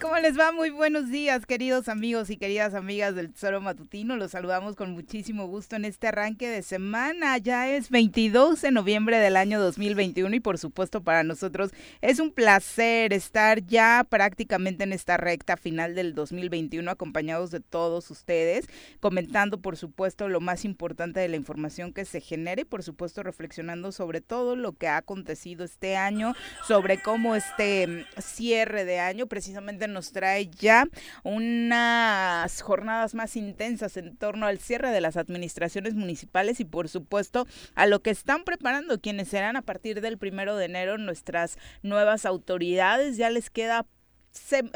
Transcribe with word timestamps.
¿Cómo 0.00 0.16
les 0.18 0.38
va? 0.38 0.52
Muy 0.52 0.70
buenos 0.70 1.10
días, 1.10 1.44
queridos 1.44 1.88
amigos 1.88 2.30
y 2.30 2.36
queridas 2.36 2.74
amigas 2.74 3.16
del 3.16 3.32
Tesoro 3.32 3.60
Matutino. 3.60 4.14
Los 4.14 4.30
saludamos 4.30 4.76
con 4.76 4.92
muchísimo 4.92 5.48
gusto 5.48 5.74
en 5.74 5.84
este 5.84 6.06
arranque 6.06 6.48
de 6.48 6.62
semana. 6.62 7.36
Ya 7.38 7.68
es 7.68 7.90
22 7.90 8.62
de 8.62 8.70
noviembre 8.70 9.18
del 9.18 9.36
año 9.36 9.60
2021 9.60 10.36
y 10.36 10.40
por 10.40 10.58
supuesto 10.58 11.02
para 11.02 11.24
nosotros 11.24 11.72
es 12.00 12.20
un 12.20 12.30
placer 12.30 13.12
estar 13.12 13.66
ya 13.66 14.06
prácticamente 14.08 14.84
en 14.84 14.92
esta 14.92 15.16
recta 15.16 15.56
final 15.56 15.96
del 15.96 16.14
2021 16.14 16.88
acompañados 16.88 17.50
de 17.50 17.58
todos 17.58 18.08
ustedes, 18.12 18.68
comentando 19.00 19.60
por 19.60 19.76
supuesto 19.76 20.28
lo 20.28 20.40
más 20.40 20.64
importante 20.64 21.18
de 21.18 21.28
la 21.28 21.36
información 21.36 21.92
que 21.92 22.04
se 22.04 22.20
genere 22.20 22.62
y 22.62 22.66
por 22.66 22.84
supuesto 22.84 23.24
reflexionando 23.24 23.90
sobre 23.90 24.20
todo 24.20 24.54
lo 24.54 24.74
que 24.74 24.86
ha 24.86 24.98
acontecido 24.98 25.64
este 25.64 25.96
año, 25.96 26.34
sobre 26.68 27.02
cómo 27.02 27.34
este 27.34 27.86
mm, 27.88 28.20
cierre 28.20 28.84
de 28.84 29.00
año 29.00 29.26
precisamente 29.26 29.87
nos 29.88 30.12
trae 30.12 30.48
ya 30.48 30.86
unas 31.24 32.62
jornadas 32.62 33.14
más 33.14 33.36
intensas 33.36 33.96
en 33.96 34.16
torno 34.16 34.46
al 34.46 34.58
cierre 34.58 34.90
de 34.90 35.00
las 35.00 35.16
administraciones 35.16 35.94
municipales 35.94 36.60
y 36.60 36.64
por 36.64 36.88
supuesto 36.88 37.46
a 37.74 37.86
lo 37.86 38.00
que 38.00 38.10
están 38.10 38.44
preparando 38.44 39.00
quienes 39.00 39.28
serán 39.28 39.56
a 39.56 39.62
partir 39.62 40.00
del 40.00 40.18
primero 40.18 40.56
de 40.56 40.66
enero 40.66 40.98
nuestras 40.98 41.58
nuevas 41.82 42.26
autoridades. 42.26 43.16
Ya 43.16 43.30
les 43.30 43.50
queda 43.50 43.86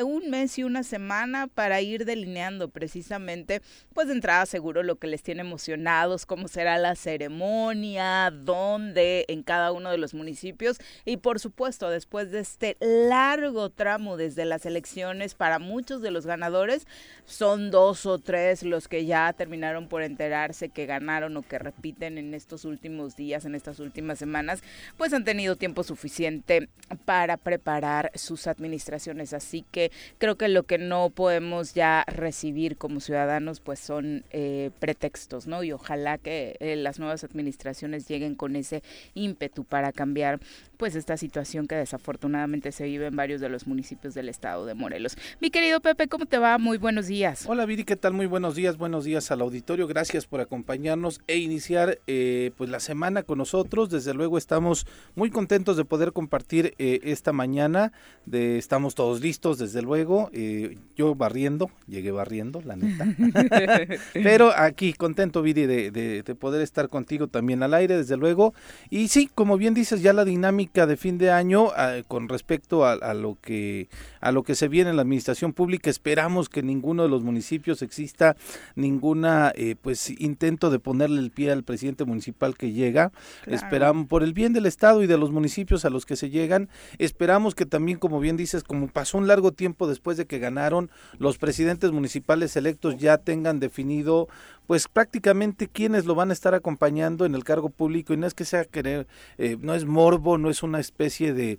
un 0.04 0.30
mes 0.30 0.58
y 0.58 0.64
una 0.64 0.82
semana 0.82 1.46
para 1.46 1.80
ir 1.80 2.04
delineando 2.04 2.68
precisamente, 2.68 3.62
pues 3.94 4.08
de 4.08 4.14
entrada 4.14 4.46
seguro 4.46 4.82
lo 4.82 4.96
que 4.96 5.06
les 5.06 5.22
tiene 5.22 5.40
emocionados, 5.40 6.26
cómo 6.26 6.48
será 6.48 6.78
la 6.78 6.94
ceremonia, 6.94 8.30
dónde, 8.30 9.24
en 9.28 9.42
cada 9.42 9.72
uno 9.72 9.90
de 9.90 9.98
los 9.98 10.14
municipios. 10.14 10.78
Y 11.04 11.18
por 11.18 11.40
supuesto 11.40 11.90
después 11.90 12.30
de 12.30 12.40
este 12.40 12.76
largo 12.80 13.70
tramo 13.70 14.16
desde 14.16 14.44
las 14.44 14.66
elecciones 14.66 15.34
para 15.34 15.58
muchos 15.58 16.02
de 16.02 16.10
los 16.10 16.26
ganadores, 16.26 16.86
son 17.24 17.70
dos 17.70 18.06
o 18.06 18.18
tres 18.18 18.62
los 18.62 18.88
que 18.88 19.06
ya 19.06 19.32
terminaron 19.32 19.88
por 19.88 20.02
enterarse 20.02 20.68
que 20.68 20.86
ganaron 20.86 21.36
o 21.36 21.42
que 21.42 21.58
repiten 21.58 22.18
en 22.18 22.34
estos 22.34 22.64
últimos 22.64 23.16
días, 23.16 23.44
en 23.44 23.54
estas 23.54 23.78
últimas 23.80 24.18
semanas, 24.18 24.62
pues 24.96 25.12
han 25.12 25.24
tenido 25.24 25.56
tiempo 25.56 25.82
suficiente 25.82 26.68
para 27.04 27.36
preparar 27.36 28.10
sus 28.14 28.46
administraciones 28.46 29.32
Así 29.42 29.64
que 29.70 29.90
creo 30.18 30.36
que 30.36 30.48
lo 30.48 30.62
que 30.62 30.78
no 30.78 31.10
podemos 31.10 31.74
ya 31.74 32.04
recibir 32.06 32.76
como 32.76 33.00
ciudadanos 33.00 33.60
pues 33.60 33.80
son 33.80 34.24
eh, 34.30 34.70
pretextos, 34.78 35.48
¿no? 35.48 35.64
Y 35.64 35.72
ojalá 35.72 36.16
que 36.16 36.56
eh, 36.60 36.76
las 36.76 37.00
nuevas 37.00 37.24
administraciones 37.24 38.06
lleguen 38.06 38.36
con 38.36 38.54
ese 38.54 38.82
ímpetu 39.14 39.64
para 39.64 39.92
cambiar 39.92 40.38
pues 40.76 40.94
esta 40.94 41.16
situación 41.16 41.66
que 41.66 41.74
desafortunadamente 41.74 42.72
se 42.72 42.84
vive 42.84 43.06
en 43.06 43.16
varios 43.16 43.40
de 43.40 43.48
los 43.48 43.66
municipios 43.66 44.14
del 44.14 44.28
estado 44.28 44.64
de 44.64 44.74
Morelos. 44.74 45.16
Mi 45.40 45.50
querido 45.50 45.80
Pepe, 45.80 46.06
¿cómo 46.08 46.26
te 46.26 46.38
va? 46.38 46.56
Muy 46.58 46.78
buenos 46.78 47.08
días. 47.08 47.44
Hola 47.46 47.66
Viri, 47.66 47.84
¿qué 47.84 47.96
tal? 47.96 48.12
Muy 48.12 48.26
buenos 48.26 48.54
días, 48.54 48.78
buenos 48.78 49.04
días 49.04 49.30
al 49.32 49.40
auditorio. 49.40 49.88
Gracias 49.88 50.26
por 50.26 50.40
acompañarnos 50.40 51.20
e 51.26 51.38
iniciar 51.38 51.98
eh, 52.06 52.52
pues 52.56 52.70
la 52.70 52.80
semana 52.80 53.24
con 53.24 53.38
nosotros. 53.38 53.90
Desde 53.90 54.14
luego 54.14 54.38
estamos 54.38 54.86
muy 55.16 55.30
contentos 55.30 55.76
de 55.76 55.84
poder 55.84 56.12
compartir 56.12 56.74
esta 56.78 57.32
mañana. 57.32 57.92
Estamos 58.30 58.94
todos 58.94 59.20
listos 59.20 59.31
desde 59.40 59.82
luego. 59.82 60.30
Eh, 60.32 60.76
yo 60.96 61.14
barriendo, 61.14 61.70
llegué 61.86 62.12
barriendo, 62.12 62.60
la 62.62 62.76
neta. 62.76 63.06
Pero 64.12 64.52
aquí 64.56 64.92
contento, 64.92 65.42
Viri, 65.42 65.66
de, 65.66 65.90
de, 65.90 66.34
poder 66.34 66.62
estar 66.62 66.88
contigo 66.88 67.28
también 67.28 67.62
al 67.62 67.74
aire, 67.74 67.96
desde 67.96 68.16
luego. 68.16 68.54
Y 68.90 69.08
sí, 69.08 69.30
como 69.34 69.56
bien 69.56 69.74
dices, 69.74 70.02
ya 70.02 70.12
la 70.12 70.24
dinámica 70.24 70.86
de 70.86 70.96
fin 70.96 71.18
de 71.18 71.30
año 71.30 71.68
ah, 71.76 71.96
con 72.06 72.28
respecto 72.28 72.84
a, 72.84 73.14
lo 73.14 73.38
que 73.40 73.88
a 74.20 74.32
lo 74.32 74.42
que 74.42 74.54
se 74.54 74.68
viene 74.68 74.90
en 74.90 74.96
la 74.96 75.02
administración 75.02 75.52
pública, 75.52 75.90
esperamos 75.90 76.48
que 76.48 76.60
en 76.60 76.66
ninguno 76.66 77.02
de 77.02 77.08
los 77.08 77.22
municipios 77.22 77.82
exista 77.82 78.36
ninguna 78.76 79.52
eh, 79.56 79.76
pues 79.80 80.10
intento 80.20 80.70
de 80.70 80.78
ponerle 80.78 81.20
el 81.20 81.30
pie 81.30 81.50
al 81.50 81.64
presidente 81.64 82.04
municipal 82.04 82.56
que 82.56 82.72
llega. 82.72 83.12
Esperamos 83.46 84.06
por 84.06 84.22
el 84.22 84.32
bien 84.32 84.52
del 84.52 84.66
estado 84.66 85.02
y 85.02 85.06
de 85.06 85.18
los 85.18 85.30
municipios 85.30 85.84
a 85.84 85.90
los 85.90 86.06
que 86.06 86.16
se 86.16 86.30
llegan, 86.30 86.68
esperamos 86.98 87.54
que 87.54 87.66
también, 87.66 87.98
como 87.98 88.20
bien 88.20 88.36
dices, 88.36 88.62
como 88.62 88.88
pasó 88.88 89.21
un 89.22 89.28
largo 89.28 89.52
tiempo 89.52 89.88
después 89.88 90.16
de 90.16 90.26
que 90.26 90.38
ganaron, 90.38 90.90
los 91.18 91.38
presidentes 91.38 91.92
municipales 91.92 92.56
electos 92.56 92.98
ya 92.98 93.18
tengan 93.18 93.60
definido 93.60 94.28
pues 94.66 94.88
prácticamente 94.88 95.68
quienes 95.68 96.04
lo 96.04 96.14
van 96.14 96.30
a 96.30 96.32
estar 96.32 96.54
acompañando 96.54 97.24
en 97.24 97.34
el 97.34 97.44
cargo 97.44 97.70
público 97.70 98.12
y 98.12 98.16
no 98.16 98.26
es 98.26 98.34
que 98.34 98.44
sea 98.44 98.64
querer, 98.64 99.06
eh, 99.38 99.56
no 99.60 99.74
es 99.74 99.84
morbo, 99.84 100.38
no 100.38 100.50
es 100.50 100.62
una 100.62 100.80
especie 100.80 101.32
de, 101.32 101.58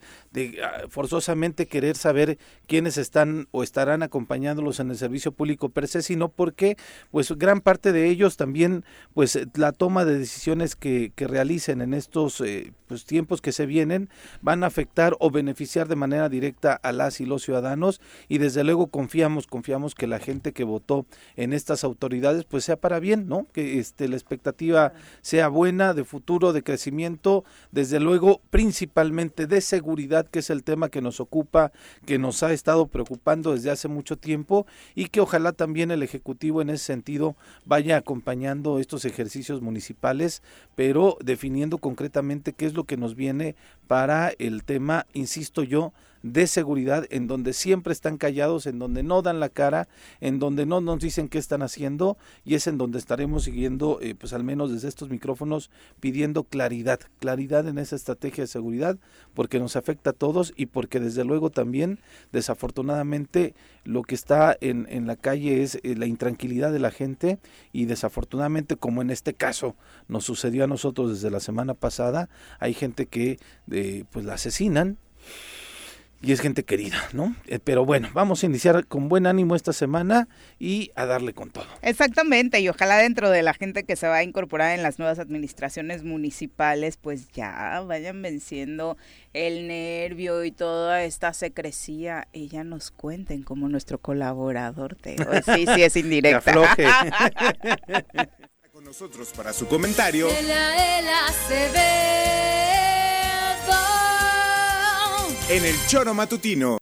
ah, 0.64 0.84
forzosamente 0.90 1.68
querer 1.68 1.96
saber 1.96 2.38
quiénes 2.68 2.98
están 2.98 3.48
o 3.52 3.64
estarán 3.64 4.04
acompañándolos 4.04 4.80
en 4.80 4.90
el 4.92 4.98
servicio 4.98 5.32
público 5.32 5.70
per 5.70 5.88
se, 5.88 6.02
sino 6.02 6.30
porque 6.30 6.78
pues 7.12 7.32
gran 7.34 7.62
parte 7.62 7.92
de 7.92 8.10
ellos 8.10 8.38
también 8.38 8.84
pues 9.14 9.40
la 9.56 9.72
toma 9.72 10.06
de 10.06 10.18
decisiones 10.18 10.76
que, 10.76 11.12
que 11.16 11.28
realicen 11.28 11.82
en 11.82 11.94
estos 11.94 12.42
eh, 12.42 12.74
pues, 12.88 13.06
tiempos 13.06 13.42
que 13.42 13.52
se 13.52 13.66
vienen 13.66 14.10
van 14.42 14.64
a 14.64 14.68
afectar 14.68 15.16
o 15.20 15.32
beneficiar 15.32 15.88
de 15.88 15.96
manera 15.96 16.30
directa 16.30 16.74
a 16.74 16.92
las 16.92 17.22
y 17.22 17.26
los 17.26 17.44
ciudadanos. 17.44 18.02
Y 18.28 18.38
desde 18.38 18.64
luego 18.64 18.88
confiamos, 18.88 19.48
confiamos 19.48 19.96
que 19.96 20.08
la 20.08 20.20
gente 20.20 20.54
que 20.54 20.64
votó 20.64 21.06
en 21.36 21.54
estas 21.54 21.84
autoridades 21.84 22.44
pues 22.46 22.66
sea 22.66 22.78
para 22.78 22.93
bien, 23.00 23.28
¿no? 23.28 23.48
Que 23.52 23.80
este, 23.80 24.08
la 24.08 24.16
expectativa 24.16 24.94
sea 25.22 25.48
buena 25.48 25.94
de 25.94 26.04
futuro, 26.04 26.54
de 26.54 26.64
crecimiento, 26.64 27.44
desde 27.72 28.00
luego 28.00 28.42
principalmente 28.50 29.48
de 29.48 29.62
seguridad, 29.62 30.28
que 30.28 30.40
es 30.40 30.50
el 30.50 30.64
tema 30.64 30.90
que 30.90 31.02
nos 31.02 31.20
ocupa, 31.20 31.72
que 32.06 32.20
nos 32.20 32.44
ha 32.44 32.54
estado 32.54 32.88
preocupando 32.88 33.54
desde 33.54 33.72
hace 33.72 33.88
mucho 33.88 34.18
tiempo 34.18 34.66
y 34.96 35.08
que 35.08 35.22
ojalá 35.22 35.52
también 35.52 35.92
el 35.92 36.04
Ejecutivo 36.04 36.62
en 36.62 36.70
ese 36.70 36.86
sentido 36.86 37.36
vaya 37.66 37.98
acompañando 37.98 38.80
estos 38.80 39.06
ejercicios 39.06 39.62
municipales, 39.62 40.42
pero 40.76 41.18
definiendo 41.24 41.78
concretamente 41.78 42.54
qué 42.54 42.66
es 42.66 42.74
lo 42.74 42.84
que 42.84 42.98
nos 42.98 43.16
viene 43.16 43.56
para 43.94 44.34
el 44.40 44.64
tema, 44.64 45.06
insisto 45.14 45.62
yo, 45.62 45.94
de 46.24 46.48
seguridad, 46.48 47.06
en 47.10 47.28
donde 47.28 47.52
siempre 47.52 47.92
están 47.92 48.18
callados, 48.18 48.66
en 48.66 48.80
donde 48.80 49.04
no 49.04 49.22
dan 49.22 49.42
la 49.42 49.50
cara, 49.50 49.90
en 50.22 50.40
donde 50.40 50.66
no 50.66 50.80
nos 50.80 51.00
dicen 51.00 51.28
qué 51.28 51.38
están 51.38 51.62
haciendo 51.62 52.18
y 52.46 52.56
es 52.56 52.66
en 52.66 52.78
donde 52.78 52.98
estaremos 52.98 53.44
siguiendo, 53.44 54.00
eh, 54.02 54.16
pues 54.16 54.32
al 54.32 54.46
menos 54.46 54.72
desde 54.72 54.88
estos 54.88 55.10
micrófonos, 55.10 55.70
pidiendo 56.00 56.46
claridad, 56.46 57.02
claridad 57.20 57.68
en 57.68 57.78
esa 57.78 57.98
estrategia 57.98 58.46
de 58.46 58.48
seguridad, 58.48 58.98
porque 59.34 59.60
nos 59.60 59.76
afecta 59.76 60.12
a 60.12 60.14
todos 60.14 60.54
y 60.56 60.68
porque 60.68 61.02
desde 61.02 61.26
luego 61.26 61.50
también, 61.50 62.00
desafortunadamente, 62.32 63.54
lo 63.84 64.04
que 64.04 64.16
está 64.16 64.58
en, 64.62 64.88
en 64.90 65.08
la 65.08 65.18
calle 65.18 65.62
es 65.62 65.76
eh, 65.84 65.96
la 65.98 66.06
intranquilidad 66.06 66.72
de 66.72 66.80
la 66.80 66.92
gente 66.92 67.38
y 67.74 67.84
desafortunadamente, 67.84 68.78
como 68.78 69.02
en 69.02 69.10
este 69.10 69.34
caso 69.34 69.76
nos 70.08 70.24
sucedió 70.24 70.64
a 70.64 70.68
nosotros 70.68 71.10
desde 71.10 71.30
la 71.30 71.42
semana 71.42 71.74
pasada, 71.74 72.30
hay 72.60 72.74
gente 72.74 73.08
que 73.08 73.40
eh, 73.72 73.83
pues 74.12 74.26
la 74.26 74.34
asesinan 74.36 74.98
y 76.24 76.32
es 76.32 76.40
gente 76.40 76.64
querida, 76.64 76.98
¿no? 77.12 77.36
Eh, 77.48 77.60
pero 77.62 77.86
bueno, 77.86 78.10
vamos 78.14 78.44
a 78.44 78.46
iniciar 78.46 78.88
con 78.88 79.10
buen 79.10 79.28
ánimo 79.28 79.58
esta 79.58 79.74
semana 79.74 80.30
y 80.58 80.90
a 80.96 81.06
darle 81.06 81.34
con 81.34 81.50
todo. 81.50 81.66
Exactamente, 81.82 82.62
y 82.62 82.70
ojalá 82.70 82.96
dentro 82.96 83.30
de 83.30 83.42
la 83.42 83.54
gente 83.54 83.84
que 83.84 83.98
se 83.98 84.08
va 84.08 84.16
a 84.16 84.24
incorporar 84.24 84.74
en 84.74 84.84
las 84.84 85.00
nuevas 85.00 85.20
administraciones 85.20 86.04
municipales, 86.04 86.96
pues 86.96 87.28
ya 87.34 87.84
vayan 87.86 88.22
venciendo 88.22 88.96
el 89.34 89.68
nervio 89.68 90.46
y 90.46 90.52
toda 90.52 91.04
esta 91.04 91.34
secrecía 91.34 92.30
y 92.32 92.48
ya 92.48 92.64
nos 92.64 92.92
cuenten 92.92 93.44
como 93.44 93.68
nuestro 93.68 93.98
colaborador, 93.98 94.96
Teo. 94.96 95.18
Sí, 95.54 95.66
sí, 95.76 95.84
es 95.84 95.98
indirecta. 95.98 96.54
con 98.72 98.86
nosotros 98.86 99.34
para 99.36 99.52
su 99.52 99.68
comentario. 99.68 100.30
En 105.56 105.66
el 105.66 105.76
Choro 105.88 106.16
Matutino. 106.16 106.78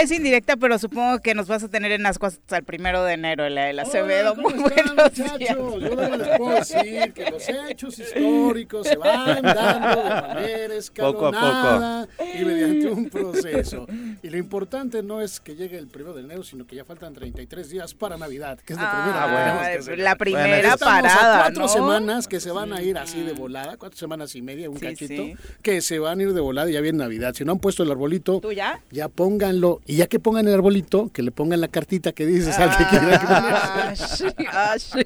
Es 0.00 0.10
indirecta, 0.10 0.56
pero 0.56 0.78
supongo 0.78 1.18
que 1.18 1.34
nos 1.34 1.46
vas 1.46 1.62
a 1.62 1.68
tener 1.68 1.92
en 1.92 2.06
ascuas 2.06 2.34
hasta 2.34 2.56
el 2.56 2.64
primero 2.64 3.04
de 3.04 3.12
enero, 3.12 3.46
la 3.50 3.66
de 3.66 3.74
la 3.74 3.82
Acevedo. 3.82 4.34
Muy 4.34 4.54
buenos 4.54 5.12
Yo 5.12 5.94
no 5.94 6.16
les 6.16 6.38
puedo 6.38 6.54
decir 6.54 7.12
que 7.12 7.30
los 7.30 7.46
hechos 7.46 7.98
históricos 7.98 8.86
se 8.86 8.96
van 8.96 9.42
dando 9.42 10.02
de 10.02 10.08
manera 10.08 10.74
escalonada 10.74 12.06
poco 12.06 12.16
a 12.16 12.16
poco. 12.16 12.34
y 12.38 12.44
mediante 12.46 12.88
un 12.88 13.10
proceso. 13.10 13.86
Y 14.22 14.30
lo 14.30 14.38
importante 14.38 15.02
no 15.02 15.20
es 15.20 15.38
que 15.38 15.54
llegue 15.54 15.76
el 15.76 15.88
primero 15.88 16.14
de 16.14 16.22
enero, 16.22 16.44
sino 16.44 16.66
que 16.66 16.76
ya 16.76 16.84
faltan 16.86 17.12
33 17.12 17.68
días 17.68 17.92
para 17.92 18.16
Navidad, 18.16 18.58
que 18.58 18.72
es 18.72 18.78
la 18.78 18.90
primera, 18.90 19.24
ah, 19.24 19.76
bueno, 19.84 20.02
la 20.02 20.16
primera 20.16 20.76
parada. 20.78 21.42
cuatro 21.42 21.68
semanas 21.68 22.26
que 22.26 22.40
se 22.40 22.50
van 22.50 22.72
a 22.72 22.80
ir 22.80 22.96
así 22.96 23.22
de 23.22 23.34
volada, 23.34 23.76
cuatro 23.76 23.98
semanas 23.98 24.34
y 24.34 24.40
media, 24.40 24.70
un 24.70 24.78
cachito, 24.78 25.24
que 25.60 25.82
se 25.82 25.98
van 25.98 26.20
a 26.20 26.22
ir 26.22 26.32
de 26.32 26.40
volada 26.40 26.70
y 26.70 26.72
ya 26.72 26.80
viene 26.80 26.98
Navidad. 26.98 27.34
Si 27.34 27.44
no 27.44 27.52
han 27.52 27.58
puesto 27.58 27.82
el 27.82 27.90
arbolito, 27.90 28.40
ya? 28.50 28.80
Ya 28.90 29.08
pónganlo 29.08 29.82
Y 29.90 29.96
ya 29.96 30.06
que 30.06 30.20
pongan 30.20 30.46
el 30.46 30.54
arbolito, 30.54 31.10
que 31.12 31.20
le 31.22 31.32
pongan 31.32 31.60
la 31.60 31.66
cartita 31.66 32.12
que 32.12 32.24
dices 32.24 32.56
al 32.58 32.76
que 32.76 32.84
quiera 32.86 33.18
que 33.18 33.26
Ah, 33.28 33.94
sí, 33.96 34.24
ah, 34.48 34.74
sí. 34.78 35.00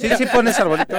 Sí, 0.00 0.08
sí 0.18 0.24
pones 0.32 0.58
arbolito. 0.60 0.94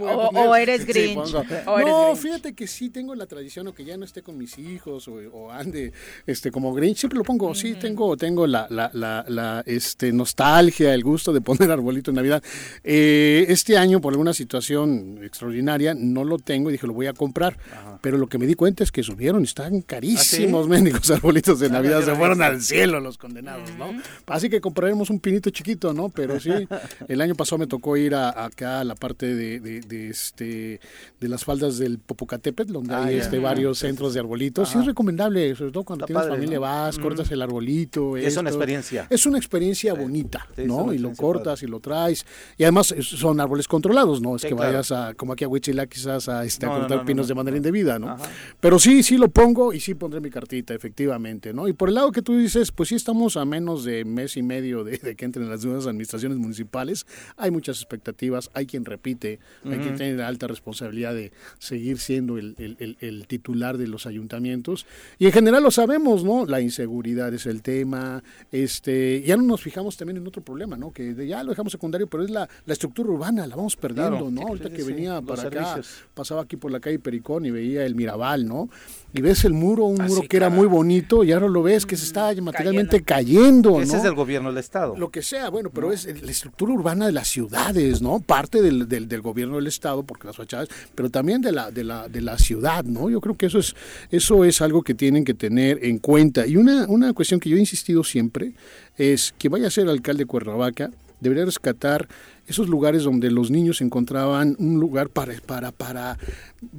O- 0.00 0.54
eres 0.54 0.86
Grinch. 0.86 1.14
pongo. 1.14 1.38
O 1.66 1.78
eres 1.78 1.88
no, 1.92 2.04
Grinch. 2.12 2.18
fíjate 2.18 2.52
que 2.54 2.66
sí 2.66 2.90
tengo 2.90 3.14
la 3.14 3.26
tradición, 3.26 3.66
o 3.66 3.74
que 3.74 3.84
ya 3.84 3.96
no 3.96 4.04
esté 4.04 4.22
con 4.22 4.38
mis 4.38 4.56
hijos 4.58 5.08
o, 5.08 5.14
o 5.32 5.50
ande 5.50 5.92
este, 6.26 6.50
como 6.50 6.72
Grinch, 6.74 6.98
siempre 6.98 7.18
lo 7.18 7.24
pongo. 7.24 7.54
Sí, 7.56 7.74
tengo, 7.74 8.16
tengo 8.16 8.46
la, 8.46 8.66
la, 8.70 8.90
la, 8.92 9.24
la, 9.26 9.62
este, 9.66 10.12
nostalgia, 10.12 10.94
el 10.94 11.02
gusto 11.02 11.32
de 11.32 11.40
poner 11.40 11.70
arbolito 11.72 12.10
en 12.12 12.16
Navidad. 12.16 12.42
Eh, 12.84 13.46
este 13.48 13.76
año, 13.76 14.00
por 14.00 14.12
alguna 14.12 14.32
situación 14.32 15.18
extraordinaria, 15.24 15.94
no 15.94 16.22
lo 16.22 16.38
tengo 16.38 16.70
y 16.70 16.72
dije, 16.72 16.86
lo 16.86 16.92
voy 16.94 17.06
a 17.06 17.14
comprar. 17.14 17.56
Pero 18.00 18.16
lo 18.16 18.28
que 18.28 18.38
me 18.38 18.46
di 18.46 18.54
cuenta 18.54 18.84
es 18.84 18.92
que 18.92 19.02
subieron, 19.02 19.42
están 19.42 19.80
carísimos, 19.82 20.68
mendigos 20.68 21.10
arbolitos 21.10 21.58
de 21.58 21.68
Navidad. 21.68 21.79
Se 21.82 22.14
fueron 22.14 22.42
al 22.42 22.60
cielo 22.60 23.00
los 23.00 23.18
condenados, 23.18 23.70
¿no? 23.78 23.86
Así 24.26 24.48
que 24.48 24.60
compraremos 24.60 25.10
un 25.10 25.20
pinito 25.20 25.50
chiquito, 25.50 25.92
¿no? 25.92 26.08
Pero 26.08 26.38
sí, 26.40 26.50
el 27.08 27.20
año 27.20 27.34
pasado 27.34 27.58
me 27.58 27.66
tocó 27.66 27.96
ir 27.96 28.14
a, 28.14 28.44
acá 28.44 28.80
a 28.80 28.84
la 28.84 28.94
parte 28.94 29.34
de, 29.34 29.60
de, 29.60 29.80
de, 29.80 30.08
este 30.10 30.80
de 31.20 31.28
las 31.28 31.44
faldas 31.44 31.78
del 31.78 31.98
Popocatépetl, 31.98 32.72
donde 32.72 32.94
Ah, 32.94 33.04
hay 33.04 33.16
este 33.16 33.38
varios 33.38 33.78
centros 33.78 34.14
de 34.14 34.20
arbolitos. 34.20 34.68
Sí 34.68 34.78
es 34.78 34.86
recomendable, 34.86 35.54
sobre 35.54 35.70
todo 35.72 35.84
cuando 35.84 36.04
Está 36.04 36.06
tienes 36.06 36.22
padre, 36.22 36.34
familia, 36.36 36.56
¿no? 36.56 36.62
vas, 36.62 36.98
cortas 36.98 37.30
el 37.30 37.42
arbolito. 37.42 38.16
Es 38.16 38.36
una 38.36 38.50
experiencia. 38.50 39.06
Es 39.10 39.26
una 39.26 39.38
experiencia 39.38 39.94
bonita, 39.94 40.46
Sí, 40.56 40.62
¿no? 40.64 40.92
Y 40.92 40.98
lo 40.98 41.12
cortas 41.12 41.62
y 41.62 41.66
lo 41.66 41.80
traes. 41.80 42.26
Y 42.58 42.64
además 42.64 42.94
son 43.00 43.40
árboles 43.40 43.68
controlados, 43.68 44.20
¿no? 44.20 44.36
Es 44.36 44.42
Sí, 44.42 44.48
que 44.48 44.54
claro. 44.56 44.72
vayas 44.72 44.92
a, 44.92 45.14
como 45.14 45.32
aquí 45.34 45.44
a 45.44 45.48
Huichila, 45.48 45.86
quizás 45.86 46.28
a, 46.28 46.44
este, 46.44 46.66
No, 46.66 46.72
cortar 46.72 46.90
no, 46.90 46.96
no, 46.98 47.04
pinos 47.06 47.26
no. 47.26 47.28
de 47.28 47.34
manera 47.34 47.56
indebida, 47.56 47.98
¿no? 47.98 48.10
Ajá. 48.10 48.24
Pero 48.60 48.78
sí, 48.78 49.02
sí 49.02 49.16
lo 49.18 49.28
pongo 49.28 49.72
y 49.72 49.80
sí 49.80 49.94
pondré 49.94 50.20
mi 50.20 50.30
cartita, 50.30 50.74
efectivamente, 50.74 51.52
¿no? 51.52 51.68
Y 51.70 51.72
por 51.72 51.88
el 51.88 51.94
lado 51.94 52.10
que 52.10 52.20
tú 52.20 52.36
dices, 52.36 52.72
pues 52.72 52.88
sí 52.88 52.96
estamos 52.96 53.36
a 53.36 53.44
menos 53.44 53.84
de 53.84 54.04
mes 54.04 54.36
y 54.36 54.42
medio 54.42 54.82
de, 54.82 54.98
de 54.98 55.14
que 55.14 55.24
entren 55.24 55.48
las 55.48 55.64
nuevas 55.64 55.86
administraciones 55.86 56.36
municipales. 56.36 57.06
Hay 57.36 57.52
muchas 57.52 57.76
expectativas, 57.78 58.50
hay 58.54 58.66
quien 58.66 58.84
repite, 58.84 59.38
hay 59.64 59.78
quien 59.78 59.94
tiene 59.96 60.14
la 60.14 60.26
alta 60.26 60.48
responsabilidad 60.48 61.14
de 61.14 61.30
seguir 61.60 61.98
siendo 62.00 62.38
el, 62.38 62.56
el- 62.58 62.76
el- 62.80 62.96
el 63.00 63.26
titular 63.28 63.78
de 63.78 63.86
los 63.86 64.06
ayuntamientos. 64.06 64.84
Y 65.20 65.26
en 65.26 65.32
general 65.32 65.62
lo 65.62 65.70
sabemos, 65.70 66.24
¿no? 66.24 66.44
La 66.44 66.60
inseguridad 66.60 67.32
es 67.32 67.46
el 67.46 67.62
tema. 67.62 68.22
Este, 68.50 69.22
ya 69.24 69.36
no 69.36 69.44
nos 69.44 69.60
fijamos 69.62 69.96
también 69.96 70.16
en 70.16 70.26
otro 70.26 70.42
problema, 70.42 70.76
¿no? 70.76 70.92
Que 70.92 71.14
de- 71.14 71.28
ya 71.28 71.42
lo 71.44 71.50
dejamos 71.50 71.70
secundario, 71.70 72.08
pero 72.08 72.24
es 72.24 72.30
la, 72.30 72.48
la 72.66 72.72
estructura 72.72 73.10
urbana, 73.10 73.46
la 73.46 73.54
vamos 73.54 73.76
perdiendo, 73.76 74.10
Claro. 74.18 74.30
¿no? 74.30 74.42
Ahorita 74.42 74.68
sí, 74.68 74.74
que 74.74 74.82
sí, 74.82 74.88
venía 74.92 75.20
para 75.22 75.42
acá, 75.44 75.80
pasaba 76.14 76.42
aquí 76.42 76.56
por 76.56 76.72
la 76.72 76.80
calle 76.80 76.98
Pericón 76.98 77.46
y 77.46 77.52
veía 77.52 77.86
el 77.86 77.94
Mirabal, 77.94 78.46
¿no? 78.46 78.68
Y 79.12 79.20
ves 79.20 79.44
el 79.44 79.52
muro, 79.52 79.84
un 79.84 80.00
Ah, 80.00 80.06
muro 80.08 80.22
que 80.28 80.36
era 80.36 80.50
muy 80.50 80.66
bonito, 80.66 81.22
y 81.24 81.32
ahora 81.32 81.48
lo 81.50 81.62
ves 81.62 81.84
que 81.84 81.96
se 81.96 82.04
está 82.04 82.32
materialmente 82.40 83.02
cayendo, 83.02 83.80
Ese 83.80 83.92
¿no? 83.92 83.98
es 83.98 84.02
del 84.04 84.14
gobierno 84.14 84.48
del 84.50 84.58
Estado. 84.58 84.96
Lo 84.96 85.10
que 85.10 85.22
sea, 85.22 85.50
bueno, 85.50 85.70
pero 85.70 85.92
es 85.92 86.06
la 86.22 86.30
estructura 86.30 86.72
urbana 86.72 87.06
de 87.06 87.12
las 87.12 87.28
ciudades, 87.28 88.00
¿no? 88.00 88.20
Parte 88.20 88.62
del, 88.62 88.88
del, 88.88 89.08
del 89.08 89.20
gobierno 89.20 89.56
del 89.56 89.66
Estado, 89.66 90.02
porque 90.02 90.26
las 90.26 90.36
fachadas, 90.36 90.68
pero 90.94 91.10
también 91.10 91.42
de 91.42 91.52
la, 91.52 91.70
de 91.70 91.84
la, 91.84 92.08
de 92.08 92.20
la 92.20 92.38
ciudad, 92.38 92.84
¿no? 92.84 93.10
Yo 93.10 93.20
creo 93.20 93.36
que 93.36 93.46
eso 93.46 93.58
es, 93.58 93.74
eso 94.10 94.44
es 94.44 94.60
algo 94.62 94.82
que 94.82 94.94
tienen 94.94 95.24
que 95.24 95.34
tener 95.34 95.84
en 95.84 95.98
cuenta. 95.98 96.46
Y 96.46 96.56
una, 96.56 96.86
una 96.88 97.12
cuestión 97.12 97.40
que 97.40 97.50
yo 97.50 97.56
he 97.56 97.60
insistido 97.60 98.04
siempre 98.04 98.52
es 98.96 99.34
que 99.38 99.48
vaya 99.48 99.66
a 99.66 99.70
ser 99.70 99.88
alcalde 99.88 100.24
de 100.24 100.26
Cuernavaca, 100.26 100.90
debería 101.20 101.44
rescatar 101.44 102.08
esos 102.50 102.68
lugares 102.68 103.04
donde 103.04 103.30
los 103.30 103.50
niños 103.50 103.80
encontraban 103.80 104.56
un 104.58 104.78
lugar 104.80 105.08
para, 105.08 105.34
para, 105.46 105.72
para 105.72 106.18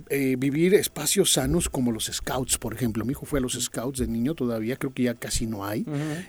eh, 0.09 0.35
vivir 0.37 0.73
espacios 0.73 1.31
sanos 1.33 1.69
como 1.69 1.91
los 1.91 2.05
scouts, 2.05 2.57
por 2.57 2.73
ejemplo. 2.73 3.05
Mi 3.05 3.11
hijo 3.11 3.25
fue 3.25 3.39
a 3.39 3.41
los 3.41 3.53
scouts 3.53 3.99
de 3.99 4.07
niño 4.07 4.35
todavía, 4.35 4.75
creo 4.75 4.93
que 4.93 5.03
ya 5.03 5.13
casi 5.15 5.47
no 5.47 5.65
hay, 5.65 5.85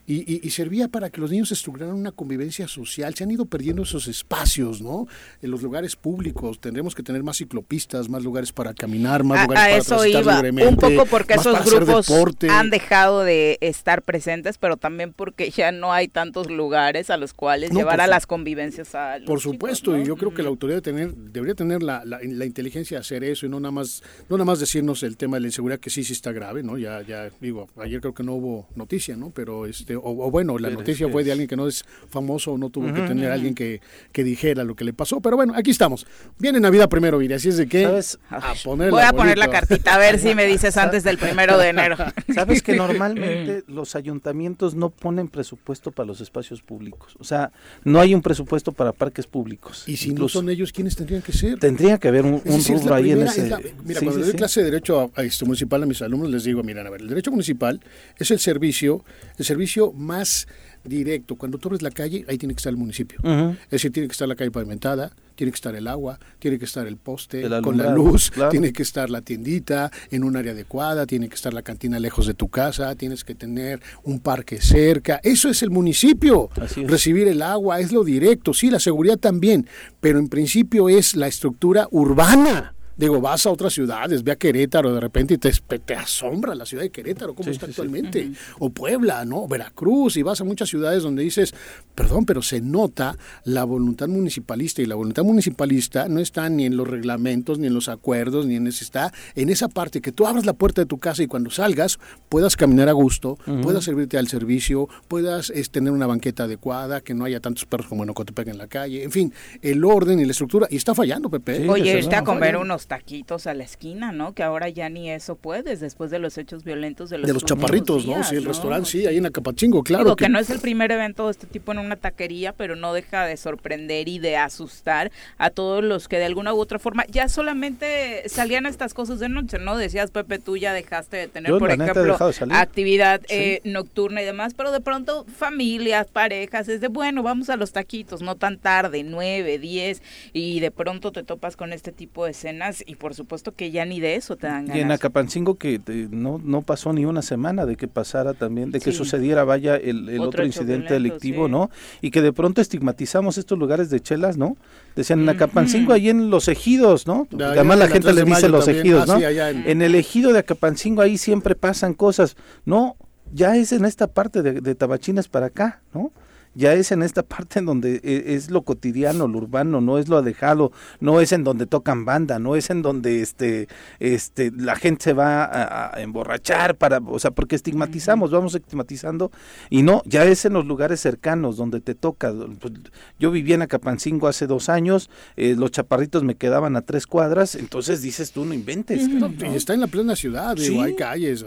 y, 0.06 0.33
y- 0.33 0.41
y 0.43 0.50
servía 0.50 0.89
para 0.89 1.11
que 1.11 1.21
los 1.21 1.31
niños 1.31 1.50
estructuraran 1.53 1.94
una 1.97 2.12
convivencia 2.12 2.69
social. 2.69 3.15
Se 3.15 3.25
han 3.25 3.31
ido 3.31 3.44
perdiendo 3.47 3.83
esos 3.83 4.09
espacios, 4.09 4.81
¿no? 4.81 5.06
En 5.43 5.50
los 5.50 5.61
lugares 5.62 5.97
públicos 5.97 6.61
tendremos 6.61 6.94
que 6.94 7.03
tener 7.03 7.23
más 7.23 7.37
ciclopistas, 7.39 8.09
más 8.09 8.23
lugares 8.23 8.53
para 8.53 8.73
caminar, 8.75 9.25
más 9.25 9.41
A, 9.41 9.43
lugares 9.44 9.62
a 9.62 9.67
para 9.67 9.79
eso 9.79 10.06
iba, 10.06 10.35
libremente, 10.37 10.69
un 10.69 10.77
poco 10.77 11.06
porque 11.06 11.35
esos 11.35 11.65
grupos 11.65 12.06
han 12.49 12.71
dejado 12.71 13.23
de 13.25 13.59
estar 13.61 14.03
presentes, 14.03 14.56
pero 14.59 14.77
también 14.77 15.12
porque 15.12 15.50
ya 15.50 15.73
no 15.73 15.93
hay 15.93 16.09
tantos 16.09 16.50
lugares 16.50 17.11
a 17.11 17.17
los 17.17 17.35
cuales 17.35 17.73
No, 17.73 17.79
llevar 17.81 18.00
a 18.00 18.06
las 18.06 18.27
convivencias 18.27 18.94
a 18.94 19.19
los 19.19 19.27
Por 19.32 19.40
chicos, 19.40 19.52
supuesto, 19.55 19.90
¿no? 19.93 19.99
y 19.99 20.05
yo 20.05 20.17
creo 20.17 20.34
que 20.34 20.43
la 20.43 20.49
autoridad 20.49 20.79
de 20.79 20.82
tener, 20.82 21.14
debería 21.14 21.55
tener 21.55 21.82
la, 21.82 22.05
la, 22.05 22.20
la 22.23 22.44
inteligencia 22.44 22.99
de 22.99 23.00
hacer 23.00 23.25
eso 23.25 23.46
y 23.46 23.49
no 23.49 23.61
nada 23.61 23.73
más 23.73 24.02
no 24.29 24.37
nada 24.37 24.44
más 24.44 24.61
decirnos 24.61 25.02
el 25.02 25.17
tema 25.17 25.37
de 25.37 25.43
la 25.43 25.46
inseguridad 25.49 25.81
que 25.81 25.90
sí 25.90 26.05
sí 26.05 26.12
está 26.12 26.32
grave, 26.32 26.62
¿no? 26.62 26.79
Ya 26.79 27.02
ya 27.02 27.31
digo, 27.40 27.69
ayer 27.76 28.00
creo 28.00 28.14
que 28.14 28.23
no 28.23 28.34
hubo 28.34 28.69
noticia, 28.75 29.17
¿no? 29.17 29.31
Pero 29.31 29.67
este 29.67 29.96
o, 29.96 30.02
o 30.02 30.31
bueno, 30.31 30.58
la 30.58 30.70
noticia 30.70 31.08
fue 31.08 31.25
de 31.25 31.32
alguien 31.32 31.49
que 31.49 31.56
no 31.56 31.67
es 31.67 31.84
famoso 32.08 32.52
o 32.52 32.58
no 32.58 32.70
tuvo 32.70 32.93
que 32.93 33.02
tener 33.02 33.31
alguien 33.31 33.55
que, 33.55 33.81
que 34.12 34.25
dijera 34.25 34.64
lo 34.64 34.75
que 34.75 34.84
le 34.84 34.93
pasó, 34.93 35.20
pero 35.20 35.37
bueno, 35.37 35.55
aquí 35.56 35.70
estamos. 35.70 36.06
Viene 36.38 36.61
Navidad 36.61 36.88
primero, 36.88 37.19
Viri, 37.19 37.34
así 37.34 37.49
es 37.49 37.56
de 37.56 37.67
que 37.67 37.84
¿Sabes? 37.84 38.19
a 38.29 38.55
poner 38.64 38.87
el 38.88 38.93
Voy 38.93 39.02
a 39.02 39.12
poner 39.12 39.38
la 39.38 39.49
cartita, 39.49 39.94
a 39.94 39.99
ver 39.99 40.19
si 40.19 40.34
me 40.34 40.46
dices 40.46 40.76
antes 40.76 41.05
del 41.05 41.19
primero 41.19 41.58
de 41.58 41.69
enero. 41.69 41.96
Sabes 42.34 42.62
que 42.62 42.75
normalmente 42.76 43.64
los 43.67 43.94
ayuntamientos 43.94 44.75
no 44.75 44.90
ponen 44.90 45.29
presupuesto 45.29 45.90
para 45.90 46.06
los 46.06 46.20
espacios 46.20 46.62
públicos. 46.62 47.14
O 47.19 47.25
sea, 47.25 47.52
no 47.84 48.00
hay 48.00 48.14
un 48.14 48.23
presupuesto 48.23 48.73
para 48.73 48.93
parques 48.93 49.12
públicos. 49.26 49.85
Y 49.87 49.97
si 49.97 50.12
no 50.14 50.29
son 50.29 50.49
ellos, 50.49 50.73
¿quiénes 50.73 50.97
tendrían 50.97 51.23
que 51.23 51.32
ser? 51.32 51.59
Tendría 51.59 51.99
que 51.99 52.09
haber 52.09 52.25
un, 52.25 52.35
un 52.35 52.43
decir, 52.44 52.76
rubro 52.76 52.94
ahí 52.94 53.11
en 53.12 53.23
ese. 53.23 53.43
es 53.44 53.50
la- 53.50 53.59
mira, 53.85 54.00
Sí, 54.00 54.06
cuando 54.06 54.12
sí, 54.12 54.19
le 54.19 54.25
doy 54.25 54.31
sí. 54.32 54.37
clase 54.38 54.61
de 54.61 54.70
derecho 54.70 55.00
a, 55.14 55.20
a 55.20 55.25
este 55.25 55.44
municipal 55.44 55.82
a 55.82 55.87
mis 55.87 56.00
alumnos 56.03 56.31
les 56.31 56.44
digo, 56.44 56.62
miren, 56.62 56.87
a 56.87 56.91
ver, 56.91 57.03
el 57.03 57.09
derecho 57.09 57.31
municipal 57.31 57.81
es 58.19 58.31
el 58.31 58.38
servicio, 58.38 59.05
el 59.38 59.44
servicio 59.44 59.93
más 59.93 60.49
directo. 60.84 61.37
Cuando 61.37 61.58
tú 61.58 61.69
abres 61.69 61.82
la 61.82 61.90
calle, 61.90 62.25
ahí 62.29 62.38
tiene 62.38 62.55
que 62.55 62.58
estar 62.58 62.70
el 62.70 62.76
municipio. 62.76 63.19
Es 63.23 63.70
decir, 63.70 63.93
tiene 63.93 64.08
que 64.08 64.12
estar 64.12 64.29
la 64.29 64.34
calle 64.34 64.50
pavimentada, 64.50 65.12
tiene 65.34 65.50
que 65.50 65.56
estar 65.56 65.75
el 65.75 65.88
agua, 65.88 66.19
tiene 66.38 66.58
que 66.58 66.64
estar 66.64 66.87
el 66.87 66.96
poste 66.96 67.43
El 67.43 67.62
con 67.62 67.76
la 67.76 67.94
luz, 67.94 68.31
claro. 68.31 68.50
tiene 68.50 68.73
que 68.73 68.82
estar 68.82 69.11
la 69.11 69.23
tiendita 69.23 69.90
en 70.11 70.25
un 70.25 70.37
área 70.37 70.52
adecuada, 70.52 71.06
tiene 71.06 71.29
que 71.29 71.34
estar 71.34 71.55
la 71.55 71.62
cantina 71.62 71.99
lejos 71.99 72.26
de 72.26 72.34
tu 72.34 72.49
casa, 72.49 72.94
tienes 72.94 73.25
que 73.25 73.34
tener 73.34 73.81
un 74.05 74.20
parque 74.20 74.61
cerca. 74.61 75.20
Eso 75.23 75.49
es 75.49 75.62
el 75.62 75.70
municipio. 75.70 76.50
Así 76.61 76.82
es. 76.82 76.90
Recibir 76.90 77.29
el 77.29 77.43
agua 77.43 77.81
es 77.81 77.93
lo 77.93 78.05
directo, 78.05 78.55
sí, 78.55 78.70
la 78.70 78.81
seguridad 78.81 79.19
también, 79.19 79.67
pero 80.00 80.19
en 80.19 80.29
principio 80.29 80.88
es 80.88 81.17
la 81.17 81.26
estructura 81.26 81.88
urbana. 81.90 82.75
Digo, 83.02 83.20
vas 83.20 83.46
a 83.46 83.50
otras 83.50 83.72
ciudades, 83.72 84.22
ve 84.22 84.31
a 84.31 84.37
Querétaro 84.37 84.94
de 84.94 85.00
repente 85.00 85.34
y 85.34 85.38
te, 85.38 85.50
te 85.50 85.94
asombra 85.96 86.54
la 86.54 86.64
ciudad 86.64 86.84
de 86.84 86.90
Querétaro, 86.90 87.34
cómo 87.34 87.46
Sí, 87.46 87.50
está 87.50 87.66
sí, 87.66 87.72
sí. 87.72 87.81
actualmente. 87.81 88.31
O 88.60 88.70
Puebla, 88.70 89.25
¿no? 89.25 89.49
Veracruz, 89.49 90.16
y 90.16 90.22
vas 90.22 90.40
a 90.40 90.44
muchas 90.44 90.69
ciudades 90.69 91.02
donde 91.02 91.25
dices, 91.25 91.52
perdón, 91.96 92.25
pero 92.26 92.43
se 92.43 92.60
nota 92.60 93.19
la 93.43 93.64
voluntad 93.64 94.06
municipalista 94.06 94.82
y 94.82 94.87
la 94.87 94.94
voluntad 94.94 95.25
municipalista 95.25 96.06
no 96.06 96.20
está 96.20 96.49
ni 96.49 96.64
en 96.64 96.76
los 96.76 96.87
reglamentos, 96.87 97.58
ni 97.58 97.66
en 97.66 97.75
los 97.75 97.88
acuerdos, 97.88 98.46
ni 98.46 98.54
en 98.54 98.69
ese, 98.69 98.84
está 98.84 99.12
en 99.34 99.48
esa 99.48 99.66
parte 99.66 100.00
que 100.00 100.12
tú 100.12 100.25
abras 100.25 100.46
la 100.46 100.52
puerta 100.52 100.81
de 100.82 100.87
tu 100.87 100.98
casa 100.98 101.25
y 101.25 101.26
cuando 101.26 101.50
salgas 101.50 101.98
puedas 102.28 102.55
caminar 102.56 102.88
a 102.88 102.93
gusto, 102.93 103.37
puedas 103.64 103.82
servirte 103.82 104.16
al 104.16 104.28
servicio, 104.28 104.88
puedas 105.08 105.50
es, 105.50 105.70
tener 105.70 105.93
una 105.93 106.06
banqueta 106.06 106.44
adecuada, 106.44 107.00
que 107.00 107.15
no 107.15 107.24
haya 107.24 107.41
tantos 107.41 107.65
perros 107.67 107.88
como 107.88 108.05
en 108.05 108.10
Ocotepec 108.10 108.46
en 108.46 108.58
la 108.58 108.69
calle, 108.69 109.03
en 109.03 109.10
fin, 109.10 109.34
el 109.60 109.84
orden 109.84 110.20
y 110.20 110.24
la 110.24 110.31
estructura, 110.31 110.69
y 110.70 110.77
está 110.77 110.94
fallando, 110.94 111.29
Pepe. 111.29 111.62
Sí, 111.62 111.69
Oye, 111.69 111.98
irte 111.98 112.15
a 112.15 112.22
comer 112.22 112.56
unos 112.56 112.86
taquitos 112.93 113.46
a 113.46 113.55
la 113.55 113.65
esquina, 113.65 114.13
¿no? 114.13 114.34
Que 114.34 114.43
ahora 114.43 114.69
ya 114.69 114.91
ni 114.91 115.11
eso 115.11 115.34
puedes 115.34 115.81
después 115.81 116.11
de 116.11 116.19
los 116.19 116.37
hechos 116.37 116.63
violentos 116.63 117.08
de 117.08 117.17
los, 117.17 117.27
de 117.27 117.32
los 117.32 117.43
chaparritos, 117.43 118.05
¿no? 118.06 118.22
Sí, 118.22 118.37
el 118.37 118.43
¿no? 118.43 118.49
restaurante, 118.49 118.91
sí, 118.91 119.06
ahí 119.06 119.17
en 119.17 119.25
Acapachingo, 119.25 119.82
claro. 119.82 120.05
Digo 120.05 120.17
que 120.17 120.29
no 120.29 120.39
es 120.39 120.51
el 120.51 120.61
primer 120.61 120.93
evento 120.93 121.25
de 121.25 121.31
este 121.31 121.46
tipo 121.46 121.72
en 121.72 121.79
una 121.79 121.96
taquería, 121.96 122.53
pero 122.53 122.77
no 122.77 122.93
deja 122.93 123.25
de 123.25 123.39
sorprender 123.39 124.11
y 124.11 124.19
de 124.19 124.37
asustar 124.37 125.11
a 125.39 125.49
todos 125.49 125.82
los 125.82 126.06
que 126.06 126.19
de 126.19 126.27
alguna 126.27 126.53
u 126.53 126.58
otra 126.61 126.79
forma 126.79 127.06
ya 127.08 127.31
solamente 127.31 128.29
salían 128.29 128.67
estas 128.67 128.93
cosas 128.93 129.20
de 129.20 129.31
noche, 129.31 129.58
¿no? 129.58 129.79
Decías, 129.79 130.11
Pepe, 130.11 130.39
tú 130.39 130.58
ya 130.58 130.75
dejaste 130.75 131.17
de 131.17 131.29
tener, 131.29 131.51
Yo, 131.51 131.58
por 131.58 131.70
ejemplo, 131.70 132.19
de 132.19 132.55
actividad 132.55 133.20
Sí. 133.22 133.34
eh, 133.37 133.61
nocturna 133.65 134.20
y 134.20 134.27
demás, 134.27 134.53
pero 134.55 134.70
de 134.70 134.81
pronto 134.81 135.25
familias, 135.34 136.08
parejas, 136.08 136.69
es 136.69 136.82
de, 136.82 136.89
bueno, 136.89 137.22
vamos 137.22 137.49
a 137.49 137.56
los 137.56 137.72
taquitos, 137.72 138.20
no 138.20 138.34
tan 138.37 138.58
tarde, 138.58 139.03
nueve, 139.03 139.58
diez, 139.58 140.03
y 140.34 140.61
de 140.61 140.70
pronto 140.70 141.11
te 141.11 141.22
topas 141.22 141.56
con 141.56 141.72
este 141.72 141.91
tipo 141.93 142.27
de 142.27 142.32
escenas 142.32 142.71
y 142.86 142.94
por 142.96 143.14
supuesto 143.14 143.52
que 143.55 143.70
ya 143.70 143.84
ni 143.84 144.00
de 144.00 144.14
eso 144.17 144.36
te 144.36 144.46
dan 144.46 144.67
Y 144.69 144.72
en 144.72 144.79
ganas. 144.82 144.98
Acapancingo 145.00 145.56
que 145.56 145.81
eh, 145.86 146.08
no, 146.10 146.41
no 146.43 146.62
pasó 146.62 146.93
ni 146.93 147.05
una 147.05 147.22
semana 147.22 147.67
de 147.67 147.76
que 147.76 147.88
pasara 147.88 148.34
también, 148.34 148.70
de 148.70 148.81
que 148.81 148.93
Sí. 148.93 148.96
sucediera, 148.98 149.44
vaya, 149.44 149.76
el, 149.76 150.08
el 150.08 150.20
Otro 150.20 150.44
incidente 150.44 150.94
delictivo, 150.94 151.46
sí. 151.46 151.52
¿no? 151.52 151.70
Y 152.00 152.10
que 152.10 152.22
de 152.22 152.32
pronto 152.32 152.60
estigmatizamos 152.60 153.38
estos 153.38 153.58
lugares 153.58 153.91
de 153.91 154.00
chelas, 154.00 154.36
¿no? 154.36 154.56
Decían 154.96 155.20
en 155.20 155.29
Acapancingo, 155.29 155.93
ahí 155.93 156.08
en 156.08 156.31
los 156.31 156.48
ejidos, 156.48 157.06
¿no? 157.06 157.26
De 157.31 157.44
Además 157.44 157.79
la 157.79 157.84
en 157.84 157.91
la 157.91 157.94
gente 157.94 158.12
3 158.12 158.14
le 158.17 158.24
dice 158.24 158.48
los 158.48 158.64
también. 158.67 158.86
ejidos, 158.86 159.08
Ah, 159.08 159.12
¿no? 159.14 159.19
sí, 159.19 159.24
en- 159.24 159.69
En 159.69 159.82
el 159.82 159.94
ejido 159.94 160.32
de 160.32 160.38
Acapancingo 160.41 161.02
ahí 161.02 161.19
siempre 161.19 161.55
pasan 161.55 161.94
cosas, 161.94 162.36
¿no? 162.64 162.96
Ya 163.34 163.56
es 163.56 163.72
en 163.72 163.84
esta 163.84 164.06
parte 164.08 164.43
de, 164.43 164.60
de 164.60 164.74
Tabachines 164.74 165.29
para 165.29 165.46
acá, 165.46 165.81
¿no? 165.94 166.12
Ya 166.55 166.75
es 166.75 166.93
en 166.93 167.03
esta 167.03 167.23
parte 167.23 167.59
en 167.59 167.67
donde 167.67 168.01
e, 168.03 168.35
es, 168.35 168.51
lo 168.51 168.63
cotidiano, 168.63 169.29
lo 169.29 169.39
urbano, 169.39 169.81
no 169.81 169.99
es 169.99 170.09
lo 170.09 170.19
alejado, 170.19 170.73
no 171.01 171.21
es 171.21 171.32
en 171.32 171.44
donde 171.44 171.67
tocan 171.67 172.05
banda, 172.05 172.39
no 172.39 172.56
es 172.56 172.71
en 172.71 172.82
donde 172.82 173.23
este, 173.23 173.69
este, 174.01 174.53
la 174.56 174.77
gente 174.77 175.05
se 175.05 175.13
va 175.13 175.44
a, 175.44 176.01
emborrachar 176.01 176.77
para, 176.77 176.99
o 176.99 177.19
sea, 177.19 177.31
porque 177.31 177.56
estigmatizamos, 177.56 178.31
vamos 178.31 178.55
estigmatizando, 178.55 179.31
y 179.71 179.82
no, 179.82 180.03
ya 180.05 180.25
es 180.25 180.44
en 180.44 180.53
los 180.55 180.67
lugares 180.67 181.01
cercanos 181.01 181.56
donde 181.56 181.81
te 181.81 181.94
toca. 181.94 182.32
Pues, 182.61 182.75
yo 183.19 183.31
vivía 183.31 183.55
en 183.55 183.63
Acapancingo 183.63 184.29
hace 184.29 184.47
dos 184.47 184.69
años, 184.69 185.11
eh, 185.37 185.55
los 185.56 185.71
chaparritos 185.71 186.23
me 186.25 186.35
quedaban 186.35 186.77
a 186.77 186.82
tres 186.82 187.06
cuadras, 187.06 187.55
entonces 187.55 188.03
dices 188.03 188.32
tú, 188.32 188.44
no 188.44 188.55
inventes. 188.55 189.09
Y 189.09 189.55
está 189.55 189.75
en 189.75 189.81
la 189.81 189.87
plena 189.87 190.17
ciudad, 190.17 190.56
hay 190.59 190.97
calles, 190.97 191.44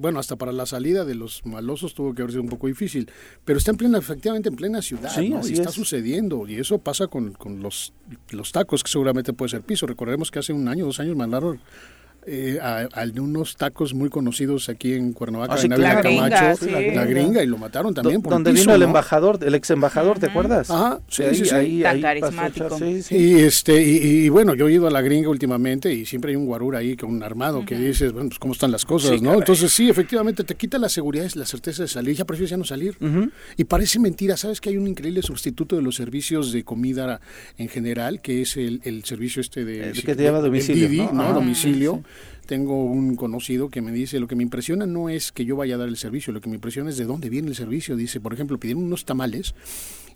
bueno, 0.00 0.20
hasta 0.20 0.36
para 0.36 0.52
la 0.52 0.66
salida 0.66 1.04
de 1.04 1.14
los 1.14 1.44
malosos 1.44 1.94
tuvo 1.94 2.14
que 2.14 2.22
haber 2.22 2.32
sido 2.32 2.42
un 2.42 2.48
poco 2.48 2.66
difícil, 2.66 3.10
pero 3.44 3.58
está 3.58 3.70
en 3.70 3.76
plena, 3.76 3.98
efectivamente 3.98 4.47
en 4.48 4.56
plena 4.56 4.82
ciudad, 4.82 5.12
y 5.20 5.52
está 5.52 5.70
sucediendo, 5.70 6.46
y 6.48 6.56
eso 6.56 6.78
pasa 6.78 7.06
con, 7.06 7.32
con 7.32 7.62
los, 7.62 7.92
los 8.30 8.52
tacos, 8.52 8.82
que 8.82 8.90
seguramente 8.90 9.32
puede 9.32 9.50
ser 9.50 9.62
piso. 9.62 9.86
Recordemos 9.86 10.30
que 10.30 10.40
hace 10.40 10.52
un 10.52 10.66
año, 10.68 10.84
dos 10.84 11.00
años 11.00 11.16
mandaron 11.16 11.60
eh, 12.26 12.58
a, 12.60 12.88
unos 13.20 13.56
tacos 13.56 13.94
muy 13.94 14.10
conocidos 14.10 14.68
aquí 14.68 14.92
en 14.92 15.12
Cuernavaca, 15.12 15.54
ah, 15.54 15.62
en 15.62 15.80
la 15.80 16.02
Camacho, 16.02 16.66
la, 16.66 17.04
gringa, 17.06 17.42
y 17.42 17.46
lo 17.46 17.56
mataron 17.56 17.94
también. 17.94 18.20
por 18.20 18.34
donde 18.34 18.52
vino 18.52 18.74
el 18.74 18.82
embajador, 18.82 19.38
el 19.42 19.54
ex 19.54 19.70
embajador, 19.70 20.18
¿te 20.18 20.26
acuerdas? 20.26 20.70
Ajá, 20.70 21.00
sí, 21.08 21.22
sí, 21.32 21.48
Ahí, 21.54 21.82
Tan 21.82 22.02
carismático. 22.02 22.78
Y, 23.10 23.34
este, 23.36 23.82
y, 23.82 24.28
bueno, 24.28 24.54
yo 24.54 24.68
he 24.68 24.72
ido 24.72 24.86
a 24.86 24.90
la 24.90 25.00
gringa 25.00 25.30
últimamente 25.30 25.92
y 25.92 26.04
siempre 26.04 26.32
hay 26.32 26.36
un 26.36 26.44
guarura 26.44 26.80
ahí 26.80 26.96
con 26.96 27.10
un 27.10 27.22
armado 27.22 27.64
que 27.64 27.76
dices, 27.76 28.12
bueno, 28.12 28.28
pues 28.28 28.38
cómo 28.38 28.52
están 28.52 28.72
las 28.72 28.84
cosas, 28.84 29.22
¿no? 29.22 29.34
Entonces 29.34 29.72
sí, 29.72 29.88
efectivamente, 29.88 30.44
te 30.44 30.54
quita 30.54 30.78
la 30.78 30.88
seguridad, 30.88 31.30
la 31.34 31.46
certeza 31.46 31.82
de 31.82 31.88
salir, 31.88 32.14
ya 32.14 32.24
prefieres 32.26 32.50
ya 32.50 32.56
no 32.56 32.64
salir. 32.64 32.96
Y 33.56 33.64
parece 33.64 33.98
mentira, 33.98 34.36
¿sabes 34.36 34.60
que 34.60 34.68
hay 34.68 34.76
un 34.76 34.86
increíble 34.86 35.22
sustituto 35.22 35.76
de 35.76 35.82
los 35.82 35.96
servicios 35.96 36.52
de 36.52 36.62
comida 36.62 37.20
en 37.56 37.68
general, 37.68 38.20
que 38.20 38.42
es 38.42 38.56
el, 38.56 38.80
el 38.84 39.04
servicio 39.04 39.40
este 39.40 39.64
de... 39.64 39.92
que 39.92 40.14
te 40.14 40.22
llama 40.22 40.40
domicilio, 40.40 41.10
¿no? 41.12 41.32
Domicilio 41.32 42.02
tengo 42.48 42.82
un 42.82 43.14
conocido 43.14 43.68
que 43.68 43.82
me 43.82 43.92
dice, 43.92 44.18
lo 44.18 44.26
que 44.26 44.34
me 44.34 44.42
impresiona 44.42 44.86
no 44.86 45.10
es 45.10 45.32
que 45.32 45.44
yo 45.44 45.54
vaya 45.54 45.74
a 45.74 45.78
dar 45.78 45.88
el 45.88 45.98
servicio, 45.98 46.32
lo 46.32 46.40
que 46.40 46.48
me 46.48 46.54
impresiona 46.54 46.88
es 46.88 46.96
de 46.96 47.04
dónde 47.04 47.28
viene 47.28 47.48
el 47.48 47.54
servicio. 47.54 47.94
Dice, 47.94 48.20
por 48.20 48.32
ejemplo, 48.32 48.58
pidieron 48.58 48.84
unos 48.84 49.04
tamales 49.04 49.54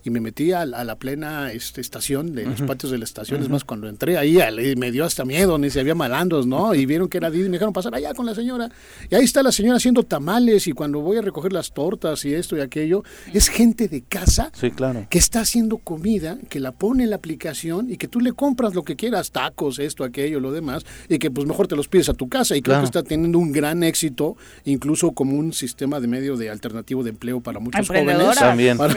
y 0.05 0.11
me 0.11 0.21
metí 0.21 0.53
a, 0.53 0.67
la 0.67 0.97
plena 0.97 1.53
este, 1.53 1.81
estación, 1.81 2.35
de 2.35 2.45
los 2.45 2.63
patios 2.63 2.91
de 2.93 2.99
la 2.99 3.05
estación. 3.05 3.43
Es 3.43 3.49
más, 3.49 3.65
cuando 3.65 3.89
entré 3.89 4.19
ahí, 4.19 4.39
me 4.77 4.91
dio 4.91 5.05
hasta 5.05 5.25
miedo, 5.25 5.59
ni 5.59 5.71
si 5.71 5.79
había 5.79 5.95
malandros, 5.95 6.47
¿no? 6.47 6.75
Y 6.75 6.87
vieron 6.87 7.09
que 7.09 7.19
era 7.19 7.31
Didi, 7.31 7.45
me 7.45 7.53
dejaron 7.53 7.73
pasar 7.73 7.95
allá 7.95 8.15
con 8.15 8.27
la 8.27 8.35
señora. 8.35 8.71
Y 9.11 9.15
ahí 9.15 9.25
está 9.25 9.43
la 9.43 9.53
señora 9.53 9.77
haciendo 9.77 10.03
tamales 10.03 10.67
y 10.67 10.73
cuando 10.73 11.01
voy 11.01 11.19
a 11.19 11.23
recoger 11.23 11.53
las 11.53 11.73
tortas 11.73 12.25
y 12.25 12.35
esto 12.35 12.57
y 12.57 12.61
aquello, 12.61 13.05
es 13.33 13.49
gente 13.49 13.89
de 13.89 14.03
casa 14.03 14.51
sí, 14.55 14.71
claro. 14.71 15.07
que 15.09 15.19
está 15.19 15.41
haciendo 15.41 15.79
comida, 15.79 16.39
que 16.49 16.61
la 16.61 16.73
pone 16.73 17.05
en 17.05 17.11
la 17.11 17.17
aplicación 17.17 17.91
y 17.91 17.97
que 17.97 18.09
tú 18.09 18.21
le 18.21 18.33
compras 18.33 18.75
lo 18.75 18.83
que 18.83 18.97
quieras, 18.97 19.31
tacos, 19.31 19.79
esto, 19.79 20.05
aquello, 20.05 20.41
lo 20.41 20.53
demás, 20.53 20.85
y 21.09 21.19
que 21.19 21.31
pues 21.31 21.47
mejor 21.47 21.69
te 21.69 21.77
los 21.77 21.89
pides 21.89 22.09
a 22.09 22.15
tu 22.15 22.29
casa. 22.29 22.57
Y 22.57 22.63
creo 22.63 22.81
que 22.81 22.87
está 22.87 23.03
teniendo 23.03 23.39
un 23.39 23.53
gran 23.53 23.83
éxito, 23.83 24.37
incluso 24.65 25.13
como 25.13 25.37
un 25.37 25.53
sistema 25.53 26.01
de 26.01 26.09
medio 26.09 26.37
de 26.37 26.51
alternativo 26.51 27.03
de 27.03 27.11
empleo 27.11 27.41
para 27.41 27.61
muchos 27.61 27.87
jóvenes. 27.87 28.37
También. 28.37 28.77
Para 28.77 28.95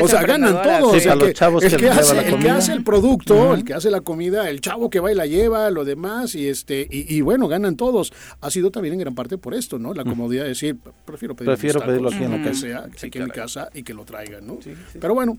o 0.00 0.08
sea, 0.08 0.22
ganan 0.22 0.62
todos. 0.62 1.06
el, 1.06 1.34
que, 1.34 2.50
hace, 2.50 2.72
el 2.72 2.84
producto, 2.84 3.54
el 3.54 3.64
que 3.64 3.74
hace 3.74 3.90
la 3.90 4.00
comida, 4.00 4.48
el 4.48 4.60
chavo 4.60 4.90
que 4.90 5.00
va 5.00 5.12
y 5.12 5.14
la 5.14 5.26
lleva, 5.26 5.70
lo 5.70 5.84
demás, 5.84 6.34
y 6.34 6.48
este 6.48 6.86
y, 6.90 7.20
bueno, 7.20 7.48
ganan 7.48 7.76
todos. 7.76 8.12
Ha 8.40 8.50
sido 8.50 8.70
también 8.70 8.94
en 8.94 9.00
gran 9.00 9.14
parte 9.14 9.38
por 9.38 9.54
esto, 9.54 9.78
¿no? 9.78 9.94
La 9.94 10.04
comodidad 10.04 10.44
de 10.44 10.50
decir, 10.50 10.76
prefiero, 11.04 11.34
prefiero 11.34 11.80
pedirlo 11.80 12.08
aquí 12.08 12.24
en 12.24 12.42
lo 12.42 12.48
que 12.48 12.54
sea, 12.54 12.84
aquí 12.84 13.18
en 13.18 13.24
mi 13.24 13.30
casa 13.30 13.68
y 13.74 13.82
que 13.82 13.94
lo 13.94 14.04
traigan, 14.04 14.46
¿no? 14.46 14.58
Pero 15.00 15.14
bueno, 15.14 15.38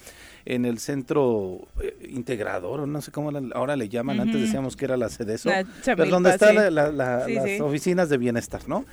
en 0.48 0.64
el 0.64 0.78
centro 0.78 1.68
eh, 1.82 2.08
integrador, 2.08 2.88
no 2.88 3.02
sé 3.02 3.12
cómo 3.12 3.30
ahora 3.54 3.76
le 3.76 3.90
llaman, 3.90 4.18
antes 4.18 4.40
decíamos 4.40 4.76
que 4.76 4.86
era 4.86 4.96
la 4.96 5.10
CEDESO, 5.10 5.50
pero 5.84 6.06
donde 6.06 6.30
están 6.30 6.74
las 6.74 7.28
oficinas 7.60 8.08
de 8.08 8.16
bienestar, 8.16 8.66
¿no? 8.66 8.86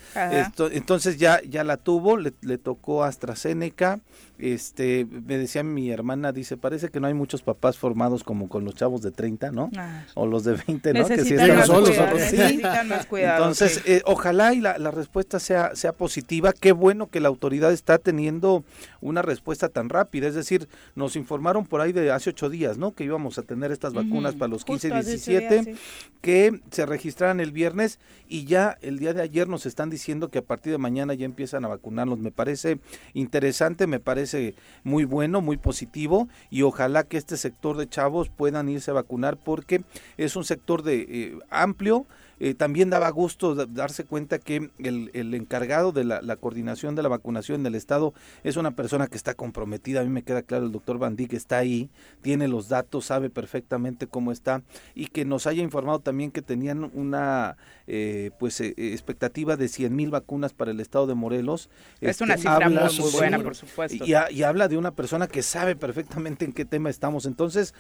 entonces 0.72 1.18
ya, 1.18 1.42
ya 1.44 1.64
la 1.64 1.78
tuvo, 1.78 2.18
le, 2.18 2.34
le 2.42 2.58
tocó 2.58 3.06
AstraZeneca, 3.06 4.02
este 4.38 5.06
me 5.06 5.38
decía 5.38 5.64
mi 5.64 5.90
hermana, 5.92 6.34
dice, 6.34 6.58
parece 6.58 6.90
que 6.90 7.00
no 7.00 7.08
hay 7.08 7.14
muchos 7.14 7.42
papás 7.42 7.78
formados 7.78 8.24
como 8.24 8.50
con 8.50 8.66
los 8.66 8.76
chavos 8.76 9.02
de 9.02 9.12
30, 9.12 9.52
¿no? 9.52 9.72
Ah. 9.78 10.04
O 10.14 10.26
los 10.26 10.44
de 10.44 10.58
20, 10.68 10.94
¿no? 10.94 11.08
Necesitan 11.08 11.26
sí 11.26 11.52
están 11.52 11.66
solos, 11.66 11.90
cuidado, 11.92 12.16
necesitan 12.16 12.88
más 12.90 13.06
cuidado, 13.06 13.38
Entonces, 13.38 13.82
eh, 13.86 14.02
ojalá 14.06 14.54
y 14.54 14.60
la, 14.60 14.78
la 14.78 14.92
respuesta 14.92 15.40
sea, 15.40 15.74
sea 15.76 15.94
positiva. 15.94 16.52
Qué 16.52 16.74
bueno 16.74 17.08
que 17.08 17.22
la 17.22 17.30
autoridad 17.30 17.72
está 17.72 17.98
teniendo 17.98 18.66
una 19.00 19.22
respuesta 19.22 19.70
tan 19.70 19.88
rápida. 19.90 20.28
Es 20.28 20.36
decir, 20.36 20.68
nos 20.96 21.16
informaron 21.46 21.66
por 21.68 21.82
ahí 21.82 21.92
de 21.92 22.12
hace 22.12 22.32
ocho 22.32 22.50
días, 22.50 22.80
¿no? 22.80 22.96
Que 22.96 23.04
íbamos 23.04 23.38
a 23.38 23.44
tener 23.44 23.72
estas 23.72 23.94
vacunas 23.94 24.34
para 24.34 24.50
los 24.50 24.66
15 24.66 24.88
y 24.88 24.92
Justo 24.92 25.00
hace 25.00 25.16
ocho 25.16 25.32
17, 25.32 25.64
días, 25.64 25.78
sí. 25.78 26.10
que 26.22 26.60
se 26.72 26.88
registraran 26.88 27.40
el 27.40 27.52
viernes 27.52 28.00
y 28.28 28.46
ya 28.46 28.80
el 28.82 28.98
día 28.98 29.14
de 29.14 29.22
ayer 29.22 29.48
nos 29.48 29.68
están 29.68 29.92
diciendo 29.92 30.30
que 30.30 30.40
a 30.40 30.42
partir 30.42 30.72
de 30.72 30.80
mañana 30.80 31.14
ya 31.14 31.26
empiezan 31.26 31.64
a 31.64 31.68
vacunarnos. 31.68 32.18
Me 32.18 32.32
parece 32.32 32.80
interesante, 33.14 33.86
me 33.86 34.00
parece 34.00 34.56
muy 34.84 35.06
bueno, 35.06 35.40
muy 35.42 35.58
positivo 35.58 36.28
y 36.50 36.64
ojalá 36.64 37.04
que 37.04 37.18
este 37.18 37.38
sector 37.38 37.78
de 37.78 37.88
chavos 37.88 38.30
puedan 38.30 38.68
irse 38.68 38.90
a 38.90 38.96
vacunar 38.96 39.38
porque 39.38 39.84
es 40.18 40.36
un 40.36 40.46
sector 40.46 40.82
de 40.82 41.06
eh, 41.08 41.40
amplio. 41.52 42.08
Eh, 42.40 42.54
también 42.54 42.90
daba 42.90 43.10
gusto 43.10 43.56
da- 43.56 43.66
darse 43.66 44.04
cuenta 44.04 44.40
que 44.40 44.70
el, 44.80 45.10
el 45.14 45.34
encargado 45.34 45.92
de 45.92 46.04
la, 46.04 46.22
la 46.22 46.36
coordinación 46.36 46.96
de 46.96 47.04
la 47.04 47.10
vacunación 47.10 47.64
del 47.64 47.76
Estado 47.76 48.14
es 48.44 48.58
una 48.58 48.72
persona 48.72 49.08
que 49.08 49.16
está 49.18 49.34
comprometida. 49.36 50.02
A 50.02 50.04
mí 50.04 50.10
me 50.10 50.24
queda 50.24 50.42
claro, 50.42 50.66
el 50.66 50.72
doctor 50.72 50.98
Bandí 50.98 51.28
que 51.28 51.36
está 51.38 51.58
ahí, 51.58 51.90
tiene 52.22 52.48
los 52.48 52.68
datos, 52.70 53.06
sabe 53.06 53.30
perfectamente 53.30 54.08
cómo 54.08 54.32
está 54.32 54.62
y 54.96 55.08
que 55.08 55.24
nos 55.26 55.48
haya 55.48 55.64
informado 55.64 56.00
también 56.00 56.32
que 56.32 56.42
tenían 56.42 56.90
una 56.94 57.56
eh, 57.88 58.32
pues 58.40 58.60
eh, 58.62 58.74
expectativa 58.78 59.56
de 59.56 59.68
100 59.68 59.96
mil 59.96 60.10
vacunas 60.10 60.54
para 60.54 60.72
el 60.72 60.80
Estado 60.80 61.08
de 61.08 61.14
Morelos. 61.16 61.70
Es 62.02 62.10
Este, 62.12 62.24
una 62.26 62.36
cifra 62.38 62.56
habla 62.56 62.90
muy, 62.90 63.12
buena, 63.12 63.38
sí, 63.38 63.44
por 63.44 63.56
supuesto. 63.56 64.06
y, 64.06 64.14
ha- 64.14 64.32
y 64.32 64.44
habla 64.44 64.68
de 64.68 64.78
una 64.78 64.92
persona 64.92 65.28
que 65.28 65.44
sabe 65.44 65.76
perfectamente 65.76 66.44
en 66.46 66.52
qué 66.54 66.66
tema 66.66 66.90
estamos. 66.90 67.26
Entonces, 67.26 67.74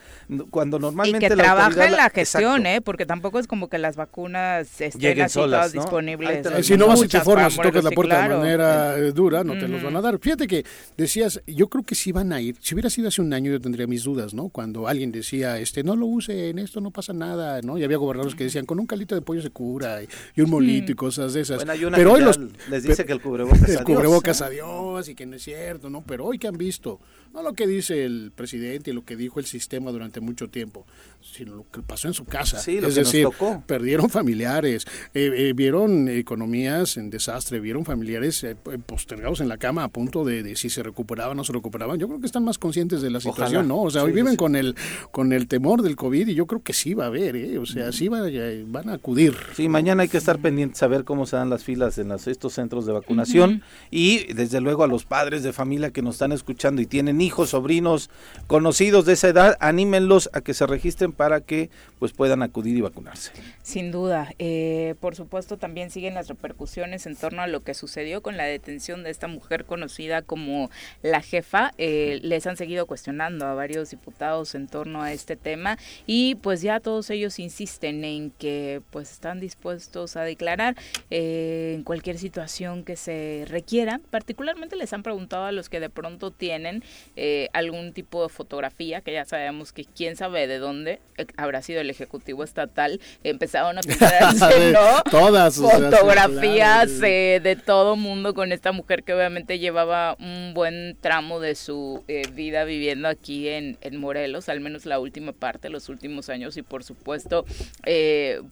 cuando 0.52 0.78
y 0.78 0.82
normalmente 0.82 1.28
que 1.28 1.36
la 1.36 1.44
trabaja 1.44 1.86
en 1.88 1.92
la 1.94 2.10
gestión, 2.10 2.66
¿eh? 2.68 2.82
Porque 2.82 3.06
tampoco 3.06 3.40
es 3.40 3.48
como 3.48 3.68
que 3.68 3.78
las 3.80 3.96
vacunas 3.96 4.45
estén 4.62 4.92
Lleguen 4.92 5.26
así 5.26 5.34
solas, 5.34 5.72
todas 5.72 5.76
¿no? 5.76 5.82
disponibles. 5.82 6.46
Ahí 6.48 6.60
Eh, 6.60 6.64
si 6.64 6.78
no 6.78 6.88
vas 6.88 7.04
y 7.04 7.08
te 7.08 7.22
formas 7.22 7.54
y 7.56 7.62
tocas 7.62 7.84
la 7.84 7.92
puerta 7.92 8.16
sí, 8.16 8.20
claro. 8.28 8.34
de 8.36 8.40
manera 8.42 8.98
eh, 8.98 9.12
dura, 9.12 9.44
no 9.44 9.54
te 9.58 9.68
los 9.68 9.82
van 9.84 9.96
a 9.96 10.02
dar. 10.02 10.18
Fíjate 10.20 10.48
que 10.48 10.66
decías, 10.98 11.42
yo 11.48 11.68
creo 11.70 11.84
que 11.84 11.96
sí 11.96 12.12
van 12.12 12.32
a 12.34 12.42
ir. 12.42 12.56
Si 12.62 12.74
hubiera 12.76 12.90
sido 12.90 13.08
hace 13.08 13.22
un 13.22 13.34
año 13.34 13.52
yo 13.52 13.60
tendría 13.62 13.88
mis 13.88 14.04
dudas, 14.04 14.34
¿no? 14.34 14.50
Cuando 14.50 14.88
alguien 14.88 15.12
decía, 15.12 15.60
este, 15.60 15.84
no 15.84 15.96
lo 15.96 16.06
use, 16.06 16.50
en 16.50 16.60
esto 16.60 16.82
no 16.82 16.92
pasa 16.92 17.14
nada, 17.14 17.62
¿no? 17.62 17.78
Y 17.78 17.84
había 17.84 17.98
gobernadores 17.98 18.36
que 18.36 18.46
decían, 18.46 18.66
con 18.66 18.80
un 18.80 18.88
calito 18.88 19.16
de 19.16 19.22
pollo 19.22 19.42
se 19.42 19.50
cura 19.50 20.02
y, 20.04 20.08
y 20.36 20.42
un 20.42 20.50
molito 20.50 20.92
y 20.92 20.96
cosas 20.96 21.34
de 21.34 21.42
esas. 21.42 21.58
Bueno, 21.58 21.72
hay 21.74 21.86
una 21.86 21.98
Pero 21.98 22.12
que 22.12 22.16
hoy 22.16 22.24
los 22.24 22.40
les 22.70 22.84
dice 22.84 23.06
que 23.06 23.12
el 23.14 23.22
cubrebocas 23.22 23.62
el 23.70 23.78
adiós. 23.78 23.84
cubrebocas 23.86 24.42
a 24.42 24.50
Dios 24.50 25.10
y 25.10 25.16
que 25.16 25.26
no 25.26 25.36
es 25.36 25.44
cierto, 25.44 25.90
¿no? 25.90 26.04
Pero 26.06 26.26
hoy 26.26 26.38
que 26.40 26.48
han 26.48 26.58
visto, 26.58 27.00
no 27.36 27.44
lo 27.44 27.54
que 27.54 27.68
dice 27.68 28.06
el 28.06 28.32
presidente 28.34 28.92
y 28.92 28.94
lo 28.94 29.04
que 29.06 29.16
dijo 29.16 29.40
el 29.40 29.46
sistema 29.46 29.92
durante 29.92 30.22
mucho 30.22 30.48
tiempo, 30.50 30.86
sino 31.22 31.56
lo 31.56 31.66
que 31.72 31.82
pasó 31.82 32.08
en 32.08 32.14
su 32.14 32.24
casa. 32.26 32.60
Sí, 32.60 32.80
lo 32.80 32.88
es 32.88 32.94
que 32.96 33.02
nos 33.02 33.12
decir, 33.12 33.24
tocó. 33.26 33.62
perdieron 33.68 34.10
familiares, 34.10 34.86
eh, 35.14 35.32
eh, 35.36 35.54
vieron 35.56 36.08
economías 36.08 36.98
en 36.98 37.10
desastre, 37.10 37.60
vieron 37.60 37.84
familiares 37.86 38.44
eh, 38.44 38.56
postergados 38.86 39.42
en 39.42 39.48
la 39.50 39.58
cama 39.58 39.84
a 39.84 39.90
punto 39.90 40.24
de, 40.24 40.44
de 40.44 40.56
si 40.56 40.70
se 40.70 40.82
recuperaban 40.82 41.34
o 41.34 41.36
no 41.36 41.44
se 41.44 41.54
recuperaban. 41.54 42.00
Yo 42.00 42.08
creo 42.08 42.20
que 42.20 42.26
están 42.26 42.44
más 42.44 42.58
conscientes 42.58 43.02
de 43.02 43.10
la 43.10 43.18
Ojalá. 43.18 43.34
situación, 43.34 43.68
¿no? 43.68 43.82
O 43.82 43.92
sea, 43.92 44.04
hoy 44.04 44.12
viven 44.12 44.32
sí. 44.34 44.38
con 44.38 44.56
el 44.56 44.76
con 45.12 45.34
el 45.34 45.48
temor 45.48 45.82
del 45.82 45.96
COVID 45.96 46.28
y 46.30 46.36
yo 46.36 46.46
creo 46.48 46.62
que 46.64 46.74
sí 46.74 46.94
va 46.94 47.06
a 47.06 47.08
haber, 47.08 47.36
¿eh? 47.36 47.58
O 47.58 47.66
sea, 47.66 47.92
sí 47.92 48.08
van, 48.08 48.24
a- 48.24 48.64
van 48.68 48.90
a 48.90 48.94
acudir. 48.94 49.36
Sí, 49.56 49.68
mañana 49.68 50.04
hay 50.04 50.10
que 50.10 50.18
estar 50.18 50.40
pendientes 50.40 50.82
a 50.84 50.88
ver 50.88 51.04
cómo 51.04 51.26
se 51.26 51.36
dan 51.36 51.50
las 51.50 51.64
filas 51.64 51.98
en 51.98 52.10
las- 52.10 52.28
estos 52.28 52.54
centros 52.54 52.86
de 52.86 52.94
vacunación 52.94 53.62
y 53.92 54.32
desde 54.34 54.62
luego 54.62 54.84
a 54.84 54.88
los 54.88 55.06
padres 55.06 55.44
de 55.44 55.52
familia 55.54 55.92
que 55.92 56.02
nos 56.02 56.16
están 56.16 56.32
escuchando 56.32 56.82
y 56.82 56.86
tienen 56.86 57.20
hijos, 57.26 57.50
sobrinos, 57.50 58.10
conocidos 58.48 59.06
de 59.06 59.14
esa 59.14 59.30
edad, 59.30 59.58
anímenlos 59.60 60.30
a 60.34 60.42
que 60.42 60.54
se 60.54 60.66
registren 60.68 61.12
para 61.12 61.42
que 61.42 61.70
pues 62.00 62.14
puedan 62.14 62.44
acudir 62.44 62.78
y 62.78 62.82
vacunarse. 62.82 63.32
Sin 63.64 63.92
duda. 63.92 64.32
Eh, 64.40 64.96
por 65.00 65.16
supuesto, 65.16 65.58
también 65.58 65.90
siguen 65.90 66.14
las 66.14 66.28
repercusiones 66.28 67.06
en 67.06 67.16
torno 67.16 67.42
a 67.42 67.48
lo 67.48 67.64
que 67.64 67.74
sucedió 67.74 68.22
con 68.22 68.38
la 68.38 68.44
detención 68.46 69.04
de 69.04 69.10
esta 69.10 69.28
mujer 69.28 69.66
conocida 69.66 70.22
como 70.22 70.70
la 71.02 71.22
jefa. 71.22 71.74
Eh, 71.78 72.20
les 72.22 72.46
han 72.48 72.58
seguido 72.58 72.86
cuestionando 72.86 73.46
a 73.46 73.54
varios 73.54 73.90
diputados 73.90 74.56
en 74.56 74.68
torno 74.68 75.02
a 75.02 75.14
este 75.14 75.36
tema 75.36 75.78
y 76.06 76.36
pues 76.36 76.62
ya 76.62 76.80
todos 76.80 77.10
ellos 77.10 77.40
insisten 77.40 78.04
en 78.04 78.32
que 78.32 78.82
pues 78.92 79.12
están 79.12 79.40
dispuestos 79.40 80.16
a 80.16 80.22
declarar 80.22 80.76
eh, 81.10 81.74
en 81.76 81.84
cualquier 81.84 82.18
situación 82.18 82.84
que 82.84 82.96
se 82.96 83.46
requiera. 83.48 84.00
Particularmente 84.10 84.76
les 84.76 84.94
han 84.94 85.04
preguntado 85.04 85.46
a 85.46 85.52
los 85.52 85.70
que 85.70 85.80
de 85.80 85.90
pronto 85.90 86.32
tienen 86.32 86.84
eh, 87.16 87.50
algún 87.54 87.94
tipo 87.94 88.24
de 88.24 88.30
fotografía, 88.30 89.02
que 89.02 89.14
ya 89.14 89.26
sabemos 89.26 89.72
que 89.72 89.86
quién 89.86 90.16
sabe 90.16 90.48
de 90.48 90.60
dónde 90.60 91.00
eh, 91.18 91.26
habrá 91.38 91.62
sido 91.62 91.82
el 91.82 91.90
Ejecutivo 91.90 92.44
Estatal, 92.44 93.00
empezaron 93.24 93.78
a 93.78 93.82
pintarse, 93.82 94.72
¿no? 94.74 95.02
Todas. 95.10 95.56
fotografías 95.56 96.92
claro. 96.92 97.06
eh, 97.06 97.40
de 97.42 97.56
todo 97.56 97.96
mundo 97.96 98.34
con 98.34 98.52
esta 98.52 98.72
mujer 98.72 99.04
que 99.04 99.14
obviamente 99.14 99.60
llevaba 99.60 100.18
un 100.20 100.54
buen 100.54 100.98
tramo 101.00 101.40
de 101.40 101.56
su 101.56 102.04
eh, 102.08 102.24
vida 102.34 102.66
viviendo 102.66 103.08
aquí 103.08 103.48
en, 103.48 103.78
en 103.82 103.98
Morelos, 103.98 104.50
al 104.50 104.60
menos 104.60 104.86
la 104.86 105.00
última 105.00 105.32
parte, 105.32 105.70
los 105.70 105.88
últimos 105.90 106.30
años, 106.30 106.58
y 106.58 106.64
por 106.64 106.84
supuesto, 106.84 107.46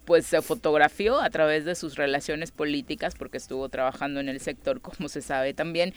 pues 0.05 0.25
se 0.25 0.41
fotografió 0.41 1.19
a 1.19 1.29
través 1.29 1.65
de 1.65 1.75
sus 1.75 1.95
relaciones 1.95 2.51
políticas, 2.51 3.15
porque 3.15 3.37
estuvo 3.37 3.67
trabajando 3.69 4.19
en 4.19 4.29
el 4.29 4.39
sector, 4.39 4.81
como 4.81 5.09
se 5.09 5.21
sabe 5.21 5.53
también, 5.53 5.93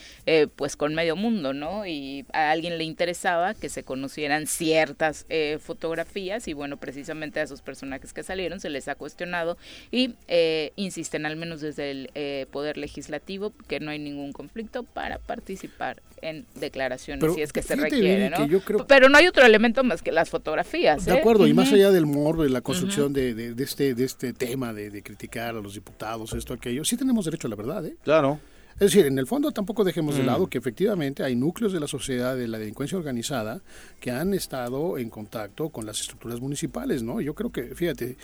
pues 0.56 0.76
con 0.76 0.94
medio 0.94 1.16
mundo, 1.16 1.52
¿no? 1.52 1.86
Y 1.86 2.24
a 2.32 2.55
alguien 2.56 2.76
le 2.78 2.84
interesaba 2.84 3.54
que 3.54 3.68
se 3.68 3.84
conocieran 3.84 4.46
ciertas 4.46 5.24
eh, 5.28 5.58
fotografías, 5.62 6.48
y 6.48 6.52
bueno, 6.52 6.76
precisamente 6.76 7.38
a 7.40 7.44
esos 7.44 7.62
personajes 7.62 8.12
que 8.12 8.22
salieron 8.22 8.58
se 8.60 8.68
les 8.70 8.88
ha 8.88 8.94
cuestionado 8.96 9.56
y 9.90 10.14
eh, 10.28 10.72
insisten, 10.76 11.24
al 11.26 11.36
menos 11.36 11.60
desde 11.60 11.90
el 11.90 12.10
eh, 12.14 12.46
Poder 12.50 12.76
Legislativo, 12.76 13.52
que 13.68 13.78
no 13.80 13.90
hay 13.90 13.98
ningún 13.98 14.32
conflicto 14.32 14.82
para 14.82 15.18
participar 15.18 16.02
en 16.22 16.46
declaraciones 16.54 17.20
Pero 17.20 17.34
si 17.34 17.42
es 17.42 17.52
que 17.52 17.62
se 17.62 17.76
requiere, 17.76 18.30
¿no? 18.30 18.38
que 18.38 18.48
yo 18.48 18.60
creo- 18.60 18.86
Pero 18.86 19.08
no 19.08 19.18
hay 19.18 19.26
otro 19.26 19.44
elemento 19.44 19.84
más 19.84 20.02
que 20.02 20.12
las 20.12 20.30
fotografías. 20.30 21.04
De 21.04 21.12
¿eh? 21.14 21.18
acuerdo, 21.18 21.46
y 21.46 21.52
más 21.54 21.72
allá 21.72 21.90
del 21.90 22.06
morbo, 22.06 22.42
de 22.42 22.50
la 22.50 22.62
construcción 22.62 23.12
de, 23.12 23.34
de- 23.34 23.54
de 23.54 23.64
este, 23.64 23.94
de 23.94 24.04
este 24.04 24.32
tema 24.32 24.72
de, 24.72 24.90
de 24.90 25.02
criticar 25.02 25.50
a 25.56 25.60
los 25.60 25.74
diputados, 25.74 26.32
esto, 26.32 26.54
aquello, 26.54 26.84
sí 26.84 26.96
tenemos 26.96 27.26
derecho 27.26 27.46
a 27.46 27.50
la 27.50 27.56
verdad, 27.56 27.84
¿eh? 27.86 27.96
Claro. 28.02 28.40
Es 28.78 28.92
decir, 28.92 29.06
en 29.06 29.18
el 29.18 29.26
fondo 29.26 29.52
tampoco 29.52 29.84
dejemos 29.84 30.16
de 30.16 30.22
Mm. 30.22 30.26
lado 30.26 30.46
que 30.48 30.58
efectivamente 30.58 31.22
hay 31.22 31.34
núcleos 31.34 31.72
de 31.72 31.80
la 31.80 31.88
sociedad 31.88 32.36
de 32.36 32.46
la 32.46 32.58
delincuencia 32.58 32.98
organizada 32.98 33.62
que 34.00 34.10
han 34.10 34.34
estado 34.34 34.98
en 34.98 35.08
contacto 35.08 35.70
con 35.70 35.86
las 35.86 36.00
estructuras 36.00 36.40
municipales, 36.40 37.02
¿no? 37.02 37.20
Yo 37.22 37.34
creo 37.34 37.50
que, 37.50 37.74
fíjate, 37.74 38.16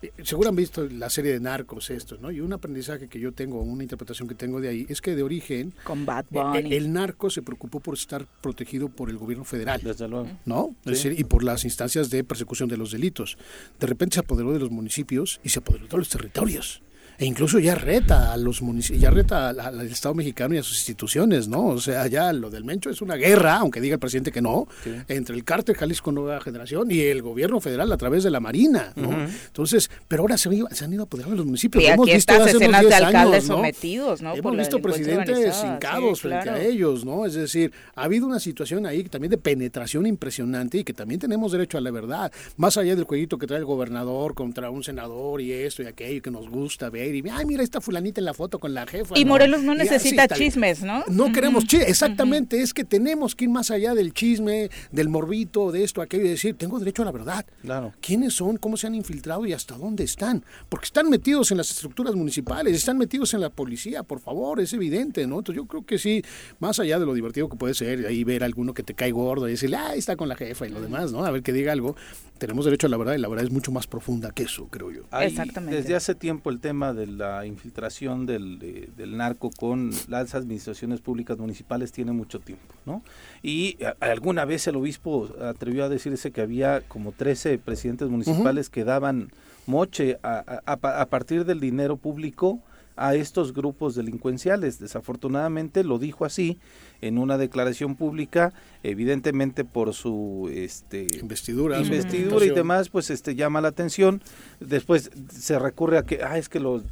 eh, 0.00 0.12
seguro 0.22 0.48
han 0.48 0.56
visto 0.56 0.86
la 0.88 1.10
serie 1.10 1.32
de 1.32 1.40
narcos 1.40 1.90
estos, 1.90 2.20
¿no? 2.20 2.30
Y 2.30 2.40
un 2.40 2.54
aprendizaje 2.54 3.08
que 3.08 3.20
yo 3.20 3.32
tengo, 3.32 3.60
una 3.60 3.82
interpretación 3.82 4.28
que 4.28 4.34
tengo 4.34 4.62
de 4.62 4.68
ahí, 4.68 4.86
es 4.88 5.02
que 5.02 5.14
de 5.14 5.22
origen 5.22 5.74
Bad 6.06 6.24
eh, 6.24 6.26
Bunny. 6.30 6.74
el 6.74 6.90
narco 6.90 7.28
se 7.28 7.42
preocupó 7.42 7.80
por 7.80 7.94
estar 7.94 8.24
protegido 8.40 8.88
por 8.88 9.10
el 9.10 9.18
gobierno 9.18 9.44
federal. 9.44 9.80
Desde 9.82 10.08
luego. 10.08 10.30
¿no? 10.46 10.74
Es 10.86 10.92
decir, 10.92 11.16
y 11.18 11.24
por 11.24 11.44
las 11.44 11.64
instancias 11.64 12.08
de 12.08 12.24
persecución 12.24 12.68
de 12.70 12.78
los 12.78 12.92
delitos. 12.92 13.36
De 13.78 13.86
repente 13.86 14.14
se 14.14 14.20
apoderó 14.20 14.54
de 14.54 14.58
los 14.60 14.70
municipios 14.70 15.38
y 15.44 15.50
se 15.50 15.58
apoderó 15.58 15.86
de 15.86 15.98
los 15.98 16.08
territorios. 16.08 16.80
E 17.20 17.26
incluso 17.26 17.58
ya 17.58 17.74
reta 17.74 18.32
a 18.32 18.36
los 18.36 18.62
municipios, 18.62 19.02
ya 19.02 19.10
reta 19.10 19.48
al, 19.48 19.58
al 19.58 19.80
Estado 19.82 20.14
mexicano 20.14 20.54
y 20.54 20.58
a 20.58 20.62
sus 20.62 20.76
instituciones, 20.78 21.48
¿no? 21.48 21.66
O 21.66 21.80
sea, 21.80 22.06
ya 22.06 22.32
lo 22.32 22.48
del 22.48 22.64
Mencho 22.64 22.90
es 22.90 23.02
una 23.02 23.16
guerra, 23.16 23.56
aunque 23.56 23.80
diga 23.80 23.94
el 23.94 23.98
presidente 24.00 24.30
que 24.30 24.40
no, 24.40 24.68
Sí. 24.84 24.92
entre 25.08 25.34
el 25.34 25.42
cártel 25.42 25.74
Jalisco 25.76 26.12
Nueva 26.12 26.40
Generación 26.40 26.90
y 26.92 27.00
el 27.00 27.20
gobierno 27.22 27.60
federal 27.60 27.90
a 27.90 27.96
través 27.96 28.22
de 28.22 28.30
la 28.30 28.38
Marina, 28.38 28.92
¿no? 28.94 29.10
Entonces, 29.46 29.90
pero 30.06 30.22
ahora 30.22 30.38
se, 30.38 30.48
han 30.48 30.54
ido- 30.54 30.68
se 30.70 30.84
han 30.84 30.92
ido 30.92 31.02
apoderando 31.02 31.32
de 31.34 31.38
los 31.38 31.46
municipios. 31.46 31.82
y 31.82 31.88
hemos 31.88 32.06
aquí 32.06 32.14
visto 32.14 32.32
estas 32.34 32.54
escenas 32.54 32.82
de 32.82 32.86
10 32.88 33.00
alcaldes 33.02 33.34
años, 33.34 33.48
¿no? 33.48 33.54
sometidos, 33.56 34.22
¿no? 34.22 34.30
Por 34.30 34.38
Hemos 34.38 34.56
visto 34.56 34.78
presidentes 34.80 35.56
hincados 35.64 36.18
sí, 36.18 36.22
frente 36.28 36.42
claro. 36.44 36.58
a 36.58 36.62
ellos, 36.62 37.04
¿no? 37.04 37.26
Es 37.26 37.34
decir, 37.34 37.72
ha 37.96 38.04
habido 38.04 38.26
una 38.26 38.38
situación 38.38 38.86
ahí 38.86 39.02
también 39.02 39.32
de 39.32 39.38
penetración 39.38 40.06
impresionante 40.06 40.78
y 40.78 40.84
que 40.84 40.92
también 40.94 41.18
tenemos 41.20 41.50
derecho 41.50 41.78
a 41.78 41.80
la 41.80 41.90
verdad. 41.90 42.30
Más 42.56 42.76
allá 42.76 42.94
del 42.94 43.04
jueguito 43.06 43.38
que 43.38 43.48
trae 43.48 43.58
el 43.58 43.64
gobernador 43.64 44.34
contra 44.34 44.70
un 44.70 44.84
senador 44.84 45.40
y 45.40 45.50
esto 45.52 45.82
y 45.82 45.86
aquello 45.86 46.22
que 46.22 46.30
nos 46.30 46.48
gusta 46.48 46.90
ver 46.90 47.07
y, 47.14 47.28
ay, 47.30 47.44
mira 47.44 47.62
esta 47.62 47.80
fulanita 47.80 48.20
en 48.20 48.24
la 48.24 48.34
foto 48.34 48.58
con 48.58 48.74
la 48.74 48.86
jefa. 48.86 49.18
Y 49.18 49.24
¿no? 49.24 49.30
Morelos 49.30 49.62
no 49.62 49.74
Y 49.74 49.78
necesita 49.78 50.28
chismes, 50.28 50.82
¿no? 50.82 51.04
No 51.08 51.32
queremos 51.32 51.66
chisme, 51.66 51.86
exactamente, 51.86 52.60
es 52.60 52.74
que 52.74 52.84
tenemos 52.84 53.34
que 53.34 53.44
ir 53.44 53.50
más 53.50 53.70
allá 53.70 53.94
del 53.94 54.12
chisme, 54.12 54.70
del 54.92 55.08
morbito, 55.08 55.72
de 55.72 55.84
esto, 55.84 56.02
aquello 56.02 56.24
y 56.24 56.30
decir, 56.30 56.54
tengo 56.56 56.78
derecho 56.78 57.02
a 57.02 57.04
la 57.04 57.12
verdad. 57.12 57.46
Claro. 57.62 57.92
¿Quiénes 58.00 58.34
son? 58.34 58.56
¿Cómo 58.56 58.76
se 58.76 58.86
han 58.86 58.94
infiltrado 58.94 59.46
y 59.46 59.52
hasta 59.52 59.76
dónde 59.76 60.04
están? 60.04 60.44
Porque 60.68 60.86
están 60.86 61.08
metidos 61.08 61.50
en 61.50 61.58
las 61.58 61.70
estructuras 61.70 62.14
municipales, 62.14 62.76
están 62.76 62.98
metidos 62.98 63.34
en 63.34 63.40
la 63.40 63.50
policía, 63.50 64.02
por 64.02 64.20
favor, 64.20 64.60
es 64.60 64.72
evidente, 64.72 65.26
¿no? 65.26 65.38
Entonces 65.38 65.62
yo 65.62 65.66
creo 65.66 65.84
que 65.84 65.98
sí, 65.98 66.22
más 66.60 66.78
allá 66.78 66.98
de 66.98 67.06
lo 67.06 67.14
divertido 67.14 67.48
que 67.48 67.56
puede 67.56 67.74
ser 67.74 68.06
ahí 68.06 68.24
ver 68.24 68.42
a 68.42 68.46
alguno 68.46 68.74
que 68.74 68.82
te 68.82 68.94
cae 68.94 69.10
gordo 69.10 69.48
y 69.48 69.52
decirle, 69.52 69.76
ah, 69.76 69.88
ahí 69.90 69.98
está 69.98 70.16
con 70.16 70.28
la 70.28 70.36
jefa 70.36 70.66
y 70.66 70.70
lo 70.70 70.80
demás, 70.80 71.12
¿no? 71.12 71.24
A 71.24 71.30
ver 71.30 71.42
que 71.42 71.52
diga 71.52 71.72
algo. 71.72 71.96
Tenemos 72.38 72.64
derecho 72.64 72.86
a 72.86 72.90
la 72.90 72.96
verdad 72.96 73.14
y 73.14 73.18
la 73.18 73.28
verdad 73.28 73.44
es 73.44 73.52
mucho 73.52 73.72
más 73.72 73.86
profunda 73.86 74.30
que 74.30 74.44
eso, 74.44 74.66
creo 74.68 74.90
yo. 74.90 75.02
Exactamente. 75.20 75.76
Desde 75.76 75.94
hace 75.94 76.14
tiempo 76.14 76.50
el 76.50 76.60
tema 76.60 76.92
de 76.92 77.06
la 77.06 77.44
infiltración 77.46 78.26
del, 78.26 78.58
del, 78.58 79.16
narco 79.16 79.50
con 79.50 79.90
las 80.08 80.34
administraciones 80.34 81.00
públicas 81.00 81.38
municipales 81.38 81.92
tiene 81.92 82.12
mucho 82.12 82.40
tiempo, 82.40 82.74
¿no? 82.86 83.02
Y 83.42 83.78
alguna 84.00 84.44
vez 84.44 84.66
el 84.66 84.76
obispo 84.76 85.28
atrevió 85.42 85.84
a 85.84 85.88
decirse 85.88 86.30
que 86.30 86.40
había 86.40 86.80
como 86.82 87.12
13 87.12 87.58
presidentes 87.58 88.08
municipales 88.08 88.70
que 88.70 88.84
daban 88.84 89.30
moche 89.66 90.18
a, 90.22 90.62
a, 90.64 90.72
a 90.72 91.06
partir 91.06 91.44
del 91.44 91.60
dinero 91.60 91.96
público 91.96 92.60
a 92.98 93.14
estos 93.14 93.54
grupos 93.54 93.94
delincuenciales. 93.94 94.78
Desafortunadamente 94.78 95.84
lo 95.84 95.98
dijo 95.98 96.24
así 96.24 96.58
en 97.00 97.18
una 97.18 97.38
declaración 97.38 97.94
pública, 97.94 98.52
evidentemente 98.82 99.64
por 99.64 99.94
su 99.94 100.50
este 100.52 101.06
investidura, 101.20 101.80
investidura 101.80 102.44
y 102.44 102.50
demás, 102.50 102.88
pues 102.88 103.10
este 103.10 103.34
llama 103.34 103.60
la 103.60 103.68
atención. 103.68 104.22
Después 104.60 105.10
se 105.30 105.58
recurre 105.58 105.98
a 105.98 106.02
que, 106.04 106.20
ah, 106.22 106.38
es 106.38 106.48
que 106.48 106.60
lo, 106.60 106.82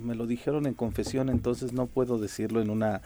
me 0.00 0.14
lo 0.14 0.26
dijeron 0.26 0.66
en 0.66 0.74
confesión, 0.74 1.28
entonces 1.30 1.72
no 1.72 1.86
puedo 1.86 2.18
decirlo 2.18 2.60
en 2.60 2.70
una 2.70 3.00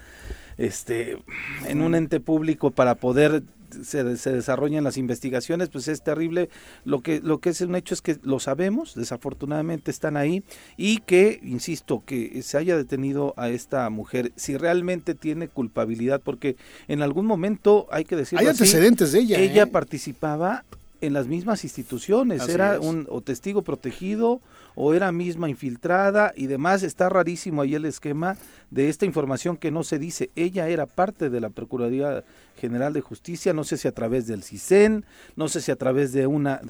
este 0.57 1.19
en 1.67 1.83
un 1.83 1.95
ente 1.95 2.19
público 2.19 2.73
para 2.73 2.97
poder 2.97 3.45
se, 3.83 4.17
se, 4.17 4.33
desarrollan 4.33 4.85
las 4.85 4.97
investigaciones, 4.97 5.69
pues 5.69 5.89
es 5.89 6.03
terrible. 6.03 6.49
Lo 6.85 7.01
que, 7.01 7.21
lo 7.21 7.39
que 7.39 7.51
es 7.51 7.61
un 7.61 7.75
hecho 7.75 7.95
es 7.95 8.03
que 8.03 8.19
lo 8.23 8.41
sabemos, 8.41 8.95
desafortunadamente 8.95 9.91
están 9.91 10.17
ahí, 10.17 10.43
y 10.77 10.99
que, 10.99 11.41
insisto, 11.43 12.03
que 12.05 12.43
se 12.43 12.59
haya 12.59 12.77
detenido 12.77 13.35
a 13.37 13.49
esta 13.49 13.89
mujer, 13.91 14.33
si 14.37 14.57
realmente 14.57 15.15
tiene 15.15 15.49
culpabilidad, 15.49 16.21
porque 16.23 16.57
en 16.89 17.03
algún 17.03 17.27
momento 17.27 17.87
hay 17.91 18.05
que 18.05 18.17
decirlo 18.17 18.41
Hay 18.41 18.49
antecedentes 18.49 19.13
de 19.13 19.21
ella. 19.21 19.39
Ella 19.39 19.63
¿eh? 19.65 19.67
participaba 19.67 20.65
en 21.01 21.13
las 21.13 21.27
mismas 21.27 21.65
instituciones, 21.65 22.49
era 22.49 22.81
un 22.81 23.07
o 23.09 23.21
testigo 23.21 23.63
protegido 23.63 24.41
o 24.81 24.95
era 24.95 25.11
misma 25.11 25.51
infiltrada 25.51 26.33
y 26.37 26.47
demás. 26.47 26.85
Está 26.85 27.09
rarísimo 27.09 27.63
ahí 27.63 27.75
el 27.75 27.85
esquema 27.85 28.37
de 28.71 28.89
esta 28.89 29.07
información 29.07 29.57
que 29.57 29.73
no 29.73 29.83
se 29.83 29.99
dice. 29.99 30.31
Ella 30.37 30.69
era 30.69 30.87
parte 30.87 31.31
de 31.31 31.41
la 31.41 31.51
Procuraduría 31.51 32.23
General 32.57 32.93
de 32.93 33.01
Justicia, 33.01 33.53
no 33.53 33.65
sé 33.65 33.77
si 33.77 33.89
a 33.89 33.93
través 33.93 34.29
del 34.29 34.45
CISEN, 34.45 35.05
no 35.35 35.49
sé 35.49 35.63
si 35.63 35.73
a 35.73 35.77
través 35.77 36.13
de 36.13 36.29
una... 36.29 36.61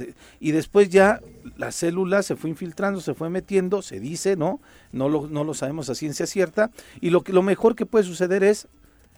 y 0.41 0.53
después 0.53 0.89
ya 0.89 1.21
la 1.59 1.71
célula 1.71 2.23
se 2.23 2.35
fue 2.35 2.49
infiltrando, 2.49 3.03
se 3.03 3.13
fue 3.13 3.29
metiendo, 3.29 3.83
se 3.83 4.01
dice, 4.01 4.37
¿no? 4.37 4.59
No 4.91 5.11
lo, 5.11 5.29
no 5.29 5.45
lo 5.45 5.53
sabemos 5.53 5.91
a 5.91 5.95
ciencia 5.95 6.27
cierta. 6.27 6.71
Y 7.03 7.11
lo, 7.11 7.23
que, 7.23 7.35
lo 7.35 7.43
mejor 7.43 7.77
que 7.77 7.85
puede 7.85 8.07
suceder 8.07 8.43
es 8.43 8.69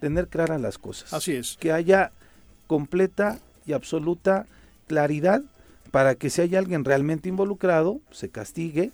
tener 0.01 0.27
claras 0.27 0.61
las 0.61 0.79
cosas. 0.79 1.13
Así 1.13 1.33
es. 1.33 1.57
Que 1.61 1.71
haya 1.71 2.11
completa 2.67 3.39
y 3.67 3.73
absoluta 3.73 4.47
claridad 4.89 5.43
para 5.91 6.15
que 6.15 6.31
si 6.31 6.43
hay 6.43 6.57
alguien 6.57 6.85
realmente 6.85 7.29
involucrado, 7.29 8.01
se 8.11 8.29
castigue, 8.29 8.91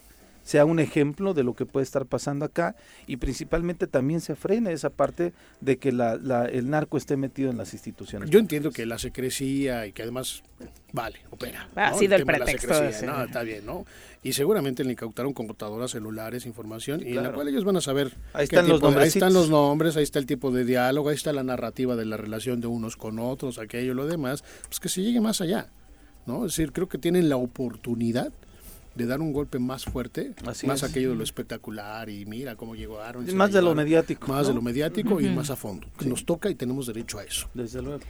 sea 0.46 0.64
un 0.64 0.78
ejemplo 0.78 1.34
de 1.34 1.42
lo 1.42 1.54
que 1.54 1.66
puede 1.66 1.82
estar 1.82 2.06
pasando 2.06 2.44
acá 2.44 2.76
y 3.08 3.16
principalmente 3.16 3.88
también 3.88 4.20
se 4.20 4.36
frene 4.36 4.72
esa 4.72 4.90
parte 4.90 5.32
de 5.60 5.76
que 5.76 5.90
la, 5.90 6.14
el 6.44 6.70
narco 6.70 6.96
esté 6.96 7.16
metido 7.16 7.50
en 7.50 7.58
las 7.58 7.72
instituciones. 7.72 8.30
Yo 8.30 8.38
entiendo 8.38 8.70
que 8.70 8.86
la 8.86 8.96
secrecía 9.00 9.88
y 9.88 9.92
que 9.92 10.02
además, 10.02 10.44
vale, 10.92 11.18
opera. 11.30 11.68
Ha 11.74 11.94
sido 11.94 12.14
el, 12.14 12.24
pretexto. 12.24 12.74
no, 13.06 13.24
está 13.24 13.42
bien, 13.42 13.66
¿no? 13.66 13.84
Y 14.22 14.34
seguramente 14.34 14.84
le 14.84 14.92
incautaron 14.92 15.32
computadoras, 15.32 15.90
celulares, 15.90 16.46
información, 16.46 17.02
y 17.04 17.16
en 17.16 17.24
la 17.24 17.32
cual 17.32 17.48
ellos 17.48 17.64
van 17.64 17.78
a 17.78 17.80
saber. 17.80 18.12
Ahí 18.32 18.44
están 18.44 18.68
los 18.68 18.80
nombres. 18.80 19.02
Ahí 19.02 19.08
están 19.08 19.34
los 19.34 19.50
nombres, 19.50 19.96
ahí 19.96 20.04
está 20.04 20.20
el 20.20 20.26
tipo 20.26 20.52
de 20.52 20.64
diálogo, 20.64 21.08
ahí 21.08 21.16
está 21.16 21.32
la 21.32 21.42
narrativa 21.42 21.96
de 21.96 22.04
la 22.04 22.16
relación 22.16 22.60
de 22.60 22.68
unos 22.68 22.96
con 22.96 23.18
otros, 23.18 23.58
aquello, 23.58 23.94
lo 23.94 24.06
demás, 24.06 24.44
pues 24.68 24.78
que 24.78 24.88
se 24.88 25.02
llegue 25.02 25.20
más 25.20 25.40
allá. 25.40 25.70
¿No? 26.26 26.44
Es 26.44 26.56
decir, 26.56 26.72
creo 26.72 26.88
que 26.88 26.98
tienen 26.98 27.28
la 27.28 27.36
oportunidad 27.36 28.32
de 28.96 29.06
dar 29.06 29.20
un 29.20 29.32
golpe 29.32 29.58
más 29.58 29.84
fuerte, 29.84 30.34
más 30.64 30.82
aquello 30.82 31.10
de 31.10 31.16
lo 31.16 31.22
espectacular 31.22 32.08
y 32.08 32.24
mira 32.24 32.56
cómo 32.56 32.74
llegaron. 32.74 33.26
Más 33.36 33.52
de 33.52 33.60
lo 33.60 33.74
mediático. 33.74 34.28
Más 34.28 34.46
de 34.48 34.54
lo 34.54 34.62
mediático 34.62 35.20
y 35.20 35.28
más 35.28 35.50
a 35.50 35.56
fondo. 35.56 35.86
Nos 36.04 36.24
toca 36.24 36.48
y 36.48 36.54
tenemos 36.54 36.86
derecho 36.86 37.18
a 37.18 37.24
eso. 37.24 37.48
Desde 37.52 37.82
luego. 37.82 38.00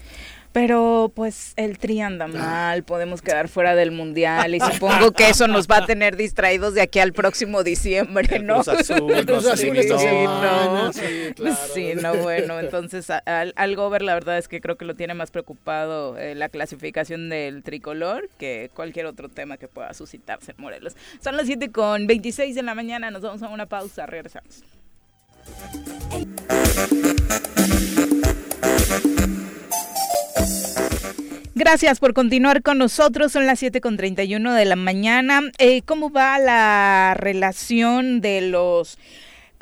Pero 0.56 1.12
pues 1.14 1.52
el 1.56 1.76
tri 1.76 2.00
anda 2.00 2.28
mal, 2.28 2.82
podemos 2.82 3.20
quedar 3.20 3.46
fuera 3.48 3.74
del 3.74 3.90
mundial 3.90 4.54
y 4.54 4.60
supongo 4.60 5.12
que 5.12 5.28
eso 5.28 5.48
nos 5.48 5.68
va 5.68 5.76
a 5.76 5.84
tener 5.84 6.16
distraídos 6.16 6.72
de 6.72 6.80
aquí 6.80 6.98
al 6.98 7.12
próximo 7.12 7.62
diciembre, 7.62 8.38
¿no? 8.38 8.62
Cruz 8.62 8.68
Azul, 8.68 9.26
Cruz 9.26 9.44
Azul 9.44 9.76
sí, 9.76 9.98
no. 9.98 10.92
sí, 10.94 11.34
claro. 11.34 11.56
sí, 11.74 11.92
no, 12.00 12.14
bueno, 12.14 12.58
entonces 12.58 13.10
al, 13.10 13.52
al 13.54 13.76
Gober 13.76 14.00
la 14.00 14.14
verdad 14.14 14.38
es 14.38 14.48
que 14.48 14.62
creo 14.62 14.78
que 14.78 14.86
lo 14.86 14.94
tiene 14.94 15.12
más 15.12 15.30
preocupado 15.30 16.16
eh, 16.16 16.34
la 16.34 16.48
clasificación 16.48 17.28
del 17.28 17.62
tricolor 17.62 18.30
que 18.38 18.70
cualquier 18.72 19.04
otro 19.04 19.28
tema 19.28 19.58
que 19.58 19.68
pueda 19.68 19.92
suscitarse 19.92 20.52
en 20.52 20.62
Morelos. 20.62 20.96
Son 21.22 21.36
las 21.36 21.44
7 21.44 21.70
con 21.70 22.06
26 22.06 22.54
de 22.54 22.62
la 22.62 22.74
mañana, 22.74 23.10
nos 23.10 23.20
vamos 23.20 23.42
a 23.42 23.48
una 23.50 23.66
pausa, 23.66 24.06
regresamos. 24.06 24.64
Gracias 31.58 32.00
por 32.00 32.12
continuar 32.12 32.62
con 32.62 32.76
nosotros. 32.76 33.32
Son 33.32 33.46
las 33.46 33.62
7.31 33.62 34.52
de 34.52 34.64
la 34.66 34.76
mañana. 34.76 35.40
Eh, 35.56 35.80
¿Cómo 35.86 36.10
va 36.10 36.38
la 36.38 37.14
relación 37.16 38.20
de 38.20 38.42
los 38.42 38.98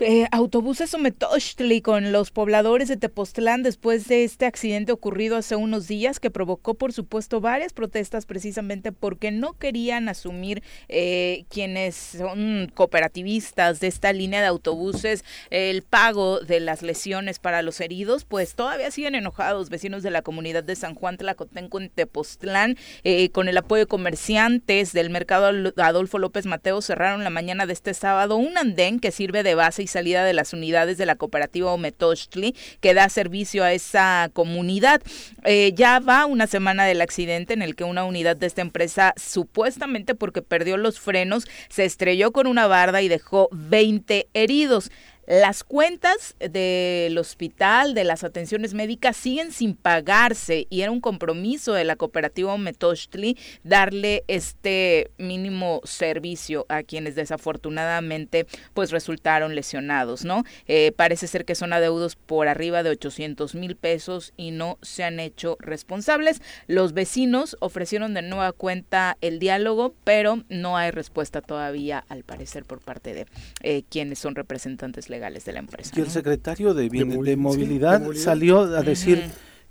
eh, 0.00 0.26
autobuses 0.32 0.90
Sometochtli 0.90 1.80
con 1.80 2.10
los 2.10 2.32
pobladores 2.32 2.88
de 2.88 2.96
Tepoztlán 2.96 3.62
después 3.62 4.08
de 4.08 4.24
este 4.24 4.44
accidente 4.44 4.90
ocurrido 4.90 5.36
hace 5.36 5.54
unos 5.54 5.86
días 5.86 6.18
que 6.18 6.32
provocó, 6.32 6.74
por 6.74 6.92
supuesto, 6.92 7.40
varias 7.40 7.72
protestas 7.72 8.26
precisamente 8.26 8.90
porque 8.90 9.30
no 9.30 9.52
querían 9.52 10.08
asumir 10.08 10.64
eh, 10.88 11.44
quienes 11.48 11.94
son 11.94 12.72
cooperativistas 12.74 13.78
de 13.78 13.86
esta 13.86 14.12
línea 14.12 14.40
de 14.40 14.48
autobuses 14.48 15.24
el 15.50 15.82
pago 15.82 16.40
de 16.40 16.58
las 16.58 16.82
lesiones 16.82 17.38
para 17.38 17.62
los 17.62 17.80
heridos, 17.80 18.24
pues 18.24 18.56
todavía 18.56 18.90
siguen 18.90 19.14
enojados 19.14 19.70
vecinos 19.70 20.02
de 20.02 20.10
la 20.10 20.22
comunidad 20.22 20.64
de 20.64 20.74
San 20.74 20.96
Juan 20.96 21.18
Tlacotenco 21.18 21.78
en 21.78 21.90
Tepoztlán 21.90 22.76
eh, 23.04 23.30
con 23.30 23.46
el 23.48 23.56
apoyo 23.58 23.84
de 23.84 23.86
comerciantes 23.86 24.92
del 24.92 25.10
mercado 25.10 25.72
Adolfo 25.76 26.18
López 26.18 26.46
Mateo 26.46 26.82
cerraron 26.82 27.22
la 27.22 27.30
mañana 27.30 27.66
de 27.66 27.72
este 27.74 27.94
sábado 27.94 28.36
un 28.36 28.58
andén 28.58 28.98
que 28.98 29.12
sirve 29.12 29.44
de 29.44 29.54
base 29.54 29.83
y 29.84 29.86
salida 29.86 30.24
de 30.24 30.32
las 30.32 30.52
unidades 30.52 30.98
de 30.98 31.06
la 31.06 31.14
cooperativa 31.16 31.72
Ometochtli 31.72 32.54
que 32.80 32.94
da 32.94 33.08
servicio 33.08 33.62
a 33.62 33.72
esa 33.72 34.30
comunidad. 34.32 35.00
Eh, 35.44 35.72
ya 35.74 36.00
va 36.00 36.26
una 36.26 36.46
semana 36.46 36.84
del 36.84 37.00
accidente 37.00 37.54
en 37.54 37.62
el 37.62 37.76
que 37.76 37.84
una 37.84 38.04
unidad 38.04 38.36
de 38.36 38.46
esta 38.46 38.62
empresa, 38.62 39.14
supuestamente 39.16 40.14
porque 40.14 40.42
perdió 40.42 40.76
los 40.76 40.98
frenos, 40.98 41.46
se 41.68 41.84
estrelló 41.84 42.32
con 42.32 42.46
una 42.46 42.66
barda 42.66 43.02
y 43.02 43.08
dejó 43.08 43.48
20 43.52 44.28
heridos. 44.34 44.90
Las 45.26 45.64
cuentas 45.64 46.36
del 46.38 47.16
hospital, 47.16 47.94
de 47.94 48.04
las 48.04 48.24
atenciones 48.24 48.74
médicas, 48.74 49.16
siguen 49.16 49.52
sin 49.52 49.74
pagarse 49.74 50.66
y 50.68 50.82
era 50.82 50.90
un 50.90 51.00
compromiso 51.00 51.72
de 51.72 51.84
la 51.84 51.96
cooperativa 51.96 52.56
Metochtli 52.58 53.38
darle 53.62 54.24
este 54.28 55.10
mínimo 55.16 55.80
servicio 55.84 56.66
a 56.68 56.82
quienes 56.82 57.14
desafortunadamente 57.14 58.46
pues 58.74 58.90
resultaron 58.90 59.54
lesionados, 59.54 60.24
¿no? 60.24 60.44
Eh, 60.66 60.92
parece 60.96 61.26
ser 61.26 61.44
que 61.44 61.54
son 61.54 61.72
adeudos 61.72 62.16
por 62.16 62.48
arriba 62.48 62.82
de 62.82 62.90
800 62.90 63.54
mil 63.54 63.76
pesos 63.76 64.34
y 64.36 64.50
no 64.50 64.78
se 64.82 65.04
han 65.04 65.20
hecho 65.20 65.56
responsables. 65.58 66.42
Los 66.66 66.92
vecinos 66.92 67.56
ofrecieron 67.60 68.14
de 68.14 68.22
nueva 68.22 68.52
cuenta 68.52 69.16
el 69.20 69.38
diálogo, 69.38 69.94
pero 70.04 70.44
no 70.48 70.76
hay 70.76 70.90
respuesta 70.90 71.40
todavía, 71.40 72.04
al 72.08 72.24
parecer, 72.24 72.64
por 72.64 72.80
parte 72.80 73.14
de 73.14 73.26
eh, 73.62 73.84
quienes 73.88 74.18
son 74.18 74.34
representantes 74.34 75.08
legales 75.14 75.44
de 75.44 75.52
la 75.52 75.60
empresa. 75.60 75.92
Y 75.96 76.00
el 76.00 76.10
secretario 76.10 76.74
de, 76.74 76.88
de, 76.88 77.36
movilidad, 77.36 78.02
salió 78.14 78.60
a 78.60 78.82
decir... 78.82 79.22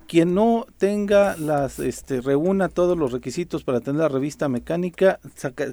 quien 0.06 0.34
no 0.34 0.68
tenga 0.78 1.38
las 1.38 1.80
este 1.80 2.20
reúna 2.20 2.68
todos 2.68 2.98
los 2.98 3.14
requisitos 3.14 3.64
para 3.64 3.80
tener 3.80 4.02
la 4.02 4.10
revista 4.10 4.50
mecánica 4.50 5.22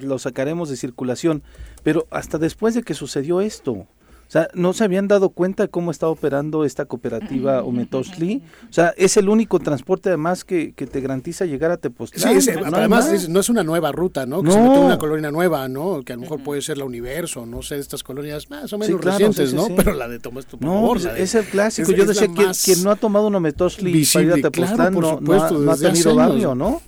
lo 0.01 0.17
sacaremos 0.19 0.69
de 0.69 0.77
circulación 0.77 1.43
pero 1.83 2.07
hasta 2.11 2.37
después 2.37 2.73
de 2.73 2.81
que 2.81 2.93
sucedió 2.93 3.41
esto 3.41 3.87
o 4.31 4.33
sea, 4.33 4.47
no 4.53 4.71
se 4.71 4.85
habían 4.85 5.09
dado 5.09 5.31
cuenta 5.31 5.63
de 5.63 5.69
cómo 5.69 5.91
está 5.91 6.07
operando 6.07 6.63
esta 6.63 6.85
cooperativa 6.85 7.63
Ometosli. 7.63 8.41
O 8.69 8.71
sea, 8.71 8.93
es 8.95 9.17
el 9.17 9.27
único 9.27 9.59
transporte 9.59 10.07
además 10.07 10.45
que, 10.45 10.71
que 10.71 10.87
te 10.87 11.01
garantiza 11.01 11.43
llegar 11.43 11.69
a 11.69 11.75
Tepoztlán. 11.75 12.41
Sí, 12.41 12.49
además 12.49 13.27
no 13.27 13.41
es 13.41 13.49
una 13.49 13.65
nueva 13.65 13.91
ruta, 13.91 14.25
¿no? 14.25 14.41
Que 14.41 14.51
se 14.51 14.57
mete 14.57 14.79
una 14.79 14.97
colonia 14.97 15.31
nueva, 15.31 15.67
¿no? 15.67 16.01
Que 16.05 16.13
a 16.13 16.15
lo 16.15 16.21
mejor 16.21 16.41
puede 16.43 16.61
ser 16.61 16.77
la 16.77 16.85
Universo, 16.85 17.45
no 17.45 17.61
sé, 17.61 17.77
estas 17.77 18.03
colonias 18.03 18.49
más 18.49 18.71
o 18.71 18.77
menos 18.77 19.01
recientes, 19.01 19.53
¿no? 19.53 19.67
Pero 19.75 19.95
la 19.95 20.07
de 20.07 20.19
Tomás 20.19 20.45
por 20.45 20.61
No, 20.61 20.91
pues, 20.93 21.03
es 21.17 21.35
el 21.35 21.43
clásico. 21.43 21.91
Yo 21.91 22.05
decía 22.05 22.29
que 22.29 22.51
quien 22.63 22.83
no 22.85 22.91
ha 22.91 22.95
tomado 22.95 23.27
un 23.27 23.35
Ometosli 23.35 24.05
para 24.13 24.25
ir 24.25 24.31
a 24.31 24.35
Tepoztlán 24.35 24.93
no, 24.93 25.19
no, 25.19 25.71
ha, 25.71 25.75
tenido 25.75 26.15
barrio, 26.15 26.55
¿no? 26.55 26.81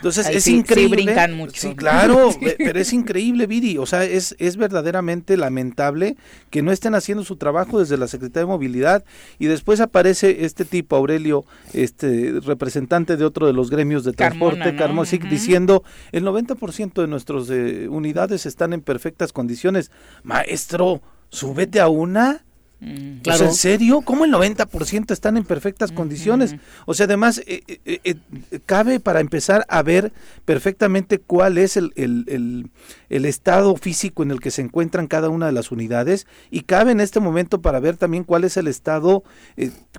Entonces 0.00 0.28
es 0.28 0.46
increíble. 0.46 1.02
brincan 1.04 1.34
mucho. 1.34 1.60
Sí, 1.60 1.74
claro, 1.74 2.30
pero 2.58 2.80
es 2.80 2.92
increíble, 2.94 3.46
Viri. 3.46 3.76
O 3.76 3.84
sea, 3.84 4.04
es, 4.04 4.34
es 4.38 4.56
verdaderamente 4.56 5.36
lamentable 5.36 6.16
que 6.48 6.62
no 6.62 6.72
estén 6.72 6.94
haciendo 6.94 7.22
su 7.22 7.36
trabajo 7.36 7.78
desde 7.78 7.98
la 7.98 8.08
Secretaría 8.08 8.46
de 8.46 8.52
Movilidad 8.52 9.04
y 9.38 9.46
después 9.46 9.78
aparece 9.80 10.46
este 10.46 10.64
tipo, 10.64 10.96
Aurelio, 10.96 11.44
este 11.74 12.40
representante 12.42 13.18
de 13.18 13.26
otro 13.26 13.46
de 13.46 13.52
los 13.52 13.68
gremios 13.68 14.02
de 14.04 14.12
transporte, 14.12 14.74
Carmona, 14.74 15.10
diciendo 15.28 15.84
el 16.12 16.24
90% 16.24 16.94
de 16.94 17.06
nuestras 17.06 17.50
eh, 17.50 17.86
unidades 17.88 18.46
están 18.46 18.72
en 18.72 18.80
perfectas 18.80 19.34
condiciones. 19.34 19.90
Maestro, 20.22 21.02
súbete 21.28 21.78
a 21.78 21.88
una 21.88 22.44
Mm. 22.80 23.18
Claro. 23.22 23.46
¿En 23.46 23.54
serio? 23.54 24.00
¿Cómo 24.00 24.24
el 24.24 24.32
90% 24.32 25.12
están 25.12 25.36
en 25.36 25.44
perfectas 25.44 25.92
condiciones? 25.92 26.56
O 26.86 26.94
sea, 26.94 27.04
además, 27.04 27.42
eh, 27.46 27.62
eh, 27.84 28.00
eh, 28.04 28.14
cabe 28.64 29.00
para 29.00 29.20
empezar 29.20 29.66
a 29.68 29.82
ver 29.82 30.12
perfectamente 30.44 31.18
cuál 31.18 31.58
es 31.58 31.76
el, 31.76 31.92
el, 31.96 32.24
el, 32.28 32.70
estado 33.10 33.76
físico 33.76 34.22
en 34.22 34.30
el 34.30 34.40
que 34.40 34.50
se 34.50 34.62
encuentran 34.62 35.06
cada 35.06 35.28
una 35.28 35.46
de 35.46 35.52
las 35.52 35.70
unidades 35.72 36.26
y 36.50 36.62
cabe 36.62 36.92
en 36.92 37.00
este 37.00 37.20
momento 37.20 37.60
para 37.60 37.80
ver 37.80 37.96
también 37.96 38.24
cuál 38.24 38.44
es 38.44 38.56
el 38.56 38.68
estado 38.68 39.24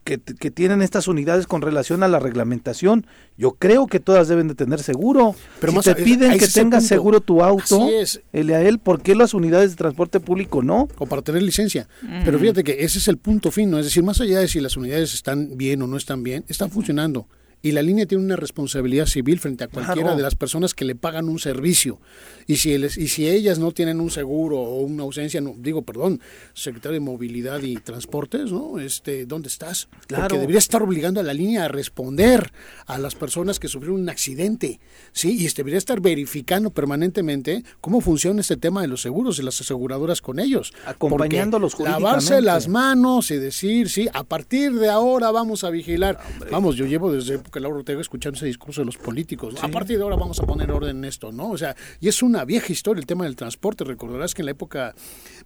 que, 0.03 0.19
que, 0.19 0.51
tienen 0.51 0.81
estas 0.81 1.07
unidades 1.07 1.45
con 1.45 1.61
relación 1.61 2.03
a 2.03 2.07
la 2.07 2.19
reglamentación. 2.19 3.05
Yo 3.37 3.51
creo 3.51 3.87
que 3.87 3.99
todas 3.99 4.27
deben 4.27 4.47
de 4.47 4.55
tener 4.55 4.81
seguro. 4.81 5.35
Pero 5.59 5.73
si 5.81 5.93
te 5.93 5.95
piden 5.95 6.37
que 6.37 6.47
tengas 6.47 6.85
seguro 6.85 7.21
tu 7.21 7.43
auto, 7.43 7.87
él, 8.31 8.79
¿por 8.79 9.01
qué 9.01 9.15
las 9.15 9.33
unidades 9.33 9.71
de 9.71 9.77
transporte 9.77 10.19
público 10.19 10.63
no? 10.63 10.87
O 10.97 11.05
para 11.05 11.21
tener 11.21 11.43
licencia. 11.43 11.87
Pero 12.23 12.39
fíjate 12.39 12.63
que 12.63 12.83
ese 12.83 12.97
es 12.97 13.07
el 13.07 13.17
punto 13.17 13.51
fino, 13.51 13.77
es 13.77 13.85
decir, 13.85 14.03
más 14.03 14.21
allá 14.21 14.39
de 14.39 14.47
si 14.47 14.59
las 14.59 14.77
unidades 14.77 15.13
están 15.13 15.57
bien 15.57 15.81
o 15.81 15.87
no 15.87 15.97
están 15.97 16.23
bien, 16.23 16.45
están 16.47 16.71
funcionando 16.71 17.27
y 17.61 17.71
la 17.71 17.81
línea 17.81 18.05
tiene 18.05 18.23
una 18.23 18.35
responsabilidad 18.35 19.05
civil 19.05 19.39
frente 19.39 19.63
a 19.63 19.67
cualquiera 19.67 20.15
de 20.15 20.21
las 20.21 20.35
personas 20.35 20.73
que 20.73 20.85
le 20.85 20.95
pagan 20.95 21.29
un 21.29 21.39
servicio. 21.39 21.99
Y 22.47 22.57
si, 22.57 22.73
y 22.73 23.07
si 23.07 23.27
ellas 23.27 23.59
no 23.59 23.71
tienen 23.71 23.99
un 23.99 24.09
seguro 24.09 24.57
o 24.59 24.81
una 24.81 25.03
ausencia, 25.03 25.41
no, 25.41 25.53
digo, 25.57 25.83
perdón, 25.83 26.19
secretario 26.53 26.95
de 26.95 26.99
Movilidad 26.99 27.61
y 27.61 27.75
Transportes, 27.75 28.51
¿no? 28.51 28.79
Este, 28.79 29.25
¿Dónde 29.25 29.47
estás? 29.47 29.89
Claro. 30.07 30.23
Porque 30.23 30.39
debería 30.39 30.59
estar 30.59 30.81
obligando 30.81 31.19
a 31.19 31.23
la 31.23 31.33
línea 31.33 31.65
a 31.65 31.67
responder 31.67 32.51
a 32.87 32.97
las 32.97 33.15
personas 33.15 33.59
que 33.59 33.67
sufrieron 33.67 34.01
un 34.01 34.09
accidente, 34.09 34.79
¿sí? 35.11 35.37
Y 35.39 35.47
debería 35.49 35.77
estar 35.77 36.01
verificando 36.01 36.71
permanentemente 36.71 37.63
cómo 37.79 38.01
funciona 38.01 38.41
este 38.41 38.57
tema 38.57 38.81
de 38.81 38.87
los 38.87 39.01
seguros 39.01 39.37
y 39.39 39.43
las 39.43 39.61
aseguradoras 39.61 40.21
con 40.21 40.39
ellos. 40.39 40.73
Acompañándolos 40.85 41.79
Lavarse 41.79 42.41
las 42.41 42.67
manos 42.67 43.31
y 43.31 43.37
decir, 43.37 43.89
sí, 43.89 44.07
a 44.13 44.23
partir 44.23 44.73
de 44.73 44.89
ahora 44.89 45.31
vamos 45.31 45.63
a 45.63 45.69
vigilar. 45.69 46.19
Vamos, 46.49 46.75
yo 46.75 46.85
llevo 46.85 47.11
desde 47.11 47.39
que 47.51 47.59
Laura 47.59 47.79
Ortega 47.79 48.01
escuchando 48.01 48.37
ese 48.37 48.45
discurso 48.45 48.81
de 48.81 48.85
los 48.85 48.97
políticos. 48.97 49.55
A 49.61 49.67
partir 49.67 49.97
de 49.97 50.03
ahora 50.03 50.15
vamos 50.15 50.39
a 50.39 50.43
poner 50.43 50.71
orden 50.71 50.97
en 50.97 51.05
esto, 51.05 51.31
¿no? 51.31 51.49
O 51.49 51.57
sea, 51.57 51.75
y 51.99 52.07
es 52.07 52.23
una 52.23 52.45
vieja 52.45 52.71
historia 52.71 52.99
el 52.99 53.05
tema 53.05 53.25
del 53.25 53.35
transporte. 53.35 53.83
Recordarás 53.83 54.33
que 54.33 54.41
en 54.41 54.47
la 54.47 54.51
época, 54.51 54.95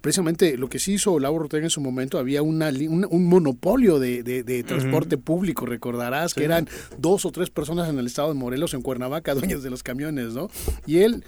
precisamente 0.02 0.58
lo 0.58 0.70
que 0.70 0.80
sí 0.80 0.94
hizo 0.94 1.20
Laura 1.20 1.44
Ortega 1.44 1.63
en 1.63 1.70
su 1.70 1.82
momento, 1.82 2.18
había 2.18 2.41
una, 2.41 2.70
un, 2.70 3.28
monopolio 3.28 4.00
de, 4.00 4.63
transporte 4.68 5.18
público. 5.18 5.65
Recordarás 5.65 6.34
que 6.34 6.44
eran 6.44 6.68
dos 6.98 7.26
o 7.26 7.32
tres 7.32 7.50
personas 7.50 7.89
en 7.89 8.00
el 8.00 8.06
estado 8.06 8.30
de 8.30 8.36
Morelos, 8.36 8.74
en 8.74 8.82
Cuernavaca, 8.82 9.34
dueños 9.36 9.63
de 9.63 9.70
los 9.70 9.84
camiones, 9.84 10.34
¿no? 10.34 10.50
Y 10.86 11.00
él 11.00 11.24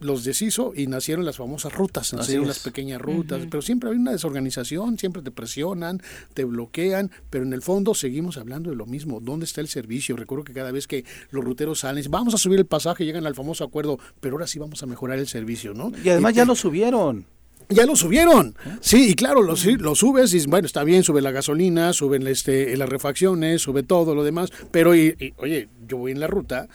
los 0.00 0.24
deshizo 0.24 0.72
y 0.74 0.86
nacieron 0.86 1.24
las 1.24 1.36
famosas 1.36 1.72
rutas, 1.72 2.12
nacieron 2.14 2.46
las 2.46 2.60
pequeñas 2.60 3.00
rutas, 3.00 3.46
pero 3.50 3.62
siempre 3.62 3.90
hay 3.90 3.96
una 3.96 4.12
desorganización, 4.12 4.98
siempre 4.98 5.22
te 5.22 5.30
presionan, 5.30 6.00
te 6.34 6.44
bloquean, 6.44 7.10
pero 7.30 7.44
en 7.44 7.52
el 7.52 7.62
fondo 7.62 7.94
seguimos 7.94 8.38
hablando 8.38 8.70
de 8.70 8.76
lo 8.76 8.86
mismo, 8.86 9.20
¿dónde 9.20 9.44
está 9.44 9.60
el 9.60 9.68
servicio? 9.68 10.16
Recuerdo 10.16 10.44
que 10.44 10.52
cada 10.52 10.72
vez 10.72 10.86
que 10.86 11.04
los 11.30 11.44
ruteros 11.44 11.80
salen, 11.80 12.04
vamos 12.10 12.34
a 12.34 12.38
subir 12.38 12.58
el 12.58 12.66
pasaje, 12.66 13.04
llegan 13.04 13.26
al 13.26 13.34
famoso 13.34 13.64
acuerdo, 13.64 13.98
pero 14.20 14.36
ahora 14.36 14.46
sí 14.46 14.58
vamos 14.58 14.82
a 14.82 14.86
mejorar 14.86 15.18
el 15.18 15.26
servicio, 15.26 15.74
¿no? 15.74 15.92
Y 16.04 16.08
además 16.08 16.34
ya 16.34 16.44
lo 16.44 16.54
subieron. 16.54 17.26
Ya 17.70 17.84
lo 17.84 17.96
subieron. 17.96 18.56
Sí, 18.80 19.10
y 19.10 19.14
claro, 19.14 19.42
lo, 19.42 19.54
lo, 19.78 19.94
subes 19.94 20.32
y 20.32 20.46
bueno, 20.46 20.64
está 20.64 20.84
bien, 20.84 21.02
sube 21.02 21.20
la 21.20 21.32
gasolina, 21.32 21.92
suben 21.92 22.26
este, 22.26 22.74
las 22.78 22.88
refacciones, 22.88 23.60
sube 23.60 23.82
todo 23.82 24.14
lo 24.14 24.24
demás, 24.24 24.50
pero 24.70 24.90
oye, 24.90 25.68
yo 25.86 25.98
voy 25.98 26.12
en 26.12 26.20
la 26.20 26.28
ruta 26.28 26.68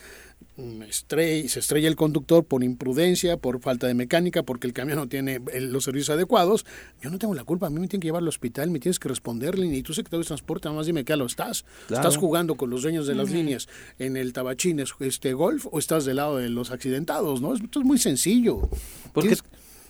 estrella, 0.87 1.49
se 1.49 1.59
estrella 1.59 1.87
el 1.87 1.95
conductor 1.95 2.45
por 2.45 2.63
imprudencia, 2.63 3.37
por 3.37 3.59
falta 3.59 3.87
de 3.87 3.95
mecánica, 3.95 4.43
porque 4.43 4.67
el 4.67 4.73
camión 4.73 4.97
no 4.97 5.07
tiene 5.07 5.41
los 5.59 5.83
servicios 5.83 6.11
adecuados, 6.11 6.65
yo 7.01 7.09
no 7.09 7.17
tengo 7.17 7.33
la 7.33 7.43
culpa, 7.43 7.67
a 7.67 7.69
mí 7.69 7.79
me 7.79 7.87
tienen 7.87 8.01
que 8.01 8.07
llevar 8.07 8.21
al 8.21 8.27
hospital, 8.27 8.69
me 8.69 8.79
tienes 8.79 8.99
que 8.99 9.09
responderle, 9.09 9.67
ni 9.67 9.81
tú 9.81 9.93
secretario 9.93 10.23
de 10.23 10.27
transporte, 10.27 10.67
nada 10.67 10.77
más 10.77 10.85
dime 10.85 11.03
qué 11.03 11.15
lo 11.15 11.25
estás. 11.25 11.65
¿Estás 11.89 12.17
jugando 12.17 12.55
con 12.55 12.69
los 12.69 12.83
dueños 12.83 13.07
de 13.07 13.15
las 13.15 13.31
líneas 13.31 13.67
en 13.99 14.17
el 14.17 14.33
tabachín 14.33 14.79
este 14.79 15.33
golf 15.33 15.67
o 15.71 15.79
estás 15.79 16.05
del 16.05 16.17
lado 16.17 16.37
de 16.37 16.49
los 16.49 16.71
accidentados? 16.71 17.41
¿no? 17.41 17.53
Esto 17.53 17.79
es 17.79 17.85
muy 17.85 17.97
sencillo. 17.97 18.69
Porque 19.13 19.35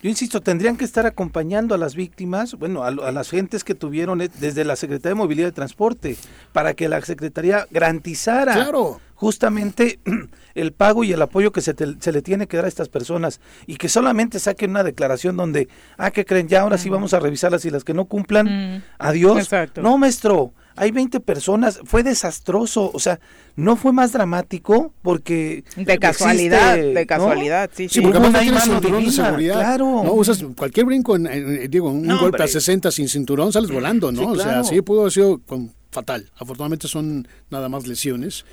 yo 0.04 0.10
insisto, 0.10 0.42
tendrían 0.42 0.76
que 0.76 0.84
estar 0.84 1.06
acompañando 1.06 1.74
a 1.74 1.78
las 1.78 1.94
víctimas, 1.94 2.56
bueno, 2.56 2.84
a, 2.84 2.90
las 2.90 3.30
gentes 3.30 3.64
que 3.64 3.74
tuvieron 3.74 4.20
eh, 4.20 4.28
desde 4.38 4.62
la 4.62 4.76
Secretaría 4.76 5.12
de 5.12 5.14
Movilidad 5.14 5.48
y 5.48 5.52
Transporte, 5.52 6.18
para 6.52 6.74
que 6.74 6.90
la 6.90 7.00
Secretaría 7.00 7.66
garantizara 7.70 8.52
claro 8.52 9.00
justamente 9.14 10.00
el 10.54 10.72
pago 10.72 11.04
y 11.04 11.12
el 11.12 11.22
apoyo 11.22 11.52
que 11.52 11.60
se, 11.60 11.74
se, 12.00 12.12
le 12.12 12.22
tiene 12.22 12.46
que 12.46 12.56
dar 12.56 12.66
a 12.66 12.68
estas 12.68 12.88
personas 12.88 13.40
y 13.66 13.76
que 13.76 13.88
solamente 13.88 14.38
saquen 14.38 14.70
una 14.70 14.84
declaración 14.84 15.36
donde, 15.36 15.68
ah, 15.96 16.10
que 16.10 16.24
creen? 16.24 16.48
Ya 16.48 16.62
ahora 16.62 16.78
sí 16.78 16.88
vamos 16.88 17.14
a 17.14 17.20
revisarlas 17.20 17.64
y 17.64 17.70
las 17.70 17.84
que 17.84 17.94
no 17.94 18.06
cumplan, 18.06 18.84
adiós. 18.98 19.48
No, 19.76 19.98
maestro, 19.98 20.52
hay 20.76 20.90
20 20.90 21.20
personas, 21.20 21.80
fue 21.84 22.02
desastroso, 22.02 22.90
o 22.92 22.98
sea, 22.98 23.20
no 23.56 23.76
fue 23.76 23.92
más 23.92 24.12
dramático 24.12 24.92
porque... 25.02 25.64
De 25.76 25.98
casualidad, 25.98 26.76
de 26.76 27.06
casualidad, 27.06 27.70
sí, 27.72 27.88
sí. 27.88 27.94
Sí, 27.94 28.00
porque 28.00 28.18
no 28.18 28.36
hay 28.36 28.48
cinturón 28.48 29.04
de 29.04 29.10
seguridad. 29.12 29.54
Claro. 29.54 30.02
No 30.04 30.12
usas 30.14 30.44
cualquier 30.56 30.86
brinco, 30.86 31.14
en, 31.16 31.70
digo, 31.70 31.90
un 31.90 32.08
golpe 32.18 32.42
a 32.42 32.48
60 32.48 32.90
sin 32.90 33.08
cinturón, 33.08 33.52
sales 33.52 33.70
volando, 33.70 34.10
¿no? 34.10 34.32
O 34.32 34.36
sea, 34.36 34.64
sí 34.64 34.80
pudo 34.82 35.02
haber 35.02 35.12
sido 35.12 35.38
con, 35.38 35.72
fatal. 35.94 36.30
Afortunadamente 36.36 36.88
son 36.88 37.26
nada 37.50 37.70
más 37.70 37.86
lesiones, 37.86 38.44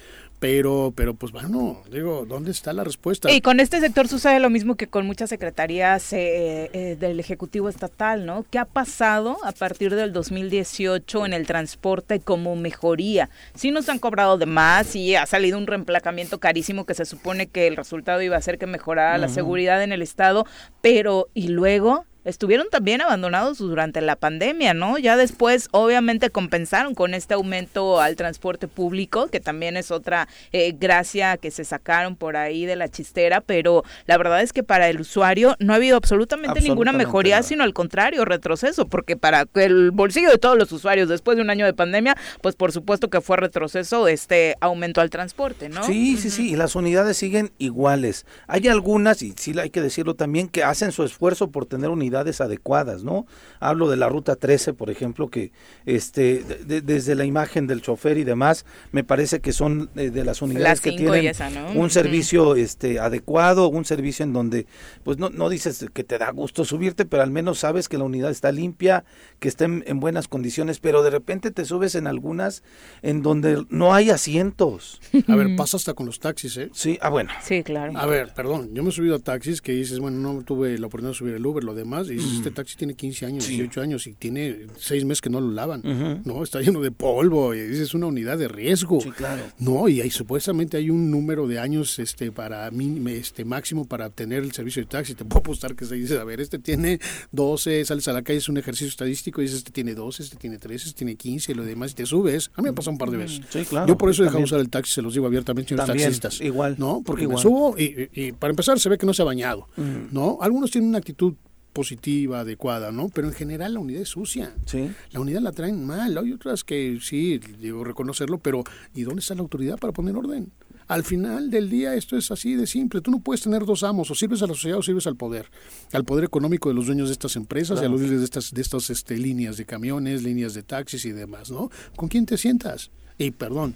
pero, 0.42 0.92
pero 0.96 1.14
pues 1.14 1.32
bueno, 1.32 1.84
digo, 1.92 2.26
¿dónde 2.28 2.50
está 2.50 2.74
la 2.74 2.84
respuesta? 2.84 3.32
Y 3.32 3.42
con 3.42 3.60
este 3.60 3.80
sector 3.80 4.08
sucede 4.08 4.40
lo 4.40 4.50
mismo 4.50 4.74
que 4.74 4.88
con 4.88 5.06
muchas 5.06 5.30
secretarías 5.30 6.12
eh, 6.14 6.72
eh, 6.74 6.98
del 7.00 7.20
Ejecutivo 7.20 7.70
Estatal, 7.70 8.26
¿no? 8.26 8.44
¿Qué 8.50 8.58
ha 8.58 8.66
pasado 8.66 9.38
a 9.44 9.52
partir 9.52 9.94
del 9.94 10.14
2018 10.14 11.28
en 11.28 11.34
el 11.34 11.46
transporte 11.46 12.22
como 12.22 12.56
mejoría? 12.56 13.30
Sí 13.54 13.70
nos 13.70 13.88
han 13.88 14.00
cobrado 14.00 14.40
de 14.40 14.48
más 14.48 14.96
y 14.96 15.16
ha 15.16 15.28
salido 15.28 15.60
un 15.60 15.68
reemplacamiento 15.68 16.40
carísimo 16.40 16.88
que 16.88 16.96
se 16.96 17.06
supone 17.06 17.46
que 17.46 17.68
el 17.68 17.78
resultado 17.78 18.20
iba 18.24 18.36
a 18.36 18.42
ser 18.42 18.58
que 18.58 18.66
mejorara 18.66 19.20
la 19.20 19.30
seguridad 19.30 19.84
en 19.84 19.92
el 19.92 20.02
Estado, 20.02 20.48
pero 20.82 21.30
¿y 21.36 21.50
luego? 21.50 22.08
Estuvieron 22.24 22.68
también 22.70 23.02
abandonados 23.02 23.58
durante 23.58 24.02
la 24.02 24.16
pandemia, 24.16 24.74
¿no? 24.74 24.98
Ya 24.98 25.18
después, 25.18 25.68
obviamente, 25.72 26.30
compensaron 26.30 26.94
con 26.94 27.14
este 27.14 27.34
aumento 27.34 28.00
al 28.00 28.16
transporte 28.16 28.68
público, 28.68 29.28
que 29.28 29.40
también 29.40 29.78
es 29.78 29.92
otra 29.92 30.28
eh, 30.52 30.76
gracia 30.80 31.38
que 31.38 31.52
se 31.52 31.66
sacaron 31.66 32.16
por 32.16 32.38
ahí 32.38 32.66
de 32.66 32.76
la 32.76 32.90
chistera, 32.90 33.42
pero 33.42 33.84
la 34.06 34.18
verdad 34.18 34.42
es 34.42 34.54
que 34.54 34.64
para 34.64 34.90
el 34.90 35.02
usuario 35.02 35.56
no 35.60 35.74
ha 35.74 35.78
habido 35.78 35.98
absolutamente, 35.98 36.62
ninguna 36.62 36.92
mejoría, 36.92 37.42
sino 37.44 37.64
al 37.64 37.74
contrario, 37.74 38.26
retroceso, 38.26 38.88
porque 38.88 39.18
para 39.18 39.46
el 39.56 39.92
bolsillo 39.92 40.30
de 40.30 40.38
todos 40.38 40.58
los 40.58 40.72
usuarios 40.72 41.10
después 41.10 41.38
de 41.38 41.44
un 41.44 41.50
año 41.50 41.66
de 41.66 41.74
pandemia, 41.74 42.16
pues 42.42 42.56
por 42.56 42.72
supuesto 42.72 43.10
que 43.10 43.22
fue 43.22 43.38
retroceso 43.38 44.08
este 44.08 44.56
aumento 44.60 45.02
al 45.02 45.10
transporte, 45.10 45.70
¿no? 45.70 45.84
Sí, 45.84 46.18
sí, 46.18 46.30
sí, 46.30 46.52
y 46.52 46.56
las 46.56 46.76
unidades 46.76 47.18
siguen 47.18 47.52
iguales. 47.58 48.26
Hay 48.48 48.68
algunas, 48.68 49.22
y 49.22 49.34
sí 49.38 49.58
hay 49.60 49.70
que 49.70 49.82
decirlo 49.82 50.16
también, 50.16 50.48
que 50.48 50.64
hacen 50.64 50.92
su 50.92 51.04
esfuerzo 51.04 51.50
por 51.50 51.66
tener 51.66 51.90
unidades 51.90 52.11
adecuadas, 52.16 53.04
¿no? 53.04 53.26
Hablo 53.60 53.90
de 53.90 53.98
la 53.98 54.10
ruta 54.10 54.36
13, 54.36 54.74
por 54.74 54.90
ejemplo, 54.90 55.30
que 55.30 55.52
este 55.86 56.44
desde 56.66 57.16
la 57.16 57.26
imagen 57.26 57.68
del 57.68 57.82
chofer 57.82 58.18
y 58.18 58.24
demás, 58.24 58.66
me 58.92 59.04
parece 59.04 59.40
que 59.40 59.54
son 59.54 59.90
eh, 59.96 60.10
de 60.10 60.26
las 60.26 60.42
unidades 60.42 60.82
que 60.82 60.92
tienen 60.92 61.34
un 61.76 61.90
servicio 61.90 62.56
este 62.56 63.00
adecuado, 63.00 63.68
un 63.70 63.86
servicio 63.86 64.24
en 64.24 64.34
donde 64.34 64.68
pues 65.04 65.18
no, 65.18 65.30
no 65.30 65.50
dices 65.50 65.86
que 65.94 66.04
te 66.04 66.18
da 66.18 66.32
gusto 66.32 66.66
subirte, 66.66 67.06
pero 67.06 67.24
al 67.24 67.32
menos 67.32 67.60
sabes 67.60 67.90
que 67.90 67.98
la 67.98 68.04
unidad 68.04 68.32
está 68.32 68.52
limpia, 68.52 69.04
que 69.40 69.48
está 69.48 69.66
en, 69.66 70.00
buenas 70.00 70.28
condiciones, 70.28 70.80
pero 70.80 71.04
de 71.04 71.10
repente 71.10 71.52
te 71.52 71.66
subes 71.66 71.96
en 71.96 72.08
algunas 72.08 72.64
en 73.02 73.22
donde 73.22 73.66
no 73.70 73.94
hay 73.94 74.10
asientos. 74.10 75.00
A 75.28 75.36
ver, 75.36 75.56
pasa 75.56 75.78
hasta 75.78 75.94
con 75.94 76.06
los 76.06 76.20
taxis, 76.20 76.58
¿eh? 76.58 76.70
Sí, 76.74 76.98
ah, 77.02 77.10
bueno. 77.10 77.32
Sí, 77.44 77.64
claro. 77.64 77.94
A 77.96 78.06
ver, 78.06 78.34
perdón, 78.34 78.74
yo 78.74 78.84
me 78.84 78.90
he 78.90 78.92
subido 78.92 79.16
a 79.16 79.20
taxis 79.20 79.62
que 79.62 79.74
dices, 79.74 80.00
bueno, 80.00 80.18
no 80.18 80.44
tuve 80.44 80.78
la 80.78 80.88
oportunidad 80.88 81.12
de 81.12 81.18
subir 81.18 81.36
el 81.36 81.46
Uber, 81.46 81.64
lo 81.64 81.74
demás, 81.74 82.01
Y 82.10 82.16
dices, 82.16 82.34
este 82.34 82.52
taxi 82.52 82.76
tiene 82.76 82.94
15 82.94 83.26
años, 83.26 83.48
18 83.48 83.82
años 83.82 84.08
y 84.08 84.14
tiene 84.14 84.68
6 84.78 85.06
meses 85.06 85.22
que 85.22 85.30
no 85.30 85.40
lo 85.42 85.52
lavan. 85.52 85.82
No, 86.26 86.44
está 86.44 86.62
lleno 86.62 86.82
de 86.82 86.92
polvo. 86.92 87.54
Y 87.54 87.62
dices, 87.62 87.80
es 87.90 87.94
una 87.94 88.08
unidad 88.08 88.38
de 88.38 88.48
riesgo. 88.48 89.02
Sí, 89.02 89.12
claro. 89.12 89.44
No, 89.60 89.88
y 89.88 90.02
hay, 90.02 90.10
supuestamente 90.10 90.78
hay 90.78 90.90
un 90.90 91.12
número 91.12 91.48
de 91.48 91.60
años 91.60 92.00
este 92.00 92.32
para 92.32 92.70
mí, 92.72 93.02
este 93.12 93.46
máximo 93.46 93.86
para 93.86 94.08
obtener 94.08 94.44
el 94.44 94.52
servicio 94.52 94.82
de 94.82 94.88
taxi. 94.88 95.14
Te 95.16 95.26
puedo 95.26 95.40
apostar 95.40 95.76
que 95.76 95.86
se 95.86 95.96
dice, 95.96 96.18
a 96.18 96.24
ver, 96.24 96.42
este 96.42 96.60
tiene 96.60 97.00
12, 97.32 97.86
sales 97.86 98.08
a 98.08 98.14
la 98.14 98.22
calle, 98.22 98.40
es 98.40 98.50
un 98.50 98.58
ejercicio 98.58 98.88
estadístico 98.88 99.42
y 99.42 99.46
dices, 99.46 99.60
este 99.60 99.72
tiene 99.72 99.94
12, 99.96 100.24
este 100.24 100.38
tiene 100.38 100.58
13, 100.58 100.88
este 100.90 100.98
tiene 100.98 101.16
15 101.16 101.52
y 101.52 101.56
lo 101.56 101.64
demás 101.64 101.92
y 101.92 101.96
te 101.96 102.06
subes. 102.06 102.52
A 102.56 102.62
mí 102.62 102.64
me 102.64 102.70
ha 102.70 102.74
pasado 102.74 102.92
un 102.92 102.98
par 102.98 103.12
de 103.12 103.18
veces. 103.18 103.42
Sí, 103.50 103.64
claro. 103.66 103.88
Yo 103.88 103.98
por 103.98 104.10
eso 104.10 104.22
he 104.24 104.26
dejado 104.26 104.44
usar 104.44 104.60
el 104.60 104.70
taxi, 104.70 104.94
se 104.94 105.02
los 105.02 105.14
digo 105.14 105.26
abiertamente, 105.26 105.70
señores 105.70 105.88
También, 105.88 106.08
taxistas. 106.10 106.42
igual, 106.42 106.76
¿No? 106.78 107.02
Porque 107.06 107.24
igual. 107.24 107.38
me 107.38 107.42
subo 107.42 107.76
y, 107.78 108.10
y 108.14 108.32
para 108.32 108.52
empezar 108.52 108.80
se 108.80 108.90
ve 108.90 108.98
que 108.98 109.06
no 109.06 109.14
se 109.14 109.22
ha 109.22 109.26
bañado. 109.26 109.68
¿No? 110.12 110.38
Algunos 110.42 110.72
tienen 110.72 110.90
una 110.90 110.98
actitud 111.00 111.34
positiva, 111.72 112.42
adecuada, 112.42 112.92
¿no? 112.92 113.10
Pero 113.10 113.28
en 113.28 113.34
general 113.34 113.74
la 113.74 113.80
unidad 113.80 114.02
es 114.02 114.10
sucia. 114.10 114.54
Sí. 114.66 114.92
La 115.12 115.20
unidad 115.20 115.42
la 115.42 115.52
traen 115.52 115.86
mal. 115.86 116.18
Hay 116.18 116.32
otras 116.32 116.64
que 116.64 117.00
sí, 117.02 117.40
digo 117.60 117.84
reconocerlo, 117.84 118.38
pero 118.40 118.64
¿y 118.94 119.04
dónde 119.04 119.22
está 119.22 119.36
la 119.36 119.42
autoridad 119.42 119.78
para 119.78 119.94
poner 119.94 120.16
orden? 120.16 120.52
Al 120.88 121.04
final 121.04 121.50
del 121.50 121.70
día 121.70 121.96
esto 121.96 122.18
es 122.18 122.32
así 122.32 122.56
de 122.56 122.68
simple. 122.68 123.00
Tú 123.00 123.12
no 123.12 123.20
puedes 123.20 123.42
tener 123.42 123.66
dos 123.66 123.84
amos, 123.84 124.12
o 124.12 124.16
sirves 124.16 124.42
a 124.42 124.48
la 124.48 124.54
sociedad 124.54 124.78
o 124.78 124.84
sirves 124.84 125.08
al 125.08 125.16
poder. 125.16 125.50
Al 125.94 126.04
poder 126.04 126.26
económico 126.26 126.68
de 126.68 126.76
los 126.76 126.86
dueños 126.86 127.08
de 127.08 127.14
estas 127.14 127.38
empresas 127.38 127.82
y 127.82 127.86
a 127.86 127.88
los 127.88 128.02
líderes 128.02 128.20
de 128.20 128.26
estas, 128.26 128.54
de 128.54 128.62
estas 128.62 128.90
este, 128.90 129.18
líneas 129.18 129.56
de 129.56 129.66
camiones, 129.66 130.24
líneas 130.24 130.54
de 130.54 130.64
taxis 130.64 131.06
y 131.06 131.12
demás, 131.12 131.50
¿no? 131.50 131.72
¿Con 131.96 132.10
quién 132.10 132.26
te 132.26 132.38
sientas? 132.38 132.92
Y 133.18 133.32
perdón, 133.32 133.74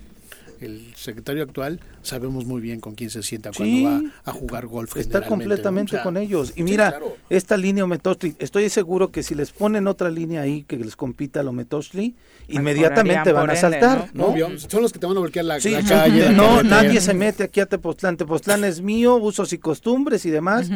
el 0.62 0.94
secretario 0.96 1.44
actual 1.44 1.80
sabemos 2.02 2.46
muy 2.46 2.62
bien 2.62 2.80
con 2.80 2.96
quién 2.96 3.10
se 3.10 3.24
sienta 3.24 3.52
Sí. 3.54 3.84
cuando 3.84 4.08
va 4.08 4.14
a 4.26 4.32
jugar 4.32 4.68
golf. 4.68 4.96
Está 4.98 5.20
generalmente, 5.20 5.20
¿no? 5.20 5.30
completamente 5.30 5.90
O 5.96 5.98
sea, 5.98 6.04
con 6.04 6.18
ellos. 6.18 6.52
Y 6.52 6.54
sí, 6.60 6.64
mira, 6.64 6.90
claro. 6.92 7.18
esta 7.30 7.58
línea 7.58 7.84
Ometosli, 7.84 8.36
estoy 8.40 8.70
seguro 8.70 9.12
que 9.12 9.24
si 9.24 9.36
les 9.36 9.52
ponen 9.52 9.88
otra 9.88 10.10
línea 10.10 10.42
ahí 10.42 10.64
que 10.64 10.78
les 10.78 10.96
compita 10.96 11.40
al 11.40 11.48
Ometosli, 11.48 12.16
inmediatamente 12.48 13.32
van 13.32 13.50
a 13.50 13.54
ende, 13.54 13.62
saltar, 13.62 14.10
No, 14.14 14.24
¿no? 14.24 14.34
obvio, 14.34 14.60
son 14.60 14.82
los 14.82 14.92
que 14.94 15.00
te 15.00 15.06
van 15.06 15.18
a 15.18 15.20
bloquear 15.20 15.46
la, 15.46 15.60
Sí, 15.60 15.72
la 15.72 15.84
calle. 15.84 16.30
no, 16.34 16.64
nadie 16.64 17.02
se 17.02 17.14
mete 17.14 17.44
aquí 17.44 17.60
a 17.60 17.66
Tepoztlán. 17.66 18.18
Tepoztlán 18.18 18.64
es 18.64 18.82
mío, 18.82 19.16
usos 19.16 19.54
y 19.54 19.58
costumbres 19.58 20.26
y 20.26 20.30
demás. 20.30 20.70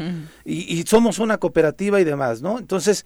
y, 0.45 0.53
y 0.79 0.83
somos 0.83 1.19
una 1.19 1.37
cooperativa 1.37 1.99
y 1.99 2.03
demás, 2.03 2.41
¿no? 2.41 2.59
Entonces, 2.59 3.05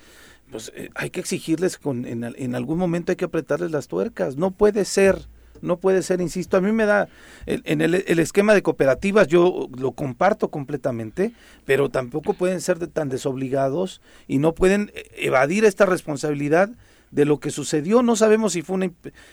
pues 0.52 0.72
eh, 0.76 0.90
hay 0.96 1.10
que 1.10 1.20
exigirles, 1.20 1.78
con, 1.78 2.06
en 2.06 2.56
algún 2.56 2.78
momento 2.78 3.12
hay 3.12 3.16
que 3.16 3.26
apretarles 3.26 3.72
las 3.72 3.88
tuercas. 3.88 4.36
No 4.38 4.52
puede 4.52 4.86
ser, 4.86 5.18
no 5.64 5.78
puede 5.78 6.04
ser, 6.04 6.22
insisto. 6.22 6.58
A 6.58 6.62
mí 6.62 6.72
me 6.72 6.86
da, 6.86 7.08
en 7.46 7.82
el, 7.82 7.96
el 7.96 8.20
esquema 8.20 8.54
de 8.54 8.62
cooperativas 8.62 9.28
yo 9.28 9.70
lo 9.78 9.94
comparto 9.94 10.50
completamente, 10.50 11.34
pero 11.66 11.90
tampoco 11.90 12.34
pueden 12.34 12.62
ser 12.62 12.86
tan 12.88 13.10
desobligados 13.10 14.02
y 14.28 14.38
no 14.38 14.54
pueden 14.54 14.92
evadir 15.16 15.66
esta 15.66 15.86
responsabilidad 15.86 16.70
de 17.14 17.26
lo 17.26 17.40
que 17.40 17.52
sucedió. 17.52 18.02
No 18.02 18.16
sabemos 18.16 18.54
si 18.54 18.64
fue 18.64 18.76
una 18.76 18.92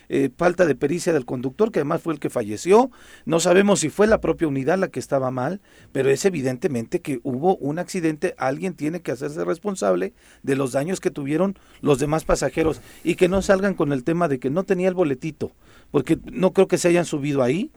eh, 0.08 0.28
falta 0.36 0.66
de 0.66 0.74
pericia 0.74 1.12
del 1.14 1.24
conductor, 1.24 1.72
que 1.72 1.80
además 1.80 2.02
fue 2.02 2.12
el 2.12 2.20
que 2.20 2.28
falleció. 2.28 2.90
No 3.24 3.40
sabemos 3.40 3.80
si 3.80 3.88
fue 3.88 4.06
la 4.06 4.20
propia 4.20 4.48
unidad 4.48 4.78
la 4.78 4.88
que 4.88 5.00
estaba 5.00 5.30
mal, 5.30 5.60
pero 5.90 6.10
es 6.10 6.24
evidentemente 6.26 7.00
que 7.00 7.20
hubo 7.22 7.56
un 7.56 7.78
accidente. 7.78 8.34
Alguien 8.36 8.74
tiene 8.74 9.00
que 9.00 9.12
hacerse 9.12 9.44
responsable 9.44 10.12
de 10.42 10.56
los 10.56 10.72
daños 10.72 11.00
que 11.00 11.10
tuvieron 11.10 11.58
los 11.80 11.98
demás 11.98 12.24
pasajeros 12.24 12.82
y 13.02 13.14
que 13.14 13.28
no 13.28 13.40
salgan 13.40 13.74
con 13.74 13.92
el 13.92 14.04
tema 14.04 14.28
de 14.28 14.38
que 14.38 14.50
no 14.50 14.64
tenía 14.64 14.88
el 14.88 14.94
boletito, 14.94 15.52
porque 15.90 16.18
no 16.32 16.52
creo 16.52 16.68
que 16.68 16.78
se 16.78 16.88
hayan 16.88 17.04
subido 17.04 17.42
ahí. 17.42 17.70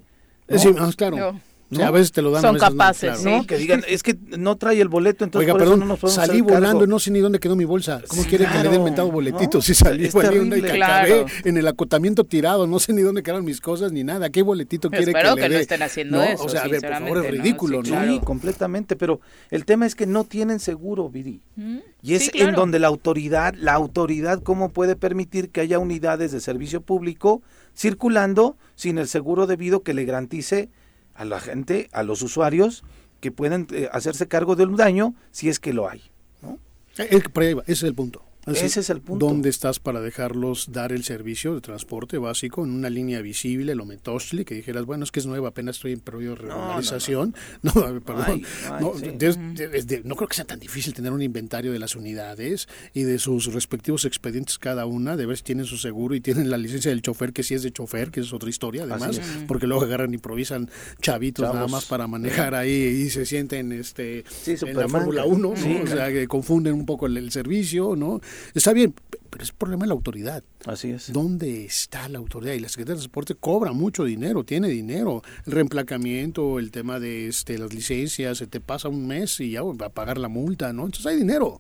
¿no? 0.48 0.56
Eh, 0.56 0.60
sí, 0.60 0.70
ah, 0.78 0.90
claro. 0.96 1.18
No. 1.18 1.40
O 1.72 1.76
sea, 1.76 1.88
a 1.88 1.92
veces 1.92 2.12
te 2.12 2.22
lo 2.22 2.30
dan. 2.30 2.42
Son 2.44 2.50
a 2.52 2.54
veces 2.54 2.70
no, 2.70 2.78
capaces, 2.78 3.02
claro. 3.10 3.18
sí. 3.24 3.26
¿no? 3.32 3.48
Que 3.48 3.58
digan, 3.58 3.84
es 3.88 4.04
que 4.04 4.16
no 4.38 4.58
trae 4.58 4.80
el 4.80 4.90
boleto, 4.90 5.24
entonces 5.24 5.48
Oiga, 5.48 5.54
por 5.54 5.62
eso 5.64 5.72
perdón, 5.72 5.80
no 5.80 5.86
nos 5.94 6.00
podemos 6.00 6.24
salí 6.24 6.40
cargo. 6.42 6.54
volando 6.54 6.84
y 6.84 6.88
no 6.88 7.00
sé 7.00 7.10
ni 7.10 7.20
dónde 7.20 7.40
quedó 7.40 7.56
mi 7.56 7.66
bolsa. 7.66 8.00
¿Cómo 8.08 8.22
Sí, 8.22 8.30
quiere 8.30 8.46
que 8.46 8.52
le 8.52 8.60
claro, 8.60 8.72
den 8.74 8.84
mentado 8.84 9.12
boletito? 9.12 9.58
¿no? 9.58 9.62
Si 9.64 9.74
salí 9.74 10.06
Es 10.06 10.14
volando 10.14 10.56
y 10.56 10.62
que 10.62 10.68
Claro. 10.70 11.26
en 11.44 11.58
el 11.58 11.68
acotamiento 11.68 12.26
tirado, 12.26 12.68
no 12.68 12.78
sé 12.78 12.94
ni 12.94 13.02
dónde 13.02 13.24
quedaron 13.24 13.44
mis 13.44 13.60
cosas 13.60 13.92
ni 13.92 14.04
nada. 14.04 14.30
¿Qué 14.30 14.44
boletito 14.44 14.92
quiere 14.92 15.06
Espero 15.06 15.34
que, 15.34 15.42
que 15.42 15.50
le 15.50 15.54
no 15.56 15.56
dé? 15.58 15.62
estén 15.64 15.82
haciendo 15.82 16.18
No, 16.18 16.24
eso, 16.24 16.44
O 16.44 16.50
sea, 16.50 16.62
a 16.62 16.68
ver, 16.68 16.82
por 16.82 16.92
favor, 16.92 17.18
es 17.18 17.24
¿no? 17.24 17.42
ridículo, 17.42 17.82
Sí, 17.84 17.90
¿no? 17.90 17.96
claro. 17.98 18.14
Sí, 18.14 18.20
completamente, 18.24 18.96
pero 18.96 19.20
el 19.50 19.66
tema 19.66 19.88
es 19.88 19.96
que 19.96 20.06
no 20.06 20.26
tienen 20.26 20.60
seguro, 20.60 21.10
Viri. 21.10 21.42
Mm, 21.56 21.78
Y 22.04 22.14
es 22.14 22.26
sí, 22.26 22.30
claro. 22.30 22.50
en 22.50 22.56
donde 22.56 22.78
la 22.78 22.88
autoridad, 22.88 23.56
la 23.58 23.74
autoridad 23.74 24.44
cómo 24.44 24.70
puede 24.70 24.96
permitir 24.96 25.50
que 25.50 25.62
haya 25.62 25.80
unidades 25.80 26.32
de 26.34 26.40
servicio 26.40 26.82
público 26.82 27.42
circulando 27.76 28.58
sin 28.76 28.98
el 28.98 29.08
seguro 29.08 29.48
debido 29.48 29.84
que 29.84 29.94
le 29.94 30.06
garantice 30.06 30.70
a 31.14 31.26
la 31.26 31.40
gente, 31.40 31.90
a 31.92 32.04
los 32.04 32.22
usuarios, 32.22 32.84
que 33.20 33.32
pueden 33.32 33.68
eh, 33.72 33.90
hacerse 33.92 34.28
cargo 34.28 34.56
de 34.56 34.66
un 34.66 34.76
daño 34.76 35.16
si 35.32 35.50
es 35.50 35.60
que 35.60 35.74
lo 35.74 35.90
hay. 35.90 36.02
¿no? 36.42 36.60
Eh, 36.98 37.08
eh, 37.12 37.56
ese 37.64 37.72
es 37.72 37.84
el 37.84 37.96
punto. 37.96 38.24
Ese 38.46 38.80
es 38.82 38.90
el 38.90 39.02
punto. 39.02 39.26
¿Dónde 39.28 39.50
estás 39.50 39.80
para 39.80 40.02
dejarlos 40.02 40.72
dar 40.72 40.92
el 40.92 41.04
servicio 41.04 41.56
de 41.56 41.62
transporte 41.62 42.18
básico 42.18 42.64
en 42.64 42.72
una 42.72 42.90
línea 42.90 43.22
visible, 43.22 43.72
el 43.72 43.80
Ometosli, 43.82 44.44
que 44.46 44.56
dijeras, 44.56 44.86
bueno, 44.86 45.04
es 45.04 45.12
que 45.12 45.20
es 45.20 45.26
nueva, 45.26 45.50
apenas 45.50 45.78
estoy 45.78 45.94
en 45.94 46.00
periodo 46.02 46.36
de 46.36 46.44
no, 46.44 46.56
regularización? 46.56 47.36
No, 47.62 47.72
a 47.82 47.92
ver, 47.92 48.02
perdón. 48.02 48.26
Ay, 48.28 48.44
ay, 48.72 48.82
no, 48.82 48.94
sí. 48.98 49.06
de- 49.18 49.34
de- 49.34 49.68
de- 49.70 49.84
de- 49.84 50.02
no 50.04 50.16
creo 50.16 50.28
que 50.28 50.36
sea 50.36 50.46
tan 50.46 50.60
difícil 50.60 50.94
tener 50.94 51.12
un 51.14 51.22
inventario 51.22 51.72
de 51.72 51.80
las 51.80 51.96
unidades 51.96 52.68
y 52.94 53.04
de 53.04 53.20
sus 53.20 53.54
respectivos 53.54 54.06
expedientes 54.06 54.58
cada 54.60 54.86
una, 54.86 55.16
de 55.16 55.26
ver 55.26 55.38
si 55.38 55.44
tienen 55.44 55.66
su 55.66 55.78
seguro 55.78 56.14
y 56.16 56.22
tienen 56.22 56.50
la 56.50 56.58
licencia 56.58 56.92
del 56.92 57.02
chofer, 57.02 57.32
que 57.34 57.44
sí 57.44 57.54
es 57.54 57.64
de 57.64 57.72
chofer, 57.72 58.12
que 58.12 58.20
es 58.20 58.34
otra 58.34 58.50
historia, 58.50 58.84
además, 58.84 59.22
porque 59.48 59.68
luego 59.68 59.84
agarran 59.84 60.12
y 60.12 60.16
improvisan 60.16 60.70
chavitos 61.02 61.52
nada 61.54 61.68
más 61.68 61.86
para 61.86 62.08
manejar 62.08 62.56
ahí 62.56 62.72
y 62.74 63.10
se 63.10 63.26
sienten 63.26 63.72
este, 63.72 64.24
Sí, 64.30 64.56
en 64.62 64.76
la. 64.78 64.88
Fórmula 64.90 65.26
1, 65.26 65.38
¿no? 65.56 65.84
O 65.84 65.88
sea, 65.88 66.10
que 66.12 66.28
confunden 66.28 66.74
un 66.74 66.86
poco 66.86 67.06
el, 67.08 67.18
el 67.18 67.32
servicio, 67.32 67.96
¿no? 67.96 68.20
Está 68.54 68.74
bien, 68.74 68.94
pero 69.30 69.44
es 69.44 69.52
problema 69.52 69.84
de 69.84 69.88
la 69.88 69.94
autoridad. 69.94 70.44
Así 70.66 70.92
es. 70.92 71.12
¿Dónde 71.12 71.66
está 71.66 72.08
la 72.10 72.20
autoridad? 72.20 72.54
Y 72.54 72.60
la 72.60 72.70
Secretaría 72.70 72.96
de 72.96 73.00
Transporte 73.02 73.36
cobra 73.36 73.72
mucho 73.72 74.04
dinero, 74.04 74.44
tiene 74.44 74.68
dinero. 74.68 75.22
El 75.46 75.54
reemplacamiento, 75.54 76.60
el 76.60 76.72
tema 76.72 77.00
de 77.00 77.28
este, 77.28 77.58
las 77.58 77.74
licencias, 77.74 78.38
se 78.38 78.48
te 78.48 78.60
pasa 78.60 78.90
un 78.90 79.08
mes 79.08 79.40
y 79.40 79.52
ya 79.52 79.64
va 79.64 79.88
a 79.88 79.90
pagar 79.90 80.18
la 80.18 80.28
multa, 80.28 80.72
¿no? 80.74 80.86
Entonces 80.86 81.06
hay 81.08 81.18
dinero, 81.18 81.60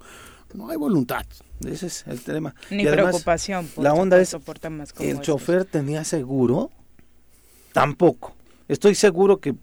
no 0.53 0.69
hay 0.69 0.77
voluntad. 0.77 1.25
Ese 1.65 1.87
es 1.87 2.05
el 2.07 2.21
tema. 2.21 2.53
Ni 2.69 2.83
Y 2.83 2.87
además, 2.87 3.11
preocupación. 3.11 3.67
por 3.67 3.83
la 3.83 3.93
onda 3.93 4.19
es, 4.19 4.35
temas 4.59 4.93
como 4.93 5.09
¿El 5.09 5.15
estos. 5.15 5.25
chofer 5.25 5.65
tenía 5.65 6.03
seguro? 6.03 6.71
Tampoco. 7.71 8.35
Estoy 8.67 8.95
seguro 8.95 9.37
que 9.39 9.55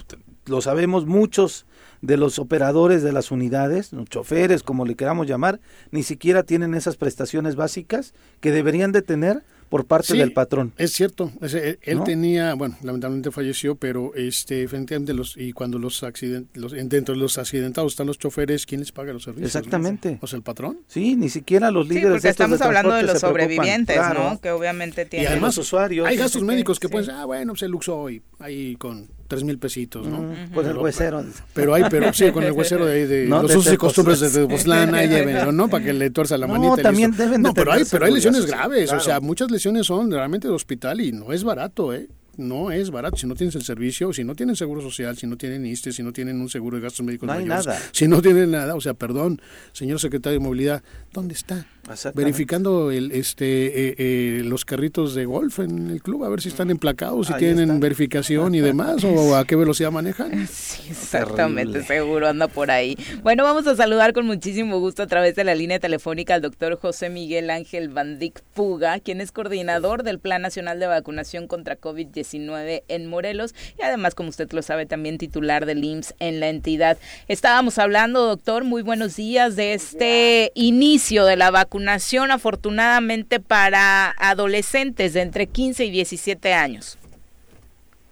lo 0.47 0.61
sabemos 0.61 1.07
muchos 1.07 1.67
de 2.03 2.17
los 2.17 2.39
operadores 2.39 3.03
de 3.03 3.13
las 3.13 3.31
unidades, 3.31 3.93
los 3.93 4.09
choferes, 4.09 4.63
como 4.63 4.85
le 4.87 4.95
queramos 4.95 5.27
llamar, 5.27 5.61
ni 5.91 6.03
siquiera 6.03 6.43
tienen 6.43 6.75
esas 6.75 6.97
prestaciones 6.97 7.57
básicas 7.57 8.15
que 8.41 8.51
deberían 8.53 8.93
de 8.93 9.03
tener 9.03 9.43
por 9.69 9.85
parte 9.87 10.15
Sí, 10.15 10.19
del 10.19 10.33
patrón. 10.33 10.73
Es 10.79 10.91
cierto, 10.93 11.31
ese- 11.43 11.79
él, 11.83 12.03
tenía, 12.03 12.55
bueno, 12.55 12.77
lamentablemente 12.83 13.31
falleció, 13.31 13.77
pero 13.77 14.13
este, 14.17 14.65
efectivamente 14.65 15.15
los 15.15 15.37
y 15.37 15.53
cuando 15.53 15.79
los 15.79 16.03
accidentes, 16.03 16.61
los, 16.61 16.73
dentro 16.73 17.15
de 17.15 17.21
los 17.21 17.39
accidentados 17.39 17.93
están 17.93 18.09
los 18.09 18.19
choferes, 18.19 18.67
¿quién 18.67 18.81
les 18.81 18.91
paga 18.91 19.13
los 19.13 19.23
servicios? 19.23 19.55
Exactamente. 19.55 20.19
O 20.23 20.27
sea, 20.27 20.39
el 20.39 20.43
patrón. 20.43 20.81
Sí, 20.89 21.15
ni 21.15 21.29
siquiera 21.29 21.71
los 21.71 21.87
Sí, 21.87 21.95
líderes 21.95 22.11
porque 22.15 22.23
de 22.23 22.31
estos 22.31 22.47
estamos 22.47 22.61
hablando 22.63 22.95
de 22.97 23.03
los 23.03 23.13
se 23.13 23.19
preocupan. 23.21 23.31
sobrevivientes, 23.47 23.97
Claro. 23.97 24.31
¿no? 24.31 24.41
Que 24.41 24.51
obviamente 24.51 25.03
Y 25.03 25.07
tienen... 25.07 25.29
además, 25.29 25.57
los 25.57 25.67
usuarios. 25.67 26.09
hay 26.09 26.17
gastos 26.17 26.41
Sí, 26.41 26.47
médicos 26.47 26.81
que 26.81 26.89
sí. 26.89 26.93
pueden 26.93 27.11
ah, 27.11 27.25
bueno, 27.27 27.55
se 27.55 27.69
luxó 27.69 27.97
hoy, 27.97 28.23
ahí 28.41 28.75
con 28.75 29.09
tres 29.31 29.45
mil 29.45 29.59
pesitos, 29.59 30.05
¿no? 30.07 30.23
Mm, 30.23 30.51
Pues 30.53 30.67
el 30.67 30.77
huesero. 30.77 31.25
Pero 31.55 31.73
hay, 31.73 31.85
pero 31.89 32.13
sí, 32.13 32.31
con 32.33 32.43
el 32.43 32.51
huesero 32.53 32.85
de, 32.85 32.93
ahí 32.95 33.07
de 33.07 33.27
No, 33.29 33.43
los 33.43 33.55
usos 33.55 33.73
y 33.73 33.77
costumbres 33.77 34.19
de 34.19 34.29
Tepoztlán. 34.29 34.91
Llévenlo, 35.09 35.53
¿no? 35.53 35.69
Para 35.69 35.85
que 35.85 35.93
le 35.93 36.11
tuerza 36.11 36.37
la 36.37 36.49
No, 36.49 36.55
manita. 36.55 36.81
y 36.81 36.83
también 36.83 37.11
listo. 37.11 37.23
deben 37.25 37.43
de 37.43 37.49
No, 37.49 37.55
pero 37.55 37.73
hay, 37.73 37.85
pero 37.89 38.05
hay 38.07 38.13
lesiones 38.13 38.45
graves, 38.47 38.87
claro. 38.91 39.01
o 39.01 39.05
sea, 39.05 39.21
muchas 39.21 39.51
lesiones 39.53 39.87
son 39.87 40.11
realmente 40.11 40.49
de 40.49 40.55
hospital 40.55 41.01
y 41.01 41.13
no 41.13 41.33
es 41.33 41.45
barato, 41.45 41.95
¿eh? 41.95 42.09
No 42.37 42.71
es 42.71 42.91
barato. 42.91 43.17
Si 43.17 43.27
no 43.27 43.35
tienes 43.35 43.55
el 43.55 43.63
servicio, 43.63 44.13
si 44.13 44.25
no 44.25 44.35
tienen 44.35 44.57
seguro 44.57 44.81
social, 44.81 45.17
si 45.17 45.27
no 45.27 45.37
tienen 45.37 45.65
ISTE, 45.67 45.93
si 45.93 46.03
no 46.03 46.13
tienen 46.13 46.41
un 46.41 46.49
seguro 46.49 46.77
de 46.79 46.83
gastos 46.83 47.05
médicos 47.07 47.27
No 47.27 47.33
hay 47.35 47.45
mayores, 47.45 47.67
nada. 47.67 47.79
si 47.93 48.09
no 48.09 48.21
tienen 48.23 48.51
nada, 48.51 48.75
o 48.75 48.81
sea, 48.81 48.95
perdón, 48.95 49.41
señor 49.73 50.01
secretario 50.01 50.39
de 50.39 50.45
Movilidad, 50.45 50.83
¿dónde 51.13 51.35
está? 51.35 51.67
Verificando 52.15 52.91
el, 52.91 53.13
este, 53.13 53.89
eh, 53.91 53.95
eh, 53.99 54.43
los 54.45 54.65
carritos 54.65 55.15
de 55.15 55.25
golf 55.25 55.59
en 55.61 55.91
el 55.91 56.03
club, 56.03 56.25
a 56.25 56.29
ver 56.29 56.41
si 56.41 56.49
están 56.49 56.71
emplacados, 56.71 57.27
si 57.29 57.33
Ahí 57.33 57.39
tienen 57.41 57.61
están. 57.65 57.81
verificación 57.81 58.55
y 58.55 58.61
demás, 58.61 59.03
o 59.05 59.37
a 59.37 59.45
qué 59.45 59.57
velocidad 59.57 59.91
manejan. 59.91 60.47
Sí, 60.61 60.83
exactamente, 60.91 61.81
Terrible. 61.81 61.87
seguro 61.87 62.29
anda 62.29 62.47
por 62.49 62.71
ahí. 62.71 62.97
Bueno, 63.23 63.45
vamos 63.45 63.67
a 63.67 63.75
saludar 63.77 64.13
con 64.13 64.27
muchísimo 64.27 64.79
gusto 64.79 65.03
a 65.03 65.07
través 65.07 65.35
de 65.35 65.45
la 65.45 65.55
línea 65.55 65.79
telefónica 65.79 66.35
al 66.35 66.43
doctor 66.43 66.79
José 66.79 67.09
Miguel 67.11 67.51
Ángel 67.51 67.89
Bandic 67.89 68.43
Puga, 68.55 69.01
quien 69.01 69.21
es 69.21 69.33
coordinador 69.33 70.03
del 70.03 70.19
Plan 70.19 70.43
Nacional 70.43 70.79
de 70.81 70.87
Vacunación 70.87 71.47
contra 71.47 71.77
COVID-19 71.81 72.83
en 72.89 73.07
Morelos 73.07 73.55
y 73.79 73.83
además, 73.83 74.15
como 74.15 74.29
usted 74.29 74.51
lo 74.53 74.63
sabe, 74.63 74.87
también 74.87 75.19
titular 75.19 75.67
del 75.67 75.83
IMSS 75.85 76.15
en 76.21 76.41
la 76.41 76.49
entidad. 76.49 76.99
Estábamos 77.29 77.79
hablando, 77.79 78.27
doctor, 78.27 78.65
muy 78.65 78.83
buenos 78.83 79.17
días, 79.17 79.57
de 79.57 79.75
este 79.75 80.53
inicio 80.55 81.25
de 81.25 81.37
la 81.37 81.51
vacunación, 81.51 81.80
afortunadamente 81.89 83.41
para 83.41 84.11
adolescentes 84.19 85.15
de 85.15 85.23
entre 85.23 85.47
15 85.47 85.85
y 85.85 85.91
17 85.91 86.53
años. 86.53 86.99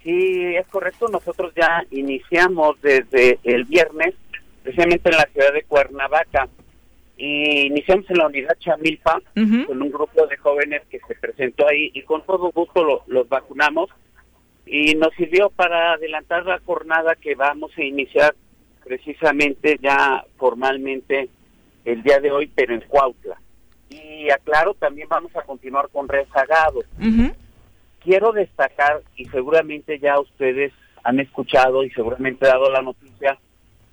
Sí, 0.03 0.57
es 0.57 0.67
correcto. 0.69 1.09
Nosotros 1.09 1.53
ya 1.55 1.85
iniciamos 1.91 2.81
desde 2.81 3.39
el 3.45 3.65
viernes, 3.65 4.15
precisamente 4.63 5.11
en 5.11 5.17
la 5.17 5.29
ciudad 5.33 5.53
de 5.53 5.65
Cuernavaca. 5.65 6.49
y 7.17 7.67
iniciamos 7.67 8.09
en 8.11 8.19
la 8.19 8.27
unidad 8.27 8.57
Chamilpa 8.61 9.21
con 9.35 9.83
un 9.83 9.91
grupo 9.91 10.27
de 10.29 10.37
jóvenes 10.37 10.83
que 10.89 11.01
se 11.07 11.15
presentó 11.17 11.67
ahí 11.67 11.91
y 11.93 12.03
con 12.03 12.25
todo 12.25 12.53
gusto 12.53 13.03
los 13.07 13.29
vacunamos 13.29 13.91
y 14.65 14.95
nos 14.95 15.13
sirvió 15.15 15.51
para 15.51 15.95
adelantar 15.95 16.45
la 16.45 16.61
jornada 16.61 17.17
que 17.17 17.35
vamos 17.35 17.73
a 17.77 17.83
iniciar 17.83 18.35
precisamente 18.85 19.79
ya 19.83 20.25
formalmente 20.37 21.29
el 21.85 22.03
día 22.03 22.21
de 22.21 22.31
hoy, 22.31 22.51
pero 22.55 22.75
en 22.75 22.83
Cuautla. 22.83 23.41
Y 23.91 24.31
aclaro, 24.31 24.75
también 24.75 25.09
vamos 25.09 25.35
a 25.37 25.43
continuar 25.43 25.89
con 25.91 26.09
rezagados. 26.09 26.85
Quiero 28.01 28.33
destacar, 28.33 29.03
y 29.17 29.27
seguramente 29.27 29.99
ya 29.99 30.19
ustedes 30.19 30.73
han 31.03 31.21
escuchado 31.21 31.85
y 31.85 31.91
seguramente 31.91 32.47
dado 32.47 32.71
la 32.71 32.83
noticia, 32.83 33.39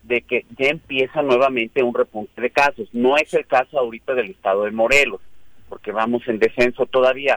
de 0.03 0.21
que 0.21 0.45
ya 0.58 0.67
empieza 0.67 1.21
nuevamente 1.21 1.81
un 1.81 1.93
repunte 1.93 2.39
de 2.39 2.49
casos. 2.49 2.88
No 2.93 3.17
es 3.17 3.34
el 3.34 3.45
caso 3.47 3.79
ahorita 3.79 4.13
del 4.13 4.31
estado 4.31 4.65
de 4.65 4.71
Morelos, 4.71 5.21
porque 5.69 5.91
vamos 5.91 6.27
en 6.27 6.39
descenso 6.39 6.86
todavía, 6.86 7.36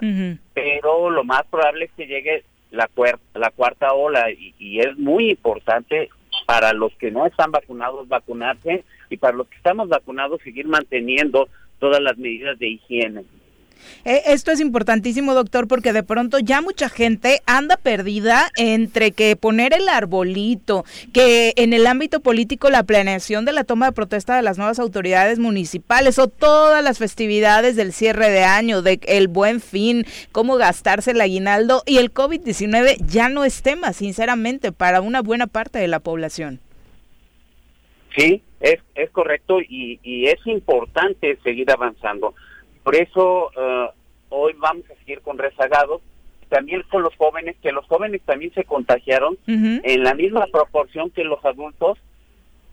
pero 0.53 1.11
lo 1.11 1.25
más 1.25 1.45
probable 1.47 1.87
es 1.87 1.93
que 1.93 2.07
llegue 2.07 2.45
la, 2.71 2.87
cuarta, 2.89 3.39
la 3.39 3.51
cuarta 3.51 3.95
ola 3.95 4.31
y, 4.31 4.55
y 4.59 4.81
es 4.81 4.97
muy 4.99 5.31
importante 5.31 6.11
para 6.47 6.73
los 6.73 6.93
que 6.95 7.11
no 7.11 7.27
están 7.27 7.51
vacunados 7.51 8.09
vacunarse 8.09 8.85
y 9.11 9.17
para 9.17 9.37
los 9.37 9.49
que 9.49 9.57
estamos 9.57 9.89
vacunados 9.89 10.41
seguir 10.43 10.67
manteniendo 10.67 11.49
todas 11.79 12.03
las 12.03 12.17
medidas 12.19 12.59
de 12.59 12.69
higiene. 12.69 13.25
Eh, 14.05 14.23
esto 14.27 14.51
es 14.51 14.61
importantísimo, 14.61 15.35
doctor, 15.35 15.69
porque 15.69 15.93
de 15.93 16.03
pronto 16.03 16.39
ya 16.39 16.61
mucha 16.61 16.89
gente 16.89 17.41
anda 17.47 17.77
perdida 17.77 18.51
entre 18.57 19.13
que 19.13 19.37
poner 19.37 19.73
el 19.73 19.89
arbolito, 19.89 20.85
que 21.13 21.53
en 21.57 21.73
el 21.73 21.87
ámbito 21.87 22.21
político 22.21 22.71
la 22.71 22.83
planeación 22.83 23.45
de 23.45 23.53
la 23.53 23.65
toma 23.65 23.87
de 23.87 23.93
protesta 23.93 24.37
de 24.37 24.43
las 24.43 24.59
nuevas 24.59 24.79
autoridades 24.79 25.39
municipales 25.39 26.19
o 26.19 26.29
todas 26.29 26.83
las 26.83 26.99
festividades 26.99 27.77
del 27.77 27.93
cierre 27.93 28.31
de 28.31 28.45
año, 28.45 28.83
de 28.83 29.01
el 29.07 29.29
buen 29.29 29.61
fin, 29.61 30.07
cómo 30.33 30.57
gastarse 30.57 31.13
el 31.13 31.21
aguinaldo 31.21 31.83
y 31.87 31.99
el 31.99 32.13
COVID-19 32.13 32.97
ya 33.07 33.29
no 33.29 33.45
es 33.45 33.63
tema, 33.63 33.93
sinceramente, 33.93 34.73
para 34.73 35.01
una 35.01 35.23
buena 35.23 35.47
parte 35.47 35.79
de 35.79 35.89
la 35.89 36.01
población. 36.01 36.61
Sí, 38.19 38.43
es, 38.59 38.81
es 38.97 39.11
correcto 39.11 39.61
y, 39.61 40.01
y 40.03 40.27
es 40.27 40.45
importante 40.47 41.39
seguir 41.45 41.71
avanzando. 41.71 42.35
Por 42.83 42.97
eso 42.97 43.51
eh, 43.57 43.91
hoy 44.31 44.55
vamos 44.59 44.85
a 44.91 44.99
seguir 44.99 45.21
con 45.21 45.39
rezagados, 45.39 46.03
también 46.49 46.83
con 46.91 47.03
los 47.03 47.15
jóvenes, 47.15 47.55
que 47.63 47.71
los 47.71 47.87
jóvenes 47.87 48.21
también 48.25 48.53
se 48.55 48.65
contagiaron 48.65 49.39
en 49.47 50.03
la 50.03 50.15
misma 50.15 50.47
proporción 50.51 51.11
que 51.11 51.23
los 51.23 51.45
adultos, 51.45 51.99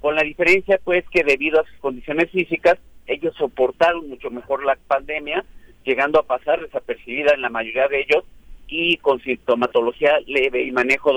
con 0.01 0.15
la 0.15 0.23
diferencia 0.23 0.79
pues 0.83 1.03
que 1.09 1.23
debido 1.23 1.61
a 1.61 1.65
sus 1.65 1.77
condiciones 1.77 2.31
físicas, 2.31 2.79
ellos 3.05 3.35
soportaron 3.37 4.09
mucho 4.09 4.31
mejor 4.31 4.65
la 4.65 4.77
pandemia, 4.87 5.45
llegando 5.83 6.19
a 6.19 6.23
pasar 6.25 6.59
desapercibida 6.61 7.33
en 7.35 7.41
la 7.41 7.49
mayoría 7.49 7.87
de 7.87 7.99
ellos 7.99 8.23
y 8.67 8.97
con 8.97 9.19
sintomatología 9.21 10.19
leve 10.25 10.63
y 10.63 10.71
manejo 10.71 11.11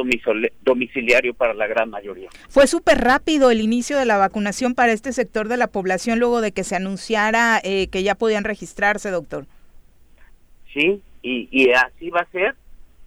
domiciliario 0.62 1.34
para 1.34 1.54
la 1.54 1.66
gran 1.66 1.90
mayoría. 1.90 2.28
Fue 2.48 2.66
súper 2.66 2.98
rápido 2.98 3.50
el 3.50 3.60
inicio 3.60 3.98
de 3.98 4.04
la 4.04 4.18
vacunación 4.18 4.74
para 4.74 4.92
este 4.92 5.12
sector 5.12 5.48
de 5.48 5.56
la 5.56 5.68
población 5.68 6.18
luego 6.18 6.40
de 6.40 6.52
que 6.52 6.64
se 6.64 6.76
anunciara 6.76 7.60
eh, 7.62 7.88
que 7.88 8.02
ya 8.02 8.14
podían 8.14 8.44
registrarse, 8.44 9.10
doctor. 9.10 9.46
Sí, 10.72 11.02
y, 11.22 11.70
así 11.70 12.10
va 12.10 12.20
a 12.20 12.30
ser. 12.30 12.54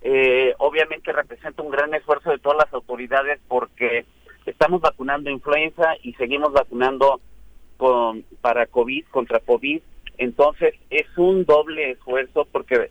Eh, 0.04 0.56
obviamente 0.58 1.14
representa 1.14 1.62
un 1.62 1.70
gran 1.70 1.94
esfuerzo 1.94 2.32
de 2.32 2.40
todas 2.40 2.58
las 2.58 2.74
autoridades 2.74 3.40
porque 3.48 4.06
estamos 4.48 4.82
vacunando 4.82 5.30
influenza 5.30 5.96
y 6.02 6.14
seguimos 6.14 6.52
vacunando 6.54 7.22
con 7.78 8.24
para 8.42 8.66
COVID, 8.66 9.06
contra 9.12 9.40
COVID. 9.40 9.82
Entonces 10.18 10.74
es 10.90 11.06
un 11.18 11.46
doble 11.46 11.92
esfuerzo 11.92 12.48
porque 12.52 12.90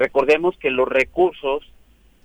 Recordemos 0.00 0.56
que 0.56 0.70
los 0.70 0.88
recursos 0.88 1.62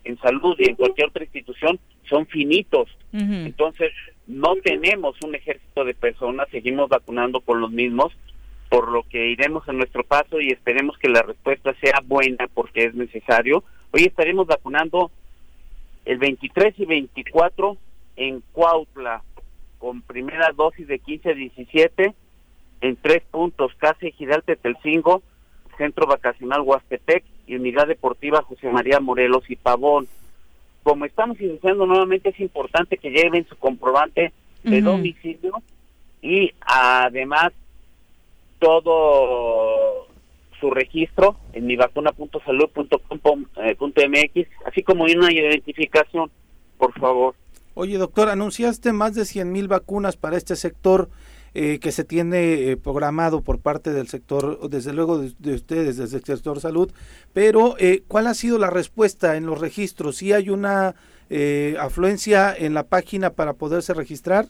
en 0.06 0.18
salud 0.20 0.56
y 0.58 0.70
en 0.70 0.78
cualquier 0.78 1.10
otra 1.10 1.26
institución 1.26 1.78
son 2.08 2.26
finitos. 2.26 2.90
Entonces, 3.12 3.92
no 4.28 4.56
tenemos 4.64 5.18
un 5.22 5.36
ejército 5.36 5.84
de 5.84 5.94
personas, 5.94 6.48
seguimos 6.52 6.88
vacunando 6.88 7.42
con 7.42 7.60
los 7.60 7.72
mismos, 7.72 8.14
por 8.70 8.90
lo 8.90 9.04
que 9.04 9.28
iremos 9.28 9.68
en 9.68 9.78
nuestro 9.78 10.06
paso 10.06 10.40
y 10.40 10.52
esperemos 10.52 10.98
que 10.98 11.10
la 11.10 11.22
respuesta 11.22 11.76
sea 11.82 12.02
buena 12.06 12.48
porque 12.54 12.86
es 12.86 12.96
necesario. 12.96 13.66
Hoy 13.92 14.04
estaremos 14.06 14.48
vacunando 14.48 15.12
el 16.06 16.18
23 16.18 16.80
y 16.80 16.86
24 16.86 17.78
en 18.16 18.42
Cuautla, 18.54 19.22
con 19.80 20.02
primera 20.02 20.50
dosis 20.56 20.88
de 20.88 21.00
15 21.00 21.30
a 21.30 21.34
17, 21.34 22.16
en 22.80 22.96
tres 22.96 23.24
puntos, 23.30 23.76
Casa 23.76 24.08
Ejidal 24.08 24.44
Tetelcingo, 24.44 25.24
Centro 25.78 26.08
Vacacional 26.08 26.62
Huastepec 26.62 27.26
y 27.48 27.56
Unidad 27.56 27.88
Deportiva 27.88 28.42
José 28.42 28.70
María 28.70 29.00
Morelos 29.00 29.50
y 29.50 29.56
Pavón. 29.56 30.08
Como 30.84 31.06
estamos 31.06 31.40
iniciando 31.40 31.86
nuevamente, 31.86 32.30
es 32.30 32.40
importante 32.40 32.98
que 32.98 33.10
lleven 33.10 33.48
su 33.48 33.56
comprobante 33.56 34.34
de 34.64 34.82
domicilio 34.82 35.62
y 36.22 36.52
además 36.62 37.54
todo 38.60 40.08
su 40.60 40.72
registro 40.72 41.38
en 41.54 41.68
mivacuna.salud.com.mx, 41.68 44.48
así 44.66 44.84
como 44.84 45.04
una 45.04 45.32
identificación, 45.32 46.32
por 46.78 46.92
favor. 47.00 47.36
Oye, 47.74 47.98
doctor, 47.98 48.30
anunciaste 48.30 48.94
más 48.94 49.16
de 49.16 49.26
100 49.26 49.52
mil 49.52 49.68
vacunas 49.68 50.18
para 50.18 50.38
este 50.38 50.56
sector. 50.56 51.10
Eh, 51.58 51.80
que 51.80 51.94
se 51.94 52.04
tiene 52.04 52.70
eh, 52.70 52.76
programado 52.76 53.42
por 53.42 53.62
parte 53.62 53.94
del 53.94 54.10
sector, 54.10 54.68
desde 54.68 54.92
luego 54.92 55.20
de, 55.20 55.54
ustedes, 55.54 55.96
desde 55.96 56.18
el 56.18 56.24
sector 56.26 56.60
salud, 56.60 56.92
pero 57.32 57.78
eh, 57.80 58.04
¿cuál 58.10 58.28
ha 58.28 58.34
sido 58.34 58.60
la 58.60 58.70
respuesta 58.70 59.38
en 59.38 59.46
los 59.46 59.62
registros? 59.62 60.18
¿Sí 60.18 60.34
hay 60.34 60.50
una 60.50 60.96
afluencia 61.80 62.54
en 62.54 62.74
la 62.74 62.84
página 62.84 63.30
para 63.30 63.54
poderse 63.54 63.94
registrar? 63.94 64.48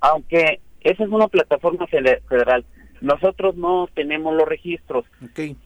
Aunque 0.00 0.60
esa 0.80 1.04
es 1.04 1.10
una 1.10 1.28
plataforma 1.28 1.86
federal, 1.86 2.64
nosotros 3.02 3.56
no 3.56 3.86
tenemos 3.94 4.34
los 4.34 4.48
registros, 4.48 5.04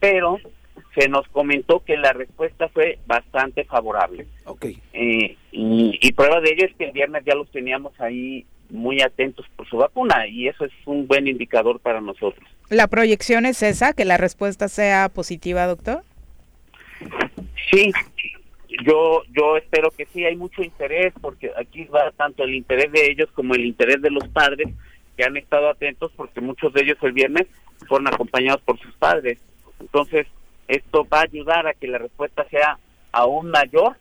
pero 0.01 0.39
se 0.99 1.07
nos 1.07 1.25
comentó 1.29 1.79
que 1.79 1.95
la 1.95 2.11
respuesta 2.11 2.67
fue 2.67 2.99
bastante 3.07 3.63
favorable. 3.63 4.27
Okay. 4.43 4.81
y, 4.93 5.37
y, 5.53 6.11
prueba 6.11 6.41
de 6.41 6.51
ello 6.51 6.65
es 6.65 6.75
que 6.75 6.87
el 6.87 6.91
viernes 6.91 7.23
ya 7.25 7.35
los 7.35 7.49
teníamos 7.51 7.97
ahí 8.01 8.45
muy 8.69 9.01
atentos 9.01 9.45
por 9.55 9.67
su 9.67 9.77
vacuna 9.77 10.27
y 10.27 10.47
eso 10.47 10.65
es 10.65 10.71
un 10.85 11.07
buen 11.07 11.27
indicador 11.27 11.79
para 11.79 12.01
nosotros. 12.01 12.47
¿La 12.69 12.87
proyección 12.87 13.45
es 13.45 13.61
esa, 13.63 13.93
que 13.93 14.05
la 14.05 14.17
respuesta 14.17 14.67
sea 14.67 15.09
positiva, 15.09 15.67
doctor? 15.67 16.03
Sí, 17.71 17.91
yo 18.83 19.23
yo 19.31 19.57
espero 19.57 19.91
que 19.91 20.05
sí, 20.07 20.25
hay 20.25 20.35
mucho 20.35 20.63
interés 20.63 21.13
porque 21.21 21.51
aquí 21.57 21.85
va 21.85 22.11
tanto 22.11 22.43
el 22.43 22.55
interés 22.55 22.91
de 22.91 23.11
ellos 23.11 23.29
como 23.33 23.53
el 23.53 23.65
interés 23.65 24.01
de 24.01 24.09
los 24.09 24.27
padres 24.29 24.69
que 25.15 25.23
han 25.23 25.37
estado 25.37 25.69
atentos 25.69 26.11
porque 26.15 26.41
muchos 26.41 26.73
de 26.73 26.81
ellos 26.81 26.97
el 27.01 27.13
viernes 27.13 27.47
fueron 27.87 28.07
acompañados 28.07 28.61
por 28.61 28.79
sus 28.79 28.93
padres. 28.95 29.39
Entonces, 29.79 30.27
esto 30.67 31.07
va 31.11 31.19
a 31.19 31.23
ayudar 31.23 31.67
a 31.67 31.73
que 31.73 31.87
la 31.87 31.97
respuesta 31.97 32.45
sea 32.49 32.79
aún 33.11 33.51
mayor 33.51 33.95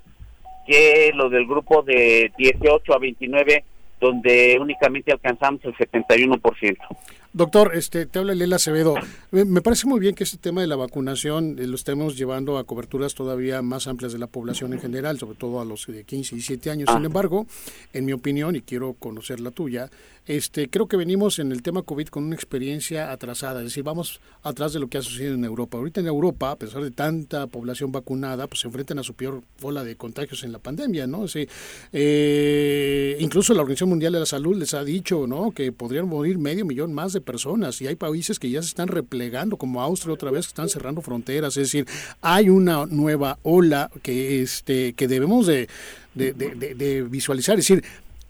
que 0.67 1.13
lo 1.15 1.29
del 1.29 1.47
grupo 1.47 1.83
de 1.83 2.33
18 2.39 2.95
a 2.95 2.99
29 2.99 3.65
donde 4.01 4.59
únicamente 4.61 5.13
alcanzamos 5.13 5.61
el 5.65 5.75
71%. 5.77 6.77
Doctor, 7.37 7.73
este, 7.75 8.07
te 8.07 8.21
habla 8.21 8.33
Lela 8.33 8.57
Acevedo. 8.57 8.95
Me 9.33 9.61
parece 9.61 9.89
muy 9.89 9.99
bien 9.99 10.15
que 10.15 10.23
este 10.23 10.39
tema 10.39 10.61
de 10.61 10.69
la 10.69 10.77
vacunación 10.77 11.59
eh, 11.59 11.67
lo 11.67 11.75
estemos 11.75 12.17
llevando 12.17 12.59
a 12.59 12.65
coberturas 12.65 13.17
todavía 13.17 13.61
más 13.61 13.89
amplias 13.89 14.13
de 14.13 14.21
la 14.21 14.29
población 14.29 14.73
en 14.73 14.79
general, 14.79 15.19
sobre 15.19 15.37
todo 15.37 15.61
a 15.61 15.65
los 15.65 15.85
de 15.89 16.05
15 16.05 16.37
y 16.37 16.39
17 16.39 16.71
años. 16.71 16.89
Sin 16.93 17.03
ah. 17.03 17.07
embargo, 17.07 17.49
en 17.93 18.05
mi 18.05 18.13
opinión, 18.13 18.55
y 18.55 18.61
quiero 18.61 18.93
conocer 18.93 19.41
la 19.41 19.51
tuya, 19.51 19.91
este, 20.27 20.71
creo 20.71 20.87
que 20.87 20.97
venimos 20.97 21.39
en 21.39 21.53
el 21.53 21.63
tema 21.63 21.83
COVID 21.83 22.09
con 22.09 22.25
una 22.25 22.35
experiencia 22.35 23.13
atrasada, 23.13 23.61
es 23.61 23.67
decir, 23.67 23.83
vamos 23.83 24.21
atrás 24.43 24.73
de 24.73 24.81
lo 24.81 24.89
que 24.89 24.97
ha 24.97 25.03
sucedido 25.03 25.35
en 25.35 25.45
Europa. 25.45 25.77
Ahorita 25.77 26.01
en 26.01 26.07
Europa, 26.07 26.53
a 26.53 26.57
pesar 26.57 26.83
de 26.83 26.91
tanta 26.91 27.47
población 27.47 27.93
vacunada, 27.93 28.47
pues 28.47 28.61
se 28.61 28.69
enfrentan 28.69 29.01
a 29.01 29.03
su 29.03 29.13
peor 29.15 29.43
ola 29.61 29.85
de 29.85 29.97
contagios 29.97 30.43
en 30.45 30.53
la 30.53 30.61
pandemia, 30.61 31.07
¿no? 31.07 31.27
Eh, 31.93 33.17
incluso 33.21 33.53
la 33.53 33.61
Organización 33.61 33.91
Mundial 33.91 34.15
de 34.15 34.21
la 34.21 34.27
Salud 34.27 34.57
les 34.57 34.73
ha 34.73 34.83
dicho, 34.83 35.27
¿no? 35.27 35.51
Que 35.51 35.73
podrían 35.73 36.09
morir 36.09 36.39
medio 36.39 36.65
millón 36.65 36.95
más 36.95 37.13
de 37.13 37.24
personas 37.25 37.81
y 37.83 37.87
hay 37.87 37.97
países 37.97 38.39
que 38.39 38.51
ya 38.51 38.63
se 38.63 38.69
están 38.69 38.89
replegando, 38.89 39.57
como 39.57 39.83
Austria 39.83 40.15
otra 40.15 40.31
vez, 40.31 40.47
que 40.47 40.51
están 40.51 40.69
cerrando 40.69 41.03
fronteras. 41.03 41.57
Es 41.57 41.73
decir, 41.73 41.87
hay 42.21 42.49
una 42.49 42.87
nueva 42.87 43.39
ola 43.43 43.91
que, 44.03 44.43
este, 44.43 44.93
que 44.93 45.09
debemos 45.09 45.47
de, 45.47 45.69
visualizar. 47.11 47.59
Es 47.59 47.67
decir, 47.67 47.85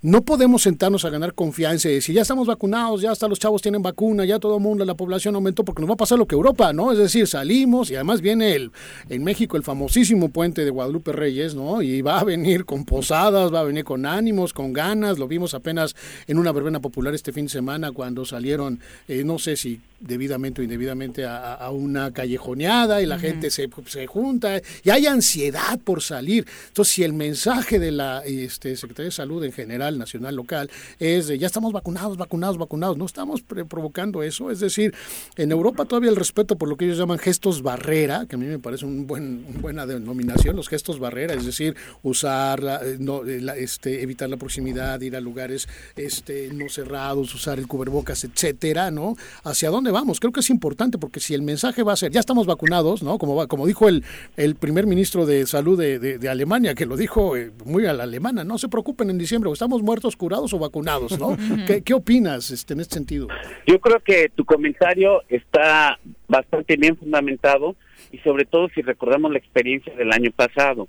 no 0.04 0.20
podemos 0.22 0.60
sentarnos 0.60 1.06
a 1.06 1.08
ganar 1.08 1.32
confianza 1.32 1.88
y 1.88 1.94
decir, 1.94 2.14
ya 2.14 2.20
estamos 2.20 2.46
vacunados, 2.46 3.00
ya 3.00 3.10
hasta 3.10 3.26
los 3.26 3.38
chavos 3.38 3.62
tienen 3.62 3.80
vacuna, 3.80 4.26
ya 4.26 4.38
todo 4.38 4.58
el 4.58 4.62
mundo, 4.62 4.84
la 4.84 4.94
población 4.94 5.34
aumentó, 5.34 5.64
porque 5.64 5.80
nos 5.80 5.88
va 5.88 5.94
a 5.94 5.96
pasar 5.96 6.18
lo 6.18 6.26
que 6.26 6.34
Europa, 6.34 6.74
¿no? 6.74 6.92
Es 6.92 6.98
decir, 6.98 7.26
salimos 7.26 7.90
y 7.90 7.94
además 7.94 8.20
viene 8.20 8.54
el, 8.54 8.70
en 9.08 9.24
México 9.24 9.56
el 9.56 9.62
famosísimo 9.62 10.28
puente 10.28 10.62
de 10.62 10.70
Guadalupe 10.70 11.12
Reyes, 11.12 11.54
¿no? 11.54 11.80
Y 11.80 12.02
va 12.02 12.20
a 12.20 12.24
venir 12.24 12.66
con 12.66 12.84
posadas, 12.84 13.50
va 13.50 13.60
a 13.60 13.64
venir 13.64 13.84
con 13.84 14.04
ánimos, 14.04 14.52
con 14.52 14.74
ganas, 14.74 15.18
lo 15.18 15.26
vimos 15.26 15.54
apenas 15.54 15.96
en 16.26 16.36
una 16.36 16.52
verbena 16.52 16.80
popular 16.80 17.14
este 17.14 17.32
fin 17.32 17.46
de 17.46 17.52
semana 17.52 17.90
cuando 17.90 18.26
salieron, 18.26 18.80
eh, 19.08 19.24
no 19.24 19.38
sé 19.38 19.56
si 19.56 19.80
debidamente 20.06 20.60
o 20.60 20.64
indebidamente 20.64 21.24
a, 21.26 21.70
una 21.70 22.12
callejoneada 22.12 23.02
y 23.02 23.06
la 23.06 23.18
gente 23.18 23.50
se, 23.50 23.68
se, 23.86 24.06
junta 24.06 24.60
y 24.82 24.90
hay 24.90 25.06
ansiedad 25.06 25.78
por 25.82 26.02
salir. 26.02 26.46
Entonces, 26.68 26.94
si 26.94 27.02
el 27.02 27.12
mensaje 27.12 27.78
de 27.78 27.90
la 27.90 28.22
este, 28.24 28.76
Secretaría 28.76 29.06
de 29.06 29.12
Salud 29.12 29.42
en 29.44 29.52
general, 29.52 29.98
nacional, 29.98 30.36
local, 30.36 30.70
es 30.98 31.28
de 31.28 31.38
ya 31.38 31.46
estamos 31.46 31.72
vacunados, 31.72 32.16
vacunados, 32.16 32.58
vacunados, 32.58 32.96
no 32.96 33.06
estamos 33.06 33.42
provocando 33.42 34.22
eso. 34.22 34.50
Es 34.50 34.60
decir, 34.60 34.94
en 35.36 35.50
Europa 35.50 35.84
todavía 35.84 36.10
el 36.10 36.16
respeto 36.16 36.56
por 36.56 36.68
lo 36.68 36.76
que 36.76 36.84
ellos 36.84 36.98
llaman 36.98 37.18
gestos 37.18 37.62
barrera, 37.62 38.26
que 38.26 38.36
a 38.36 38.38
mí 38.38 38.46
me 38.46 38.58
parece 38.58 38.84
un 38.84 39.06
buen, 39.06 39.44
una 39.48 39.60
buena 39.60 39.86
denominación, 39.86 40.56
los 40.56 40.68
gestos 40.68 40.98
barrera, 40.98 41.34
es 41.34 41.46
decir, 41.46 41.76
usar, 42.02 42.62
eh, 42.84 42.96
no, 42.98 43.24
eh, 43.26 43.42
este, 43.58 44.02
evitar 44.02 44.28
la 44.28 44.36
proximidad, 44.36 45.00
ir 45.00 45.16
a 45.16 45.20
lugares 45.20 45.68
este, 45.96 46.50
no 46.52 46.68
cerrados, 46.68 47.34
usar 47.34 47.58
el 47.58 47.66
cubrebocas, 47.66 48.24
etcétera, 48.24 48.90
¿no? 48.90 49.16
¿Hacia 49.42 49.70
dónde 49.70 49.90
vamos. 49.94 50.20
Creo 50.20 50.32
que 50.32 50.40
es 50.40 50.50
importante 50.50 50.98
porque 50.98 51.20
si 51.20 51.32
el 51.32 51.40
mensaje 51.40 51.82
va 51.82 51.94
a 51.94 51.96
ser, 51.96 52.10
ya 52.12 52.20
estamos 52.20 52.46
vacunados, 52.46 53.02
¿no? 53.02 53.16
Como, 53.16 53.34
va, 53.34 53.46
como 53.46 53.66
dijo 53.66 53.88
el, 53.88 54.04
el 54.36 54.56
primer 54.56 54.86
ministro 54.86 55.24
de 55.24 55.46
Salud 55.46 55.78
de, 55.78 55.98
de, 55.98 56.28
Alemania, 56.28 56.74
que 56.74 56.84
lo 56.84 56.96
dijo 56.96 57.36
eh, 57.36 57.50
muy 57.64 57.86
a 57.86 57.94
la 57.94 58.02
alemana, 58.02 58.44
no 58.44 58.58
se 58.58 58.68
preocupen 58.68 59.08
en 59.08 59.16
diciembre, 59.16 59.50
estamos 59.50 59.82
muertos, 59.82 60.16
curados 60.16 60.52
o 60.52 60.58
vacunados, 60.58 61.18
¿no? 61.18 61.36
¿Qué, 61.66 61.82
¿Qué, 61.82 61.94
opinas 61.94 62.50
este, 62.50 62.74
en 62.74 62.80
este 62.80 62.94
sentido? 62.94 63.28
Yo 63.66 63.80
creo 63.80 64.00
que 64.00 64.28
tu 64.34 64.44
comentario 64.44 65.22
está 65.28 65.98
bastante 66.28 66.76
bien 66.76 66.96
fundamentado 66.96 67.76
y 68.12 68.18
sobre 68.18 68.44
todo 68.44 68.68
si 68.74 68.82
recordamos 68.82 69.32
la 69.32 69.38
experiencia 69.38 69.94
del 69.94 70.12
año 70.12 70.30
pasado. 70.32 70.88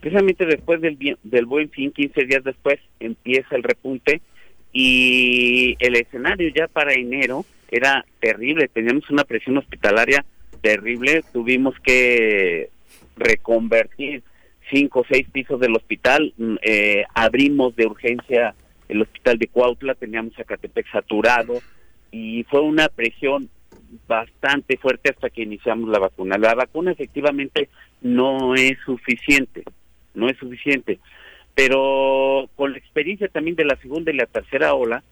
Precisamente 0.00 0.46
después 0.46 0.80
del, 0.80 0.98
del 1.22 1.46
buen 1.46 1.70
fin, 1.70 1.90
15 1.90 2.24
días 2.24 2.44
después, 2.44 2.78
empieza 3.00 3.56
el 3.56 3.62
repunte 3.62 4.22
y 4.74 5.76
el 5.78 5.94
escenario 5.94 6.50
ya 6.54 6.66
para 6.66 6.92
enero 6.92 7.46
era 7.70 8.04
terrible, 8.20 8.68
teníamos 8.68 9.08
una 9.08 9.24
presión 9.24 9.56
hospitalaria 9.56 10.24
terrible, 10.60 11.22
tuvimos 11.32 11.74
que 11.80 12.70
reconvertir 13.16 14.22
cinco 14.70 15.00
o 15.00 15.04
seis 15.08 15.26
pisos 15.30 15.60
del 15.60 15.76
hospital, 15.76 16.34
mm, 16.36 16.56
eh, 16.62 17.04
abrimos 17.14 17.76
de 17.76 17.86
urgencia 17.86 18.54
el 18.88 19.00
hospital 19.00 19.38
de 19.38 19.46
Cuautla, 19.46 19.94
teníamos 19.94 20.38
a 20.38 20.44
Catepec 20.44 20.90
saturado 20.90 21.54
y 22.10 22.44
fue 22.44 22.60
una 22.60 22.88
presión 22.88 23.48
bastante 24.08 24.76
fuerte 24.76 25.10
hasta 25.10 25.30
que 25.30 25.42
iniciamos 25.42 25.88
la 25.88 26.00
vacuna. 26.00 26.36
La 26.36 26.54
vacuna 26.54 26.92
efectivamente 26.92 27.68
no 28.02 28.54
es 28.54 28.76
suficiente, 28.84 29.62
no 30.14 30.28
es 30.28 30.36
suficiente, 30.36 30.98
pero 31.54 32.48
con 32.56 32.72
la 32.72 32.78
experiencia 32.78 33.28
también 33.28 33.56
de 33.56 33.64
la 33.64 33.76
segunda 33.76 34.10
y 34.10 34.16
la 34.16 34.26
tercera 34.26 34.74
ola, 34.74 35.02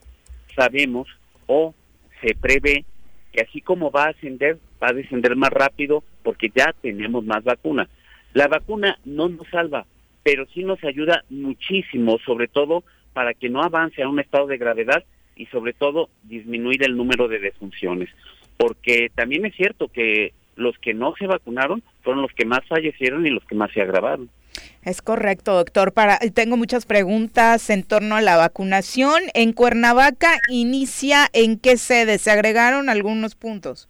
sabemos 0.55 1.09
o 1.47 1.75
se 2.21 2.35
prevé 2.35 2.85
que 3.33 3.43
así 3.43 3.61
como 3.61 3.91
va 3.91 4.05
a 4.05 4.11
ascender, 4.11 4.59
va 4.83 4.89
a 4.89 4.93
descender 4.93 5.37
más 5.37 5.51
rápido 5.51 6.05
porque 6.23 6.51
ya 6.55 6.75
tenemos 6.81 7.25
más 7.25 7.43
vacunas. 7.45 7.89
La 8.35 8.49
vacuna 8.49 8.99
no 9.05 9.29
nos 9.29 9.47
salva, 9.49 9.87
pero 10.23 10.47
sí 10.55 10.63
nos 10.63 10.83
ayuda 10.85 11.25
muchísimo, 11.31 12.19
sobre 12.25 12.49
todo 12.49 12.85
para 13.13 13.35
que 13.35 13.49
no 13.49 13.63
avance 13.63 14.03
a 14.03 14.09
un 14.09 14.21
estado 14.21 14.47
de 14.47 14.59
gravedad 14.59 15.05
y 15.37 15.47
sobre 15.47 15.73
todo 15.73 16.09
disminuir 16.25 16.83
el 16.85 16.97
número 16.97 17.29
de 17.29 17.39
defunciones. 17.39 18.09
Porque 18.57 19.11
también 19.15 19.47
es 19.47 19.55
cierto 19.55 19.89
que 19.89 20.33
los 20.57 20.77
que 20.79 20.95
no 20.95 21.15
se 21.19 21.27
vacunaron 21.27 21.83
fueron 22.03 22.23
los 22.23 22.33
que 22.33 22.45
más 22.45 22.65
fallecieron 22.67 23.27
y 23.27 23.31
los 23.31 23.45
que 23.45 23.55
más 23.55 23.73
se 23.73 23.81
agravaron. 23.81 24.29
Es 24.83 25.01
correcto, 25.03 25.55
doctor. 25.55 25.93
Para, 25.93 26.19
tengo 26.35 26.57
muchas 26.57 26.87
preguntas 26.87 27.71
en 27.71 27.85
torno 27.85 28.17
a 28.17 28.21
la 28.21 28.37
vacunación. 28.37 29.23
En 29.35 29.53
Cuernavaca 29.53 30.39
inicia 30.49 31.29
en 31.33 31.59
qué 31.59 31.77
sede? 31.77 32.19
¿Se 32.19 32.31
agregaron 32.31 32.89
algunos 32.89 33.35
puntos? 33.35 33.89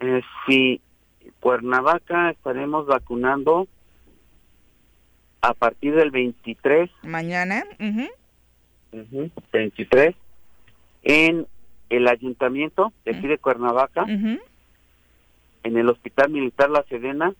Eh, 0.00 0.20
sí, 0.46 0.80
Cuernavaca 1.40 2.30
estaremos 2.30 2.86
vacunando 2.86 3.68
a 5.40 5.54
partir 5.54 5.94
del 5.94 6.10
23. 6.10 6.90
Mañana. 7.02 7.64
23. 9.52 10.14
En 11.02 11.46
el 11.90 12.08
ayuntamiento 12.08 12.92
de 13.04 13.16
aquí 13.16 13.26
de 13.26 13.38
Cuernavaca. 13.38 14.04
En 14.08 14.40
el 15.76 15.88
Hospital 15.88 16.30
Militar 16.30 16.70
La 16.70 16.82
Sedena. 16.84 17.34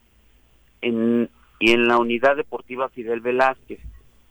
En 0.81 1.29
y 1.59 1.73
en 1.73 1.89
la 1.89 1.99
unidad 1.99 2.37
deportiva 2.37 2.89
Fidel 2.89 3.21
Velázquez. 3.21 3.81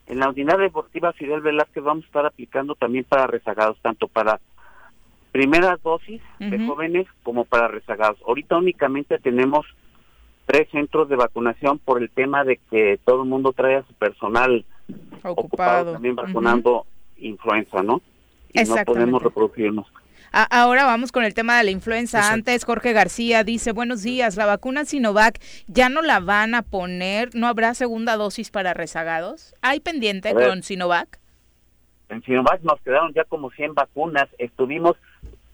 En 0.08 0.20
la 0.20 0.30
unidad 0.30 0.58
deportiva 0.58 1.14
Fidel 1.14 1.42
Velázquez 1.42 1.84
vamos 1.84 2.06
a 2.06 2.08
estar 2.08 2.26
aplicando 2.26 2.76
también 2.76 3.04
para 3.04 3.28
rezagados, 3.28 3.78
tanto 3.82 4.08
para 4.08 4.40
primeras 5.32 5.82
dosis 5.84 6.22
de 6.40 6.66
jóvenes 6.66 7.08
como 7.24 7.46
para 7.46 7.68
rezagados. 7.68 8.18
Ahorita 8.26 8.58
únicamente 8.58 9.20
tenemos 9.20 9.66
tres 10.46 10.70
centros 10.72 11.10
de 11.10 11.18
vacunación 11.18 11.78
por 11.78 12.02
el 12.02 12.10
tema 12.10 12.44
de 12.46 12.58
que 12.72 13.00
todo 13.04 13.24
el 13.24 13.30
mundo 13.30 13.52
trae 13.52 13.76
a 13.76 13.84
su 13.84 13.94
personal 13.94 14.66
ocupado, 15.24 15.94
también 15.94 16.16
vacunando 16.16 16.86
influenza, 17.18 17.84
¿no? 17.84 18.02
Y 18.54 18.64
no 18.64 18.76
podemos 18.86 19.22
reproducirnos. 19.22 19.88
Ahora 20.32 20.86
vamos 20.86 21.12
con 21.12 21.24
el 21.24 21.34
tema 21.34 21.58
de 21.58 21.64
la 21.64 21.72
influenza. 21.72 22.32
Antes 22.32 22.66
Jorge 22.66 22.94
García 22.94 23.44
dice, 23.44 23.72
buenos 23.72 24.04
días, 24.04 24.36
la 24.36 24.46
vacuna 24.46 24.86
Sinovac 24.86 25.40
ya 25.68 25.90
no 25.90 26.02
la 26.02 26.20
van 26.20 26.56
a 26.56 26.62
poner, 26.62 27.30
¿no 27.34 27.48
habrá 27.48 27.74
segunda 27.74 28.18
dosis 28.18 28.52
para 28.52 28.74
rezagados? 28.74 29.56
¿Hay 29.62 29.80
pendiente 29.80 30.34
con 30.34 30.64
Sinovac? 30.64 31.20
En 32.10 32.24
Sinovac 32.24 32.62
nos 32.62 32.80
quedaron 32.82 33.14
ya 33.14 33.24
como 33.26 33.52
100 33.52 33.74
vacunas. 33.74 34.28
Estuvimos 34.38 34.96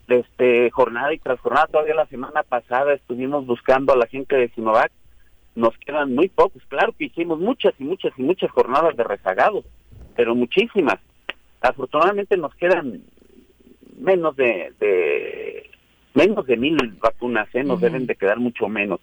este 0.08 0.70
jornada 0.72 1.14
y 1.14 1.20
tras 1.20 1.40
jornada, 1.40 1.68
todavía 1.68 1.96
la 1.96 2.06
semana 2.08 2.44
pasada 2.44 2.94
estuvimos 2.94 3.46
buscando 3.46 3.94
a 3.94 3.98
la 3.98 4.08
gente 4.08 4.36
de 4.36 4.50
Sinovac. 4.50 4.92
Nos 5.56 5.78
quedan 5.80 6.14
muy 6.14 6.30
pocos. 6.30 6.64
Claro 6.68 6.94
que 6.98 7.06
hicimos 7.06 7.40
muchas 7.40 7.74
y 7.80 7.84
muchas 7.84 8.12
y 8.18 8.24
muchas 8.24 8.52
jornadas 8.52 8.96
de 8.98 9.04
rezagados, 9.04 9.66
pero 10.16 10.36
muchísimas. 10.36 11.00
Afortunadamente 11.62 12.38
nos 12.38 12.54
quedan 12.56 13.04
menos 13.98 14.36
de, 14.36 15.70
menos 16.14 16.46
de 16.46 16.58
mil 16.58 16.78
vacunas, 17.00 17.48
¿eh? 17.54 17.64
nos 17.64 17.82
deben 17.82 18.06
de 18.06 18.16
quedar 18.16 18.40
mucho 18.40 18.68
menos. 18.68 19.00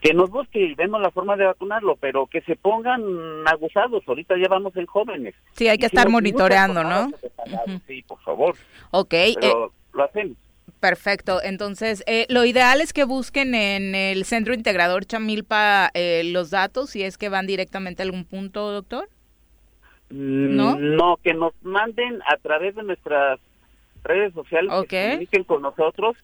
Que 0.00 0.12
nos 0.12 0.30
busque 0.30 0.60
y 0.60 0.74
vemos 0.74 1.00
la 1.00 1.10
forma 1.10 1.36
de 1.36 1.46
vacunarlo, 1.46 1.96
pero 1.96 2.26
que 2.26 2.42
se 2.42 2.54
pongan 2.54 3.02
abusados. 3.46 4.04
Ahorita 4.06 4.36
ya 4.36 4.48
vamos 4.48 4.76
en 4.76 4.86
jóvenes. 4.86 5.34
Sí, 5.52 5.68
hay 5.68 5.78
que 5.78 5.86
estar 5.86 6.08
monitoreando, 6.08 6.84
¿no? 6.84 7.10
Sí, 7.86 8.02
por 8.06 8.20
favor. 8.20 8.56
Ok. 8.90 9.14
Pero 9.40 9.66
eh, 9.66 9.70
lo 9.94 10.04
hacemos. 10.04 10.36
Perfecto. 10.80 11.42
Entonces, 11.42 12.04
eh, 12.06 12.26
lo 12.28 12.44
ideal 12.44 12.80
es 12.80 12.92
que 12.92 13.04
busquen 13.04 13.54
en 13.54 13.94
el 13.94 14.24
centro 14.24 14.52
integrador 14.52 15.06
Chamilpa 15.06 15.90
eh, 15.94 16.22
los 16.24 16.50
datos, 16.50 16.90
si 16.90 17.02
es 17.02 17.16
que 17.16 17.28
van 17.28 17.46
directamente 17.46 18.02
a 18.02 18.04
algún 18.04 18.24
punto, 18.24 18.70
doctor. 18.70 19.08
Mm, 20.10 20.56
¿No? 20.56 20.78
No, 20.78 21.16
que 21.22 21.34
nos 21.34 21.54
manden 21.62 22.20
a 22.30 22.36
través 22.36 22.74
de 22.74 22.82
nuestras 22.82 23.40
redes 24.06 24.32
sociales 24.34 24.72
que 24.88 24.96
se 24.96 25.10
comuniquen 25.10 25.44
con 25.44 25.62
nosotros, 25.62 26.16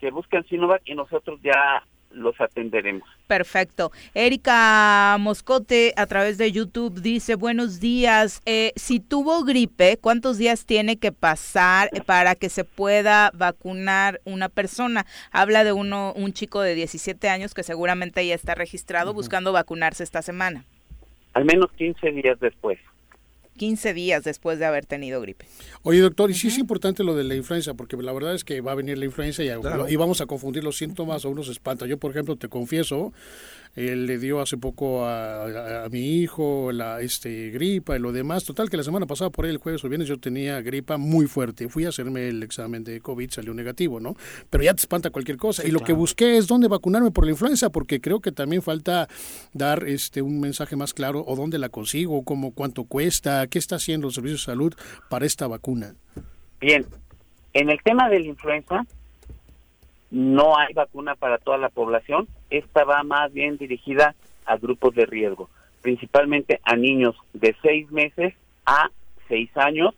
que 0.00 0.10
busquen 0.10 0.44
Sinovac 0.44 0.82
y 0.84 0.94
nosotros 0.94 1.40
ya 1.42 1.84
los 2.10 2.40
atenderemos. 2.40 3.08
Perfecto. 3.26 3.92
Erika 4.14 5.16
Moscote 5.20 5.92
a 5.96 6.06
través 6.06 6.38
de 6.38 6.50
YouTube 6.50 7.00
dice, 7.00 7.34
buenos 7.34 7.80
días, 7.80 8.42
eh, 8.46 8.72
si 8.76 9.00
tuvo 9.00 9.44
gripe, 9.44 9.98
¿cuántos 9.98 10.38
días 10.38 10.66
tiene 10.66 10.98
que 10.98 11.12
pasar 11.12 11.90
para 12.06 12.34
que 12.34 12.48
se 12.48 12.64
pueda 12.64 13.30
vacunar 13.34 14.20
una 14.24 14.48
persona? 14.48 15.06
Habla 15.30 15.64
de 15.64 15.72
uno, 15.72 16.12
un 16.16 16.32
chico 16.32 16.60
de 16.60 16.74
17 16.74 17.28
años 17.28 17.54
que 17.54 17.62
seguramente 17.62 18.26
ya 18.26 18.34
está 18.34 18.54
registrado 18.54 19.12
buscando 19.12 19.52
vacunarse 19.52 20.02
esta 20.02 20.22
semana. 20.22 20.64
Al 21.34 21.44
menos 21.44 21.70
15 21.72 22.12
días 22.12 22.40
después. 22.40 22.78
15 23.56 23.94
días 23.94 24.24
después 24.24 24.58
de 24.58 24.66
haber 24.66 24.86
tenido 24.86 25.20
gripe. 25.20 25.46
Oye, 25.82 26.00
doctor, 26.00 26.30
y 26.30 26.34
sí 26.34 26.48
es 26.48 26.58
importante 26.58 27.02
lo 27.02 27.14
de 27.14 27.24
la 27.24 27.34
influenza, 27.34 27.74
porque 27.74 27.96
la 27.96 28.12
verdad 28.12 28.34
es 28.34 28.44
que 28.44 28.60
va 28.60 28.72
a 28.72 28.74
venir 28.74 28.98
la 28.98 29.04
influenza 29.04 29.42
y, 29.42 29.48
y 29.48 29.96
vamos 29.96 30.20
a 30.20 30.26
confundir 30.26 30.62
los 30.64 30.76
síntomas 30.76 31.24
o 31.24 31.30
unos 31.30 31.48
espanta. 31.48 31.86
Yo, 31.86 31.98
por 31.98 32.10
ejemplo, 32.10 32.36
te 32.36 32.48
confieso, 32.48 33.12
él 33.76 34.06
le 34.06 34.18
dio 34.18 34.40
hace 34.40 34.56
poco 34.56 35.04
a, 35.06 35.86
mi 35.90 36.18
hijo 36.18 36.72
la 36.72 37.02
este 37.02 37.50
gripa 37.50 37.96
y 37.96 38.00
lo 38.00 38.10
demás. 38.10 38.44
Total 38.44 38.70
que 38.70 38.76
la 38.78 38.82
semana 38.82 39.06
pasada 39.06 39.30
por 39.30 39.44
ahí 39.44 39.50
el 39.50 39.58
jueves 39.58 39.84
o 39.84 39.88
viernes 39.88 40.08
yo 40.08 40.18
tenía 40.18 40.60
gripa 40.62 40.96
muy 40.96 41.26
fuerte. 41.26 41.68
Fui 41.68 41.84
a 41.84 41.90
hacerme 41.90 42.28
el 42.28 42.42
examen 42.42 42.84
de 42.84 43.00
COVID, 43.00 43.30
salió 43.30 43.52
negativo, 43.52 44.00
¿no? 44.00 44.16
Pero 44.48 44.64
ya 44.64 44.72
te 44.72 44.80
espanta 44.80 45.10
cualquier 45.10 45.36
cosa. 45.36 45.66
y 45.66 45.70
lo 45.70 45.80
que 45.80 45.92
busqué 45.92 46.38
es 46.38 46.46
dónde 46.46 46.68
vacunarme 46.68 47.10
por 47.10 47.24
la 47.24 47.32
influenza, 47.32 47.70
porque 47.70 48.00
creo 48.00 48.20
que 48.20 48.32
también 48.32 48.62
falta 48.62 49.08
dar 49.52 49.84
este 49.86 50.22
un 50.22 50.40
mensaje 50.40 50.74
más 50.74 50.94
claro 50.94 51.22
o 51.26 51.36
dónde 51.36 51.58
la 51.58 51.68
consigo, 51.68 52.24
cómo 52.24 52.52
cuánto 52.52 52.84
cuesta, 52.84 53.46
qué 53.46 53.58
está 53.58 53.76
haciendo 53.76 54.06
el 54.06 54.14
servicio 54.14 54.36
de 54.36 54.42
salud 54.42 54.74
para 55.10 55.26
esta 55.26 55.46
vacuna. 55.46 55.94
Bien, 56.60 56.86
en 57.52 57.70
el 57.70 57.82
tema 57.82 58.08
de 58.08 58.20
la 58.20 58.26
influenza, 58.26 58.86
no 60.10 60.56
hay 60.56 60.72
vacuna 60.74 61.14
para 61.14 61.38
toda 61.38 61.58
la 61.58 61.68
población. 61.68 62.28
Esta 62.50 62.84
va 62.84 63.02
más 63.02 63.32
bien 63.32 63.56
dirigida 63.56 64.14
a 64.44 64.56
grupos 64.56 64.94
de 64.94 65.06
riesgo, 65.06 65.50
principalmente 65.82 66.60
a 66.64 66.76
niños 66.76 67.16
de 67.32 67.54
6 67.62 67.90
meses 67.90 68.34
a 68.64 68.90
6 69.28 69.56
años 69.56 69.94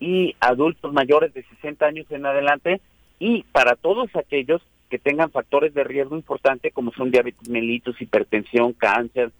y 0.00 0.34
adultos 0.40 0.92
mayores 0.92 1.32
de 1.34 1.44
60 1.44 1.86
años 1.86 2.06
en 2.10 2.26
adelante 2.26 2.80
y 3.18 3.44
para 3.52 3.76
todos 3.76 4.14
aquellos 4.16 4.60
que 4.90 4.98
tengan 4.98 5.30
factores 5.30 5.72
de 5.74 5.84
riesgo 5.84 6.16
importante 6.16 6.70
como 6.70 6.92
son 6.92 7.10
diabetes 7.10 7.48
mellitus, 7.48 8.00
hipertensión, 8.00 8.72
cáncer, 8.72 9.30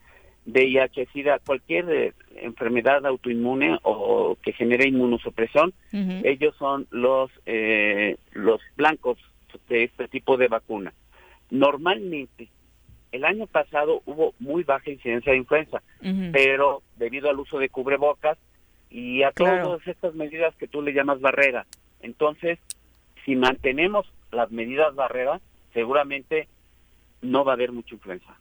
VIH, 0.47 1.07
SIDA, 1.13 1.39
cualquier 1.39 1.91
eh, 1.91 2.13
enfermedad 2.37 3.05
autoinmune 3.07 3.79
o 3.83 4.37
que 4.43 4.53
genere 4.53 4.89
inmunosupresión, 4.89 5.73
ellos 5.93 6.55
son 6.59 6.87
los 6.91 7.31
eh, 7.47 8.17
los 8.33 8.61
blancos 8.77 9.19
de 9.69 9.85
este 9.85 10.09
tipo 10.09 10.37
de 10.37 10.49
vacuna. 10.49 10.93
Normalmente, 11.51 12.49
el 13.13 13.25
año 13.25 13.47
pasado 13.47 14.03
hubo 14.07 14.35
muy 14.39 14.65
baja 14.65 14.91
incidencia 14.91 15.33
de 15.33 15.39
influenza, 15.39 15.83
pero 16.33 16.83
debido 16.97 17.31
al 17.31 17.39
uso 17.39 17.59
de 17.59 17.69
cubrebocas 17.69 18.39
y 18.91 19.23
a 19.23 19.31
todas 19.33 19.87
estas 19.87 20.15
medidas 20.15 20.55
que 20.57 20.69
tú 20.69 20.83
le 20.83 20.93
llamas 20.93 21.21
barrera. 21.21 21.67
Entonces, 22.01 22.59
si 23.25 23.37
mantenemos 23.37 24.07
las 24.33 24.51
medidas 24.51 24.95
barrera, 24.95 25.41
seguramente 25.73 26.49
no 27.23 27.45
va 27.45 27.53
a 27.53 27.55
haber 27.55 27.73
mucha 27.73 27.95
influenza 27.95 28.37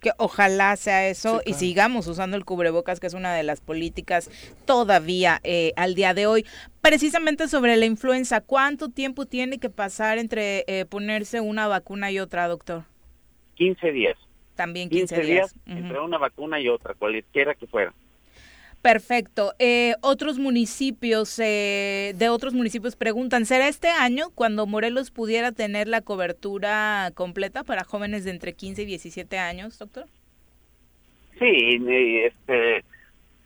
que 0.00 0.12
ojalá 0.18 0.76
sea 0.76 1.08
eso 1.08 1.40
y 1.44 1.54
sigamos 1.54 2.06
usando 2.06 2.36
el 2.36 2.44
cubrebocas, 2.44 3.00
que 3.00 3.06
es 3.06 3.14
una 3.14 3.34
de 3.34 3.42
las 3.42 3.60
políticas 3.60 4.30
todavía 4.64 5.40
eh, 5.44 5.72
al 5.76 5.94
día 5.94 6.14
de 6.14 6.26
hoy. 6.26 6.46
Precisamente 6.80 7.48
sobre 7.48 7.76
la 7.76 7.86
influenza, 7.86 8.40
¿cuánto 8.40 8.88
tiempo 8.88 9.26
tiene 9.26 9.58
que 9.58 9.70
pasar 9.70 10.18
entre 10.18 10.64
eh, 10.66 10.84
ponerse 10.86 11.40
una 11.40 11.66
vacuna 11.66 12.10
y 12.10 12.18
otra, 12.18 12.48
doctor? 12.48 12.84
15 13.54 13.92
días. 13.92 14.16
También 14.54 14.88
15, 14.88 15.20
días. 15.20 15.54
Entre 15.66 16.00
una 16.00 16.18
vacuna 16.18 16.60
y 16.60 16.68
otra, 16.68 16.94
cualquiera 16.94 17.54
que 17.54 17.66
fuera. 17.66 17.94
Perfecto. 18.82 19.54
Eh, 19.58 19.94
otros 20.02 20.38
municipios, 20.38 21.38
eh, 21.40 22.14
de 22.16 22.28
otros 22.28 22.54
municipios 22.54 22.94
preguntan, 22.94 23.44
¿será 23.44 23.68
este 23.68 23.88
año 23.88 24.26
cuando 24.34 24.66
Morelos 24.66 25.10
pudiera 25.10 25.50
tener 25.52 25.88
la 25.88 26.00
cobertura 26.00 27.10
completa 27.14 27.64
para 27.64 27.84
jóvenes 27.84 28.24
de 28.24 28.30
entre 28.30 28.52
15 28.52 28.82
y 28.82 28.86
17 28.86 29.38
años, 29.38 29.78
doctor? 29.78 30.06
Sí, 31.38 31.80
este, 32.24 32.84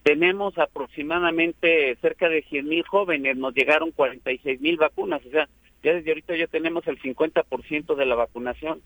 tenemos 0.02 0.56
aproximadamente 0.58 1.96
cerca 2.00 2.28
de 2.28 2.42
100 2.42 2.68
mil 2.68 2.82
jóvenes, 2.84 3.36
nos 3.36 3.54
llegaron 3.54 3.90
46 3.90 4.60
mil 4.60 4.76
vacunas, 4.76 5.24
o 5.26 5.30
sea, 5.30 5.48
ya 5.82 5.94
desde 5.94 6.10
ahorita 6.10 6.36
ya 6.36 6.46
tenemos 6.46 6.86
el 6.86 7.00
50% 7.00 7.94
de 7.94 8.06
la 8.06 8.14
vacunación 8.14 8.80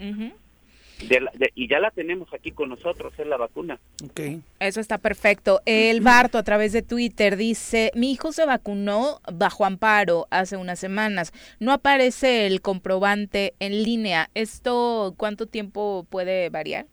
y 1.55 1.69
ya 1.69 1.79
la 1.79 1.91
tenemos 1.91 2.33
aquí 2.33 2.53
con 2.53 2.71
nosotros, 2.71 3.13
es 3.19 3.27
la 3.27 3.37
vacuna. 3.37 3.79
Okay. 4.11 4.41
Eso 4.61 4.81
está 4.81 4.99
perfecto. 4.99 5.61
El 5.67 6.01
Barto 6.01 6.39
a 6.39 6.43
través 6.43 6.73
de 6.73 6.83
Twitter 6.83 7.37
dice, 7.37 7.91
mi 7.95 8.13
hijo 8.13 8.33
se 8.33 8.47
vacunó 8.47 9.21
bajo 9.33 9.65
amparo 9.65 10.27
hace 10.31 10.57
unas 10.57 10.79
semanas. 10.79 11.33
No 11.61 11.73
aparece 11.73 12.47
el 12.47 12.61
comprobante 12.61 13.55
en 13.61 13.83
línea. 13.83 14.31
¿Esto 14.35 15.15
cuánto 15.17 15.47
tiempo 15.47 16.07
puede 16.09 16.49
variar? 16.49 16.87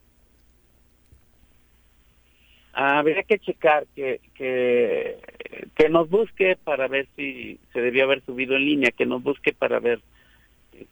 Habría 2.73 3.23
que 3.23 3.37
checar 3.37 3.85
que, 3.95 4.19
que, 4.33 5.19
que 5.75 5.89
nos 5.89 6.09
busque 6.09 6.57
para 6.63 6.87
ver 6.87 7.07
si 7.15 7.59
se 7.71 7.81
debió 7.81 8.05
haber 8.05 8.25
subido 8.25 8.55
en 8.55 8.65
línea, 8.65 8.91
que 8.91 9.05
nos 9.05 9.21
busque 9.21 9.53
para 9.53 9.79
ver 9.79 10.01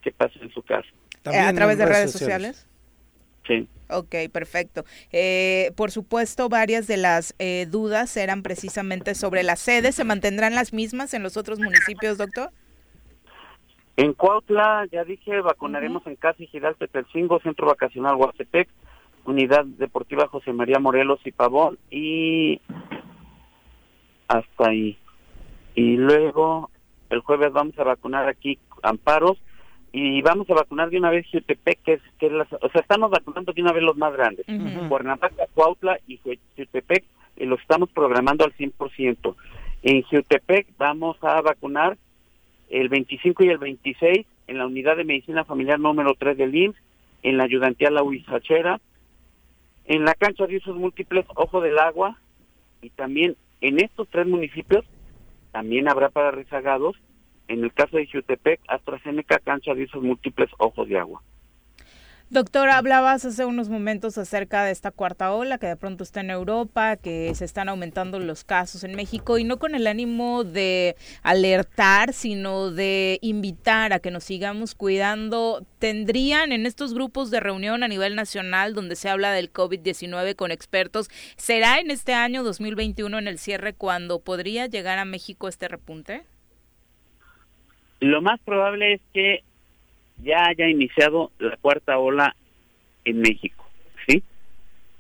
qué 0.01 0.12
pasa 0.12 0.39
en 0.41 0.51
su 0.51 0.62
caso. 0.62 0.89
¿A 1.26 1.53
través 1.53 1.78
de 1.78 1.86
redes, 1.86 2.12
sociales? 2.12 2.68
Sí. 3.47 3.67
Ok, 3.89 4.15
perfecto. 4.31 4.85
Eh, 5.11 5.71
por 5.75 5.91
supuesto, 5.91 6.47
varias 6.47 6.87
de 6.87 6.97
las 6.97 7.35
eh, 7.39 7.67
dudas 7.69 8.15
eran 8.15 8.41
precisamente 8.41 9.15
sobre 9.15 9.43
las 9.43 9.59
sedes. 9.59 9.95
¿Se 9.95 10.03
mantendrán 10.03 10.55
las 10.55 10.73
mismas 10.73 11.13
en 11.13 11.23
los 11.23 11.35
otros 11.37 11.59
municipios, 11.59 12.17
doctor? 12.17 12.51
En 13.97 14.13
Cuautla, 14.13 14.87
ya 14.91 15.03
dije, 15.03 15.41
vacunaremos 15.41 16.07
en 16.07 16.15
Casa 16.15 16.43
Giral 16.45 16.75
Petelcingo, 16.75 17.39
Centro 17.41 17.67
Vacacional 17.67 18.15
Huastepec, 18.15 18.69
Unidad 19.25 19.65
Deportiva 19.65 20.27
José 20.27 20.53
María 20.53 20.79
Morelos 20.79 21.19
y 21.25 21.31
Pavón, 21.31 21.77
y 21.91 22.61
hasta 24.27 24.69
ahí. 24.69 24.97
Y 25.75 25.97
luego, 25.97 26.71
el 27.09 27.19
jueves 27.19 27.51
vamos 27.51 27.77
a 27.77 27.83
vacunar 27.83 28.27
aquí 28.27 28.57
Amparos, 28.81 29.37
y 29.93 30.21
vamos 30.21 30.49
a 30.49 30.53
vacunar 30.53 30.89
de 30.89 30.97
una 30.97 31.09
vez 31.09 31.27
Jutepec, 31.31 31.81
que 31.83 31.93
es, 31.93 32.01
que 32.17 32.27
o 32.27 32.69
sea, 32.69 32.81
estamos 32.81 33.11
vacunando 33.11 33.51
de 33.51 33.61
una 33.61 33.73
vez 33.73 33.83
los 33.83 33.97
más 33.97 34.13
grandes, 34.13 34.45
Cuernavaca, 34.87 35.47
Cuautla 35.53 35.99
y 36.07 36.19
Jutepec, 36.55 37.03
y 37.35 37.45
los 37.45 37.59
estamos 37.59 37.89
programando 37.89 38.45
al 38.45 38.53
100%. 38.55 39.35
En 39.83 40.01
Jutepec 40.03 40.67
vamos 40.77 41.17
a 41.21 41.41
vacunar 41.41 41.97
el 42.69 42.87
25 42.87 43.43
y 43.43 43.49
el 43.49 43.57
26 43.57 44.25
en 44.47 44.57
la 44.57 44.65
unidad 44.65 44.95
de 44.95 45.03
medicina 45.03 45.43
familiar 45.43 45.79
número 45.79 46.13
3 46.17 46.37
del 46.37 46.55
IMSS, 46.55 46.77
en 47.23 47.37
la 47.37 47.43
ayudantía 47.43 47.91
La 47.91 48.03
Huizachera, 48.03 48.79
en 49.85 50.05
la 50.05 50.13
cancha 50.13 50.47
de 50.47 50.57
usos 50.57 50.77
múltiples 50.77 51.25
Ojo 51.35 51.59
del 51.59 51.77
Agua, 51.79 52.17
y 52.81 52.91
también 52.91 53.35
en 53.59 53.79
estos 53.79 54.07
tres 54.07 54.25
municipios 54.25 54.85
también 55.51 55.89
habrá 55.89 56.09
para 56.09 56.31
rezagados 56.31 56.95
en 57.47 57.63
el 57.63 57.73
caso 57.73 57.97
de 57.97 58.07
Jutepec, 58.07 58.59
AstraZeneca 58.67 59.39
cancha 59.39 59.73
de 59.73 59.83
esos 59.83 60.01
múltiples 60.01 60.49
ojos 60.57 60.87
de 60.87 60.97
agua. 60.97 61.21
Doctor, 62.31 62.69
hablabas 62.69 63.25
hace 63.25 63.43
unos 63.43 63.67
momentos 63.67 64.17
acerca 64.17 64.63
de 64.63 64.71
esta 64.71 64.91
cuarta 64.91 65.33
ola 65.33 65.57
que 65.57 65.67
de 65.67 65.75
pronto 65.75 66.05
está 66.05 66.21
en 66.21 66.29
Europa, 66.29 66.95
que 66.95 67.35
se 67.35 67.43
están 67.43 67.67
aumentando 67.67 68.19
los 68.19 68.45
casos 68.45 68.85
en 68.85 68.95
México 68.95 69.37
y 69.37 69.43
no 69.43 69.59
con 69.59 69.75
el 69.75 69.85
ánimo 69.85 70.45
de 70.45 70.95
alertar, 71.23 72.13
sino 72.13 72.71
de 72.71 73.19
invitar 73.21 73.91
a 73.91 73.99
que 73.99 74.11
nos 74.11 74.23
sigamos 74.23 74.75
cuidando. 74.75 75.65
¿Tendrían 75.77 76.53
en 76.53 76.65
estos 76.65 76.93
grupos 76.93 77.31
de 77.31 77.41
reunión 77.41 77.83
a 77.83 77.89
nivel 77.89 78.15
nacional 78.15 78.73
donde 78.73 78.95
se 78.95 79.09
habla 79.09 79.33
del 79.33 79.51
COVID-19 79.51 80.37
con 80.37 80.51
expertos, 80.51 81.09
será 81.35 81.81
en 81.81 81.91
este 81.91 82.13
año 82.13 82.43
2021 82.43 83.19
en 83.19 83.27
el 83.27 83.39
cierre 83.39 83.73
cuando 83.73 84.21
podría 84.21 84.67
llegar 84.67 84.99
a 84.99 85.03
México 85.03 85.49
este 85.49 85.67
repunte? 85.67 86.23
Lo 88.01 88.21
más 88.21 88.39
probable 88.41 88.93
es 88.93 89.01
que 89.13 89.43
ya 90.23 90.47
haya 90.47 90.67
iniciado 90.67 91.31
la 91.39 91.55
cuarta 91.57 91.97
ola 91.97 92.35
en 93.05 93.21
México, 93.21 93.65
¿sí? 94.07 94.23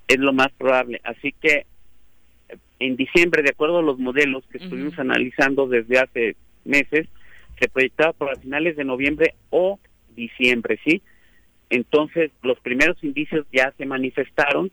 Es 0.07 0.19
lo 0.19 0.33
más 0.33 0.51
probable. 0.53 1.01
Así 1.03 1.33
que 1.33 1.65
en 2.79 2.95
diciembre, 2.95 3.43
de 3.43 3.49
acuerdo 3.49 3.79
a 3.79 3.83
los 3.83 3.99
modelos 3.99 4.43
que 4.51 4.59
estuvimos 4.59 4.97
analizando 4.97 5.67
desde 5.67 5.99
hace 5.99 6.35
meses, 6.63 7.07
se 7.59 7.69
proyectaba 7.69 8.13
para 8.13 8.35
finales 8.35 8.75
de 8.75 8.83
noviembre 8.83 9.35
o 9.49 9.79
diciembre, 10.15 10.79
¿sí? 10.83 11.01
Entonces, 11.69 12.31
los 12.41 12.59
primeros 12.59 13.03
indicios 13.03 13.45
ya 13.51 13.71
se 13.77 13.85
manifestaron, 13.85 14.71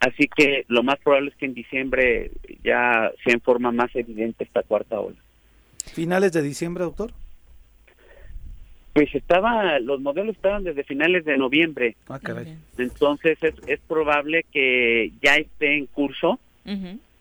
así 0.00 0.28
que 0.34 0.64
lo 0.68 0.82
más 0.82 0.98
probable 1.00 1.30
es 1.30 1.36
que 1.36 1.46
en 1.46 1.54
diciembre 1.54 2.30
ya 2.62 3.10
sea 3.24 3.34
en 3.34 3.40
forma 3.40 3.72
más 3.72 3.94
evidente 3.94 4.44
esta 4.44 4.62
cuarta 4.62 5.00
ola. 5.00 5.23
¿Finales 5.94 6.32
de 6.32 6.42
diciembre, 6.42 6.84
doctor? 6.84 7.12
Pues 8.92 9.14
estaba, 9.14 9.78
los 9.78 10.00
modelos 10.00 10.34
estaban 10.34 10.64
desde 10.64 10.82
finales 10.82 11.24
de 11.24 11.36
noviembre. 11.36 11.96
Ah, 12.08 12.18
caray. 12.20 12.56
Entonces 12.78 13.38
es, 13.42 13.54
es 13.68 13.80
probable 13.80 14.44
que 14.52 15.12
ya 15.22 15.36
esté 15.36 15.76
en 15.76 15.86
curso. 15.86 16.38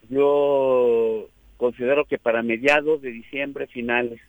Yo 0.09 1.29
considero 1.57 2.05
que 2.05 2.17
para 2.17 2.41
mediados 2.41 3.01
de 3.01 3.11
diciembre, 3.11 3.67
finales 3.67 4.19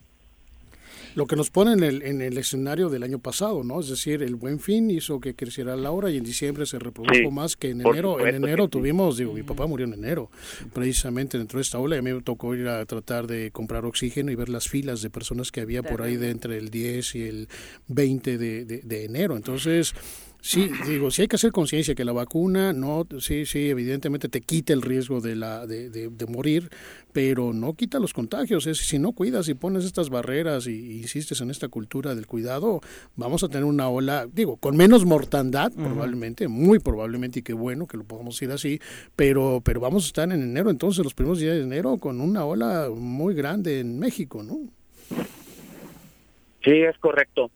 lo 1.15 1.27
que 1.27 1.37
nos 1.37 1.51
pone 1.51 1.73
en 1.73 1.83
el, 1.83 2.03
en 2.03 2.21
el 2.21 2.37
escenario 2.39 2.89
del 2.89 3.03
año 3.03 3.19
pasado, 3.19 3.63
¿no? 3.63 3.81
Es 3.81 3.89
decir, 3.89 4.23
el 4.23 4.35
buen 4.35 4.59
fin 4.59 4.91
hizo 4.91 5.21
que 5.21 5.35
creciera 5.35 5.77
la 5.77 5.91
hora 5.91 6.11
y 6.11 6.17
en 6.17 6.25
diciembre 6.25 6.67
se 6.67 6.79
reprodujo 6.79 7.31
más 7.31 7.57
que 7.57 7.71
en 7.71 7.81
enero. 7.81 8.25
En 8.27 8.35
enero 8.35 8.69
tuvimos, 8.69 9.17
digo, 9.17 9.33
mi 9.33 9.43
papá 9.43 9.67
murió 9.67 9.87
en 9.87 9.95
enero, 9.95 10.31
precisamente 10.73 11.39
dentro 11.39 11.59
de 11.59 11.63
esta 11.63 11.79
ola. 11.79 11.97
Y 11.97 11.99
a 12.01 12.03
mí 12.03 12.13
me 12.13 12.23
tocó 12.23 12.55
ir 12.55 12.69
a 12.69 12.85
tratar 12.85 13.27
de 13.27 13.51
comprar 13.53 13.85
oxígeno 13.85 14.33
y 14.33 14.35
ver 14.35 14.49
las 14.49 14.69
filas 14.69 15.03
de 15.03 15.11
personas 15.11 15.53
que 15.53 15.61
había 15.61 15.83
por 15.83 16.03
ahí 16.03 16.17
de 16.17 16.31
entre 16.31 16.59
el 16.59 16.71
10 16.71 17.15
y 17.15 17.23
el 17.23 17.49
20 17.89 18.39
de, 18.39 18.65
de 18.65 19.05
enero. 19.05 19.37
Entonces, 19.37 19.95
Sí, 20.45 20.71
digo, 20.87 21.11
sí 21.11 21.23
hay 21.23 21.29
que 21.29 21.37
hacer 21.37 21.53
conciencia 21.53 21.95
que 21.95 22.05
la 22.05 22.13
vacuna, 22.13 22.75
no, 22.75 23.07
sí, 23.19 23.47
sí, 23.47 23.71
evidentemente 23.71 24.29
te 24.29 24.43
quita 24.43 24.75
el 24.75 24.83
riesgo 24.83 25.23
de, 25.23 25.37
la, 25.37 25.67
de, 25.67 25.89
de, 25.89 26.27
morir, 26.27 26.69
pero 27.15 27.55
no 27.55 27.73
quita 27.73 27.99
los 27.99 28.13
contagios. 28.13 28.67
Es, 28.67 28.77
si 28.77 28.99
no 28.99 29.13
cuidas 29.13 29.49
y 29.49 29.55
pones 29.55 29.87
estas 29.87 30.11
barreras 30.11 30.67
y, 30.67 30.99
insistes 30.99 31.41
en 31.41 31.51
esta 31.51 31.69
cultura 31.69 32.15
del 32.15 32.27
cuidado, 32.27 32.83
vamos 33.17 33.43
a 33.43 33.49
tener 33.49 33.65
una 33.65 33.89
ola, 33.89 34.29
digo, 34.31 34.59
con 34.59 34.77
menos 34.77 35.07
mortandad 35.07 35.73
probablemente, 35.73 36.47
muy 36.47 36.79
probablemente, 36.79 37.39
y 37.39 37.43
qué 37.43 37.55
bueno 37.55 37.87
que 37.87 37.97
lo 37.97 38.05
podamos 38.05 38.41
ir 38.43 38.51
así, 38.51 38.81
pero, 39.17 39.63
pero 39.65 39.81
vamos 39.81 40.05
a 40.05 40.07
estar 40.09 40.31
en 40.31 40.43
enero, 40.43 40.69
entonces 40.69 41.03
los 41.03 41.15
primeros 41.15 41.39
días 41.39 41.55
de 41.55 41.63
enero, 41.63 41.97
con 41.97 42.21
una 42.21 42.45
ola 42.45 42.91
muy 42.95 43.33
grande 43.33 43.81
en 43.81 43.99
México, 43.99 44.43
¿no? 44.43 44.59
Sí, 46.63 46.83
es 46.83 46.99
correcto. 46.99 47.51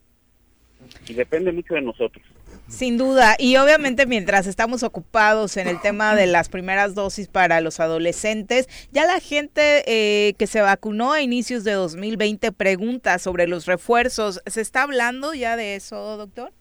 Y 1.07 1.13
depende 1.13 1.53
mucho 1.53 1.75
de 1.75 1.83
nosotros. 1.83 2.25
Sin 2.69 2.99
duda, 2.99 3.35
y 3.39 3.57
obviamente 3.57 4.05
mientras 4.05 4.47
estamos 4.47 4.83
ocupados 4.83 5.57
en 5.57 5.69
el 5.69 5.81
tema 5.81 6.15
de 6.15 6.27
las 6.27 6.51
primeras 6.51 6.95
dosis 6.95 7.27
para 7.27 7.63
los 7.63 7.81
adolescentes, 7.81 8.69
ya 8.93 9.07
la 9.07 9.21
gente 9.21 9.85
eh, 9.87 10.35
que 10.35 10.47
se 10.47 10.61
vacunó 10.61 11.13
a 11.13 11.23
inicios 11.23 11.65
de 11.65 11.73
2020 11.73 12.53
pregunta 12.53 13.19
sobre 13.19 13.47
los 13.47 13.65
refuerzos. 13.65 14.43
¿Se 14.45 14.61
está 14.61 14.83
hablando 14.83 15.33
ya 15.33 15.57
de 15.57 15.77
eso, 15.77 16.19
doctor? 16.19 16.53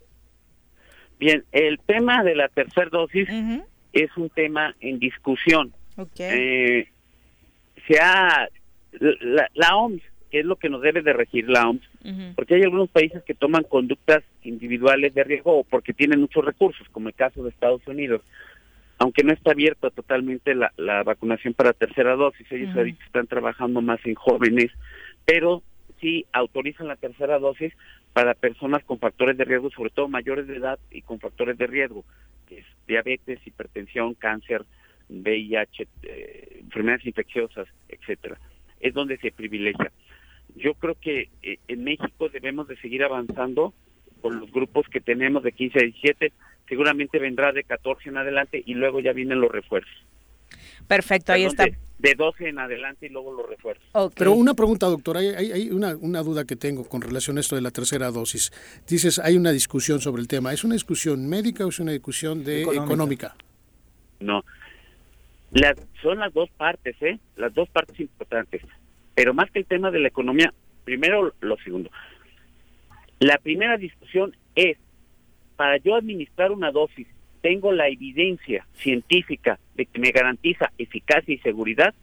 Bien, 1.20 1.44
el 1.52 1.78
tema 1.86 2.24
de 2.24 2.36
la 2.36 2.48
tercera 2.48 2.90
dosis 2.90 3.28
es 3.92 4.10
un 4.16 4.30
tema 4.30 4.76
en 4.80 5.00
discusión. 5.00 5.74
Eh, 6.20 6.88
se 7.86 8.00
ha, 8.00 8.48
la, 8.94 9.50
la 9.54 9.76
OMS 9.76 10.02
que 10.38 10.42
es 10.42 10.46
lo 10.46 10.58
que 10.58 10.70
nos 10.70 10.84
debe 10.84 11.02
de 11.02 11.14
regir 11.14 11.50
la 11.50 11.68
OMS, 11.68 11.82
porque 12.36 12.54
hay 12.54 12.62
algunos 12.62 12.92
países 12.92 13.24
que 13.24 13.34
toman 13.34 13.64
conductas 13.64 14.24
individuales 14.44 15.12
de 15.16 15.24
riesgo 15.24 15.58
o 15.58 15.64
porque 15.64 15.94
tienen 15.94 16.22
muchos 16.22 16.46
recursos, 16.46 16.88
como 16.92 17.08
el 17.08 17.16
caso 17.16 17.42
de 17.42 17.50
Estados 17.50 17.82
Unidos. 17.88 18.22
Aunque 19.00 19.24
no 19.24 19.34
está 19.34 19.54
abierta 19.54 19.90
totalmente 19.90 20.54
la, 20.54 21.02
vacunación 21.04 21.56
para 21.56 21.74
tercera 21.74 22.16
dosis, 22.16 22.46
ellos 22.52 22.70
están 23.04 23.26
trabajando 23.26 23.82
más 23.82 24.00
en 24.06 24.14
jóvenes, 24.14 24.72
pero 25.26 25.64
sí 26.00 26.28
autorizan 26.34 26.88
la 26.88 26.98
tercera 26.98 27.40
dosis 27.40 27.74
para 28.14 28.36
personas 28.36 28.84
con 28.84 29.00
factores 29.00 29.40
de 29.40 29.46
riesgo, 29.46 29.72
sobre 29.72 29.90
todo 29.90 30.08
mayores 30.08 30.46
de 30.46 30.58
edad 30.58 30.78
y 30.92 31.02
con 31.02 31.20
factores 31.20 31.58
de 31.58 31.66
riesgo, 31.66 32.06
que 32.48 32.60
es 32.60 32.66
diabetes, 32.88 33.40
hipertensión, 33.44 34.14
cáncer, 34.14 34.66
VIH, 35.10 35.88
eh, 36.04 36.60
enfermedades 36.62 37.08
infecciosas, 37.08 37.68
etcétera. 37.90 38.38
Es 38.80 38.94
donde 38.94 39.18
se 39.18 39.32
privilegia 39.32 39.92
yo 40.58 40.74
creo 40.76 40.96
que 40.96 41.30
eh, 41.42 41.60
en 41.68 41.84
México 41.84 42.30
debemos 42.30 42.68
de 42.68 42.78
seguir 42.78 43.04
avanzando 43.04 43.74
con 44.22 44.40
los 44.40 44.52
grupos 44.52 44.88
que 44.90 45.00
tenemos 45.00 45.44
de 45.44 45.52
15 45.52 45.80
a 45.80 45.84
17, 45.84 46.34
seguramente 46.68 47.20
vendrá 47.20 47.52
de 47.52 47.64
14 47.64 48.10
en 48.10 48.18
adelante 48.18 48.62
y 48.66 48.74
luego 48.74 49.00
ya 49.00 49.14
vienen 49.14 49.40
los 49.40 49.52
refuerzos. 49.52 49.94
Perfecto, 50.88 51.34
ahí 51.34 51.44
está. 51.44 51.66
De, 52.00 52.14
12 52.16 52.50
en 52.50 52.60
adelante 52.60 53.08
y 53.08 53.10
luego 53.10 53.34
los 53.34 53.50
refuerzos. 53.50 53.86
Pero 54.16 54.34
una 54.34 54.54
pregunta, 54.54 54.86
doctor, 54.86 55.18
hay, 55.18 55.28
hay, 55.28 55.70
una, 55.72 55.96
una, 55.96 56.22
duda 56.22 56.46
que 56.46 56.56
tengo 56.56 56.88
con 56.88 57.02
relación 57.02 57.38
a 57.38 57.40
esto 57.42 57.56
de 57.56 57.62
la 57.62 57.72
tercera 57.72 58.12
dosis. 58.12 58.52
Dices, 58.88 59.20
hay 59.20 59.36
una 59.36 59.52
discusión 59.52 60.00
sobre 60.00 60.22
el 60.22 60.28
tema. 60.28 60.54
¿Es 60.54 60.64
una 60.64 60.76
discusión 60.76 61.28
médica 61.28 61.66
o 61.66 61.70
es 61.70 61.80
una 61.80 61.92
discusión 61.92 62.44
de 62.44 62.62
económica? 62.62 63.36
No, 64.20 64.44
son 66.02 66.20
las 66.20 66.34
dos 66.34 66.50
partes, 66.52 66.96
¿eh? 67.02 67.20
Las 67.36 67.54
dos 67.54 67.70
partes 67.70 68.00
importantes. 68.00 68.62
Pero 69.18 69.34
más 69.34 69.50
que 69.50 69.58
el 69.58 69.66
tema 69.66 69.90
de 69.90 69.98
la 69.98 70.10
economía, 70.10 70.54
primero 70.84 71.34
lo 71.42 71.58
segundo. 71.64 71.90
La 73.18 73.40
primera 73.40 73.76
discusión 73.76 74.36
es, 74.54 74.78
para 75.56 75.78
yo 75.78 75.96
administrar 75.96 76.52
una 76.52 76.72
dosis, 76.72 77.08
tengo 77.42 77.72
la 77.72 77.88
evidencia 77.88 78.68
científica 78.76 79.58
de 79.74 79.88
que 79.88 79.98
me 79.98 80.12
garantiza 80.12 80.72
eficacia 80.78 81.34
y 81.34 81.40
seguridad, 81.40 81.96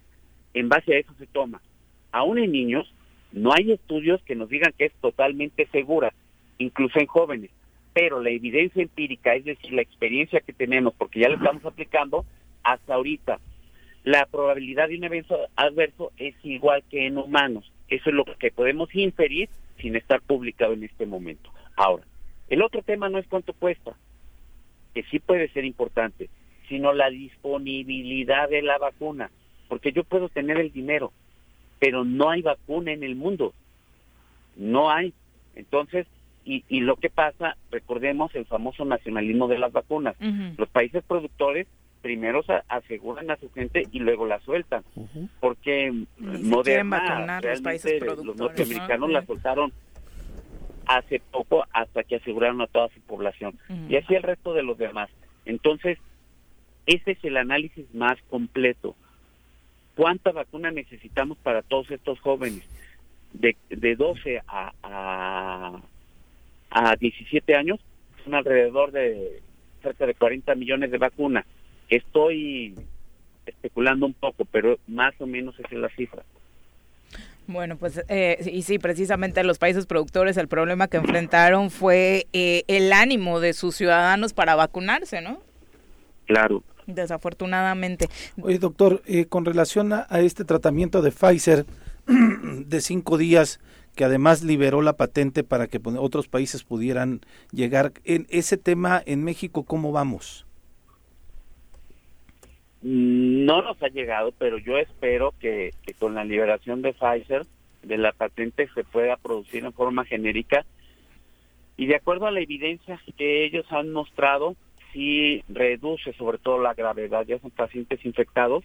en 0.55 0.69
base 0.69 0.93
a 0.93 0.99
eso 0.99 1.15
se 1.17 1.29
toma. 1.29 1.63
Aún 2.11 2.39
en 2.39 2.51
niños, 2.51 2.93
no 3.31 3.53
hay 3.53 3.71
estudios 3.71 4.21
que 4.25 4.35
nos 4.35 4.49
digan 4.49 4.75
que 4.77 4.87
es 4.87 4.93
totalmente 4.95 5.69
segura, 5.71 6.13
incluso 6.59 6.99
en 6.99 7.07
jóvenes, 7.07 7.53
pero 7.93 8.21
la 8.21 8.31
evidencia 8.31 8.83
empírica, 8.83 9.37
es 9.37 9.45
decir, 9.45 9.73
la 9.73 9.83
experiencia 9.83 10.41
que 10.41 10.53
tenemos, 10.53 10.95
porque 10.95 11.21
ya 11.21 11.29
la 11.29 11.37
estamos 11.37 11.65
aplicando, 11.65 12.27
hasta 12.65 12.95
ahorita 12.95 13.39
la 14.05 14.27
probabilidad 14.27 14.89
de 14.89 14.99
un 14.99 15.05
evento 15.05 15.37
adverso 15.57 16.13
es 16.19 16.35
igual 16.45 16.85
que 16.91 17.07
en 17.07 17.19
humanos. 17.19 17.73
Eso 17.89 18.11
es 18.11 18.15
lo 18.15 18.25
que 18.25 18.51
podemos 18.51 18.95
inferir 18.95 19.49
sin 19.79 19.97
estar 19.97 20.21
publicado 20.21 20.75
en 20.75 20.85
este 20.85 21.07
momento. 21.07 21.51
Ahora, 21.75 22.05
el 22.49 22.63
otro 22.63 22.83
tema 22.83 23.09
no 23.09 23.19
es 23.19 23.27
cuánto 23.27 23.55
cuesta, 23.55 23.97
que 24.95 25.03
sí 25.05 25.19
puede 25.19 25.49
ser 25.49 25.65
importante, 25.65 26.29
sino 26.69 26.93
la 26.93 27.09
disponibilidad 27.11 28.49
de 28.49 28.63
la 28.63 28.79
vacuna, 28.79 29.31
porque 29.69 29.93
yo 29.93 30.05
puedo 30.05 30.29
tener 30.29 30.59
el 30.59 30.71
dinero, 30.71 31.13
pero 31.79 32.05
no 32.05 32.31
hay 32.31 32.43
vacuna 32.43 32.93
en 32.93 33.03
el 33.03 33.17
mundo, 33.17 33.55
no 34.57 34.91
hay. 34.91 35.15
Entonces, 35.57 36.07
y, 36.45 36.63
y 36.69 36.81
lo 36.81 36.97
que 36.97 37.09
pasa, 37.09 37.57
recordemos 37.71 38.35
el 38.35 38.45
famoso 38.45 38.85
nacionalismo 38.85 39.49
de 39.49 39.59
las 39.59 39.73
vacunas. 39.73 40.15
Los 40.59 40.69
países 40.69 41.03
productores 41.05 41.67
primero 42.05 42.43
se 42.43 42.53
aseguran 42.69 43.31
a 43.31 43.37
su 43.39 43.51
gente 43.51 43.85
y 43.91 43.99
luego 43.99 44.27
la 44.27 44.39
sueltan. 44.41 44.85
Porque 45.41 45.91
Moderna, 46.19 47.41
los, 47.43 47.63
países 47.63 48.03
los 48.03 48.37
norteamericanos 48.37 49.11
la 49.11 49.25
soltaron 49.25 49.73
hace 50.85 51.23
poco 51.31 51.65
hasta 51.73 52.05
que 52.05 52.17
aseguraron 52.17 52.61
a 52.61 52.67
toda 52.67 52.91
su 52.91 53.01
población. 53.01 53.59
Y 53.89 53.97
así 53.97 54.15
el 54.15 54.23
resto 54.23 54.53
de 54.53 54.63
los 54.63 54.77
demás. 54.77 55.09
Entonces, 55.47 55.97
ese 56.85 57.13
es 57.13 57.25
el 57.25 57.39
análisis 57.39 57.87
más 57.95 58.19
completo. 58.29 58.95
¿Cuánta 59.97 60.33
vacuna 60.33 60.71
necesitamos 60.71 61.39
para 61.39 61.63
todos 61.63 61.91
estos 61.91 62.21
jóvenes? 62.21 62.69
De, 63.33 63.57
de 63.71 63.97
12 63.97 64.43
a, 64.47 64.73
a, 64.83 65.81
a 66.71 66.97
17 66.97 67.55
años, 67.57 67.81
son 68.23 68.35
alrededor 68.35 68.93
de 68.93 69.41
cerca 69.83 70.05
de 70.05 70.15
40 70.15 70.55
millones 70.55 70.91
de 70.91 70.99
vacunas. 70.99 71.47
Estoy 71.89 72.75
especulando 73.47 74.07
un 74.07 74.15
poco, 74.15 74.45
pero 74.45 74.79
más 74.87 75.15
o 75.21 75.27
menos 75.27 75.59
esa 75.59 75.69
es 75.69 75.79
la 75.79 75.89
cifra. 75.91 76.23
Bueno, 77.47 77.77
pues 77.77 78.03
eh, 78.09 78.39
y 78.51 78.63
sí, 78.63 78.79
precisamente 78.79 79.45
los 79.45 79.59
países 79.59 79.87
productores 79.87 80.37
el 80.39 80.49
problema 80.49 80.89
que 80.89 80.97
enfrentaron 80.97 81.71
fue 81.71 82.27
eh, 82.33 82.65
el 82.69 82.93
ánimo 82.93 83.39
de 83.39 83.53
sus 83.53 83.77
ciudadanos 83.77 84.33
para 84.33 84.55
vacunarse, 84.55 85.21
¿no? 85.21 85.41
Claro. 86.27 86.63
Desafortunadamente. 86.87 88.09
Oye, 88.41 88.59
doctor, 88.59 89.03
eh, 89.07 89.27
con 89.27 89.45
relación 89.45 89.93
a, 89.93 90.07
este 90.21 90.45
tratamiento 90.45 91.03
de 91.03 91.13
Pfizer 91.13 91.67
de 92.07 92.81
cinco 92.81 93.19
días, 93.19 93.61
que 93.95 94.05
además 94.05 94.43
liberó 94.43 94.81
la 94.83 94.95
patente 94.95 95.45
para 95.45 95.67
que 95.67 95.81
otros 95.99 96.29
países 96.29 96.65
pudieran 96.65 97.21
llegar, 97.53 97.93
en 98.05 98.27
ese 98.31 98.57
tema 98.57 99.03
en 99.05 99.23
México, 99.23 99.65
¿cómo 99.65 99.93
vamos? 99.93 100.47
No 102.87 103.63
nos 103.63 103.83
ha 103.83 103.89
llegado, 103.89 104.33
pero 104.37 104.59
yo 104.59 104.77
espero 104.77 105.33
que, 105.41 105.73
con 105.99 106.15
la 106.15 106.23
liberación 106.23 106.83
de 106.83 106.93
Pfizer, 106.93 107.47
de 107.83 107.97
la 107.97 108.13
patente, 108.13 108.69
se 108.75 108.85
pueda 108.85 109.17
producir 109.17 109.65
en 109.65 109.73
forma 109.73 110.05
genérica. 110.05 110.67
Y 111.79 111.87
de 111.87 111.97
acuerdo 111.97 112.27
a 112.27 112.31
la 112.31 112.41
evidencia 112.41 113.01
que 113.17 113.47
ellos 113.47 113.65
han 113.71 113.91
mostrado, 113.91 114.55
sí 114.93 115.43
reduce 115.49 116.13
sobre 116.13 116.37
todo 116.37 116.61
la 116.61 116.75
gravedad, 116.75 117.25
ya 117.27 117.39
son 117.39 117.51
pacientes 117.53 118.05
infectados, 118.05 118.65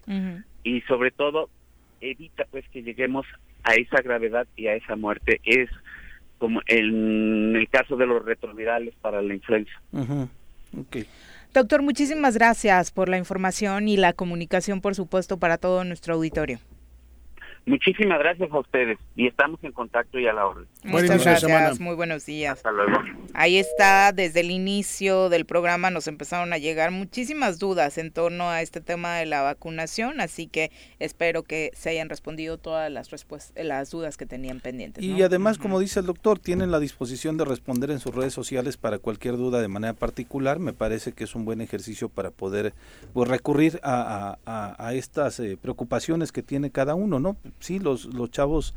y 0.63 0.82
sobre 0.82 1.11
todo 1.11 1.49
evita 2.01 2.45
pues 2.51 2.67
que 2.70 2.84
lleguemos 2.84 3.26
a 3.63 3.76
esa 3.76 4.01
gravedad 4.01 4.47
y 4.57 4.67
a 4.67 4.76
esa 4.76 4.97
muerte. 4.97 5.39
Es 5.45 5.70
como 6.39 6.59
en 6.67 7.55
el 7.55 7.70
caso 7.70 7.95
de 7.95 8.05
los 8.05 8.26
retrovirales 8.26 8.93
para 8.95 9.22
la 9.22 9.34
influenza. 9.34 9.72
Doctor, 11.52 11.82
muchísimas 11.82 12.36
gracias 12.36 12.91
por 12.91 13.10
la 13.10 13.18
información 13.18 13.88
y 13.88 13.97
la 13.97 14.14
comunicación, 14.14 14.82
por 14.82 14.93
supuesto, 14.93 15.39
para 15.39 15.58
todo 15.58 15.84
nuestro 15.84 16.14
auditorio. 16.14 16.60
Muchísimas 17.70 18.17
gracias 18.17 18.51
a 18.51 18.57
ustedes 18.57 18.97
y 19.15 19.28
estamos 19.28 19.63
en 19.63 19.72
contacto 19.72 20.17
y 20.17 20.26
a 20.26 20.34
la 20.34 20.47
orden. 20.47 20.65
Muchas 20.86 21.24
gracias, 21.24 21.80
muy 21.80 21.93
buenos 21.93 22.26
días. 22.26 22.53
Hasta 22.53 22.72
luego. 22.72 22.93
Ahí 23.36 23.59
está, 23.59 24.11
desde 24.11 24.39
el 24.39 24.49
inicio 24.49 25.30
del 25.30 25.45
programa 25.45 25.91
nos 25.91 26.07
empezaron 26.07 26.51
a 26.51 26.57
llegar 26.57 26.89
muchísimas 26.89 27.59
dudas 27.59 27.99
en 27.99 28.11
torno 28.11 28.49
a 28.49 28.63
este 28.63 28.82
tema 28.82 29.17
de 29.17 29.28
la 29.28 29.43
vacunación, 29.43 30.20
así 30.20 30.47
que 30.47 30.72
espero 30.97 31.43
que 31.43 31.70
se 31.76 31.91
hayan 31.91 32.09
respondido 32.09 32.57
todas 32.57 32.91
las 32.91 33.11
respuestas, 33.11 33.63
las 33.63 33.91
dudas 33.91 34.17
que 34.17 34.26
tenían 34.26 34.61
pendientes. 34.61 35.03
Y 35.03 35.22
además, 35.22 35.59
como 35.59 35.80
dice 35.80 35.99
el 35.99 36.07
doctor, 36.07 36.39
tienen 36.39 36.72
la 36.72 36.80
disposición 36.80 37.38
de 37.38 37.45
responder 37.45 37.91
en 37.91 37.99
sus 37.99 38.15
redes 38.15 38.34
sociales 38.34 38.78
para 38.78 38.97
cualquier 38.97 39.38
duda 39.38 39.61
de 39.61 39.67
manera 39.67 39.93
particular. 39.93 40.57
Me 40.57 40.74
parece 40.74 41.11
que 41.11 41.24
es 41.24 41.36
un 41.36 41.45
buen 41.45 41.61
ejercicio 41.61 42.09
para 42.09 42.32
poder 42.32 42.74
pues, 43.13 43.30
recurrir 43.30 43.80
a, 43.84 44.38
estas 44.93 45.39
eh, 45.39 45.55
preocupaciones 45.61 46.32
que 46.32 46.41
tiene 46.41 46.72
cada 46.72 46.95
uno, 46.95 47.20
¿no? 47.20 47.38
Sí, 47.60 47.80
los, 47.80 48.05
los 48.05 48.32
chavos 48.32 48.74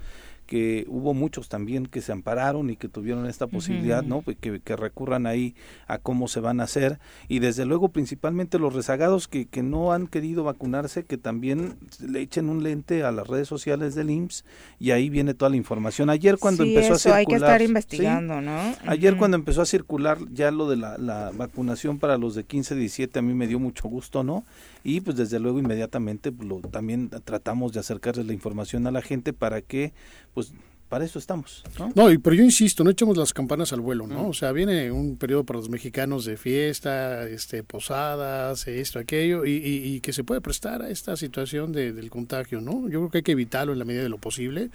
que 0.52 0.84
hubo 0.86 1.14
muchos 1.14 1.48
también 1.48 1.86
que 1.86 2.02
se 2.02 2.12
ampararon 2.12 2.68
y 2.68 2.76
que 2.76 2.86
tuvieron 2.86 3.24
esta 3.24 3.46
posibilidad, 3.46 4.02
¿no? 4.02 4.20
Pues 4.20 4.36
que, 4.38 4.60
que, 4.60 4.76
recurran 4.76 5.26
ahí 5.26 5.54
a 5.86 5.96
cómo 5.96 6.28
se 6.28 6.40
van 6.40 6.60
a 6.60 6.64
hacer 6.64 6.98
y 7.26 7.38
desde 7.38 7.64
luego 7.64 7.88
principalmente 7.88 8.58
los 8.58 8.74
rezagados 8.74 9.28
que, 9.28 9.46
que 9.46 9.62
no 9.62 9.94
han 9.94 10.08
querido 10.08 10.44
vacunarse, 10.44 11.04
que 11.04 11.16
también 11.16 11.78
le 12.06 12.20
echen 12.20 12.50
un 12.50 12.62
lente 12.62 13.02
a 13.02 13.12
las 13.12 13.28
redes 13.28 13.48
sociales 13.48 13.94
del 13.94 14.10
IMSS 14.10 14.44
y 14.78 14.90
ahí 14.90 15.08
viene 15.08 15.32
toda 15.32 15.48
la 15.48 15.56
información. 15.56 16.10
Ayer 16.10 16.36
cuando 16.36 16.64
empezó 16.64 16.92
a 16.92 16.98
circular... 16.98 17.18
hay 17.18 17.24
que 17.24 17.34
estar 17.36 17.62
investigando, 17.62 18.42
¿no? 18.42 18.74
Ayer 18.84 19.16
cuando 19.16 19.38
empezó 19.38 19.62
a 19.62 19.64
circular 19.64 20.18
ya 20.34 20.50
lo 20.50 20.68
de 20.68 20.76
la, 20.76 20.98
la 20.98 21.30
vacunación 21.34 21.98
para 21.98 22.18
los 22.18 22.34
de 22.34 22.44
15, 22.44 22.74
17, 22.74 23.18
a 23.18 23.22
mí 23.22 23.32
me 23.32 23.46
dio 23.46 23.58
mucho 23.58 23.88
gusto, 23.88 24.22
¿no? 24.22 24.44
Y 24.84 25.00
pues 25.00 25.16
desde 25.16 25.38
luego 25.38 25.60
inmediatamente 25.60 26.30
pues, 26.30 26.46
lo, 26.46 26.58
también 26.60 27.08
tratamos 27.24 27.72
de 27.72 27.80
acercarles 27.80 28.26
la 28.26 28.32
información 28.32 28.86
a 28.86 28.90
la 28.90 29.00
gente 29.00 29.32
para 29.32 29.62
que 29.62 29.92
pues 30.34 30.41
was 30.42 30.52
para 30.92 31.06
eso 31.06 31.18
estamos. 31.18 31.64
¿no? 31.78 31.90
no, 31.94 32.20
pero 32.20 32.36
yo 32.36 32.44
insisto, 32.44 32.84
no 32.84 32.90
echemos 32.90 33.16
las 33.16 33.32
campanas 33.32 33.72
al 33.72 33.80
vuelo, 33.80 34.06
¿no? 34.06 34.28
O 34.28 34.34
sea, 34.34 34.52
viene 34.52 34.92
un 34.92 35.16
periodo 35.16 35.42
para 35.42 35.58
los 35.58 35.70
mexicanos 35.70 36.26
de 36.26 36.36
fiesta, 36.36 37.26
este, 37.26 37.62
posadas, 37.62 38.68
esto, 38.68 38.98
aquello, 38.98 39.46
y, 39.46 39.52
y, 39.52 40.00
que 40.02 40.12
se 40.12 40.22
puede 40.22 40.42
prestar 40.42 40.82
a 40.82 40.90
esta 40.90 41.16
situación 41.16 41.72
de, 41.72 41.94
del 41.94 42.10
contagio, 42.10 42.60
¿no? 42.60 42.90
Yo 42.90 42.98
creo 42.98 43.08
que 43.10 43.18
hay 43.18 43.22
que 43.22 43.32
evitarlo 43.32 43.72
en 43.72 43.78
la 43.78 43.86
medida 43.86 44.02
de 44.02 44.10
lo 44.10 44.18
posible, 44.18 44.68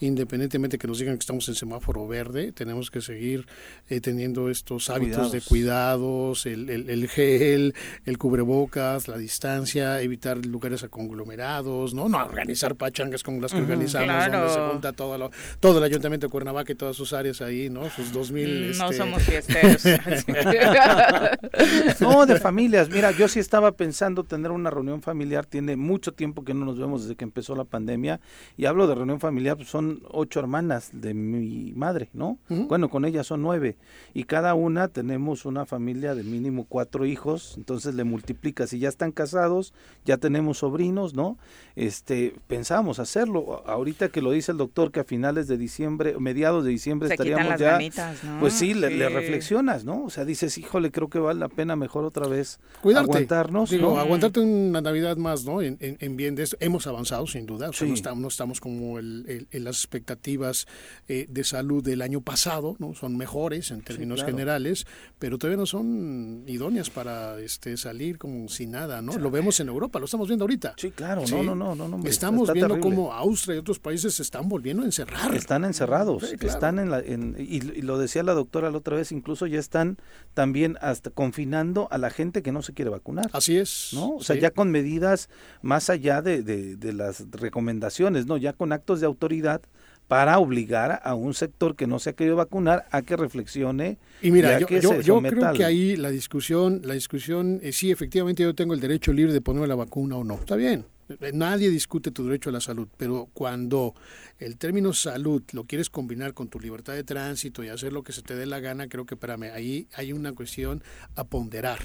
independientemente 0.00 0.76
que 0.76 0.88
nos 0.88 0.98
digan 0.98 1.14
que 1.14 1.20
estamos 1.20 1.48
en 1.48 1.54
semáforo 1.54 2.08
verde, 2.08 2.50
tenemos 2.50 2.90
que 2.90 3.00
seguir 3.00 3.46
eh, 3.88 4.00
teniendo 4.00 4.50
estos 4.50 4.90
hábitos 4.90 5.30
de 5.30 5.40
cuidados, 5.40 6.46
el, 6.46 6.68
el, 6.68 6.90
el, 6.90 7.08
gel, 7.08 7.76
el 8.06 8.18
cubrebocas, 8.18 9.06
la 9.06 9.18
distancia, 9.18 10.02
evitar 10.02 10.44
lugares 10.44 10.84
conglomerados, 10.90 11.94
¿no? 11.94 12.08
No 12.08 12.18
organizar 12.18 12.74
pachangas 12.74 13.22
como 13.22 13.40
las 13.40 13.52
que 13.52 13.58
organizamos, 13.58 14.32
donde 14.32 14.48
se 14.52 14.60
junta 14.72 14.92
todo 14.92 15.16
lo 15.16 15.30
todo 15.60 15.76
el 15.76 15.84
ayuntamiento 15.84 16.26
de 16.26 16.30
Cuernavaca 16.30 16.72
y 16.72 16.74
todas 16.74 16.96
sus 16.96 17.12
áreas 17.12 17.42
ahí, 17.42 17.68
¿no? 17.68 17.90
Sus 17.90 18.12
2000. 18.12 18.46
Mm, 18.46 18.78
no 18.78 18.84
este... 18.86 18.96
somos 18.96 19.22
fiesteros. 19.22 19.84
no, 22.00 22.24
de 22.24 22.36
familias. 22.40 22.88
Mira, 22.88 23.10
yo 23.10 23.28
sí 23.28 23.40
estaba 23.40 23.72
pensando 23.72 24.24
tener 24.24 24.52
una 24.52 24.70
reunión 24.70 25.02
familiar. 25.02 25.44
Tiene 25.44 25.76
mucho 25.76 26.12
tiempo 26.12 26.44
que 26.44 26.54
no 26.54 26.64
nos 26.64 26.78
vemos 26.78 27.02
desde 27.02 27.14
que 27.14 27.24
empezó 27.24 27.54
la 27.54 27.64
pandemia. 27.64 28.20
Y 28.56 28.64
hablo 28.64 28.86
de 28.86 28.94
reunión 28.94 29.20
familiar, 29.20 29.58
pues 29.58 29.68
son 29.68 30.02
ocho 30.10 30.40
hermanas 30.40 30.88
de 30.94 31.12
mi 31.12 31.74
madre, 31.76 32.08
¿no? 32.14 32.38
Uh 32.48 32.54
-huh. 32.54 32.68
Bueno, 32.68 32.88
con 32.88 33.04
ellas 33.04 33.26
son 33.26 33.42
nueve. 33.42 33.76
Y 34.14 34.24
cada 34.24 34.54
una 34.54 34.88
tenemos 34.88 35.44
una 35.44 35.66
familia 35.66 36.14
de 36.14 36.24
mínimo 36.24 36.64
cuatro 36.66 37.04
hijos. 37.04 37.52
Entonces 37.58 37.94
le 37.94 38.04
multiplica. 38.04 38.66
Si 38.66 38.78
ya 38.78 38.88
están 38.88 39.12
casados, 39.12 39.74
ya 40.06 40.16
tenemos 40.16 40.58
sobrinos, 40.58 41.12
¿no? 41.12 41.36
Este, 41.76 42.34
pensamos 42.46 42.98
hacerlo. 42.98 43.62
Ahorita 43.66 44.08
que 44.08 44.22
lo 44.22 44.30
dice 44.30 44.52
el 44.52 44.58
doctor 44.58 44.90
que 44.90 45.00
a 45.00 45.04
finales 45.04 45.49
de 45.50 45.58
diciembre, 45.58 46.16
mediados 46.18 46.64
de 46.64 46.70
diciembre 46.70 47.08
Se 47.08 47.14
estaríamos 47.14 47.48
las 47.50 47.60
ya. 47.60 47.72
Ganitas, 47.72 48.24
¿no? 48.24 48.40
Pues 48.40 48.54
sí, 48.54 48.72
sí. 48.72 48.74
Le, 48.74 48.88
le, 48.88 49.10
reflexionas, 49.10 49.84
¿no? 49.84 50.04
O 50.04 50.08
sea, 50.10 50.24
dices, 50.24 50.56
híjole, 50.56 50.90
creo 50.90 51.10
que 51.10 51.18
vale 51.18 51.38
la 51.40 51.48
pena 51.50 51.76
mejor 51.76 52.04
otra 52.06 52.26
vez 52.26 52.58
Cuidarte. 52.80 53.10
aguantarnos. 53.10 53.68
Digo, 53.68 53.90
¿no? 53.94 54.00
aguantarte 54.00 54.40
una 54.40 54.80
Navidad 54.80 55.18
más, 55.18 55.44
¿no? 55.44 55.60
En, 55.60 55.76
en, 55.80 55.98
en, 56.00 56.16
bien 56.16 56.34
de 56.34 56.44
esto. 56.44 56.56
Hemos 56.60 56.86
avanzado, 56.86 57.26
sin 57.26 57.44
duda. 57.44 57.68
O 57.68 57.72
sea, 57.74 57.80
Sí. 57.86 57.90
no, 57.90 57.94
estamos, 57.94 58.22
no 58.22 58.28
estamos 58.28 58.60
como 58.60 58.98
el, 58.98 59.26
el, 59.28 59.48
en 59.50 59.64
las 59.64 59.76
expectativas 59.76 60.66
eh, 61.08 61.26
de 61.28 61.44
salud 61.44 61.84
del 61.84 62.00
año 62.00 62.22
pasado, 62.22 62.76
¿no? 62.78 62.94
Son 62.94 63.16
mejores 63.16 63.70
en 63.72 63.82
términos 63.82 64.20
claro. 64.20 64.30
generales, 64.32 64.86
pero 65.18 65.36
todavía 65.36 65.58
no 65.58 65.66
son 65.66 66.44
idóneas 66.46 66.88
para 66.90 67.38
este, 67.40 67.76
salir 67.76 68.16
como 68.18 68.48
sin 68.48 68.70
nada, 68.70 69.02
¿no? 69.02 69.18
Lo 69.18 69.30
vemos 69.30 69.58
en 69.60 69.68
Europa, 69.68 69.98
lo 69.98 70.04
estamos 70.06 70.28
viendo 70.28 70.44
ahorita. 70.44 70.74
Sí, 70.76 70.90
claro, 70.92 71.26
Sí. 71.26 71.34
no, 71.34 71.42
no, 71.42 71.54
no, 71.54 71.74
no, 71.74 71.88
no, 71.88 71.96
hombre, 71.96 72.10
Estamos 72.10 72.52
viendo 72.52 72.74
terrible. 72.74 72.96
cómo 72.96 73.12
Austria 73.12 73.56
y 73.56 73.58
otros 73.58 73.78
países 73.78 74.14
se 74.14 74.22
están 74.22 74.48
volviendo 74.48 74.82
a 74.82 74.86
encerrar. 74.86 75.29
Están 75.34 75.64
encerrados, 75.64 76.28
Sí, 76.28 76.36
claro. 76.36 76.54
están 76.54 76.78
en 76.78 76.90
la, 76.90 77.00
en, 77.00 77.36
y, 77.38 77.56
y 77.56 77.82
lo 77.82 77.98
decía 77.98 78.22
la 78.22 78.34
doctora 78.34 78.70
la 78.70 78.78
otra 78.78 78.96
vez, 78.96 79.12
incluso 79.12 79.46
ya 79.46 79.58
están 79.58 79.98
también 80.34 80.76
hasta 80.80 81.10
confinando 81.10 81.88
a 81.90 81.98
la 81.98 82.10
gente 82.10 82.42
que 82.42 82.52
no 82.52 82.62
se 82.62 82.72
quiere 82.72 82.90
vacunar. 82.90 83.30
Así 83.32 83.56
es. 83.56 83.90
¿no? 83.92 84.16
O 84.16 84.22
sea, 84.22 84.36
sí. 84.36 84.42
ya 84.42 84.50
con 84.50 84.70
medidas 84.70 85.28
más 85.62 85.90
allá 85.90 86.22
de, 86.22 86.42
de, 86.42 86.76
de 86.76 86.92
las 86.92 87.30
recomendaciones, 87.30 88.26
¿no? 88.26 88.36
Ya 88.36 88.52
con 88.52 88.72
actos 88.72 89.00
de 89.00 89.06
autoridad 89.06 89.62
para 90.10 90.40
obligar 90.40 91.00
a 91.04 91.14
un 91.14 91.34
sector 91.34 91.76
que 91.76 91.86
no 91.86 92.00
se 92.00 92.10
ha 92.10 92.12
querido 92.14 92.34
vacunar 92.34 92.84
a 92.90 93.02
que 93.02 93.16
reflexione 93.16 93.96
Y 94.20 94.32
mira, 94.32 94.58
yo, 94.58 94.66
que 94.66 94.80
yo, 94.80 95.22
creo 95.22 95.52
que 95.52 95.64
ahí 95.64 95.94
la 95.94 96.10
discusión, 96.10 96.80
la 96.84 96.94
discusión, 96.94 97.60
eh, 97.62 97.70
sí, 97.70 97.92
efectivamente 97.92 98.42
yo 98.42 98.52
tengo 98.52 98.74
el 98.74 98.80
derecho 98.80 99.12
libre 99.12 99.32
de 99.32 99.40
ponerme 99.40 99.68
la 99.68 99.76
vacuna 99.76 100.16
o 100.16 100.24
no. 100.24 100.34
Está 100.34 100.56
bien. 100.56 100.84
Eh, 101.18 101.32
Nadie 101.32 101.70
discute 101.70 102.10
tu 102.10 102.24
derecho 102.24 102.50
a 102.50 102.52
la 102.52 102.60
salud, 102.60 102.88
pero 102.96 103.28
cuando 103.32 103.94
el 104.38 104.56
término 104.56 104.92
salud 104.92 105.42
lo 105.52 105.64
quieres 105.64 105.90
combinar 105.90 106.34
con 106.34 106.48
tu 106.48 106.60
libertad 106.60 106.94
de 106.94 107.04
tránsito 107.04 107.64
y 107.64 107.68
hacer 107.68 107.92
lo 107.92 108.02
que 108.02 108.12
se 108.12 108.22
te 108.22 108.36
dé 108.36 108.46
la 108.46 108.60
gana, 108.60 108.88
creo 108.88 109.06
que, 109.06 109.14
espérame, 109.14 109.50
ahí 109.52 109.88
hay 109.94 110.12
una 110.12 110.32
cuestión 110.32 110.82
a 111.16 111.24
ponderar. 111.24 111.80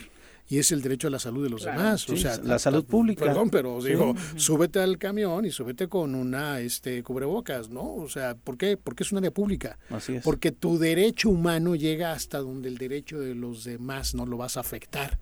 Y 0.48 0.60
es 0.60 0.72
el 0.72 0.82
derecho 0.82 1.08
a 1.08 1.12
la 1.12 1.18
salud 1.20 1.44
de 1.44 1.50
los 1.50 1.64
Claro. 1.64 1.80
demás. 1.80 2.08
o 2.10 2.16
sea, 2.18 2.38
la 2.44 2.60
salud 2.60 2.86
pública. 2.86 3.26
Perdón, 3.26 3.50
pero 3.50 3.82
Sí. 3.82 3.90
digo, 3.90 4.14
súbete 4.36 4.80
al 4.80 4.98
camión 5.00 5.44
y 5.46 5.52
súbete 5.52 5.88
con 5.88 6.14
una 6.14 6.60
este 6.60 7.02
cubrebocas, 7.02 7.70
¿no? 7.70 7.96
O 7.96 8.08
sea, 8.10 8.36
¿por 8.36 8.58
qué? 8.58 8.78
Porque 8.78 9.04
es 9.04 9.12
un 9.12 9.18
área 9.20 9.32
pública. 9.32 9.80
Así 9.90 10.16
es. 10.18 10.24
Porque 10.24 10.52
tu 10.52 10.78
derecho 10.78 11.30
humano 11.30 11.76
llega 11.76 12.12
hasta 12.12 12.38
donde 12.40 12.70
el 12.70 12.78
derecho 12.78 13.20
de 13.20 13.34
los 13.34 13.64
demás 13.64 14.14
no 14.14 14.26
lo 14.28 14.38
vas 14.38 14.58
a 14.58 14.60
afectar. 14.60 15.18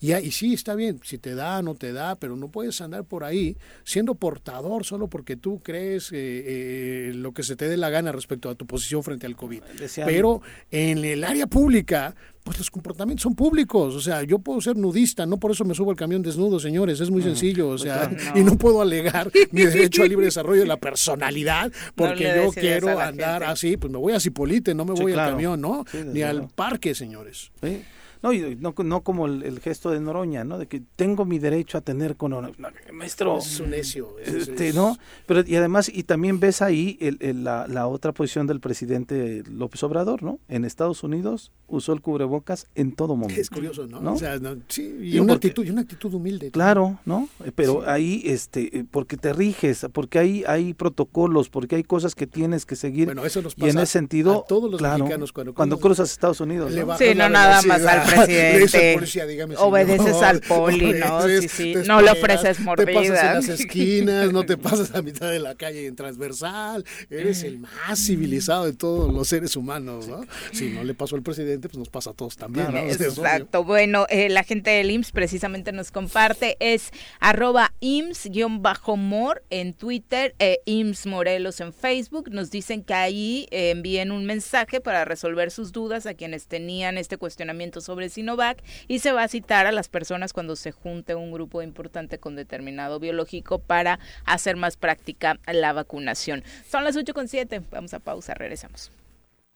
Y, 0.00 0.14
y 0.14 0.30
sí, 0.30 0.54
está 0.54 0.74
bien, 0.76 1.00
si 1.02 1.18
te 1.18 1.34
da, 1.34 1.60
no 1.62 1.74
te 1.74 1.92
da, 1.92 2.14
pero 2.14 2.36
no 2.36 2.48
puedes 2.48 2.80
andar 2.80 3.04
por 3.04 3.24
ahí 3.24 3.56
siendo 3.84 4.14
portador 4.14 4.84
solo 4.84 5.08
porque 5.08 5.36
tú 5.36 5.60
crees 5.60 6.12
eh, 6.12 6.16
eh, 6.18 7.12
lo 7.14 7.32
que 7.32 7.42
se 7.42 7.56
te 7.56 7.68
dé 7.68 7.76
la 7.76 7.90
gana 7.90 8.12
respecto 8.12 8.48
a 8.48 8.54
tu 8.54 8.66
posición 8.66 9.02
frente 9.02 9.26
al 9.26 9.34
COVID. 9.36 9.62
Pero 10.06 10.40
en 10.70 11.04
el 11.04 11.24
área 11.24 11.46
pública, 11.48 12.14
pues 12.48 12.56
los 12.60 12.70
comportamientos 12.70 13.24
son 13.24 13.34
públicos. 13.34 13.94
O 13.94 14.00
sea, 14.00 14.22
yo 14.22 14.38
puedo 14.38 14.58
ser 14.62 14.74
nudista, 14.74 15.26
no 15.26 15.36
por 15.36 15.50
eso 15.50 15.66
me 15.66 15.74
subo 15.74 15.90
al 15.90 15.98
camión 15.98 16.22
desnudo, 16.22 16.58
señores, 16.58 16.98
es 16.98 17.10
muy 17.10 17.20
sencillo. 17.22 17.68
O 17.68 17.76
sea, 17.76 18.08
claro. 18.08 18.16
No. 18.34 18.40
y 18.40 18.44
no 18.44 18.56
puedo 18.56 18.80
alegar 18.80 19.30
mi 19.50 19.66
derecho 19.66 20.02
al 20.02 20.08
libre 20.08 20.24
desarrollo 20.24 20.62
de 20.62 20.66
la 20.66 20.78
personalidad 20.78 21.70
porque 21.94 22.24
yo 22.42 22.50
quiero 22.52 22.98
andar 22.98 23.40
gente. 23.42 23.52
así, 23.52 23.76
pues 23.76 23.92
me 23.92 23.98
voy 23.98 24.14
a 24.14 24.20
Cipolite, 24.20 24.74
no 24.74 24.86
me 24.86 24.96
Sí, 24.96 25.02
voy 25.02 25.12
claro. 25.12 25.28
al 25.28 25.34
camión, 25.34 25.60
¿no? 25.60 25.84
Sí, 25.92 25.98
Ni 26.06 26.22
al 26.22 26.48
parque, 26.48 26.94
señores. 26.94 27.50
Sí. 27.62 27.82
No, 28.22 28.32
y 28.32 28.56
no, 28.56 28.74
no 28.84 29.02
como 29.02 29.26
el, 29.26 29.42
el 29.42 29.60
gesto 29.60 29.90
de 29.90 30.00
Noroña, 30.00 30.44
¿no? 30.44 30.58
De 30.58 30.66
que 30.66 30.82
tengo 30.96 31.24
mi 31.24 31.38
derecho 31.38 31.78
a 31.78 31.80
tener 31.80 32.16
con... 32.16 32.30
no, 32.32 32.50
maestro, 32.92 33.38
Es 33.38 33.60
un 33.60 33.70
necio. 33.70 34.16
es- 34.18 34.48
este, 34.48 34.68
es- 34.68 34.74
¿no? 34.74 34.96
Pero 35.26 35.42
y 35.46 35.56
además, 35.56 35.90
y 35.92 36.02
también 36.04 36.40
ves 36.40 36.62
ahí 36.62 36.96
el, 37.00 37.16
el- 37.20 37.44
la, 37.44 37.66
la 37.68 37.86
otra 37.86 38.12
posición 38.12 38.46
del 38.46 38.60
presidente 38.60 39.42
López 39.50 39.82
Obrador, 39.82 40.22
¿no? 40.22 40.40
En 40.48 40.64
Estados 40.64 41.02
Unidos 41.02 41.52
usó 41.66 41.92
el 41.92 42.00
cubrebocas 42.00 42.66
en 42.74 42.92
todo 42.92 43.14
momento. 43.16 43.40
Es 43.40 43.50
curioso, 43.50 43.86
¿no? 43.86 44.00
¿No? 44.00 44.14
O 44.14 44.18
sea, 44.18 44.38
no, 44.38 44.56
sí, 44.68 44.96
y 45.02 45.18
una 45.18 45.34
porque- 45.34 45.48
actitud, 45.48 45.66
y 45.66 45.70
una 45.70 45.82
actitud 45.82 46.12
humilde. 46.14 46.50
Claro, 46.50 46.98
¿no? 47.04 47.28
Eh, 47.44 47.52
Pero 47.54 47.82
Sí. 47.82 47.86
ahí, 47.86 48.22
este, 48.24 48.78
eh, 48.78 48.84
porque 48.90 49.16
te 49.16 49.32
riges, 49.32 49.86
porque 49.92 50.18
hay, 50.18 50.44
hay 50.46 50.74
protocolos, 50.74 51.48
porque 51.50 51.76
hay 51.76 51.84
cosas 51.84 52.14
que 52.14 52.26
tienes 52.26 52.64
que 52.66 52.74
seguir. 52.76 53.06
Bueno, 53.06 53.24
eso 53.24 53.42
nos 53.42 53.54
y 53.56 53.62
en 53.62 53.66
pasa 53.68 53.82
ese 53.82 53.92
sentido, 53.92 54.40
a 54.40 54.46
todos 54.46 54.70
los 54.70 54.78
claro, 54.78 54.98
mexicanos 55.04 55.32
cuando, 55.32 55.54
cuando 55.54 55.78
cruzas 55.78 56.10
Estados 56.10 56.40
Unidos, 56.40 56.72
¿no? 56.74 56.96
Sí, 56.98 57.14
no 57.14 57.28
nada 57.28 57.62
más 57.62 57.82
velocidad, 57.82 58.07
le 58.10 58.56
presidente. 58.56 58.94
policía, 58.94 59.26
dígame, 59.26 59.54
señor, 59.54 59.68
Obedeces 59.68 60.22
al 60.22 60.40
poli, 60.48 60.92
¿no? 60.94 61.22
Sí, 61.22 61.48
sí, 61.48 61.72
te 61.74 61.84
no 61.84 62.00
le 62.00 62.10
esperas, 62.10 62.40
ofreces 62.40 62.64
Te 62.76 62.92
pasas 62.92 63.24
en 63.24 63.34
las 63.34 63.48
esquinas, 63.60 64.32
no 64.32 64.44
te 64.44 64.56
pasas 64.56 64.94
a 64.94 65.02
mitad 65.02 65.30
de 65.30 65.40
la 65.40 65.54
calle 65.54 65.86
en 65.86 65.96
transversal. 65.96 66.84
Eres 67.10 67.42
el 67.42 67.58
más 67.58 67.98
civilizado 67.98 68.64
de 68.64 68.72
todos 68.72 69.12
los 69.12 69.28
seres 69.28 69.56
humanos, 69.56 70.08
¿no? 70.08 70.24
Si 70.52 70.70
no 70.70 70.84
le 70.84 70.94
pasó 70.94 71.16
al 71.16 71.22
presidente, 71.22 71.68
pues 71.68 71.78
nos 71.78 71.88
pasa 71.88 72.10
a 72.10 72.14
todos 72.14 72.36
también. 72.36 72.76
Exacto. 72.76 73.64
Bueno, 73.64 74.06
eh, 74.08 74.28
la 74.28 74.44
gente 74.44 74.70
del 74.70 74.90
IMSS 74.90 75.12
precisamente 75.12 75.72
nos 75.72 75.90
comparte, 75.90 76.56
es 76.60 76.90
arroba 77.20 77.72
IMSS-mor 77.80 79.42
en 79.50 79.74
Twitter, 79.74 80.34
eh, 80.38 80.60
IMSS 80.64 81.06
Morelos 81.06 81.60
en 81.60 81.72
Facebook. 81.72 82.30
Nos 82.30 82.50
dicen 82.50 82.82
que 82.82 82.94
ahí 82.94 83.48
eh, 83.50 83.70
envíen 83.70 84.12
un 84.12 84.24
mensaje 84.24 84.80
para 84.80 85.04
resolver 85.04 85.50
sus 85.50 85.72
dudas 85.72 86.06
a 86.06 86.14
quienes 86.14 86.46
tenían 86.46 86.98
este 86.98 87.16
cuestionamiento 87.16 87.80
sobre 87.80 87.97
Sinovac 88.08 88.62
y 88.86 89.00
se 89.00 89.12
va 89.12 89.24
a 89.24 89.28
citar 89.28 89.66
a 89.66 89.72
las 89.72 89.88
personas 89.88 90.32
cuando 90.32 90.56
se 90.56 90.72
junte 90.72 91.14
un 91.14 91.32
grupo 91.32 91.62
importante 91.62 92.18
con 92.18 92.36
determinado 92.36 93.00
biológico 93.00 93.58
para 93.58 93.98
hacer 94.24 94.56
más 94.56 94.76
práctica 94.76 95.38
la 95.46 95.72
vacunación. 95.72 96.44
Son 96.70 96.84
las 96.84 96.96
8 96.96 97.12
con 97.14 97.28
7. 97.28 97.62
Vamos 97.70 97.94
a 97.94 97.98
pausa, 97.98 98.34
regresamos. 98.34 98.90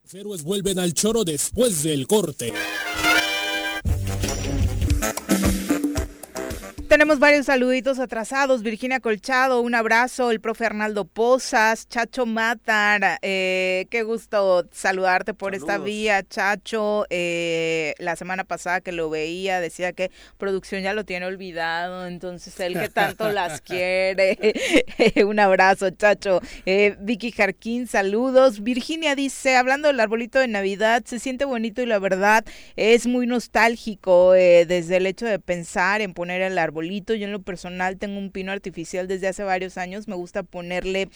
Los 0.02 0.14
héroes 0.14 0.42
vuelven 0.42 0.78
al 0.78 0.94
choro 0.94 1.24
después 1.24 1.84
del 1.84 2.06
corte. 2.06 2.52
Tenemos 6.92 7.18
varios 7.18 7.46
saluditos 7.46 7.98
atrasados. 7.98 8.62
Virginia 8.62 9.00
Colchado, 9.00 9.62
un 9.62 9.74
abrazo. 9.74 10.30
El 10.30 10.42
profe 10.42 10.66
Arnaldo 10.66 11.06
Pozas, 11.06 11.88
Chacho 11.88 12.26
Matar, 12.26 13.18
eh, 13.22 13.86
qué 13.88 14.02
gusto 14.02 14.68
saludarte 14.72 15.32
por 15.32 15.54
esta 15.54 15.78
vía, 15.78 16.22
Chacho. 16.22 17.06
Eh, 17.08 17.94
la 17.96 18.14
semana 18.14 18.44
pasada 18.44 18.82
que 18.82 18.92
lo 18.92 19.08
veía 19.08 19.58
decía 19.62 19.94
que 19.94 20.10
producción 20.36 20.82
ya 20.82 20.92
lo 20.92 21.06
tiene 21.06 21.24
olvidado, 21.24 22.06
entonces 22.06 22.60
él 22.60 22.78
que 22.78 22.90
tanto 22.90 23.32
las 23.32 23.60
quiere. 23.62 24.36
un 25.24 25.40
abrazo, 25.40 25.88
Chacho. 25.92 26.42
Eh, 26.66 26.94
Vicky 27.00 27.32
Jarquín, 27.32 27.86
saludos. 27.86 28.62
Virginia 28.62 29.14
dice, 29.14 29.56
hablando 29.56 29.88
del 29.88 29.98
arbolito 29.98 30.38
de 30.38 30.48
Navidad, 30.48 31.04
se 31.06 31.18
siente 31.18 31.46
bonito 31.46 31.80
y 31.80 31.86
la 31.86 31.98
verdad 31.98 32.44
es 32.76 33.06
muy 33.06 33.26
nostálgico 33.26 34.32
desde 34.32 34.98
el 34.98 35.06
hecho 35.06 35.24
de 35.24 35.38
pensar 35.38 36.02
en 36.02 36.12
poner 36.12 36.42
el 36.42 36.58
arbolito. 36.58 36.81
Yo 37.14 37.26
en 37.26 37.32
lo 37.32 37.42
personal 37.42 37.98
tengo 37.98 38.18
un 38.18 38.30
pino 38.30 38.52
artificial 38.52 39.08
desde 39.08 39.28
hace 39.28 39.42
varios 39.42 39.78
años. 39.78 40.08
Me 40.08 40.14
gusta 40.14 40.42
ponerle 40.42 41.08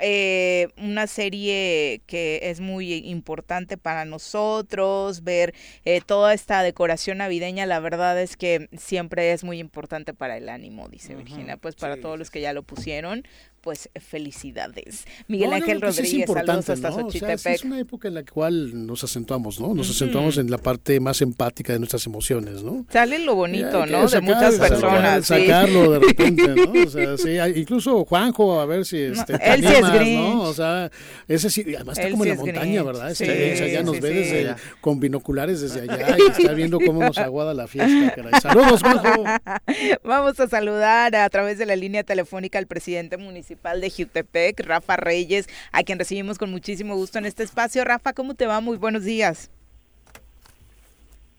eh, 0.00 0.68
una 0.76 1.06
serie 1.06 2.02
que 2.06 2.40
es 2.42 2.60
muy 2.60 2.94
importante 2.94 3.76
para 3.76 4.04
nosotros, 4.04 5.24
ver 5.24 5.54
eh, 5.84 6.00
toda 6.04 6.34
esta 6.34 6.62
decoración 6.62 7.18
navideña. 7.18 7.66
La 7.66 7.80
verdad 7.80 8.20
es 8.20 8.36
que 8.36 8.68
siempre 8.76 9.32
es 9.32 9.44
muy 9.44 9.58
importante 9.58 10.14
para 10.14 10.36
el 10.36 10.48
ánimo, 10.48 10.88
dice 10.88 11.14
Virginia. 11.14 11.56
Pues 11.56 11.74
para 11.74 12.00
todos 12.00 12.18
los 12.18 12.30
que 12.30 12.40
ya 12.40 12.52
lo 12.52 12.62
pusieron, 12.62 13.24
pues 13.64 13.88
felicidades. 13.98 15.06
Miguel 15.26 15.54
Ángel 15.54 15.80
Rodríguez, 15.80 16.26
saludos 16.26 16.68
hasta 16.68 16.90
¿no? 16.90 17.08
es 17.08 17.64
una 17.64 17.80
época 17.80 18.08
en 18.08 18.14
la 18.14 18.22
cual 18.22 18.86
nos 18.86 19.02
acentuamos, 19.04 19.58
¿no? 19.58 19.72
Nos 19.72 19.88
acentuamos 19.88 20.36
en 20.36 20.50
la 20.50 20.58
parte 20.58 21.00
más 21.00 21.22
empática 21.22 21.72
de 21.72 21.78
nuestras 21.78 22.04
emociones, 22.04 22.62
¿no? 22.62 22.84
Sale 22.90 23.20
lo 23.20 23.34
bonito, 23.34 23.86
¿no? 23.86 24.06
de 24.06 24.20
muchas 24.20 24.56
personas. 24.56 25.24
Sacarlo 25.26 25.92
de 25.92 25.98
repente, 26.08 26.46
¿no? 26.48 26.72
O 26.84 26.90
sea, 26.90 27.16
sí, 27.16 27.58
incluso 27.58 28.04
Juanjo, 28.04 28.60
a 28.60 28.66
ver 28.66 28.84
si 28.84 28.98
este, 28.98 29.32
él 29.32 29.66
sí 29.66 29.72
es 29.72 29.92
gris. 29.94 30.18
¿no? 30.18 30.42
O 30.42 30.52
sea, 30.52 30.90
ese 31.26 31.48
sí, 31.48 31.64
además 31.74 31.96
está 31.96 32.10
como 32.10 32.24
en 32.24 32.30
la 32.30 32.36
montaña, 32.36 32.82
¿verdad? 32.82 33.14
Sí, 33.14 33.24
o 33.24 33.56
sea, 33.56 33.66
ya 33.66 33.82
nos 33.82 33.98
ve 33.98 34.10
desde, 34.10 34.56
con 34.82 35.00
binoculares 35.00 35.62
desde 35.62 35.80
allá 35.90 36.18
y 36.18 36.38
está 36.38 36.52
viendo 36.52 36.78
cómo 36.80 37.00
nos 37.02 37.16
aguada 37.16 37.54
la 37.54 37.66
fiesta, 37.66 38.14
caray. 38.14 38.40
Saludos, 38.42 38.82
Juanjo. 38.82 39.24
Vamos 40.04 40.38
a 40.38 40.48
saludar 40.48 41.16
a 41.16 41.30
través 41.30 41.56
de 41.56 41.64
la 41.64 41.76
línea 41.76 42.04
telefónica 42.04 42.58
al 42.58 42.66
presidente 42.66 43.16
municipal 43.16 43.53
de 43.54 43.90
Jutepec, 43.90 44.60
Rafa 44.60 44.96
Reyes, 44.96 45.48
a 45.72 45.82
quien 45.82 45.98
recibimos 45.98 46.38
con 46.38 46.50
muchísimo 46.50 46.94
gusto 46.96 47.18
en 47.18 47.26
este 47.26 47.42
espacio. 47.42 47.84
Rafa, 47.84 48.12
¿cómo 48.12 48.34
te 48.34 48.46
va? 48.46 48.60
Muy 48.60 48.76
buenos 48.76 49.04
días. 49.04 49.50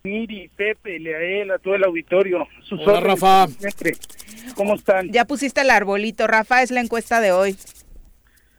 Miri, 0.03 0.49
Pepe, 0.55 0.99
Leael, 0.99 1.51
a 1.51 1.57
todo 1.57 1.75
el 1.75 1.83
auditorio. 1.83 2.47
Hola, 2.85 2.99
Rafa. 2.99 3.47
¿Cómo 4.55 4.75
están? 4.75 5.11
Ya 5.11 5.25
pusiste 5.25 5.61
el 5.61 5.69
arbolito, 5.69 6.27
Rafa, 6.27 6.61
es 6.61 6.71
la 6.71 6.81
encuesta 6.81 7.21
de 7.21 7.31
hoy. 7.31 7.55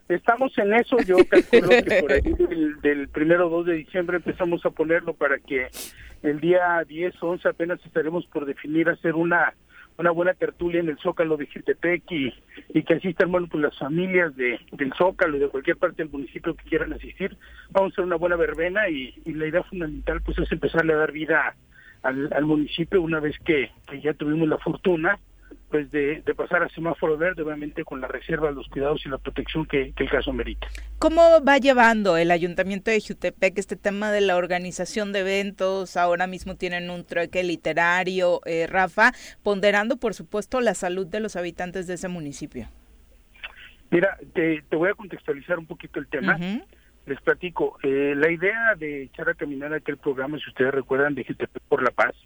Estamos 0.09 0.57
en 0.59 0.73
eso, 0.75 0.97
yo 0.99 1.17
calculo 1.29 1.69
que 1.69 2.01
por 2.01 2.13
ahí 2.13 2.21
del, 2.21 2.81
del 2.81 3.09
primero 3.09 3.49
o 3.49 3.51
2 3.51 3.67
de 3.67 3.75
diciembre 3.75 4.19
empezamos 4.19 4.65
a 4.65 4.71
ponerlo 4.71 5.15
para 5.15 5.39
que 5.39 5.67
el 6.23 6.41
día 6.41 6.83
10 6.87 7.23
o 7.23 7.31
11 7.31 7.49
apenas 7.49 7.81
estaremos 7.85 8.25
por 8.27 8.47
definir 8.47 8.89
hacer 8.89 9.15
una 9.15 9.55
una 9.99 10.11
buena 10.11 10.35
tertulia 10.35 10.81
en 10.81 10.89
el 10.89 10.99
Zócalo 10.99 11.37
de 11.37 11.47
Jutepec 11.47 12.03
y, 12.11 12.83
que 12.83 12.95
asistan 12.95 13.33
bueno, 13.33 13.49
pues 13.51 13.63
las 13.63 13.79
familias 13.79 14.37
de, 14.37 14.61
del 14.73 14.93
Zócalo 14.95 15.37
y 15.37 15.41
de 15.41 15.49
cualquier 15.49 15.77
parte 15.77 16.03
del 16.03 16.13
municipio 16.13 16.55
que 16.55 16.65
quieran 16.65 16.93
asistir. 16.93 17.37
Vamos 17.71 17.93
a 17.93 17.95
hacer 17.95 18.05
una 18.05 18.17
buena 18.17 18.37
verbena 18.37 18.89
y, 18.89 19.15
la 19.25 19.47
idea 19.47 19.63
fundamental 19.65 20.21
pues 20.23 20.39
es 20.39 20.51
empezarle 20.53 20.93
a 20.93 20.97
dar 20.97 21.13
vida 21.13 21.55
al, 22.03 22.45
municipio 22.45 23.03
una 23.03 23.21
vez 23.21 23.37
que 23.45 23.71
ya 24.03 24.15
tuvimos 24.15 24.49
la 24.49 24.59
fortuna 24.59 25.19
pues 25.71 25.91
de, 25.91 26.23
pasar 26.37 26.63
a 26.63 26.69
semáforo 26.69 27.17
verde, 27.17 27.43
obviamente 27.43 27.85
con 27.85 28.01
la 28.01 28.09
reserva, 28.09 28.51
los 28.51 28.69
cuidados 28.69 29.05
y 29.05 29.09
la 29.09 29.19
protección 29.19 29.67
que, 29.67 29.93
el 29.97 30.11
caso 30.11 30.33
merita. 30.33 30.67
¿Cómo 30.99 31.23
va 31.47 31.59
llevando 31.59 32.17
el 32.17 32.31
Ayuntamiento 32.31 32.91
de 32.91 33.01
Jutepec 33.01 33.59
este 33.59 33.77
tema 33.77 34.13
de 34.13 34.21
la 34.21 34.37
organización 34.37 35.13
de 35.13 35.21
eventos? 35.21 35.97
Ahora 35.97 36.27
mismo 36.27 36.57
tienen 36.57 36.91
un 36.91 37.05
trueque 37.05 37.43
literario, 37.43 38.41
eh, 38.45 38.67
Rafa, 38.69 39.13
ponderando 39.43 39.97
por 39.97 40.15
supuesto 40.15 40.61
la 40.61 40.75
salud 40.75 41.07
de 41.07 41.21
los 41.21 41.37
habitantes 41.37 41.87
de 41.87 41.95
ese 41.95 42.09
municipio. 42.09 42.69
Mira, 43.91 44.19
te, 44.35 44.63
voy 44.73 44.91
a 44.91 44.95
contextualizar 44.95 45.59
un 45.59 45.67
poquito 45.67 45.99
el 46.01 46.07
tema. 46.09 46.39
Les 47.07 47.21
platico, 47.21 47.79
eh, 47.85 48.15
la 48.17 48.31
idea 48.33 48.75
de 48.77 49.05
echar 49.05 49.29
a 49.29 49.35
caminar 49.35 49.73
aquel 49.73 49.97
programa, 49.97 50.39
si 50.39 50.49
ustedes 50.49 50.75
recuerdan, 50.75 51.15
de 51.15 51.23
GTP 51.23 51.61
por 51.69 51.81
la 51.81 51.93
Paz, 51.93 52.17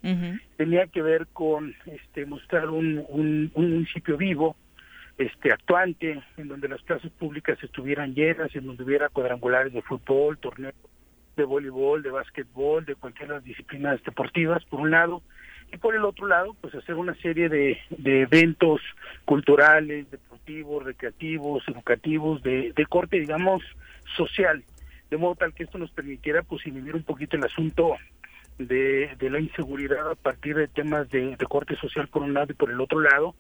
tenía 0.57 0.87
que 0.87 1.03
ver 1.03 1.27
con 1.35 1.75
este, 1.85 2.25
mostrar 2.25 2.71
un, 2.71 3.05
un, 3.11 3.53
municipio 3.55 4.17
vivo, 4.17 4.57
este 5.19 5.53
actuante, 5.53 6.23
en 6.39 6.49
donde 6.49 6.67
las 6.67 6.81
plazas 6.81 7.11
públicas 7.13 7.63
estuvieran 7.63 8.15
llenas, 8.15 8.57
en 8.57 8.65
donde 8.65 8.83
hubiera 8.83 9.11
cuadrangulares 9.11 9.75
de 9.75 9.83
fútbol, 9.83 10.39
torneos 10.39 10.75
de 11.37 11.45
voleibol, 11.45 12.03
de 12.03 12.11
básquetbol, 12.11 12.87
de 12.87 12.95
cualquier 12.95 13.29
de 13.29 13.35
las 13.35 13.45
disciplinas 13.45 14.03
deportivas, 14.03 14.65
por 14.65 14.81
un 14.81 14.93
lado, 14.93 15.23
y 15.71 15.77
por 15.77 15.95
el 15.95 16.07
otro 16.07 16.27
lado, 16.27 16.57
pues 16.59 16.75
hacer 16.75 16.95
una 16.95 17.15
serie 17.17 17.51
de, 17.51 17.79
de 17.91 18.23
eventos 18.23 18.81
culturales, 19.27 20.11
deportivos, 20.11 20.85
recreativos, 20.85 21.63
educativos, 21.69 22.43
de, 22.43 22.73
de 22.75 22.87
corte, 22.87 23.21
digamos, 23.21 23.63
social, 24.17 24.65
de 25.11 25.17
modo 25.17 25.35
tal 25.35 25.55
que 25.55 25.65
esto 25.65 25.79
nos 25.79 25.91
permitiera 25.91 26.43
pues 26.43 26.67
inhibir 26.67 26.95
un 26.95 27.03
poquito 27.03 27.37
el 27.37 27.45
asunto 27.45 27.97
de, 28.59 29.11
de 29.19 29.31
la 29.31 29.41
inseguridad 29.41 30.11
a 30.11 30.15
partir 30.15 30.57
de 30.57 30.69
temas 30.69 31.09
de, 31.11 31.37
corte 31.49 31.77
social 31.77 32.09
por 32.09 32.23
un 32.23 32.35
lado 32.35 32.53
y 32.53 32.55
por 32.55 32.71
el 32.71 32.81
otro 32.81 33.01
lado, 33.01 33.35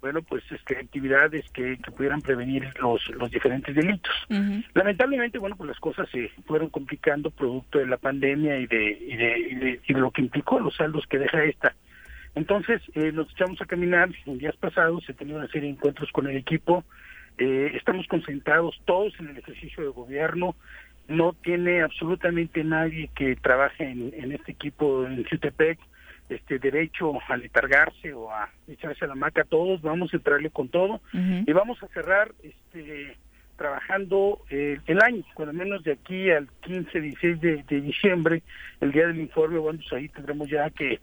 bueno, 0.00 0.20
pues 0.22 0.44
este, 0.50 0.76
actividades 0.76 1.48
que, 1.50 1.78
que 1.78 1.90
pudieran 1.90 2.20
prevenir 2.20 2.68
los, 2.78 3.08
los 3.10 3.30
diferentes 3.30 3.74
delitos. 3.74 4.12
Lamentablemente, 4.74 5.38
bueno, 5.38 5.56
pues 5.56 5.68
las 5.68 5.80
cosas 5.80 6.08
se 6.10 6.28
fueron 6.46 6.68
complicando 6.68 7.30
producto 7.30 7.78
de 7.78 7.86
la 7.86 7.96
pandemia 7.96 8.58
y 8.58 8.66
de, 8.66 8.98
y 9.00 9.16
de, 9.16 9.80
y 9.86 9.92
de, 9.92 9.98
lo 9.98 10.10
que 10.10 10.20
implicó 10.20 10.60
los 10.60 10.76
saldos 10.76 11.06
que 11.06 11.18
deja 11.18 11.44
esta. 11.44 11.74
Entonces, 12.34 12.82
eh, 12.94 13.12
nos 13.12 13.30
echamos 13.30 13.62
a 13.62 13.66
caminar, 13.66 14.10
en 14.26 14.38
días 14.38 14.56
pasados 14.56 15.08
he 15.08 15.14
tenido 15.14 15.38
una 15.38 15.48
serie 15.48 15.68
de 15.68 15.76
encuentros 15.76 16.10
con 16.12 16.28
el 16.28 16.36
equipo, 16.36 16.84
eh, 17.38 17.72
estamos 17.74 18.06
concentrados 18.06 18.80
todos 18.84 19.12
en 19.18 19.28
el 19.28 19.38
ejercicio 19.38 19.82
de 19.82 19.90
gobierno. 19.90 20.54
No 21.08 21.32
tiene 21.32 21.82
absolutamente 21.82 22.64
nadie 22.64 23.10
que 23.14 23.36
trabaje 23.36 23.90
en, 23.90 24.32
este 24.32 24.52
equipo 24.52 25.06
en 25.06 25.24
Jutepec. 25.24 25.78
Este 26.30 26.58
derecho 26.58 27.12
a 27.28 27.36
letargarse 27.36 28.14
o 28.14 28.30
a 28.30 28.48
echarse 28.66 29.04
a 29.04 29.08
la 29.08 29.14
maca 29.14 29.44
todos 29.44 29.82
vamos 29.82 30.10
a 30.12 30.16
entrarle 30.16 30.48
con 30.48 30.68
todo. 30.68 31.02
Y 31.12 31.52
vamos 31.52 31.82
a 31.82 31.88
cerrar 31.88 32.32
este 32.42 33.18
trabajando 33.56 34.40
eh, 34.50 34.78
el 34.86 35.02
año, 35.02 35.22
cuando 35.34 35.52
menos 35.52 35.82
de 35.84 35.92
aquí 35.92 36.30
al 36.30 36.48
15, 36.62 37.00
16 37.00 37.40
de, 37.40 37.80
diciembre, 37.80 38.42
el 38.80 38.92
día 38.92 39.06
del 39.06 39.20
informe, 39.20 39.58
bueno, 39.58 39.78
pues 39.80 39.92
ahí 39.92 40.08
tendremos 40.08 40.48
ya 40.48 40.70
que, 40.70 41.00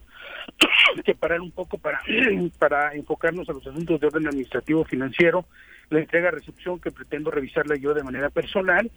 que 1.05 1.15
parar 1.15 1.41
un 1.41 1.51
poco 1.51 1.77
para, 1.77 2.01
para 2.59 2.93
enfocarnos 2.93 3.49
a 3.49 3.53
los 3.53 3.65
asuntos 3.65 3.99
de 3.99 4.07
orden 4.07 4.27
administrativo 4.27 4.83
financiero 4.85 5.45
la 5.89 5.99
entrega-recepción 5.99 6.79
que 6.79 6.91
pretendo 6.91 7.31
revisarla 7.31 7.75
yo 7.75 7.93
de 7.93 8.03
manera 8.03 8.29
personal, 8.29 8.89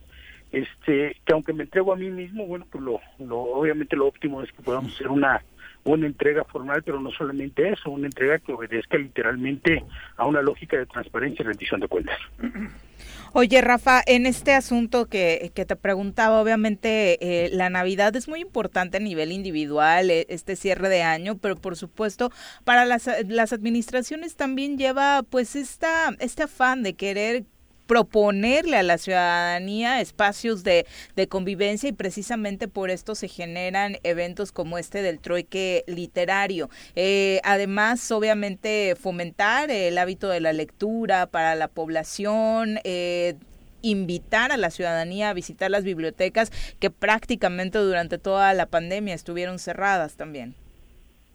este 0.53 1.17
que 1.25 1.33
aunque 1.33 1.53
me 1.53 1.65
entrego 1.65 1.93
a 1.93 1.97
mí 1.97 2.09
mismo, 2.09 2.47
bueno, 2.47 2.67
pues 2.71 2.83
lo, 2.83 3.01
lo 3.19 3.41
obviamente 3.41 3.97
lo 3.97 4.07
óptimo 4.07 4.43
es 4.43 4.53
que 4.53 4.63
podamos 4.63 4.95
hacer 4.95 5.09
una 5.09 5.43
una 5.85 6.07
entrega 6.07 6.45
formal, 6.45 6.83
pero 6.83 6.99
no 7.01 7.11
solamente 7.11 7.69
eso, 7.69 7.91
una 7.91 8.07
entrega 8.07 8.39
que 8.39 8.53
obedezca 8.53 8.97
literalmente 8.97 9.85
a 10.17 10.27
una 10.27 10.41
lógica 10.41 10.79
de 10.79 10.87
transparencia 10.87 11.43
y 11.43 11.47
rendición 11.47 11.81
de 11.81 11.89
cuentas. 11.89 12.19
Oye, 13.37 13.61
Rafa, 13.62 14.01
en 14.07 14.26
este 14.26 14.53
asunto 14.55 15.07
que, 15.07 15.51
que 15.57 15.64
te 15.64 15.74
preguntaba, 15.74 16.41
obviamente 16.41 17.18
eh, 17.20 17.51
la 17.51 17.68
Navidad 17.68 18.14
es 18.14 18.28
muy 18.28 18.41
importante 18.41 18.99
a 18.99 19.01
nivel 19.01 19.32
individual, 19.32 20.09
eh, 20.09 20.24
este 20.28 20.55
cierre 20.55 20.89
de 20.89 21.03
año, 21.03 21.37
pero 21.39 21.57
por 21.57 21.76
supuesto 21.76 22.30
para 22.62 22.85
las, 22.85 23.11
las 23.26 23.53
administraciones 23.53 24.37
también 24.37 24.78
lleva 24.78 25.24
pues 25.28 25.57
esta, 25.57 26.14
este 26.20 26.45
afán 26.45 26.85
de 26.85 26.95
querer 26.95 27.45
proponerle 27.87 28.76
a 28.76 28.82
la 28.82 28.99
ciudadanía 28.99 30.01
espacios 30.01 30.64
de, 30.64 30.87
de, 31.16 31.28
convivencia 31.28 31.89
y 31.89 31.93
precisamente 31.93 32.68
por 32.68 32.91
esto 32.91 33.14
se 33.14 33.28
generan 33.28 33.97
eventos 34.03 34.53
como 34.53 34.78
este 34.78 35.03
del 35.03 35.20
troike 35.20 35.85
literario. 35.87 36.70
Eh, 36.97 37.41
además, 37.45 38.11
obviamente, 38.11 38.97
fomentar 38.99 39.70
el 39.70 39.99
hábito 39.99 40.28
de 40.28 40.41
la 40.41 40.53
lectura 40.53 41.26
para 41.26 41.55
la 41.55 41.68
población. 41.68 42.78
Eh, 42.85 43.35
invitar 43.82 44.51
a 44.51 44.57
la 44.57 44.70
ciudadanía 44.70 45.28
a 45.28 45.35
visitar 45.35 45.70
las 45.70 45.85
bibliotecas 45.85 46.51
que 46.80 46.89
prácticamente 46.89 47.76
durante 47.78 48.16
toda 48.16 48.55
la 48.55 48.64
pandemia 48.64 49.14
estuvieron 49.14 49.59
cerradas 49.59 50.16
también. 50.16 50.55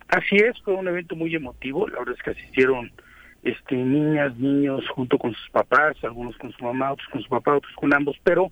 Así 0.07 0.37
es, 0.37 0.59
fue 0.63 0.73
un 0.73 0.87
evento 0.87 1.15
muy 1.15 1.35
emotivo, 1.35 1.87
la 1.87 1.99
verdad 1.99 2.15
es 2.17 2.23
que 2.23 2.31
asistieron 2.31 2.91
este, 3.43 3.75
niñas, 3.75 4.35
niños 4.37 4.87
junto 4.89 5.17
con 5.17 5.33
sus 5.33 5.49
papás, 5.49 5.95
algunos 6.03 6.37
con 6.37 6.51
su 6.51 6.63
mamá, 6.63 6.91
otros 6.91 7.07
con 7.09 7.21
su 7.21 7.29
papá, 7.29 7.55
otros 7.55 7.73
con 7.75 7.93
ambos, 7.93 8.17
pero 8.23 8.51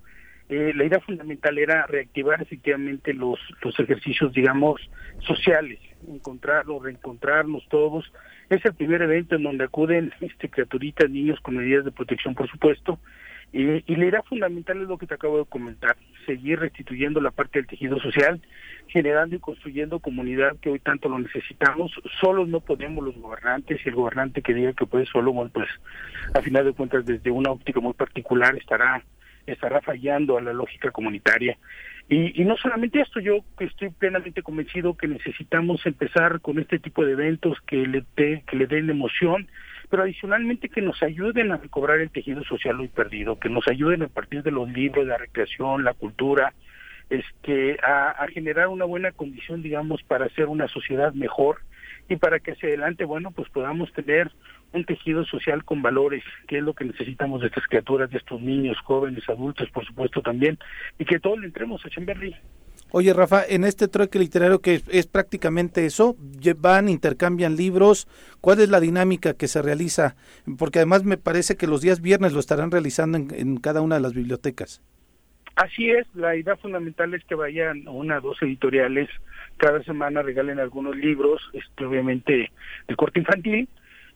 eh, 0.50 0.72
la 0.74 0.86
idea 0.86 1.02
fundamental 1.02 1.58
era 1.58 1.86
reactivar 1.88 2.42
efectivamente 2.42 3.14
los, 3.14 3.40
los 3.62 3.78
ejercicios, 3.80 4.32
digamos, 4.32 4.80
sociales, 5.20 5.80
encontrarnos, 6.08 6.84
reencontrarnos 6.84 7.68
todos. 7.70 8.12
Es 8.50 8.64
el 8.64 8.74
primer 8.74 9.02
evento 9.02 9.36
en 9.36 9.44
donde 9.44 9.66
acuden 9.66 10.14
este, 10.22 10.50
criaturitas, 10.50 11.10
niños 11.10 11.40
con 11.42 11.58
medidas 11.58 11.84
de 11.84 11.92
protección, 11.92 12.34
por 12.34 12.50
supuesto, 12.50 12.98
y, 13.52 13.84
y 13.92 13.96
la 13.98 14.06
idea 14.06 14.22
fundamental 14.24 14.82
es 14.82 14.88
lo 14.88 14.98
que 14.98 15.08
te 15.08 15.16
acabo 15.16 15.40
de 15.40 15.46
comentar, 15.46 15.98
seguir 16.28 16.60
restituyendo 16.60 17.20
la 17.20 17.32
parte 17.32 17.58
del 17.58 17.68
tejido 17.68 18.00
social, 18.00 18.40
generando 18.88 19.36
y 19.36 19.40
construyendo 19.40 20.00
comunidad 20.00 20.56
que 20.62 20.70
hoy 20.70 20.80
tanto 20.80 21.10
lo 21.10 21.18
necesitamos. 21.18 21.92
Solos 22.22 22.48
no 22.48 22.60
podemos 22.60 23.04
los 23.04 23.16
gobernantes 23.16 23.80
y 23.84 23.90
el 23.90 23.96
gobernante 23.96 24.44
que 24.44 24.54
diga 24.54 24.74
que 24.74 24.86
puede 24.86 25.08
solo, 25.08 25.34
pues 25.52 25.68
a 26.36 26.42
final 26.42 26.66
de 26.66 26.74
cuentas 26.74 27.06
desde 27.06 27.32
una 27.32 27.50
óptica 27.50 27.80
muy 27.80 27.94
particular 27.94 28.56
estará 28.56 29.04
estará 29.48 29.82
fallando 29.82 30.38
a 30.38 30.42
la 30.42 30.54
lógica 30.54 30.92
comunitaria. 30.92 31.58
Y, 32.10 32.42
y 32.42 32.46
no 32.46 32.56
solamente 32.58 33.02
esto, 33.02 33.20
yo 33.20 33.40
estoy 33.60 33.90
plenamente 33.90 34.42
convencido 34.42 34.96
que 34.96 35.08
necesitamos 35.08 35.86
empezar 35.86 36.40
con 36.42 36.60
este 36.60 36.80
tipo 36.80 37.06
de 37.06 37.14
eventos 37.14 37.58
que 37.66 37.88
le, 37.88 38.04
que 38.16 38.56
le 38.56 38.68
den 38.68 38.90
emoción, 38.90 39.48
pero 39.90 40.04
adicionalmente 40.04 40.70
que 40.70 40.82
nos 40.82 41.02
ayuden 41.02 41.52
a 41.52 41.58
recobrar 41.58 42.00
el 42.00 42.10
tejido 42.10 42.44
social 42.44 42.80
hoy 42.80 42.88
perdido, 42.88 43.40
que 43.40 43.50
nos 43.50 43.68
ayuden 43.68 44.04
a 44.04 44.08
partir 44.08 44.44
de 44.44 44.52
los 44.52 44.70
libros, 44.70 45.06
la 45.06 45.18
recreación, 45.18 45.84
la 45.84 45.94
cultura, 45.94 46.54
este, 47.10 47.78
a, 47.82 48.10
a 48.12 48.28
generar 48.28 48.68
una 48.68 48.86
buena 48.86 49.12
condición, 49.12 49.62
digamos, 49.62 50.04
para 50.04 50.26
hacer 50.26 50.48
una 50.48 50.68
sociedad 50.68 51.14
mejor 51.14 51.60
y 52.10 52.16
para 52.18 52.40
que 52.40 52.52
hacia 52.52 52.70
adelante, 52.70 53.06
bueno, 53.06 53.32
pues 53.32 53.50
podamos 53.50 53.92
tener 53.94 54.32
un 54.74 54.86
tejido 54.86 55.26
social 55.26 55.64
con 55.64 55.82
valores, 55.82 56.24
que 56.48 56.58
es 56.58 56.64
lo 56.64 56.74
que 56.74 56.86
necesitamos 56.86 57.42
de 57.42 57.48
estas 57.48 57.66
criaturas, 57.66 58.10
de 58.10 58.18
estos 58.18 58.42
niños, 58.42 58.78
jóvenes, 58.84 59.28
adultos, 59.30 59.70
por 59.72 59.86
supuesto 59.86 60.22
también, 60.22 60.58
y 61.00 61.06
que 61.06 61.20
todos 61.20 61.40
le 61.40 61.48
entremos 61.48 61.86
a 61.86 61.90
Chamberlain. 61.90 62.36
Oye, 62.92 63.14
Rafa, 63.14 63.44
en 63.46 63.66
este 63.66 63.90
trueque 63.90 64.18
literario 64.18 64.62
que 64.62 64.82
es, 64.88 65.08
prácticamente 65.08 65.86
eso, 65.86 66.16
van, 66.58 66.88
intercambian 66.88 67.58
libros, 67.58 68.08
¿cuál 68.40 68.62
es 68.62 68.70
la 68.70 68.80
dinámica 68.80 69.34
que 69.34 69.50
se 69.50 69.62
realiza? 69.62 70.16
Porque 70.58 70.80
además 70.80 71.04
me 71.04 71.18
parece 71.18 71.58
que 71.58 71.68
los 71.68 71.82
días 71.82 72.02
viernes 72.02 72.32
lo 72.32 72.40
estarán 72.40 72.72
realizando 72.72 73.18
en, 73.18 73.58
cada 73.58 73.82
una 73.82 73.96
de 73.96 74.02
las 74.02 74.14
bibliotecas. 74.14 74.82
Así 75.56 75.90
es, 75.90 76.06
la 76.14 76.36
idea 76.36 76.56
fundamental 76.56 77.14
es 77.14 77.24
que 77.26 77.36
vayan 77.36 77.88
una, 77.88 78.20
dos 78.20 78.42
editoriales, 78.42 79.10
cada 79.58 79.84
semana 79.84 80.22
regalen 80.22 80.60
algunos 80.60 80.96
libros, 80.96 81.42
este, 81.54 81.84
obviamente 81.84 82.52
de 82.88 82.96
corte 82.96 83.20
infantil, 83.20 83.68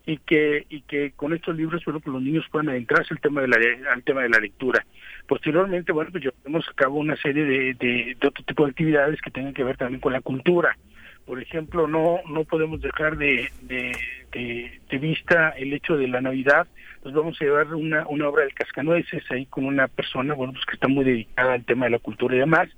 y 0.06 0.18
que 0.18 0.66
y 0.70 0.82
que 0.82 1.12
con 1.12 1.34
estos 1.34 1.56
libros 1.56 1.84
bueno 1.86 2.00
pues 2.00 2.14
los 2.14 2.24
niños 2.24 2.46
puedan 2.52 2.70
adentrarse 2.70 3.14
al 3.14 3.20
tema 3.20 3.42
de 3.42 3.48
la 3.48 3.58
al 3.94 4.04
tema 4.04 4.22
de 4.22 4.30
la 4.30 4.40
lectura. 4.40 4.86
Posteriormente 5.28 5.92
bueno 5.92 6.12
pues 6.12 6.24
llevamos 6.24 6.68
a 6.68 6.74
cabo 6.74 7.00
una 7.00 7.16
serie 7.18 7.44
de, 7.46 7.74
de, 7.76 8.28
otro 8.28 8.44
tipo 8.44 8.66
de 8.66 8.72
actividades 8.72 9.22
que 9.22 9.32
tengan 9.32 9.54
que 9.54 9.64
ver 9.64 9.78
también 9.78 10.02
con 10.02 10.14
la 10.14 10.22
cultura. 10.22 10.78
Por 11.26 11.42
ejemplo 11.42 11.88
no 11.88 12.20
no 12.30 12.44
podemos 12.46 12.82
dejar 12.82 13.18
de, 13.18 13.50
de, 13.62 13.92
de, 14.32 14.98
vista 14.98 15.50
el 15.50 15.74
hecho 15.74 15.98
de 15.98 16.08
la 16.08 16.22
navidad. 16.22 16.68
Nos 17.04 17.14
vamos 17.14 17.40
a 17.40 17.46
llevar 17.46 17.74
una 17.74 18.08
una 18.08 18.28
obra 18.28 18.44
del 18.44 18.54
cascanueces 18.54 19.24
ahí 19.30 19.46
con 19.46 19.66
una 19.66 19.88
persona 19.88 20.34
bueno 20.34 20.54
pues 20.54 20.66
que 20.66 20.76
está 20.76 20.88
muy 20.88 21.06
dedicada 21.06 21.54
al 21.54 21.66
tema 21.66 21.86
de 21.86 21.92
la 21.92 22.00
cultura 22.00 22.36
y 22.36 22.40
demás 22.40 22.70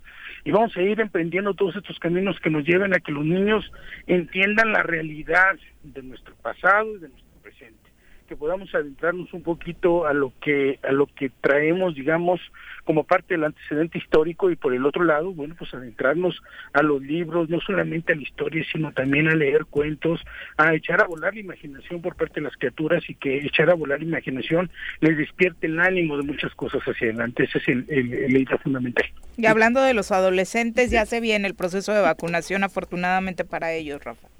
y 0.45 0.51
vamos 0.51 0.75
a 0.75 0.81
ir 0.81 0.99
emprendiendo 0.99 1.53
todos 1.53 1.75
estos 1.75 1.99
caminos 1.99 2.39
que 2.39 2.49
nos 2.49 2.65
lleven 2.65 2.93
a 2.93 2.99
que 2.99 3.11
los 3.11 3.25
niños 3.25 3.71
entiendan 4.07 4.73
la 4.73 4.83
realidad 4.83 5.55
de 5.83 6.03
nuestro 6.03 6.35
pasado 6.35 6.95
y 6.95 6.99
de 6.99 7.09
nuestro 7.09 7.41
presente 7.41 7.82
que 8.23 8.35
podamos 8.35 8.73
adentrarnos 8.73 9.33
un 9.33 9.43
poquito 9.43 10.05
a 10.05 10.13
lo 10.13 10.33
que 10.41 10.79
a 10.83 10.91
lo 10.91 11.07
que 11.07 11.31
traemos 11.41 11.95
digamos 11.95 12.39
como 12.83 13.03
parte 13.03 13.35
del 13.35 13.45
antecedente 13.45 13.97
histórico 13.97 14.51
y 14.51 14.55
por 14.55 14.73
el 14.73 14.85
otro 14.85 15.03
lado 15.03 15.31
bueno 15.33 15.55
pues 15.57 15.73
adentrarnos 15.73 16.41
a 16.73 16.81
los 16.81 17.01
libros 17.01 17.49
no 17.49 17.59
solamente 17.61 18.13
a 18.13 18.15
la 18.15 18.21
historia 18.21 18.65
sino 18.71 18.91
también 18.91 19.27
a 19.27 19.35
leer 19.35 19.65
cuentos 19.65 20.21
a 20.57 20.73
echar 20.73 21.01
a 21.01 21.07
volar 21.07 21.33
la 21.33 21.39
imaginación 21.39 22.01
por 22.01 22.15
parte 22.15 22.35
de 22.35 22.41
las 22.41 22.55
criaturas 22.57 23.03
y 23.09 23.15
que 23.15 23.45
echar 23.45 23.69
a 23.69 23.75
volar 23.75 23.99
la 23.99 24.05
imaginación 24.05 24.69
les 25.01 25.17
despierte 25.17 25.67
el 25.67 25.79
ánimo 25.79 26.17
de 26.17 26.23
muchas 26.23 26.53
cosas 26.55 26.81
hacia 26.83 27.07
adelante. 27.07 27.43
Ese 27.43 27.57
es 27.59 27.67
el, 27.67 27.85
el, 27.89 28.13
el 28.13 28.37
idea 28.37 28.57
fundamental. 28.57 29.05
Y 29.37 29.45
hablando 29.45 29.81
de 29.81 29.93
los 29.93 30.11
adolescentes 30.11 30.91
ya 30.91 31.05
se 31.05 31.19
viene 31.19 31.47
el 31.47 31.55
proceso 31.55 31.93
de 31.93 32.01
vacunación 32.01 32.63
afortunadamente 32.63 33.45
para 33.45 33.73
ellos 33.73 34.03
Rafa 34.03 34.32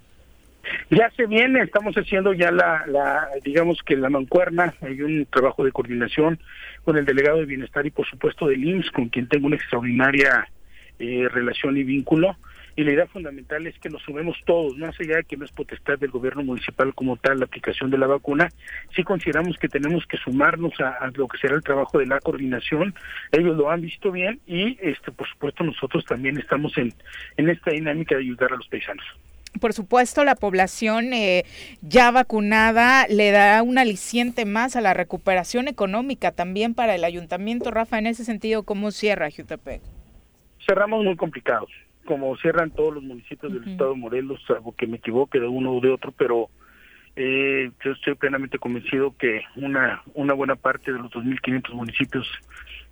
ya 0.89 1.09
se 1.11 1.26
viene, 1.26 1.61
estamos 1.61 1.95
haciendo 1.95 2.34
ya 2.34 2.51
la, 2.51 2.86
la, 2.88 3.28
digamos 3.43 3.82
que 3.84 3.95
la 3.95 4.09
mancuerna, 4.09 4.74
hay 4.82 5.01
un 5.01 5.26
trabajo 5.26 5.64
de 5.64 5.72
coordinación 5.72 6.39
con 6.84 6.97
el 6.97 7.05
delegado 7.05 7.39
de 7.39 7.45
bienestar 7.45 7.86
y 7.86 7.91
por 7.91 8.07
supuesto 8.07 8.47
del 8.47 8.64
IMSS, 8.64 8.91
con 8.91 9.09
quien 9.09 9.28
tengo 9.28 9.47
una 9.47 9.55
extraordinaria 9.55 10.47
eh, 10.99 11.28
relación 11.30 11.78
y 11.78 11.84
vínculo. 11.84 12.38
Y 12.76 12.84
la 12.84 12.93
idea 12.93 13.05
fundamental 13.05 13.68
es 13.68 13.78
que 13.78 13.89
nos 13.89 14.01
sumemos 14.01 14.36
todos, 14.45 14.76
más 14.80 14.99
allá 14.99 15.18
de 15.18 15.24
que 15.26 15.38
no 15.38 15.45
es 15.45 15.51
potestad 15.51 15.99
del 15.99 16.09
gobierno 16.09 16.43
municipal 16.43 16.95
como 16.95 17.18
tal 17.18 17.38
la 17.38 17.45
aplicación 17.45 17.91
de 17.91 17.99
la 17.99 18.07
vacuna, 18.07 18.49
sí 18.95 19.03
consideramos 19.03 19.57
que 19.59 19.68
tenemos 19.68 20.07
que 20.07 20.18
sumarnos 20.18 20.74
a, 20.80 20.89
a, 20.89 21.11
lo 21.14 21.28
que 21.28 21.38
será 21.38 21.55
el 21.55 21.61
trabajo 21.61 21.99
de 21.99 22.07
la 22.07 22.20
coordinación. 22.20 22.95
Ellos 23.32 23.57
lo 23.57 23.70
han 23.70 23.82
visto 23.82 24.11
bien 24.11 24.39
y, 24.47 24.80
este, 24.82 25.11
por 25.11 25.28
supuesto, 25.30 25.64
nosotros 25.64 26.03
también 26.05 26.39
estamos 26.39 26.76
en, 26.80 26.91
en 27.38 27.49
esta 27.49 27.70
dinámica 27.70 28.16
de 28.16 28.22
ayudar 28.22 28.51
a 28.51 28.55
los 28.55 28.68
paisanos 28.68 29.05
por 29.60 29.74
supuesto, 29.74 30.24
la 30.24 30.36
población 30.36 31.14
eh, 31.14 31.45
ya 31.82 32.12
vacunada 32.12 33.08
le 33.08 33.32
dará 33.32 33.64
un 33.64 33.78
aliciente 33.78 34.45
más 34.45 34.76
a 34.76 34.82
la 34.82 34.93
recuperación 34.93 35.68
económica 35.68 36.32
también 36.32 36.74
para 36.74 36.95
el 36.95 37.04
ayuntamiento. 37.04 37.72
Rafa, 37.72 37.99
en 37.99 38.08
ese 38.08 38.26
sentido, 38.26 38.64
¿cómo 38.64 38.91
cierra 38.91 39.30
Jutepec? 39.30 39.82
Cerramos 40.66 41.04
muy 41.04 41.16
complicados, 41.16 41.70
como 42.06 42.36
cierran 42.38 42.72
todos 42.72 42.95
los 42.95 43.04
municipios 43.04 43.54
del 43.54 43.68
estado 43.70 43.91
de 43.91 43.99
Morelos, 43.99 44.41
salvo 44.47 44.74
que 44.76 44.88
me 44.88 44.97
equivoque 44.97 45.39
de 45.39 45.47
uno 45.47 45.74
o 45.74 45.82
de 45.82 45.89
otro, 45.89 46.12
pero 46.12 46.49
eh, 47.16 47.70
yo 47.84 47.91
estoy 47.91 48.16
plenamente 48.16 48.58
convencido 48.58 49.16
que 49.18 49.41
una, 49.56 50.01
una 50.14 50.34
buena 50.34 50.56
parte 50.56 50.91
de 50.91 50.99
los 50.99 51.12
2.500 51.12 51.74
municipios 51.74 52.28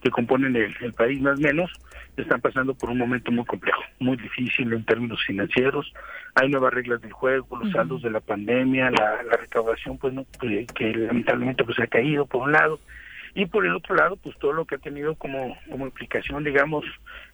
que 0.01 0.09
componen 0.09 0.55
el, 0.55 0.93
país 0.93 1.21
más 1.21 1.39
o 1.39 1.41
menos 1.41 1.71
están 2.17 2.41
pasando 2.41 2.73
por 2.73 2.89
un 2.89 2.97
momento 2.97 3.31
muy 3.31 3.45
complejo, 3.45 3.81
muy 3.99 4.17
difícil 4.17 4.73
en 4.73 4.83
términos 4.83 5.23
financieros. 5.25 5.93
Hay 6.35 6.49
nuevas 6.49 6.73
reglas 6.73 7.01
del 7.01 7.13
juego, 7.13 7.57
los 7.57 7.71
saldos 7.71 8.01
de 8.01 8.11
la 8.11 8.19
pandemia, 8.19 8.91
la, 8.91 9.21
recaudación 9.37 9.97
pues 9.97 10.13
no 10.13 10.25
que, 10.39 10.93
lamentablemente 10.93 11.63
pues 11.63 11.79
ha 11.79 11.87
caído 11.87 12.25
por 12.25 12.43
un 12.43 12.51
lado. 12.51 12.79
Y 13.33 13.45
por 13.45 13.65
el 13.65 13.73
otro 13.73 13.95
lado 13.95 14.17
pues 14.17 14.37
todo 14.39 14.51
lo 14.51 14.65
que 14.65 14.75
ha 14.75 14.79
tenido 14.79 15.15
como 15.15 15.57
como 15.69 15.85
implicación 15.85 16.43
digamos 16.43 16.83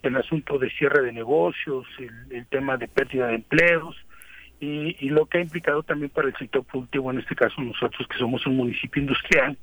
el 0.04 0.16
asunto 0.16 0.60
de 0.60 0.70
cierre 0.70 1.02
de 1.02 1.12
negocios, 1.12 1.88
el, 2.30 2.46
tema 2.48 2.78
de 2.78 2.88
pérdida 2.88 3.28
de 3.28 3.36
empleos 3.36 3.96
y, 4.60 4.96
y 5.00 5.10
lo 5.10 5.26
que 5.26 5.40
ha 5.40 5.42
implicado 5.42 5.82
también 5.82 6.12
para 6.12 6.28
el 6.28 6.36
sector 6.36 6.64
productivo 6.64 7.12
en 7.12 7.20
este 7.20 7.36
caso 7.36 7.60
nosotros 7.62 8.08
que 8.08 8.18
somos 8.20 8.46
un 8.46 8.58
municipio 8.58 9.02
industrial 9.02 9.58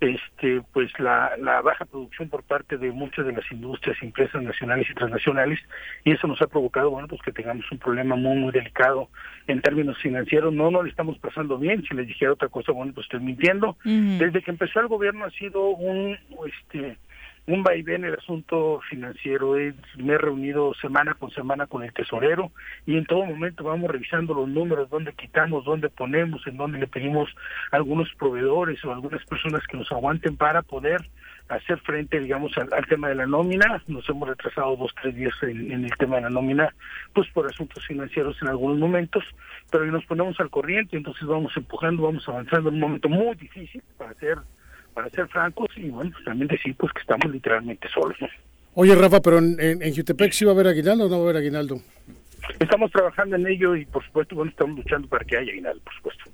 este 0.00 0.62
pues 0.72 0.90
la, 0.98 1.32
la 1.38 1.62
baja 1.62 1.84
producción 1.86 2.28
por 2.28 2.42
parte 2.42 2.76
de 2.76 2.90
muchas 2.90 3.24
de 3.24 3.32
las 3.32 3.50
industrias 3.50 3.96
empresas 4.02 4.42
nacionales 4.42 4.86
y 4.90 4.94
transnacionales 4.94 5.58
y 6.04 6.12
eso 6.12 6.26
nos 6.26 6.40
ha 6.42 6.46
provocado 6.46 6.90
bueno 6.90 7.08
pues 7.08 7.22
que 7.22 7.32
tengamos 7.32 7.64
un 7.72 7.78
problema 7.78 8.14
muy 8.14 8.36
muy 8.36 8.52
delicado 8.52 9.08
en 9.46 9.62
términos 9.62 9.96
financieros. 9.98 10.52
No 10.52 10.70
no 10.70 10.82
le 10.82 10.90
estamos 10.90 11.18
pasando 11.18 11.58
bien 11.58 11.82
si 11.88 11.94
les 11.94 12.06
dijera 12.06 12.32
otra 12.32 12.48
cosa 12.48 12.72
bueno 12.72 12.92
pues 12.94 13.06
estoy 13.06 13.20
mintiendo. 13.20 13.76
Desde 13.84 14.42
que 14.42 14.50
empezó 14.50 14.80
el 14.80 14.88
gobierno 14.88 15.24
ha 15.24 15.30
sido 15.30 15.68
un 15.68 16.18
este 16.46 16.98
un 17.46 17.62
vaivén 17.62 18.04
el 18.04 18.14
asunto 18.14 18.80
financiero. 18.88 19.54
Me 19.96 20.14
he 20.14 20.18
reunido 20.18 20.74
semana 20.74 21.14
con 21.14 21.30
semana 21.30 21.66
con 21.66 21.82
el 21.82 21.92
tesorero 21.92 22.50
y 22.84 22.96
en 22.96 23.06
todo 23.06 23.24
momento 23.24 23.64
vamos 23.64 23.90
revisando 23.90 24.34
los 24.34 24.48
números, 24.48 24.90
dónde 24.90 25.12
quitamos, 25.12 25.64
dónde 25.64 25.88
ponemos, 25.88 26.46
en 26.46 26.56
dónde 26.56 26.78
le 26.78 26.86
pedimos 26.86 27.30
a 27.70 27.76
algunos 27.76 28.12
proveedores 28.14 28.84
o 28.84 28.92
algunas 28.92 29.24
personas 29.26 29.66
que 29.66 29.76
nos 29.76 29.90
aguanten 29.92 30.36
para 30.36 30.62
poder 30.62 31.08
hacer 31.48 31.78
frente, 31.80 32.18
digamos, 32.18 32.52
al, 32.58 32.86
tema 32.86 33.08
de 33.08 33.14
la 33.14 33.26
nómina. 33.26 33.80
Nos 33.86 34.08
hemos 34.08 34.28
retrasado 34.28 34.76
dos, 34.76 34.92
tres 35.00 35.14
días 35.14 35.34
en, 35.42 35.84
el 35.84 35.96
tema 35.96 36.16
de 36.16 36.22
la 36.22 36.30
nómina, 36.30 36.74
pues 37.12 37.28
por 37.30 37.46
asuntos 37.46 37.86
financieros 37.86 38.36
en 38.42 38.48
algunos 38.48 38.78
momentos, 38.78 39.24
pero 39.70 39.86
nos 39.86 40.04
ponemos 40.06 40.38
al 40.40 40.50
corriente, 40.50 40.96
entonces 40.96 41.24
vamos 41.26 41.56
empujando, 41.56 42.02
vamos 42.02 42.28
avanzando 42.28 42.68
en 42.68 42.74
un 42.76 42.80
momento 42.80 43.08
muy 43.08 43.36
difícil 43.36 43.82
para 43.96 44.10
hacer 44.10 44.38
para 44.96 45.10
ser 45.10 45.28
francos, 45.28 45.68
y 45.76 45.90
bueno, 45.90 46.10
pues 46.10 46.24
también 46.24 46.48
decir 46.48 46.74
pues 46.74 46.90
que 46.94 47.00
estamos 47.00 47.30
literalmente 47.30 47.86
solos. 47.92 48.16
Oye, 48.72 48.94
Rafa, 48.94 49.20
pero 49.20 49.36
en, 49.36 49.60
en, 49.60 49.94
Jutepec 49.94 50.32
sí 50.32 50.46
va 50.46 50.52
a 50.52 50.54
haber 50.54 50.68
aguinaldo 50.68 51.04
o 51.04 51.08
no 51.10 51.18
va 51.18 51.20
a 51.20 51.24
haber 51.24 51.36
aguinaldo? 51.36 51.82
Estamos 52.58 52.90
trabajando 52.90 53.36
en 53.36 53.46
ello 53.46 53.76
y 53.76 53.84
por 53.84 54.02
supuesto, 54.06 54.34
bueno, 54.34 54.50
estamos 54.50 54.78
luchando 54.78 55.06
para 55.06 55.22
que 55.26 55.36
haya 55.36 55.52
aguinaldo, 55.52 55.82
por 55.84 55.94
supuesto. 55.96 56.24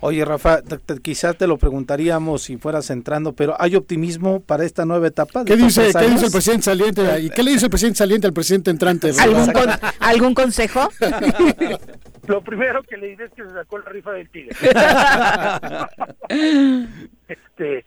Oye, 0.00 0.24
Rafa, 0.24 0.60
quizás 1.02 1.36
te 1.36 1.46
lo 1.46 1.56
preguntaríamos 1.56 2.42
si 2.42 2.56
fueras 2.56 2.90
entrando, 2.90 3.32
pero 3.32 3.54
¿hay 3.60 3.76
optimismo 3.76 4.40
para 4.40 4.64
esta 4.64 4.84
nueva 4.84 5.06
etapa? 5.06 5.44
¿Qué 5.44 5.56
dice, 5.56 5.92
¿Qué 5.96 6.08
dice 6.08 6.26
el 6.26 6.32
presidente 6.32 6.64
saliente? 6.64 7.20
¿Y 7.20 7.30
qué 7.30 7.44
le 7.44 7.52
dice 7.52 7.66
el 7.66 7.70
presidente 7.70 7.98
saliente 7.98 8.26
al 8.26 8.32
presidente 8.32 8.72
entrante? 8.72 9.12
¿Algún, 9.20 9.52
¿algún 10.00 10.34
consejo? 10.34 10.88
lo 12.26 12.42
primero 12.42 12.82
que 12.82 12.96
le 12.96 13.08
diré 13.08 13.26
es 13.26 13.32
que 13.32 13.44
se 13.44 13.50
sacó 13.50 13.78
la 13.78 13.90
rifa 13.90 14.12
del 14.12 14.28
tigre. 14.30 14.56
este, 17.28 17.84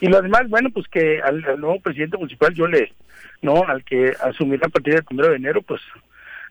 Y 0.00 0.08
lo 0.08 0.20
demás, 0.20 0.48
bueno, 0.48 0.70
pues 0.72 0.86
que 0.88 1.20
al, 1.20 1.42
nuevo 1.60 1.80
presidente 1.80 2.16
municipal 2.16 2.54
yo 2.54 2.66
le, 2.66 2.92
no, 3.40 3.64
al 3.66 3.84
que 3.84 4.12
asumirá 4.20 4.66
a 4.66 4.70
partir 4.70 4.94
del 4.94 5.04
primero 5.04 5.30
de 5.30 5.36
enero, 5.36 5.62
pues 5.62 5.80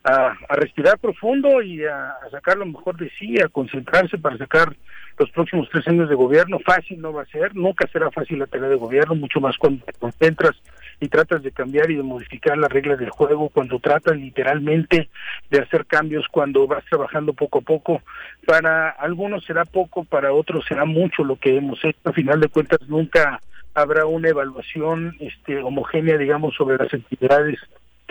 a, 0.03 0.35
respirar 0.49 0.99
profundo 0.99 1.61
y 1.61 1.83
a, 1.85 2.13
sacar 2.31 2.57
lo 2.57 2.65
mejor 2.65 2.97
de 2.97 3.09
sí, 3.17 3.39
a 3.39 3.47
concentrarse 3.47 4.17
para 4.17 4.37
sacar 4.37 4.75
los 5.17 5.29
próximos 5.31 5.69
tres 5.71 5.87
años 5.87 6.09
de 6.09 6.15
gobierno. 6.15 6.59
Fácil 6.59 7.01
no 7.01 7.13
va 7.13 7.23
a 7.23 7.25
ser, 7.25 7.55
nunca 7.55 7.87
será 7.91 8.11
fácil 8.11 8.39
la 8.39 8.47
tarea 8.47 8.69
de 8.69 8.75
gobierno, 8.75 9.15
mucho 9.15 9.39
más 9.39 9.57
cuando 9.57 9.83
te 9.85 9.93
concentras 9.93 10.55
y 10.99 11.07
tratas 11.07 11.43
de 11.43 11.51
cambiar 11.51 11.89
y 11.89 11.95
de 11.95 12.03
modificar 12.03 12.57
las 12.57 12.71
reglas 12.71 12.99
del 12.99 13.09
juego, 13.09 13.49
cuando 13.49 13.79
tratas 13.79 14.15
literalmente 14.17 15.09
de 15.49 15.59
hacer 15.59 15.85
cambios, 15.85 16.27
cuando 16.29 16.67
vas 16.67 16.83
trabajando 16.85 17.33
poco 17.33 17.59
a 17.59 17.61
poco. 17.61 18.01
Para 18.45 18.89
algunos 18.89 19.43
será 19.45 19.65
poco, 19.65 20.03
para 20.03 20.33
otros 20.33 20.65
será 20.67 20.85
mucho 20.85 21.23
lo 21.23 21.37
que 21.37 21.57
hemos 21.57 21.83
hecho. 21.83 21.99
A 22.03 22.13
final 22.13 22.39
de 22.39 22.49
cuentas, 22.49 22.79
nunca 22.87 23.41
habrá 23.73 24.05
una 24.05 24.29
evaluación 24.29 25.15
este, 25.19 25.61
homogénea, 25.61 26.17
digamos, 26.17 26.55
sobre 26.55 26.77
las 26.77 26.93
actividades 26.93 27.59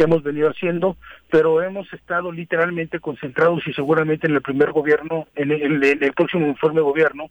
hemos 0.04 0.22
venido 0.22 0.50
haciendo, 0.50 0.96
pero 1.30 1.62
hemos 1.62 1.92
estado 1.92 2.32
literalmente 2.32 3.00
concentrados 3.00 3.66
y 3.66 3.72
seguramente 3.72 4.26
en 4.26 4.34
el 4.34 4.42
primer 4.42 4.72
gobierno, 4.72 5.26
en 5.34 5.50
el, 5.50 5.82
en 5.82 6.02
el 6.02 6.12
próximo 6.12 6.46
informe 6.46 6.80
de 6.80 6.84
gobierno, 6.84 7.30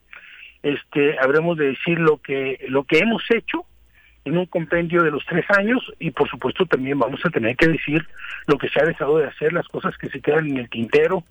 este, 0.63 1.17
habremos 1.19 1.57
de 1.57 1.67
decir 1.67 1.99
lo 1.99 2.17
que 2.17 2.59
lo 2.67 2.83
que 2.83 2.99
hemos 2.99 3.23
hecho 3.31 3.65
en 4.25 4.37
un 4.37 4.45
compendio 4.45 5.03
de 5.03 5.11
los 5.11 5.25
tres 5.25 5.45
años 5.57 5.81
y 5.99 6.11
por 6.11 6.29
supuesto 6.29 6.65
también 6.65 6.99
vamos 6.99 7.25
a 7.25 7.29
tener 7.29 7.55
que 7.55 7.67
decir 7.67 8.05
lo 8.47 8.57
que 8.57 8.69
se 8.69 8.79
ha 8.81 8.85
dejado 8.85 9.17
de 9.17 9.27
hacer, 9.27 9.53
las 9.53 9.67
cosas 9.67 9.97
que 9.97 10.09
se 10.09 10.21
quedan 10.21 10.47
en 10.47 10.57
el 10.57 10.69
tintero. 10.69 11.23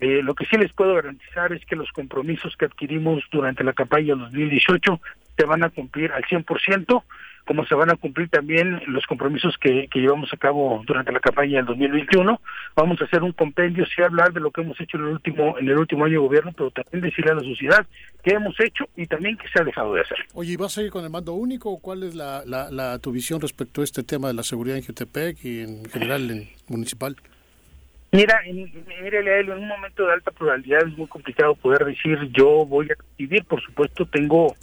Eh, 0.00 0.22
lo 0.22 0.34
que 0.34 0.46
sí 0.46 0.56
les 0.56 0.72
puedo 0.72 0.94
garantizar 0.94 1.52
es 1.52 1.64
que 1.66 1.76
los 1.76 1.90
compromisos 1.92 2.56
que 2.56 2.66
adquirimos 2.66 3.24
durante 3.30 3.64
la 3.64 3.72
campaña 3.72 4.14
2018 4.14 5.00
se 5.36 5.44
van 5.44 5.64
a 5.64 5.70
cumplir 5.70 6.12
al 6.12 6.22
100% 6.22 7.02
cómo 7.46 7.64
se 7.64 7.74
van 7.74 7.90
a 7.90 7.96
cumplir 7.96 8.28
también 8.28 8.82
los 8.88 9.06
compromisos 9.06 9.56
que, 9.58 9.88
llevamos 9.94 10.32
a 10.32 10.36
cabo 10.36 10.82
durante 10.86 11.12
la 11.12 11.20
campaña 11.20 11.58
del 11.58 11.66
2021. 11.66 12.40
Vamos 12.74 13.00
a 13.00 13.04
hacer 13.04 13.22
un 13.22 13.32
compendio, 13.32 13.86
sí 13.86 14.02
hablar 14.02 14.32
de 14.32 14.40
lo 14.40 14.50
que 14.50 14.60
hemos 14.60 14.78
hecho 14.80 14.98
en 14.98 15.04
el 15.04 15.10
último 15.10 15.56
en 15.58 15.68
el 15.68 15.78
último 15.78 16.04
año 16.04 16.14
de 16.14 16.26
gobierno, 16.26 16.52
pero 16.52 16.70
también 16.70 17.02
decirle 17.02 17.32
a 17.32 17.34
la 17.36 17.40
sociedad 17.40 17.86
qué 18.22 18.32
hemos 18.32 18.58
hecho 18.60 18.84
y 18.96 19.06
también 19.06 19.36
qué 19.36 19.48
se 19.48 19.60
ha 19.60 19.64
dejado 19.64 19.94
de 19.94 20.02
hacer. 20.02 20.18
Oye, 20.34 20.52
¿y 20.52 20.56
vas 20.56 20.76
a 20.76 20.82
ir 20.82 20.90
con 20.90 21.04
el 21.04 21.10
mando 21.10 21.32
único 21.32 21.70
o 21.70 21.78
cuál 21.78 22.02
es 22.02 22.14
la, 22.14 22.42
la, 22.44 22.98
tu 22.98 23.12
visión 23.12 23.40
respecto 23.40 23.80
a 23.80 23.84
este 23.84 24.02
tema 24.02 24.28
de 24.28 24.34
la 24.34 24.42
seguridad 24.42 24.76
en 24.76 24.84
Jutepec 24.84 25.44
y 25.44 25.60
en 25.60 25.84
general 25.86 26.30
en 26.30 26.48
municipal? 26.68 27.16
Mira, 28.12 28.40
en, 28.44 28.58
en 28.58 29.50
un 29.50 29.68
momento 29.68 30.06
de 30.06 30.12
alta 30.12 30.30
pluralidad 30.32 30.86
es 30.86 30.96
muy 30.96 31.06
complicado 31.06 31.54
poder 31.54 31.84
decir 31.84 32.18
yo 32.36 32.66
voy 32.66 32.86
a 32.90 32.94
decidir, 33.10 33.44
por 33.44 33.62
supuesto 33.62 34.06
tengo 34.06 34.54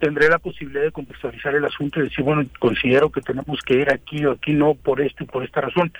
tendré 0.00 0.28
la 0.28 0.38
posibilidad 0.38 0.82
de 0.82 0.90
contextualizar 0.90 1.54
el 1.54 1.64
asunto 1.64 2.00
y 2.00 2.04
decir, 2.04 2.24
bueno, 2.24 2.44
considero 2.58 3.10
que 3.10 3.20
tenemos 3.20 3.60
que 3.60 3.74
ir 3.74 3.90
aquí 3.92 4.24
o 4.24 4.32
aquí 4.32 4.52
no 4.52 4.74
por 4.74 5.00
esto 5.00 5.22
y 5.22 5.26
por 5.26 5.44
esta 5.44 5.60
razón. 5.60 5.92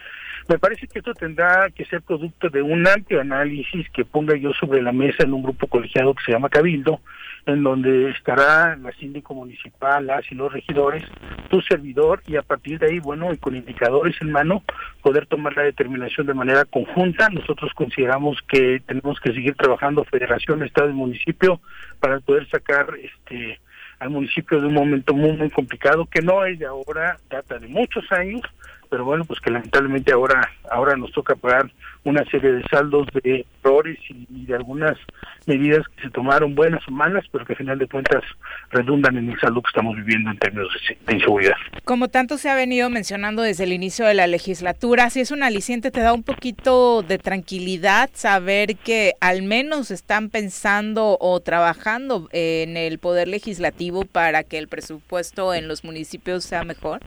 Me 0.48 0.58
parece 0.58 0.88
que 0.88 0.98
esto 0.98 1.14
tendrá 1.14 1.70
que 1.70 1.84
ser 1.84 2.02
producto 2.02 2.48
de 2.48 2.62
un 2.62 2.88
amplio 2.88 3.20
análisis 3.20 3.88
que 3.90 4.04
ponga 4.04 4.34
yo 4.36 4.52
sobre 4.54 4.82
la 4.82 4.90
mesa 4.90 5.22
en 5.22 5.34
un 5.34 5.42
grupo 5.42 5.68
colegiado 5.68 6.14
que 6.14 6.24
se 6.24 6.32
llama 6.32 6.48
Cabildo, 6.48 7.00
en 7.46 7.62
donde 7.62 8.10
estará 8.10 8.74
la 8.76 8.90
síndico 8.92 9.34
municipal, 9.34 10.06
las 10.06 10.30
y 10.32 10.34
los 10.34 10.52
regidores, 10.52 11.04
tu 11.50 11.60
servidor, 11.60 12.22
y 12.26 12.36
a 12.36 12.42
partir 12.42 12.78
de 12.78 12.86
ahí, 12.86 12.98
bueno, 12.98 13.32
y 13.32 13.36
con 13.36 13.54
indicadores 13.54 14.16
en 14.22 14.32
mano, 14.32 14.64
poder 15.02 15.26
tomar 15.26 15.54
la 15.56 15.62
determinación 15.62 16.26
de 16.26 16.34
manera 16.34 16.64
conjunta. 16.64 17.28
Nosotros 17.28 17.72
consideramos 17.74 18.38
que 18.48 18.80
tenemos 18.86 19.20
que 19.20 19.32
seguir 19.32 19.54
trabajando 19.54 20.04
federación, 20.04 20.62
estado 20.62 20.90
y 20.90 20.94
municipio 20.94 21.60
para 22.00 22.18
poder 22.20 22.48
sacar 22.48 22.88
este 23.02 23.60
al 24.00 24.10
municipio 24.10 24.60
de 24.60 24.66
un 24.66 24.74
momento 24.74 25.14
muy, 25.14 25.32
muy 25.32 25.50
complicado, 25.50 26.06
que 26.06 26.22
no 26.22 26.44
es 26.44 26.58
de 26.58 26.66
ahora, 26.66 27.18
data 27.28 27.58
de 27.58 27.68
muchos 27.68 28.10
años, 28.10 28.42
pero 28.90 29.04
bueno, 29.04 29.24
pues 29.24 29.40
que 29.40 29.50
lamentablemente 29.50 30.12
ahora, 30.12 30.50
ahora 30.70 30.96
nos 30.96 31.12
toca 31.12 31.36
pagar 31.36 31.70
una 32.04 32.24
serie 32.30 32.52
de 32.52 32.62
saldos 32.68 33.06
de 33.22 33.46
errores 33.62 33.98
y, 34.08 34.46
de 34.46 34.54
algunas 34.54 34.98
medidas 35.46 35.86
que 35.94 36.02
se 36.02 36.10
tomaron 36.10 36.54
buenas 36.54 36.86
o 36.88 36.90
malas, 36.90 37.24
pero 37.30 37.44
que 37.44 37.52
al 37.52 37.58
final 37.58 37.78
de 37.78 37.86
cuentas 37.86 38.22
redundan 38.70 39.16
en 39.16 39.30
el 39.30 39.38
saldo 39.38 39.62
que 39.62 39.68
estamos 39.68 39.96
viviendo 39.96 40.30
en 40.30 40.38
términos 40.38 40.68
de, 41.06 41.14
inseguridad. 41.14 41.54
Como 41.84 42.08
tanto 42.08 42.36
se 42.36 42.48
ha 42.48 42.54
venido 42.54 42.90
mencionando 42.90 43.42
desde 43.42 43.64
el 43.64 43.72
inicio 43.72 44.06
de 44.06 44.14
la 44.14 44.26
legislatura, 44.26 45.10
si 45.10 45.20
es 45.20 45.30
un 45.30 45.42
aliciente, 45.42 45.90
te 45.90 46.00
da 46.00 46.12
un 46.12 46.22
poquito 46.22 47.02
de 47.02 47.18
tranquilidad 47.18 48.10
saber 48.12 48.76
que 48.76 49.14
al 49.20 49.42
menos 49.42 49.90
están 49.90 50.30
pensando 50.30 51.16
o 51.20 51.40
trabajando 51.40 52.28
en 52.32 52.76
el 52.76 52.98
poder 52.98 53.28
legislativo 53.28 54.04
para 54.04 54.42
que 54.42 54.58
el 54.58 54.68
presupuesto 54.68 55.54
en 55.54 55.68
los 55.68 55.84
municipios 55.84 56.44
sea 56.44 56.64
mejor. 56.64 57.00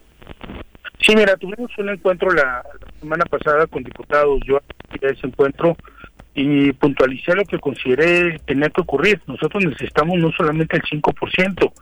Sí, 1.06 1.18
mira, 1.18 1.36
tuvimos 1.36 1.70
un 1.78 1.90
encuentro 1.90 2.32
la, 2.32 2.64
semana 3.02 3.26
pasada 3.26 3.68
con 3.68 3.84
diputados, 3.84 4.40
yo 4.46 4.58
a 4.58 5.08
ese 5.08 5.28
encuentro 5.28 5.76
y 6.34 6.72
puntualicé 6.72 7.36
lo 7.36 7.44
que 7.44 7.60
consideré 7.60 8.40
tener 8.40 8.72
que 8.72 8.82
ocurrir. 8.82 9.22
Nosotros 9.28 9.66
necesitamos 9.66 10.18
no 10.18 10.32
solamente 10.32 10.78
el 10.78 10.84
5%, 10.84 11.74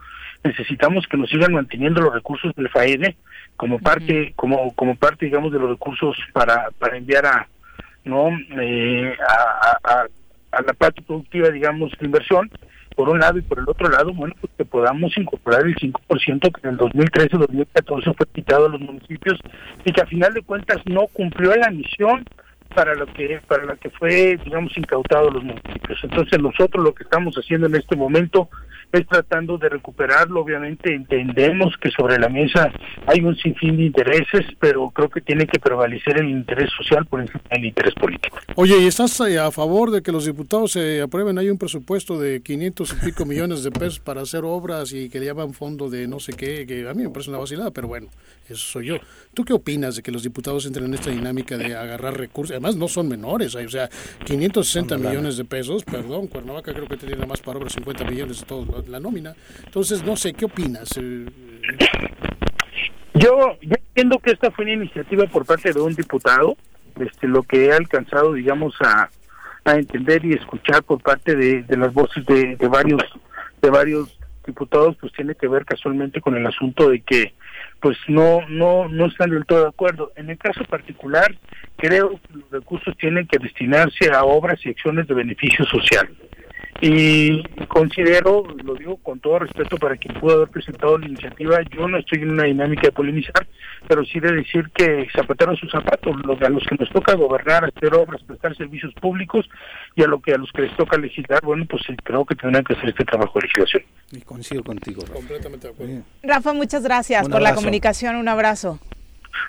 necesitamos 0.42 1.06
que 1.06 1.16
nos 1.16 1.30
sigan 1.30 1.52
manteniendo 1.52 2.00
los 2.00 2.12
recursos 2.12 2.52
del 2.56 2.68
FAED 2.68 3.14
como 3.56 3.78
parte, 3.78 4.32
como 4.34 4.74
como 4.74 4.96
parte, 4.96 5.26
digamos, 5.26 5.52
de 5.52 5.60
los 5.60 5.70
recursos 5.70 6.16
para 6.32 6.70
para 6.80 6.96
enviar 6.96 7.24
a 7.26 7.48
no 8.04 8.30
eh, 8.60 9.16
a, 9.28 10.08
a, 10.50 10.62
la 10.62 10.72
parte 10.72 11.00
productiva, 11.02 11.48
digamos, 11.50 11.92
de 11.92 12.06
inversión 12.06 12.50
por 12.94 13.08
un 13.08 13.20
lado 13.20 13.38
y 13.38 13.42
por 13.42 13.58
el 13.58 13.68
otro 13.68 13.88
lado, 13.88 14.12
bueno, 14.12 14.34
pues 14.40 14.52
que 14.56 14.64
podamos 14.64 15.16
incorporar 15.16 15.66
el 15.66 15.76
5% 15.76 16.52
que 16.52 16.68
en 16.68 16.74
el 16.74 16.78
2013-2014 16.78 18.16
fue 18.16 18.26
quitado 18.32 18.66
a 18.66 18.68
los 18.70 18.80
municipios 18.80 19.38
y 19.84 19.92
que 19.92 20.00
a 20.00 20.06
final 20.06 20.32
de 20.34 20.42
cuentas 20.42 20.78
no 20.86 21.06
cumplió 21.08 21.54
la 21.56 21.70
misión 21.70 22.24
para 22.74 22.94
lo 22.94 23.06
que 23.06 23.40
para 23.46 23.64
la 23.64 23.76
que 23.76 23.90
fue 23.90 24.38
digamos 24.44 24.76
incautado 24.76 25.30
los 25.30 25.44
municipios. 25.44 25.98
Entonces 26.02 26.40
nosotros 26.40 26.84
lo 26.84 26.94
que 26.94 27.04
estamos 27.04 27.34
haciendo 27.36 27.66
en 27.66 27.74
este 27.74 27.96
momento 27.96 28.48
es 28.92 29.06
tratando 29.06 29.58
de 29.58 29.68
recuperarlo. 29.68 30.40
Obviamente 30.40 30.94
entendemos 30.94 31.74
que 31.80 31.90
sobre 31.90 32.18
la 32.18 32.28
mesa 32.28 32.70
hay 33.06 33.20
un 33.20 33.36
sinfín 33.36 33.76
de 33.76 33.84
intereses, 33.84 34.46
pero 34.60 34.90
creo 34.90 35.08
que 35.08 35.20
tiene 35.20 35.46
que 35.46 35.58
prevalecer 35.58 36.18
el 36.18 36.28
interés 36.28 36.70
social 36.76 37.06
por 37.06 37.20
encima 37.20 37.42
del 37.50 37.64
interés 37.64 37.94
político. 37.94 38.38
Oye, 38.56 38.78
¿y 38.78 38.86
estás 38.86 39.18
eh, 39.20 39.38
a 39.38 39.50
favor 39.50 39.90
de 39.90 40.02
que 40.02 40.12
los 40.12 40.26
diputados 40.26 40.72
se 40.72 41.00
aprueben? 41.00 41.38
Hay 41.38 41.48
un 41.48 41.58
presupuesto 41.58 42.18
de 42.18 42.42
500 42.42 42.92
y 42.92 43.06
pico 43.06 43.24
millones 43.24 43.64
de 43.64 43.70
pesos 43.70 43.98
para 43.98 44.22
hacer 44.22 44.44
obras 44.44 44.92
y 44.92 45.08
que 45.08 45.20
le 45.20 45.26
llaman 45.26 45.54
fondo 45.54 45.88
de 45.88 46.06
no 46.06 46.20
sé 46.20 46.32
qué, 46.34 46.66
que 46.66 46.88
a 46.88 46.94
mí 46.94 47.02
me 47.02 47.10
parece 47.10 47.30
una 47.30 47.38
vacilada, 47.38 47.70
pero 47.70 47.88
bueno, 47.88 48.08
eso 48.48 48.56
soy 48.56 48.86
yo. 48.86 48.96
¿Tú 49.34 49.44
qué 49.44 49.52
opinas 49.52 49.96
de 49.96 50.02
que 50.02 50.10
los 50.10 50.22
diputados 50.22 50.66
entren 50.66 50.86
en 50.86 50.94
esta 50.94 51.10
dinámica 51.10 51.56
de 51.56 51.74
agarrar 51.74 52.18
recursos? 52.18 52.52
Además, 52.52 52.76
no 52.76 52.88
son 52.88 53.08
menores, 53.08 53.54
o 53.54 53.68
sea, 53.68 53.88
560 54.24 54.98
millones 54.98 55.36
de 55.36 55.44
pesos, 55.44 55.84
perdón, 55.84 56.26
Cuernavaca 56.26 56.74
creo 56.74 56.86
que 56.86 56.96
tiene 56.96 57.24
más 57.26 57.40
para 57.40 57.58
obras 57.58 57.72
50 57.72 58.04
millones 58.04 58.40
de 58.40 58.46
todo 58.46 58.81
la 58.88 59.00
nómina. 59.00 59.34
Entonces, 59.64 60.04
no 60.04 60.16
sé, 60.16 60.32
¿qué 60.32 60.44
opinas? 60.44 60.90
Eh, 60.96 61.26
yo, 63.14 63.56
entiendo 63.60 64.18
que 64.18 64.30
esta 64.30 64.50
fue 64.50 64.64
una 64.64 64.74
iniciativa 64.74 65.26
por 65.26 65.44
parte 65.44 65.72
de 65.72 65.80
un 65.80 65.94
diputado, 65.94 66.56
este, 66.98 67.28
lo 67.28 67.42
que 67.42 67.66
he 67.66 67.72
alcanzado, 67.72 68.32
digamos, 68.32 68.74
a, 68.80 69.10
a 69.64 69.74
entender 69.74 70.24
y 70.24 70.32
escuchar 70.32 70.82
por 70.82 71.00
parte 71.02 71.36
de, 71.36 71.62
de 71.62 71.76
las 71.76 71.92
voces 71.92 72.24
de, 72.26 72.56
de 72.56 72.68
varios 72.68 73.02
de 73.60 73.70
varios 73.70 74.18
diputados, 74.44 74.96
pues 75.00 75.12
tiene 75.12 75.34
que 75.34 75.46
ver 75.46 75.64
casualmente 75.64 76.20
con 76.20 76.36
el 76.36 76.46
asunto 76.46 76.90
de 76.90 77.00
que 77.00 77.32
pues 77.80 77.96
no 78.08 78.40
no 78.48 78.88
no 78.88 79.06
están 79.06 79.30
del 79.30 79.46
todo 79.46 79.62
de 79.62 79.68
acuerdo. 79.68 80.12
En 80.16 80.30
el 80.30 80.38
caso 80.38 80.64
particular, 80.64 81.34
creo 81.76 82.10
que 82.10 82.38
los 82.38 82.50
recursos 82.50 82.96
tienen 82.96 83.26
que 83.26 83.38
destinarse 83.38 84.10
a 84.10 84.24
obras 84.24 84.58
y 84.64 84.70
acciones 84.70 85.06
de 85.06 85.14
beneficio 85.14 85.64
social. 85.66 86.08
Y 86.84 87.44
considero, 87.68 88.44
lo 88.64 88.74
digo 88.74 88.96
con 88.96 89.20
todo 89.20 89.38
respeto 89.38 89.76
para 89.76 89.96
quien 89.96 90.18
pudo 90.18 90.34
haber 90.34 90.48
presentado 90.48 90.98
la 90.98 91.06
iniciativa, 91.06 91.60
yo 91.70 91.86
no 91.86 91.96
estoy 91.96 92.22
en 92.22 92.32
una 92.32 92.42
dinámica 92.42 92.82
de 92.88 92.90
polinizar, 92.90 93.46
pero 93.86 94.04
sí 94.04 94.18
de 94.18 94.32
decir 94.32 94.68
que 94.74 95.06
zapatero 95.14 95.54
sus 95.54 95.70
zapatos, 95.70 96.16
a 96.40 96.48
los 96.48 96.64
que 96.64 96.74
nos 96.74 96.90
toca 96.90 97.14
gobernar, 97.14 97.64
hacer 97.64 97.94
obras, 97.94 98.20
prestar 98.24 98.56
servicios 98.56 98.92
públicos 98.94 99.48
y 99.94 100.02
a 100.02 100.08
lo 100.08 100.20
que 100.20 100.34
a 100.34 100.38
los 100.38 100.50
que 100.50 100.62
les 100.62 100.76
toca 100.76 100.98
legislar, 100.98 101.40
bueno, 101.44 101.66
pues 101.66 101.84
creo 102.02 102.24
que 102.24 102.34
tendrán 102.34 102.64
que 102.64 102.72
hacer 102.72 102.88
este 102.88 103.04
trabajo 103.04 103.38
de 103.38 103.46
legislación. 103.46 103.84
Y 104.10 104.20
coincido 104.22 104.64
contigo, 104.64 105.02
Rafa. 105.02 105.14
Completamente 105.14 105.68
de 105.68 105.72
acuerdo. 105.74 106.02
Rafa, 106.24 106.52
muchas 106.52 106.82
gracias 106.82 107.28
por 107.28 107.40
la 107.42 107.54
comunicación, 107.54 108.16
un 108.16 108.26
abrazo. 108.26 108.80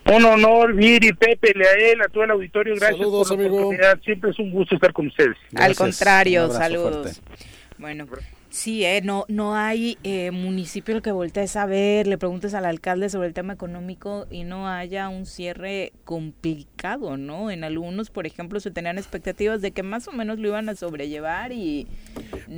Un 0.06 0.26
honor, 0.26 0.74
Viri, 0.74 1.14
Pepe, 1.14 1.54
Leael, 1.56 2.02
a 2.02 2.08
todo 2.08 2.24
el 2.24 2.32
auditorio, 2.32 2.76
gracias 2.76 3.00
por 3.00 3.38
la 3.38 3.46
oportunidad. 3.46 4.00
Siempre 4.02 4.32
es 4.32 4.40
un 4.40 4.52
gusto 4.52 4.76
estar 4.76 4.94
con 4.94 5.08
ustedes. 5.08 5.38
Al 5.56 5.76
contrario, 5.76 6.50
saludos. 6.50 7.22
Bueno. 7.78 8.08
Sí, 8.54 8.86
eh, 8.86 9.02
no, 9.04 9.26
no 9.30 9.56
hay 9.56 9.98
eh, 10.04 10.30
municipio 10.30 11.02
que 11.02 11.12
voltees 11.12 11.56
a 11.56 11.66
ver, 11.66 12.06
le 12.06 12.20
preguntes 12.20 12.54
al 12.54 12.66
alcalde 12.66 13.10
sobre 13.10 13.28
el 13.28 13.34
tema 13.34 13.54
económico 13.54 14.28
y 14.30 14.44
no 14.44 14.68
haya 14.68 15.10
un 15.10 15.26
cierre 15.26 15.92
complicado, 16.06 17.18
¿no? 17.18 17.50
En 17.50 17.64
algunos, 17.64 18.12
por 18.12 18.28
ejemplo, 18.28 18.60
se 18.60 18.70
tenían 18.70 19.00
expectativas 19.00 19.64
de 19.64 19.72
que 19.72 19.82
más 19.82 20.08
o 20.08 20.12
menos 20.12 20.38
lo 20.38 20.50
iban 20.50 20.70
a 20.70 20.76
sobrellevar 20.76 21.52
y... 21.52 21.88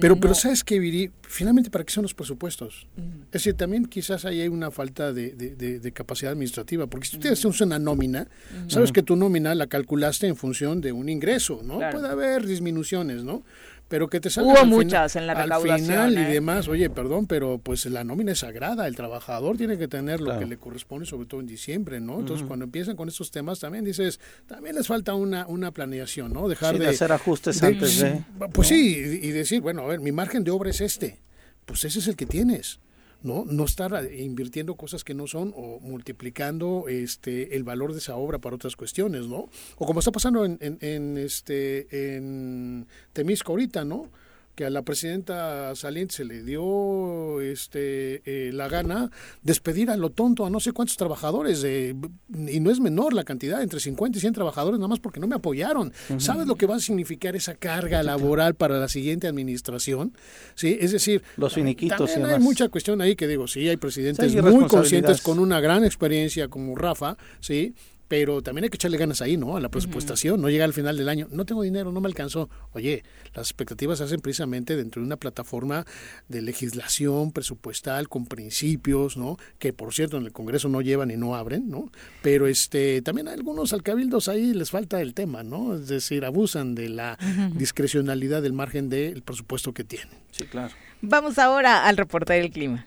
Pero, 0.02 0.20
pero 0.20 0.34
¿sabes 0.34 0.66
qué, 0.66 0.80
Viri? 0.80 1.12
Finalmente, 1.22 1.70
¿para 1.70 1.86
qué 1.86 1.94
son 1.94 2.02
los 2.02 2.14
presupuestos? 2.14 2.88
Es 3.28 3.32
decir, 3.32 3.54
también 3.54 3.86
quizás 3.86 4.26
ahí 4.26 4.42
hay 4.42 4.50
una 4.50 4.72
falta 4.72 5.14
de, 5.14 5.32
de, 5.32 5.92
capacidad 5.94 6.34
administrativa, 6.34 6.88
porque 6.88 7.08
si 7.08 7.14
tú 7.14 7.20
tienes 7.20 7.46
una 7.62 7.80
nómina, 7.80 8.28
sabes 8.68 8.92
que 8.92 9.02
tu 9.02 9.16
nómina 9.16 9.56
la 9.56 9.68
calculaste 9.68 10.28
en 10.28 10.36
función 10.36 10.82
de 10.82 10.92
un 10.92 11.08
ingreso, 11.08 11.62
¿no? 11.64 11.80
Puede 11.90 12.10
haber 12.10 12.46
disminuciones, 12.46 13.24
¿no? 13.24 13.44
Pero 13.88 14.10
que 14.10 14.20
te 14.20 14.30
salga 14.30 14.54
Hubo 14.54 14.66
muchas 14.66 15.16
en 15.16 15.28
la 15.28 15.34
al 15.34 15.62
final 15.62 16.14
y 16.14 16.18
¿eh? 16.18 16.26
demás, 16.26 16.68
oye, 16.68 16.90
perdón, 16.90 17.28
pero 17.28 17.60
pues 17.60 17.86
la 17.86 18.04
nómina 18.04 18.32
es 18.32 18.40
sagrada, 18.40 18.88
el 18.88 18.96
trabajador 18.96 19.58
tiene 19.58 19.78
que 19.78 19.88
tener 19.88 20.22
lo 20.22 20.38
que 20.40 20.46
le 20.46 20.58
corresponde, 20.58 21.06
sobre 21.06 21.28
todo 21.28 21.40
en 21.40 21.48
diciembre, 21.48 22.00
¿no? 22.00 22.20
Entonces, 22.20 22.46
cuando 22.48 22.66
empiezan 22.66 22.96
con 22.96 23.08
estos 23.08 23.32
temas, 23.32 23.60
también 23.60 23.86
dices, 23.86 24.20
también 24.48 24.76
les 24.76 24.88
falta 24.88 25.14
una, 25.14 25.46
una 25.48 25.72
planeación, 25.72 26.34
¿no? 26.34 26.48
Dejar 26.48 26.80
de, 26.80 26.88
hacer 26.88 27.12
ajustes 27.12 27.62
antes 27.62 28.00
de... 28.00 28.24
Pues 28.52 28.68
sí, 28.68 28.96
y 28.96 29.32
decir, 29.32 29.62
bueno, 29.62 29.84
a 29.84 29.88
ver, 29.88 30.00
mi 30.00 30.12
margen 30.12 30.44
de 30.44 30.52
obra 30.52 30.70
es 30.70 30.82
este, 30.82 31.20
pues 31.66 31.84
ese 31.86 32.00
es 32.00 32.08
el 32.08 32.16
que 32.16 32.26
tienes. 32.26 32.80
¿No? 33.26 33.44
No 33.46 33.66
estar 33.66 34.10
invirtiendo 34.14 34.76
cosas 34.76 35.04
que 35.04 35.14
no 35.14 35.28
son 35.28 35.52
o 35.56 35.80
multiplicando 35.82 36.86
este 36.88 37.56
el 37.56 37.64
valor 37.64 37.92
de 37.92 38.00
esa 38.00 38.16
obra 38.16 38.40
para 38.40 38.56
otras 38.56 38.76
cuestiones, 38.76 39.28
¿no? 39.28 39.50
O 39.78 39.86
como 39.86 40.00
está 40.00 40.12
pasando 40.12 40.46
en, 40.46 40.58
en, 40.62 40.78
en 40.82 41.18
este 41.18 42.16
en 42.16 42.88
Temisco 43.12 43.52
ahorita, 43.52 43.84
¿no? 43.84 44.10
Que 44.56 44.66
a 44.66 44.70
la 44.70 44.82
presidenta 44.82 45.76
saliente 45.76 46.16
se 46.16 46.26
le 46.26 46.42
dio 46.44 47.42
este 47.42 48.22
eh, 48.26 48.52
la 48.54 48.68
gana 48.68 49.12
despedir 49.44 49.90
a 49.90 49.98
lo 49.98 50.10
tonto 50.10 50.46
a 50.46 50.50
no 50.50 50.60
sé 50.60 50.72
cuántos 50.72 50.98
trabajadores 50.98 51.64
y 51.64 52.60
no 52.60 52.72
es 52.72 52.80
menor 52.80 53.14
la 53.14 53.24
cantidad 53.24 53.62
entre 53.62 53.80
50 53.80 54.18
y 54.18 54.22
100 54.22 54.34
trabajadores 54.34 54.80
nada 54.80 54.88
más 54.88 55.00
porque 55.00 55.20
no 55.20 55.28
me 55.28 55.36
apoyaron. 55.36 55.94
Sabes 56.18 56.48
lo 56.48 56.56
que 56.56 56.66
va 56.66 56.76
a 56.76 56.80
significar 56.80 57.36
esa 57.36 57.56
carga 57.56 58.02
laboral 58.04 58.56
para 58.56 58.80
la 58.80 58.88
siguiente 58.88 59.28
administración 59.28 60.14
sí 60.56 60.78
es 60.80 60.92
decir 60.92 61.24
los 61.38 61.54
finiquitos 61.54 62.14
también 62.14 62.36
hay 62.36 62.40
mucha 62.40 62.70
cuestión 62.70 63.02
ahí 63.02 63.16
que 63.16 63.28
digo 63.28 63.48
sí 63.48 63.68
hay 63.68 63.78
presidentes 63.78 64.36
muy 64.44 64.66
conscientes 64.68 65.22
con 65.22 65.40
una 65.40 65.60
gran 65.60 65.84
experiencia 65.84 66.48
como 66.48 66.76
Rafa 66.76 67.18
sí 67.40 67.74
pero 68.08 68.42
también 68.42 68.66
hay 68.66 68.70
que 68.70 68.76
echarle 68.76 68.98
ganas 68.98 69.22
ahí, 69.22 69.38
¿no? 69.38 69.56
A 69.58 69.60
la 69.60 69.70
presupuestación, 69.70 70.42
no 70.42 70.50
llega 70.50 70.66
al 70.66 70.74
final 70.74 70.98
del 70.98 71.10
año, 71.10 71.28
no 71.32 71.46
tengo 71.46 71.64
dinero, 71.64 71.92
no 71.92 72.02
me 72.02 72.08
alcanzó. 72.08 72.50
Oye, 72.74 73.04
las 73.34 73.48
expectativas 73.48 73.98
se 73.98 74.06
hacen 74.06 74.22
precisamente 74.22 74.76
dentro 74.76 75.02
de 75.02 75.08
una 75.08 75.18
plataforma 75.18 75.86
de 76.28 76.42
legislación 76.42 77.32
presupuestal 77.32 78.10
con 78.10 78.26
principios, 78.26 79.18
¿no? 79.18 79.38
Que 79.60 79.74
por 79.74 79.94
cierto 79.94 80.18
en 80.18 80.26
el 80.26 80.32
Congreso 80.32 80.70
no 80.70 80.82
llevan 80.82 81.12
y 81.12 81.18
no 81.18 81.36
abren, 81.36 81.70
¿no? 81.70 81.92
Pero 82.22 82.48
este 82.48 83.02
también 83.02 83.28
a 83.28 83.34
algunos 83.34 83.74
alcabildos 83.74 84.28
ahí 84.28 84.54
les 84.54 84.72
falta 84.72 85.02
el 85.02 85.14
tema, 85.14 85.44
¿no? 85.44 85.76
Es 85.76 85.88
decir, 85.88 86.26
abusan 86.26 86.76
de 86.76 86.90
la 86.90 87.18
discrecionalidad 87.54 88.42
del 88.42 88.54
margen 88.54 88.90
del 88.90 89.22
presupuesto 89.22 89.74
que 89.74 89.84
tienen. 89.84 90.16
Sí, 90.32 90.46
claro. 90.46 90.74
Vamos 91.02 91.40
ahora 91.40 91.88
al 91.88 91.98
reporte 91.98 92.34
del 92.34 92.52
clima 92.52 92.86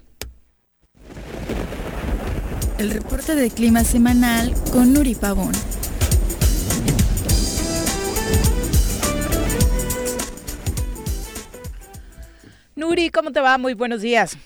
el 2.78 2.90
reporte 2.90 3.34
de 3.34 3.50
clima 3.50 3.82
semanal 3.82 4.52
con 4.72 4.92
Nuri 4.92 5.16
Pavón. 5.16 5.52
Nuri, 12.76 13.10
¿cómo 13.10 13.32
te 13.32 13.40
va? 13.40 13.58
Muy 13.58 13.74
buenos 13.74 14.00
días. 14.00 14.38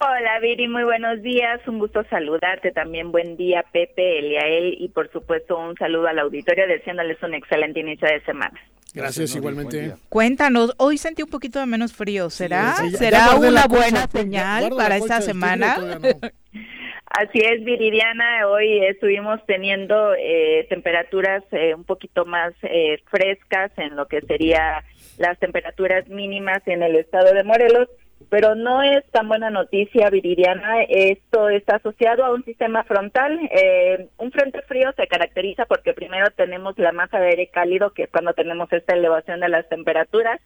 Hola 0.00 0.38
Viri, 0.40 0.68
muy 0.68 0.84
buenos 0.84 1.20
días, 1.22 1.60
un 1.66 1.80
gusto 1.80 2.04
saludarte 2.08 2.70
también, 2.70 3.10
buen 3.10 3.36
día 3.36 3.64
Pepe, 3.72 4.20
Eliael 4.20 4.76
y 4.78 4.88
por 4.90 5.10
supuesto 5.10 5.58
un 5.58 5.74
saludo 5.74 6.06
al 6.06 6.20
auditorio 6.20 6.68
deseándoles 6.68 7.20
un 7.20 7.34
excelente 7.34 7.80
inicio 7.80 8.06
de 8.06 8.20
semana. 8.24 8.60
Gracias, 8.94 9.34
igualmente. 9.34 9.96
Cuéntanos, 10.08 10.72
hoy 10.78 10.98
sentí 10.98 11.22
un 11.22 11.28
poquito 11.28 11.58
de 11.58 11.66
menos 11.66 11.92
frío, 11.92 12.30
¿será? 12.30 12.76
¿Será 12.96 13.34
una 13.34 13.66
buena 13.66 14.06
señal 14.06 14.70
para 14.76 14.96
esta 14.96 15.20
semana? 15.20 15.76
Así 17.10 17.38
es, 17.38 17.64
Viridiana. 17.64 18.46
Hoy 18.48 18.84
estuvimos 18.84 19.40
teniendo 19.46 20.14
eh, 20.14 20.66
temperaturas 20.68 21.42
eh, 21.52 21.74
un 21.74 21.84
poquito 21.84 22.26
más 22.26 22.52
eh, 22.62 22.98
frescas 23.10 23.72
en 23.78 23.96
lo 23.96 24.06
que 24.06 24.20
sería 24.20 24.84
las 25.16 25.38
temperaturas 25.38 26.06
mínimas 26.08 26.60
en 26.66 26.82
el 26.82 26.96
estado 26.96 27.32
de 27.32 27.44
Morelos, 27.44 27.88
pero 28.28 28.54
no 28.54 28.82
es 28.82 29.04
tan 29.10 29.26
buena 29.26 29.48
noticia, 29.48 30.10
Viridiana. 30.10 30.82
Esto 30.82 31.48
está 31.48 31.76
asociado 31.76 32.24
a 32.24 32.34
un 32.34 32.44
sistema 32.44 32.84
frontal. 32.84 33.40
un 34.18 34.30
frente 34.30 34.60
frío 34.62 34.92
se 34.94 35.06
caracteriza 35.06 35.64
porque 35.64 35.94
primero 35.94 36.30
tenemos 36.36 36.76
la 36.78 36.92
masa 36.92 37.18
de 37.20 37.28
aire 37.28 37.46
cálido, 37.46 37.90
que 37.94 38.02
es 38.02 38.10
cuando 38.10 38.34
tenemos 38.34 38.70
esta 38.70 38.94
elevación 38.94 39.40
de 39.40 39.48
las 39.48 39.66
temperaturas 39.68 40.40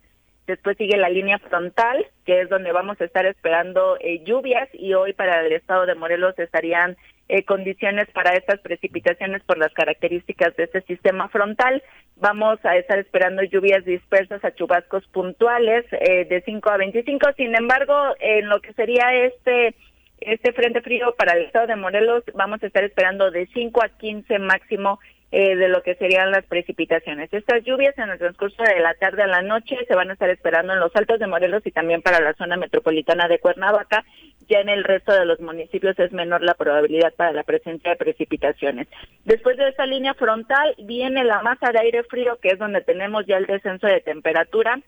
Después 0.47 0.77
sigue 0.77 0.97
la 0.97 1.09
línea 1.09 1.39
frontal, 1.39 2.05
que 2.25 2.41
es 2.41 2.49
donde 2.49 2.73
vamos 2.73 3.01
a 3.01 3.05
estar 3.05 3.25
esperando 3.27 3.97
eh, 4.01 4.23
lluvias 4.25 4.69
y 4.73 4.95
hoy 4.95 5.13
para 5.13 5.41
el 5.47 5.53
estado 5.53 5.87
de 5.87 5.95
Morelos 5.95 6.37
estarían 6.39 6.97
eh, 7.29 7.45
condiciones 7.45 8.09
para 8.13 8.35
estas 8.35 8.61
precipitaciones 8.61 9.43
por 9.45 9.57
las 9.57 9.73
características 9.73 10.57
de 10.57 10.65
este 10.65 10.83
sistema 10.83 11.29
frontal. 11.29 11.83
Vamos 12.17 12.59
a 12.65 12.77
estar 12.77 12.99
esperando 12.99 13.43
lluvias 13.45 13.85
dispersas 13.85 14.45
a 14.45 14.55
chubascos 14.55 15.07
puntuales 15.09 15.87
eh, 15.93 16.25
de 16.25 16.43
5 16.43 16.71
a 16.71 16.77
25. 16.77 17.33
Sin 17.37 17.55
embargo, 17.55 17.95
en 18.19 18.49
lo 18.49 18.61
que 18.61 18.73
sería 18.75 19.15
este 19.15 19.75
este 20.21 20.53
frente 20.53 20.83
frío 20.83 21.15
para 21.17 21.33
el 21.33 21.47
estado 21.47 21.67
de 21.67 21.77
Morelos, 21.77 22.23
vamos 22.35 22.63
a 22.63 22.67
estar 22.67 22.85
esperando 22.85 23.31
de 23.31 23.47
5 23.55 23.83
a 23.83 23.89
15 23.89 24.39
máximo 24.39 25.01
eh, 25.35 25.57
de 25.57 25.69
lo 25.69 25.83
que 25.83 25.95
serían 25.95 26.31
las 26.31 26.45
precipitaciones. 26.45 27.33
Estas 27.33 27.65
lluvias 27.65 27.97
en 27.97 28.11
el 28.11 28.19
transcurso 28.19 28.63
de 28.63 28.81
la 28.81 28.93
tarde 28.93 29.23
a 29.23 29.27
la 29.27 29.41
noche 29.41 29.79
se 29.89 29.95
van 29.95 30.11
a 30.11 30.13
estar 30.13 30.29
esperando 30.29 30.75
en 30.75 30.79
los 30.79 30.95
altos 30.95 31.19
de 31.19 31.27
Morelos 31.27 31.63
y 31.65 31.71
también 31.71 32.03
para 32.03 32.21
la 32.21 32.35
zona 32.35 32.59
metropolitana 32.59 33.29
de 33.29 33.39
Cuernavaca. 33.39 34.05
Ya 34.51 34.61
en 34.61 34.69
el 34.69 34.85
resto 34.85 35.11
de 35.15 35.25
los 35.25 35.41
municipios 35.41 35.99
es 35.99 36.13
menor 36.13 36.43
la 36.43 36.53
probabilidad 36.53 37.15
para 37.15 37.33
la 37.33 37.45
presencia 37.45 37.93
de 37.93 37.97
precipitaciones. 37.97 38.89
Después 39.25 39.57
de 39.57 39.71
esta 39.71 39.87
línea 39.87 40.13
frontal 40.13 40.75
viene 40.85 41.25
la 41.25 41.41
masa 41.41 41.73
de 41.73 41.81
aire 41.81 42.03
frío, 42.03 42.39
que 42.43 42.51
es 42.51 42.59
donde 42.59 42.83
tenemos 42.83 43.25
ya 43.25 43.39
el 43.39 43.47
descenso 43.47 43.87
de 43.87 44.03
temperatura. 44.03 44.81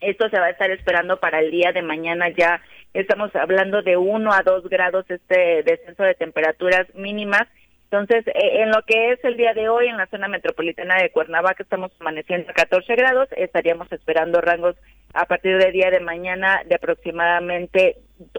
Esto 0.00 0.28
se 0.28 0.40
va 0.40 0.46
a 0.46 0.50
estar 0.50 0.72
esperando 0.72 1.20
para 1.20 1.38
el 1.38 1.52
día 1.52 1.70
de 1.70 1.82
mañana 1.82 2.30
ya. 2.30 2.60
Estamos 2.94 3.32
hablando 3.36 3.82
de 3.82 3.96
1 3.96 4.32
a 4.32 4.42
2 4.42 4.68
grados 4.68 5.04
este 5.08 5.62
descenso 5.62 6.02
de 6.02 6.14
temperaturas 6.14 6.92
mínimas 6.96 7.46
entonces, 7.90 8.26
eh, 8.28 8.62
en 8.62 8.70
lo 8.70 8.82
que 8.82 9.12
es 9.12 9.24
el 9.24 9.38
día 9.38 9.54
de 9.54 9.70
hoy 9.70 9.88
en 9.88 9.96
la 9.96 10.06
zona 10.08 10.28
metropolitana 10.28 10.96
de 10.96 11.10
Cuernavaca 11.10 11.62
estamos 11.62 11.90
amaneciendo 11.98 12.50
a 12.50 12.52
14 12.54 12.94
grados, 12.96 13.28
estaríamos 13.34 13.90
esperando 13.90 14.42
rangos 14.42 14.76
a 15.14 15.24
partir 15.24 15.56
del 15.56 15.72
día 15.72 15.90
de 15.90 16.00
mañana 16.00 16.60
de 16.66 16.74
aproximadamente 16.74 17.96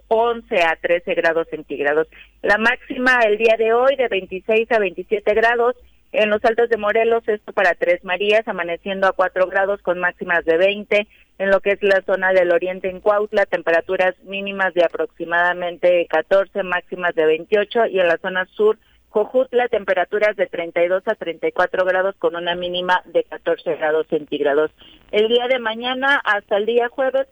11 0.08 0.62
a 0.62 0.76
13 0.76 1.16
grados 1.16 1.48
centígrados. 1.50 2.08
La 2.44 2.60
máxima 2.60 3.22
el 3.26 3.40
día 3.40 3.56
de 3.58 3.74
hoy 3.74 3.96
de 3.96 4.08
26 4.08 4.72
a 4.72 4.78
27 4.78 5.34
grados. 5.34 5.76
En 6.12 6.30
los 6.30 6.44
altos 6.46 6.70
de 6.70 6.78
Morelos, 6.78 7.28
esto 7.28 7.52
para 7.52 7.76
Tres 7.76 8.04
Marías, 8.04 8.48
amaneciendo 8.48 9.08
a 9.08 9.14
4 9.14 9.48
grados 9.48 9.82
con 9.82 10.00
máximas 10.00 10.46
de 10.46 10.58
20. 10.58 11.08
En 11.40 11.50
lo 11.50 11.60
que 11.60 11.72
es 11.72 11.84
la 11.84 12.02
zona 12.02 12.34
del 12.34 12.52
oriente 12.52 12.90
en 12.90 13.00
Cuautla, 13.00 13.46
temperaturas 13.46 14.16
mínimas 14.24 14.74
de 14.74 14.84
aproximadamente 14.84 16.06
14, 16.08 16.64
máximas 16.64 17.16
de 17.16 17.26
28. 17.26 17.88
Y 17.88 18.00
en 18.00 18.08
la 18.08 18.18
zona 18.18 18.46
sur, 18.56 18.78
Cojutla, 19.10 19.68
temperaturas 19.70 20.36
de 20.36 20.46
32 20.46 21.04
a 21.08 21.16
34 21.16 21.84
grados 21.84 22.16
con 22.18 22.36
una 22.36 22.54
mínima 22.56 23.02
de 23.06 23.24
14 23.24 23.76
grados 23.76 24.06
centígrados. 24.08 24.72
El 25.12 25.28
día 25.28 25.48
de 25.48 25.58
mañana 25.58 26.22
hasta 26.24 26.58
el 26.58 26.68
día 26.68 26.90
jueves 26.90 27.28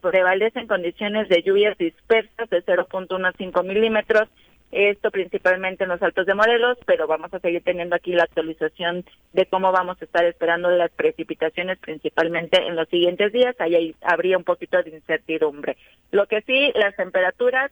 prevalecen 0.00 0.66
condiciones 0.66 1.28
de 1.28 1.42
lluvias 1.42 1.78
dispersas 1.78 2.50
de 2.50 2.64
0.15 2.64 3.64
milímetros, 3.64 4.28
esto 4.70 5.10
principalmente 5.10 5.84
en 5.84 5.90
los 5.90 6.02
altos 6.02 6.26
de 6.26 6.34
Morelos, 6.34 6.76
pero 6.84 7.06
vamos 7.06 7.32
a 7.32 7.38
seguir 7.38 7.62
teniendo 7.62 7.96
aquí 7.96 8.12
la 8.12 8.24
actualización 8.24 9.04
de 9.32 9.46
cómo 9.46 9.72
vamos 9.72 9.96
a 10.02 10.04
estar 10.04 10.24
esperando 10.26 10.68
las 10.68 10.90
precipitaciones 10.90 11.78
principalmente 11.78 12.60
en 12.66 12.76
los 12.76 12.88
siguientes 12.88 13.32
días, 13.32 13.56
ahí 13.60 13.94
habría 14.02 14.36
un 14.36 14.44
poquito 14.44 14.82
de 14.82 14.90
incertidumbre. 14.90 15.76
Lo 16.10 16.26
que 16.26 16.42
sí, 16.42 16.72
las 16.74 16.94
temperaturas 16.96 17.70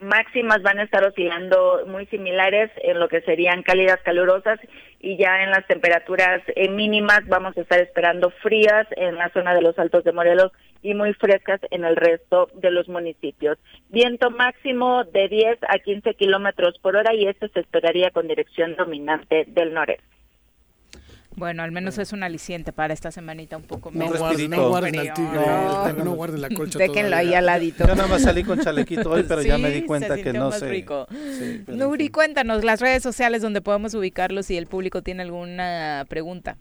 máximas 0.00 0.62
van 0.62 0.78
a 0.78 0.84
estar 0.84 1.04
oscilando 1.04 1.84
muy 1.86 2.06
similares 2.06 2.70
en 2.82 3.00
lo 3.00 3.08
que 3.08 3.20
serían 3.22 3.62
cálidas 3.62 4.00
calurosas 4.04 4.58
y 5.00 5.16
ya 5.16 5.42
en 5.42 5.50
las 5.50 5.66
temperaturas 5.66 6.42
eh, 6.56 6.68
mínimas 6.68 7.26
vamos 7.28 7.56
a 7.56 7.60
estar 7.60 7.80
esperando 7.80 8.30
frías 8.30 8.86
en 8.96 9.16
la 9.16 9.30
zona 9.30 9.54
de 9.54 9.62
los 9.62 9.78
Altos 9.78 10.04
de 10.04 10.12
Morelos 10.12 10.52
y 10.82 10.94
muy 10.94 11.14
frescas 11.14 11.60
en 11.70 11.84
el 11.84 11.96
resto 11.96 12.48
de 12.54 12.70
los 12.70 12.88
municipios. 12.88 13.58
Viento 13.88 14.30
máximo 14.30 15.04
de 15.04 15.28
10 15.28 15.58
a 15.68 15.78
15 15.78 16.14
kilómetros 16.14 16.78
por 16.78 16.96
hora 16.96 17.14
y 17.14 17.26
este 17.26 17.48
se 17.48 17.60
esperaría 17.60 18.10
con 18.10 18.28
dirección 18.28 18.76
dominante 18.76 19.44
del 19.48 19.72
noreste. 19.72 20.13
Bueno, 21.36 21.62
al 21.64 21.72
menos 21.72 21.98
es 21.98 22.12
un 22.12 22.22
aliciente 22.22 22.72
para 22.72 22.94
esta 22.94 23.10
semanita 23.10 23.56
un 23.56 23.64
poco 23.64 23.90
No 23.92 24.06
guarden, 24.06 24.50
no 24.50 24.68
guarden 24.68 24.98
al 25.00 25.12
tigre, 25.14 25.32
No. 25.34 26.04
no, 26.04 26.10
guarden 26.12 26.40
la 26.42 26.48
colcha 26.48 26.78
Déjenlo 26.78 27.10
todavía. 27.10 27.16
ahí 27.30 27.34
al 27.34 27.46
ladito. 27.46 27.86
Yo 27.86 27.94
nada 27.96 28.08
más 28.08 28.22
salí 28.22 28.44
con 28.44 28.60
chalequito 28.60 29.10
hoy, 29.10 29.24
pero 29.26 29.42
ya 29.42 29.58
me 29.58 29.70
di 29.70 29.82
cuenta 29.84 30.14
se 30.14 30.22
que 30.22 30.32
no 30.32 30.50
más 30.50 30.60
sé. 30.60 30.68
rico. 30.68 31.06
Sí, 31.10 31.64
Nuri, 31.68 32.08
cuéntanos 32.10 32.62
las 32.64 32.80
redes 32.80 33.02
sociales 33.02 33.42
donde 33.42 33.60
podemos 33.60 33.94
ubicarlos 33.94 34.46
si 34.46 34.56
el 34.56 34.66
público 34.66 35.02
tiene 35.02 35.22
alguna 35.22 36.04
pregunta. 36.08 36.56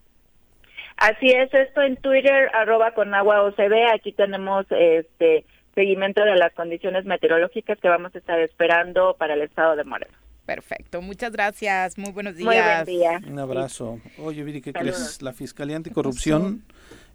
Así 0.98 1.28
es, 1.30 1.54
esto 1.54 1.82
en 1.82 1.98
Twitter, 1.98 2.50
arroba 2.54 2.94
con 2.94 3.14
agua 3.14 3.44
OCB. 3.44 3.92
Aquí 3.94 4.12
tenemos 4.14 4.66
este 4.70 5.46
seguimiento 5.76 6.24
de 6.24 6.36
las 6.36 6.54
condiciones 6.54 7.06
meteorológicas 7.06 7.80
que 7.80 7.90
vamos 7.90 8.14
a 8.14 8.18
estar 8.20 8.40
esperando 8.40 9.16
para 9.18 9.34
el 9.34 9.42
estado 9.42 9.76
de 9.76 9.84
Morelos. 9.84 10.16
Perfecto, 10.46 11.02
muchas 11.02 11.32
gracias, 11.32 11.98
muy 11.98 12.12
buenos 12.12 12.36
días. 12.36 12.48
Muy 12.48 12.58
buen 12.58 12.86
día. 12.86 13.32
Un 13.32 13.40
abrazo. 13.40 14.00
Oye, 14.18 14.44
Viri, 14.44 14.62
¿qué 14.62 14.72
Saludos. 14.72 14.96
crees? 14.96 15.22
La 15.22 15.34
Fiscalía 15.34 15.78
Anticorrupción 15.78 16.64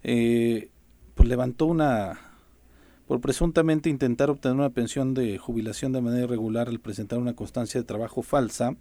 eh, 0.03 0.69
pues 1.13 1.29
levantó 1.29 1.65
una 1.67 2.19
por 3.09 3.21
presuntamente 3.21 3.89
intentar 3.89 4.29
obtener 4.29 4.55
una 4.55 4.69
pensión 4.69 5.15
de 5.15 5.39
jubilación 5.39 5.91
de 5.91 5.99
manera 5.99 6.25
irregular 6.25 6.69
al 6.69 6.79
presentar 6.79 7.17
una 7.17 7.33
constancia 7.35 7.81
de 7.81 7.85
trabajo 7.87 8.21
falsa. 8.21 8.75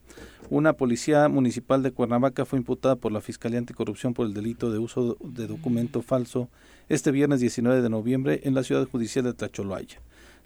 Una 0.50 0.74
policía 0.74 1.28
municipal 1.28 1.82
de 1.82 1.92
Cuernavaca 1.92 2.44
fue 2.44 2.58
imputada 2.58 2.96
por 2.96 3.10
la 3.10 3.22
Fiscalía 3.22 3.58
Anticorrupción 3.58 4.12
por 4.12 4.26
el 4.26 4.34
delito 4.34 4.70
de 4.70 4.78
uso 4.78 5.16
de 5.20 5.46
documento 5.46 6.02
falso 6.02 6.50
este 6.90 7.10
viernes 7.10 7.40
19 7.40 7.80
de 7.80 7.88
noviembre 7.88 8.42
en 8.44 8.54
la 8.54 8.64
ciudad 8.64 8.86
judicial 8.86 9.24
de 9.24 9.32
Tacholoaya. 9.32 9.98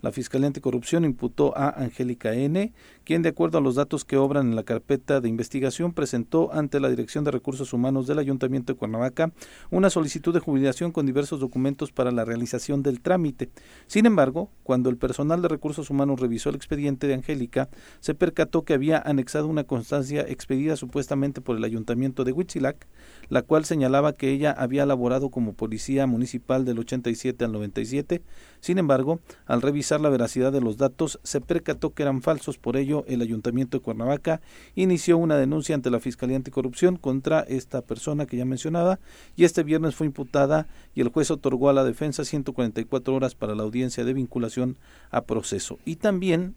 La 0.03 0.11
Fiscalía 0.11 0.49
Anticorrupción 0.49 1.05
imputó 1.05 1.57
a 1.57 1.71
Angélica 1.71 2.35
N., 2.35 2.73
quien 3.05 3.23
de 3.23 3.29
acuerdo 3.29 3.59
a 3.59 3.61
los 3.61 3.77
datos 3.77 4.05
que 4.05 4.17
obran 4.17 4.49
en 4.49 4.57
la 4.57 4.65
carpeta 4.65 5.21
de 5.21 5.29
investigación 5.29 5.93
presentó 5.93 6.53
ante 6.53 6.81
la 6.81 6.91
Dirección 6.91 7.23
de 7.23 7.31
Recursos 7.31 7.73
Humanos 7.73 8.09
del 8.09 8.19
Ayuntamiento 8.19 8.73
de 8.73 8.79
Cuernavaca 8.79 9.33
una 9.71 9.91
solicitud 9.91 10.35
de 10.35 10.41
jubilación 10.41 10.91
con 10.91 11.07
diversos 11.07 11.39
documentos 11.39 11.93
para 11.93 12.11
la 12.11 12.25
realización 12.25 12.83
del 12.83 13.01
trámite. 13.01 13.51
Sin 13.87 14.05
embargo, 14.05 14.51
cuando 14.65 14.91
el 14.91 14.97
personal 14.97 15.41
de 15.41 15.47
Recursos 15.47 15.89
Humanos 15.89 16.19
revisó 16.19 16.49
el 16.49 16.57
expediente 16.57 17.07
de 17.07 17.15
Angélica, 17.15 17.69
se 18.01 18.17
percató 18.17 18.65
que 18.65 18.75
había 18.75 18.99
anexado 18.99 19.47
una 19.47 19.65
constancia 19.65 20.23
expedida 20.23 20.75
supuestamente 20.75 21.41
por 21.41 21.57
el 21.57 21.63
Ayuntamiento 21.63 22.25
de 22.25 22.33
Huitzilac, 22.33 22.89
la 23.29 23.43
cual 23.43 23.65
señalaba 23.65 24.15
que 24.15 24.31
ella 24.31 24.51
había 24.51 24.85
laborado 24.85 25.31
como 25.31 25.53
policía 25.53 26.09
municipal 26.09 26.65
del 26.65 26.81
87 26.81 27.45
al 27.45 27.53
97. 27.53 28.21
Sin 28.61 28.79
embargo, 28.79 29.21
al 29.47 29.63
revisar 29.63 29.92
la 30.01 30.09
veracidad 30.09 30.53
de 30.53 30.61
los 30.61 30.77
datos, 30.77 31.21
se 31.23 31.41
percató 31.41 31.95
que 31.95 32.03
eran 32.03 32.23
falsos. 32.23 32.59
Por 32.59 32.77
ello, 32.77 33.05
el 33.07 33.23
Ayuntamiento 33.23 33.79
de 33.79 33.83
Cuernavaca 33.83 34.41
inició 34.75 35.19
una 35.19 35.37
denuncia 35.37 35.75
ante 35.75 35.91
la 35.91 36.01
Fiscalía 36.01 36.37
Anticorrupción 36.37 36.97
contra 36.97 37.41
esta 37.41 37.83
persona 37.83 38.27
que 38.27 38.37
ya 38.37 38.45
mencionaba 38.45 38.99
y 39.37 39.45
este 39.45 39.63
viernes 39.63 39.95
fue 39.95 40.07
imputada 40.07 40.67
y 40.95 41.01
el 41.01 41.09
juez 41.09 41.31
otorgó 41.31 41.69
a 41.69 41.73
la 41.73 41.85
defensa 41.85 42.25
144 42.25 43.15
horas 43.15 43.35
para 43.35 43.55
la 43.55 43.63
audiencia 43.63 44.05
de 44.05 44.15
vinculación 44.15 44.79
a 45.11 45.23
proceso. 45.23 45.79
Y 45.85 45.97
también 45.97 46.55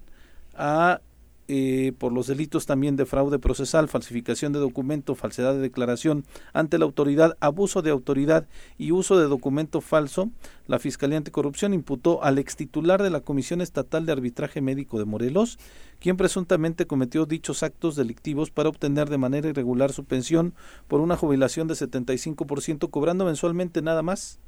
a 0.55 1.01
eh, 1.47 1.93
por 1.97 2.11
los 2.11 2.27
delitos 2.27 2.65
también 2.65 2.95
de 2.95 3.05
fraude 3.05 3.37
procesal, 3.37 3.87
falsificación 3.87 4.51
de 4.51 4.59
documento, 4.59 5.13
falsedad 5.13 5.53
de 5.53 5.59
declaración 5.59 6.25
ante 6.53 6.77
la 6.77 6.85
autoridad, 6.85 7.37
abuso 7.39 7.81
de 7.81 7.91
autoridad 7.91 8.47
y 8.77 8.91
uso 8.91 9.19
de 9.19 9.27
documento 9.27 9.81
falso, 9.81 10.31
la 10.67 10.79
Fiscalía 10.79 11.17
Anticorrupción 11.17 11.73
imputó 11.73 12.23
al 12.23 12.39
extitular 12.39 13.03
de 13.03 13.11
la 13.11 13.21
Comisión 13.21 13.61
Estatal 13.61 14.05
de 14.05 14.11
Arbitraje 14.11 14.61
Médico 14.61 14.97
de 14.97 15.05
Morelos, 15.05 15.59
quien 15.99 16.17
presuntamente 16.17 16.87
cometió 16.87 17.25
dichos 17.25 17.61
actos 17.61 17.95
delictivos 17.95 18.49
para 18.49 18.69
obtener 18.69 19.09
de 19.09 19.17
manera 19.17 19.47
irregular 19.47 19.93
su 19.93 20.03
pensión 20.03 20.55
por 20.87 20.99
una 20.99 21.15
jubilación 21.15 21.67
de 21.67 21.75
75%, 21.75 22.89
cobrando 22.89 23.25
mensualmente 23.25 23.81
nada 23.81 24.01
más 24.01 24.39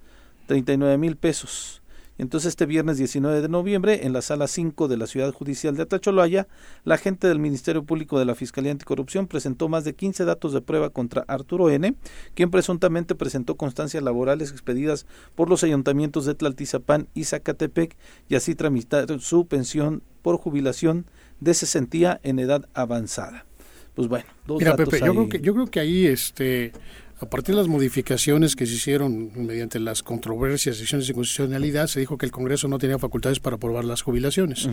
39 0.48 0.98
mil 0.98 1.16
pesos. 1.16 1.82
Entonces 2.18 2.50
este 2.50 2.66
viernes 2.66 2.98
19 2.98 3.42
de 3.42 3.50
noviembre, 3.50 4.06
en 4.06 4.14
la 4.14 4.22
sala 4.22 4.48
5 4.48 4.88
de 4.88 4.98
la 4.98 5.08
Ciudad 5.08 5.32
Judicial 5.32 5.76
de 5.76 5.84
Atacholoaya, 5.84 6.48
la 6.84 6.96
agente 6.96 7.28
del 7.28 7.40
Ministerio 7.40 7.84
Público 7.84 8.18
de 8.18 8.26
la 8.26 8.36
Fiscalía 8.36 8.72
Anticorrupción 8.72 9.28
presentó 9.28 9.70
más 9.70 9.84
de 9.84 9.94
15 9.94 10.26
datos 10.26 10.54
de 10.54 10.62
prueba 10.62 10.90
contra 10.90 11.24
Arturo 11.28 11.70
N., 11.70 11.96
quien 12.34 12.50
presuntamente 12.50 13.16
presentó 13.16 13.56
constancias 13.56 14.04
laborales 14.04 14.52
expedidas 14.52 15.06
por 15.36 15.50
los 15.50 15.64
ayuntamientos 15.64 16.26
de 16.26 16.36
Tlaltizapán 16.36 17.08
y 17.14 17.26
Zacatepec 17.26 17.96
y 18.30 18.36
así 18.36 18.56
tramitar 18.56 19.20
su 19.20 19.48
pensión 19.48 20.02
por 20.22 20.38
jubilación 20.38 21.06
de 21.40 21.54
sesentía 21.54 22.20
en 22.24 22.40
edad 22.40 22.68
avanzada. 22.74 23.46
Pues 23.94 24.08
bueno, 24.08 24.26
dos 24.46 24.60
Mira, 24.60 24.72
datos 24.72 24.90
Pepe, 24.90 25.00
yo 25.06 25.12
ahí. 25.12 25.18
creo 25.18 25.30
que 25.30 25.42
yo 25.42 25.54
creo 25.54 25.68
que 25.68 25.80
ahí 25.80 26.06
este 26.06 26.72
a 27.20 27.26
partir 27.28 27.56
de 27.56 27.62
las 27.62 27.68
modificaciones 27.68 28.56
que 28.56 28.66
se 28.66 28.76
hicieron 28.76 29.32
mediante 29.36 29.80
las 29.80 30.04
controversias, 30.04 30.78
decisiones 30.78 31.08
de 31.08 31.14
constitucionalidad, 31.14 31.88
se 31.88 32.00
dijo 32.00 32.18
que 32.18 32.28
el 32.28 32.32
Congreso 32.32 32.68
no 32.68 32.78
tenía 32.78 33.00
facultades 33.00 33.40
para 33.40 33.56
aprobar 33.56 33.86
las 33.86 34.04
jubilaciones 34.04 34.70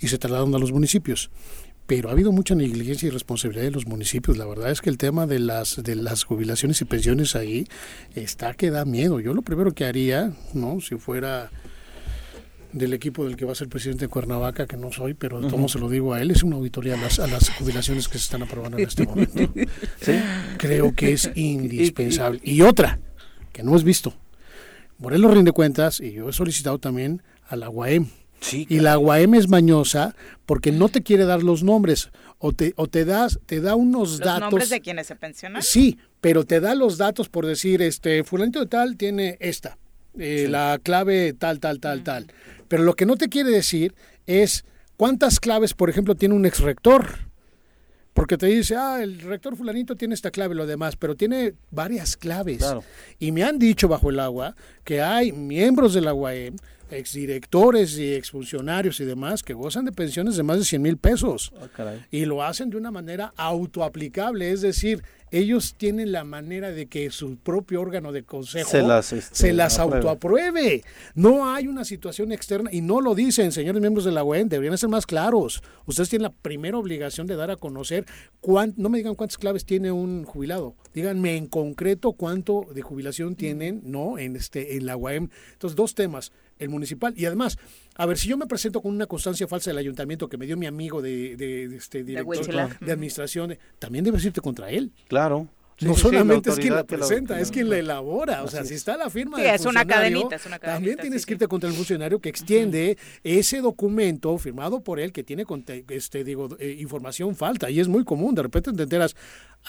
y 0.00 0.08
se 0.08 0.18
trasladaron 0.18 0.54
a 0.54 0.58
los 0.58 0.72
municipios. 0.72 1.30
Pero 1.86 2.08
ha 2.08 2.12
habido 2.12 2.32
mucha 2.32 2.54
negligencia 2.54 3.06
y 3.06 3.10
responsabilidad 3.10 3.64
de 3.64 3.70
los 3.70 3.86
municipios. 3.86 4.38
La 4.38 4.46
verdad 4.46 4.70
es 4.70 4.80
que 4.80 4.88
el 4.88 4.96
tema 4.96 5.26
de 5.26 5.38
las 5.38 5.82
de 5.82 5.94
las 5.96 6.24
jubilaciones 6.24 6.80
y 6.80 6.86
pensiones 6.86 7.36
ahí 7.36 7.66
está 8.14 8.54
que 8.54 8.70
da 8.70 8.84
miedo. 8.84 9.20
Yo 9.20 9.34
lo 9.34 9.42
primero 9.42 9.72
que 9.72 9.84
haría, 9.84 10.32
no, 10.54 10.80
si 10.80 10.96
fuera 10.96 11.50
del 12.74 12.92
equipo 12.92 13.24
del 13.24 13.36
que 13.36 13.44
va 13.44 13.52
a 13.52 13.54
ser 13.54 13.68
presidente 13.68 14.06
de 14.06 14.08
Cuernavaca, 14.08 14.66
que 14.66 14.76
no 14.76 14.90
soy, 14.90 15.14
pero 15.14 15.40
de 15.40 15.46
todo 15.46 15.58
modo 15.58 15.68
se 15.68 15.78
lo 15.78 15.88
digo 15.88 16.12
a 16.12 16.20
él, 16.20 16.32
es 16.32 16.42
una 16.42 16.56
auditoría 16.56 16.94
a 16.94 16.96
las, 16.96 17.20
a 17.20 17.28
las 17.28 17.48
jubilaciones 17.50 18.08
que 18.08 18.18
se 18.18 18.24
están 18.24 18.42
aprobando 18.42 18.76
en 18.78 18.88
este 18.88 19.06
momento. 19.06 19.52
Creo 20.58 20.94
que 20.94 21.12
es 21.12 21.30
indispensable. 21.34 22.40
Y 22.44 22.62
otra, 22.62 22.98
que 23.52 23.62
no 23.62 23.74
has 23.74 23.84
visto. 23.84 24.12
Morelos 24.98 25.32
rinde 25.34 25.52
cuentas, 25.52 26.00
y 26.00 26.12
yo 26.12 26.28
he 26.28 26.32
solicitado 26.32 26.78
también 26.78 27.22
a 27.46 27.56
la 27.56 27.70
UAM. 27.70 28.08
y 28.52 28.80
la 28.80 28.98
UAM 28.98 29.34
es 29.34 29.48
mañosa 29.48 30.14
porque 30.44 30.72
no 30.72 30.88
te 30.88 31.02
quiere 31.02 31.24
dar 31.24 31.42
los 31.42 31.62
nombres 31.62 32.10
o 32.38 32.52
te, 32.52 32.74
o 32.76 32.88
te, 32.88 33.04
das, 33.04 33.38
te 33.46 33.60
da 33.60 33.76
unos 33.76 34.10
Los 34.10 34.18
datos. 34.18 34.40
nombres 34.50 34.68
de 34.70 34.80
quienes 34.80 35.06
se 35.06 35.14
pensionan. 35.16 35.62
Sí, 35.62 35.98
pero 36.20 36.44
te 36.44 36.58
da 36.60 36.74
los 36.74 36.98
datos 36.98 37.28
por 37.28 37.46
decir, 37.46 37.82
este, 37.82 38.24
fulanito 38.24 38.58
de 38.60 38.66
tal 38.66 38.96
tiene 38.96 39.36
esta, 39.40 39.78
eh, 40.18 40.46
la 40.50 40.78
clave 40.82 41.32
tal, 41.32 41.58
tal, 41.60 41.80
tal, 41.80 42.02
tal. 42.02 42.26
Pero 42.68 42.82
lo 42.82 42.94
que 42.94 43.06
no 43.06 43.16
te 43.16 43.28
quiere 43.28 43.50
decir 43.50 43.94
es 44.26 44.64
cuántas 44.96 45.40
claves, 45.40 45.74
por 45.74 45.90
ejemplo, 45.90 46.14
tiene 46.14 46.34
un 46.34 46.46
ex 46.46 46.60
rector. 46.60 47.06
Porque 48.12 48.38
te 48.38 48.46
dice, 48.46 48.76
ah, 48.76 49.02
el 49.02 49.20
rector 49.20 49.56
fulanito 49.56 49.96
tiene 49.96 50.14
esta 50.14 50.30
clave 50.30 50.54
y 50.54 50.58
lo 50.58 50.66
demás, 50.66 50.94
pero 50.94 51.16
tiene 51.16 51.54
varias 51.72 52.16
claves. 52.16 52.58
Claro. 52.58 52.84
Y 53.18 53.32
me 53.32 53.42
han 53.42 53.58
dicho 53.58 53.88
bajo 53.88 54.10
el 54.10 54.20
agua 54.20 54.54
que 54.84 55.02
hay 55.02 55.32
miembros 55.32 55.94
de 55.94 56.00
la 56.00 56.14
UAM, 56.14 56.56
exdirectores 56.90 57.98
y 57.98 58.14
exfuncionarios 58.14 59.00
y 59.00 59.04
demás, 59.04 59.42
que 59.42 59.54
gozan 59.54 59.84
de 59.84 59.92
pensiones 59.92 60.36
de 60.36 60.42
más 60.42 60.58
de 60.58 60.64
100 60.64 60.82
mil 60.82 60.96
pesos. 60.96 61.52
Ah. 61.78 61.94
Y 62.10 62.24
lo 62.24 62.42
hacen 62.42 62.70
de 62.70 62.76
una 62.76 62.90
manera 62.90 63.32
autoaplicable, 63.36 64.50
es 64.50 64.60
decir, 64.60 65.02
ellos 65.30 65.74
tienen 65.76 66.12
la 66.12 66.22
manera 66.22 66.70
de 66.70 66.86
que 66.86 67.10
su 67.10 67.36
propio 67.38 67.80
órgano 67.80 68.12
de 68.12 68.22
consejo 68.22 68.70
Se 68.70 68.82
las, 68.82 69.12
este, 69.12 69.34
se 69.34 69.52
las 69.52 69.80
apruebe. 69.80 69.96
autoapruebe. 70.08 70.84
No 71.16 71.52
hay 71.52 71.66
una 71.66 71.84
situación 71.84 72.30
externa 72.30 72.70
y 72.72 72.80
no 72.82 73.00
lo 73.00 73.16
dicen, 73.16 73.50
señores 73.50 73.80
miembros 73.80 74.04
de 74.04 74.12
la 74.12 74.22
UEN, 74.22 74.48
deberían 74.48 74.78
ser 74.78 74.90
más 74.90 75.06
claros. 75.06 75.60
Ustedes 75.86 76.08
tienen 76.10 76.24
la 76.24 76.32
primera 76.32 76.78
obligación 76.78 77.26
de 77.26 77.34
dar 77.34 77.50
a 77.50 77.56
conocer, 77.56 78.04
cuán- 78.40 78.74
no 78.76 78.88
me 78.88 78.98
digan 78.98 79.16
cuántas 79.16 79.36
claves 79.38 79.64
tiene 79.64 79.90
un 79.90 80.22
jubilado, 80.24 80.76
díganme 80.94 81.36
en 81.36 81.46
concreto 81.46 82.12
cuánto 82.12 82.66
de 82.72 82.82
jubilación 82.82 83.34
tienen, 83.34 83.80
¿no? 83.84 84.18
En, 84.18 84.36
este, 84.36 84.76
en 84.76 84.86
la 84.86 84.96
UAM. 84.96 85.30
Entonces, 85.54 85.74
dos 85.74 85.96
temas, 85.96 86.30
el 86.58 86.68
municipal 86.68 87.12
y 87.16 87.26
además, 87.26 87.58
a 87.96 88.06
ver, 88.06 88.18
si 88.18 88.28
yo 88.28 88.36
me 88.36 88.46
presento 88.46 88.80
con 88.80 88.92
una 88.94 89.06
constancia 89.06 89.46
falsa 89.48 89.70
del 89.70 89.78
ayuntamiento 89.78 90.28
que 90.28 90.36
me 90.36 90.46
dio 90.46 90.56
mi 90.56 90.66
amigo 90.66 91.02
de, 91.02 91.36
de- 91.36 91.68
de 91.68 91.76
este 91.76 92.04
director 92.04 92.36
Huitzilac. 92.36 92.78
de 92.80 92.92
administración, 92.92 93.58
también 93.78 94.04
debes 94.04 94.24
irte 94.24 94.40
contra 94.40 94.70
él. 94.70 94.92
Claro. 95.08 95.48
Sí, 95.76 95.86
no 95.86 95.94
sí, 95.96 96.02
sí, 96.02 96.04
la 96.04 96.10
solamente 96.12 96.50
es 96.50 96.56
quien 96.60 96.74
la 96.76 96.84
presenta, 96.84 97.40
es 97.40 97.50
quien 97.50 97.68
la 97.68 97.76
elabora. 97.78 98.44
O 98.44 98.48
sea, 98.48 98.60
Así 98.60 98.68
si 98.68 98.74
es. 98.74 98.80
está 98.82 98.96
la 98.96 99.10
firma 99.10 99.38
Sí, 99.38 99.42
del 99.42 99.56
es 99.56 99.66
una 99.66 99.84
cadenita, 99.84 100.36
es 100.36 100.46
una 100.46 100.60
También 100.60 100.82
cadenita, 100.94 101.02
tienes 101.02 101.22
sí, 101.22 101.26
que 101.26 101.32
irte 101.34 101.48
contra 101.48 101.68
el 101.68 101.74
funcionario 101.74 102.20
que 102.20 102.28
extiende 102.28 102.96
ese 103.24 103.60
documento 103.60 104.38
firmado 104.38 104.84
por 104.84 105.00
él 105.00 105.10
que 105.12 105.24
tiene 105.24 105.44
conte- 105.44 105.84
este 105.88 106.22
digo 106.22 106.48
eh, 106.60 106.76
información 106.78 107.34
falta 107.34 107.70
y 107.70 107.80
es 107.80 107.88
muy 107.88 108.04
común. 108.04 108.36
De 108.36 108.42
repente 108.44 108.72
te 108.72 108.84
enteras, 108.84 109.16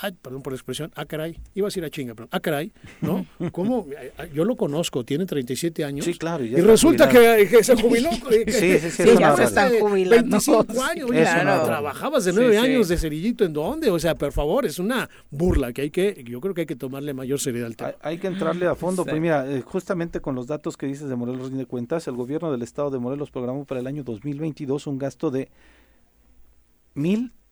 ay, 0.01 0.11
perdón 0.21 0.41
por 0.41 0.53
la 0.53 0.57
expresión, 0.57 0.91
ah 0.95 1.05
caray, 1.05 1.37
iba 1.53 1.67
a 1.67 1.69
decir 1.69 1.83
a 1.85 1.89
chinga, 1.89 2.13
pero 2.15 2.27
ah 2.31 2.39
caray, 2.39 2.71
¿no? 3.01 3.25
¿Cómo? 3.51 3.87
Yo 4.33 4.43
lo 4.45 4.55
conozco, 4.55 5.03
tiene 5.05 5.25
37 5.25 5.83
años. 5.85 6.05
Sí, 6.05 6.13
claro, 6.15 6.43
y 6.43 6.55
resulta 6.55 7.07
que, 7.09 7.47
que 7.49 7.63
se 7.63 7.75
jubiló. 7.75 8.09
eh, 8.31 8.43
que- 8.45 8.51
Sí, 8.51 8.79
sí, 8.79 8.89
sí, 8.91 9.01
es 9.03 9.09
una 9.11 9.19
ya 9.19 9.29
barbaridad. 9.31 9.47
están 9.47 9.79
jubilando. 9.79 10.29
25 10.39 10.83
años. 10.83 11.09
Oye, 11.09 11.21
trabajabas 11.23 12.25
de 12.25 12.31
Sí, 12.31 12.37
nueve 12.39 12.57
sí. 12.59 12.65
años 12.65 12.87
de 12.87 12.97
cerillito 12.97 13.45
en 13.45 13.53
dónde? 13.53 13.89
O 13.89 13.99
sea, 13.99 14.15
por 14.15 14.31
favor, 14.31 14.65
es 14.65 14.79
una 14.79 15.09
burla 15.29 15.71
que 15.73 15.83
hay 15.83 15.89
que, 15.91 16.23
yo 16.27 16.41
creo 16.41 16.53
que 16.53 16.61
hay 16.61 16.67
que 16.67 16.75
tomarle 16.75 17.13
mayor 17.13 17.39
seriedad 17.39 17.67
al 17.67 17.75
tema. 17.75 17.89
Hay, 18.01 18.13
hay 18.13 18.17
que 18.17 18.27
entrarle 18.27 18.65
a 18.67 18.75
fondo. 18.75 19.03
Sí. 19.03 19.09
Pues 19.09 19.21
mira, 19.21 19.49
eh, 19.49 19.61
justamente 19.61 20.19
con 20.19 20.35
los 20.35 20.47
datos 20.47 20.77
que 20.77 20.85
dices 20.87 21.07
de 21.09 21.15
Morelos 21.15 21.49
rinde 21.49 21.65
cuentas, 21.65 22.07
el 22.07 22.15
gobierno 22.15 22.51
del 22.51 22.61
estado 22.61 22.89
de 22.89 22.99
Morelos 22.99 23.31
programó 23.31 23.65
para 23.65 23.79
el 23.79 23.87
año 23.87 24.03
2022 24.03 24.87
un 24.87 24.97
gasto 24.97 25.31
de 25.31 25.49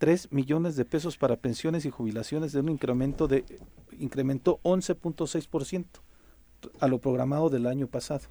3 0.04 0.34
millones 0.34 0.76
de 0.76 0.84
pesos 0.84 1.16
para 1.16 1.38
pensiones 1.38 1.86
y 1.86 1.90
jubilaciones 1.90 2.52
de 2.52 2.60
un 2.60 2.68
incremento 2.68 3.30
de 3.30 3.46
incrementó 3.98 4.60
11.6% 4.64 5.86
a 6.82 6.90
lo 6.90 7.00
programado 7.00 7.50
del 7.50 7.68
año 7.68 7.88
pasado. 7.88 8.24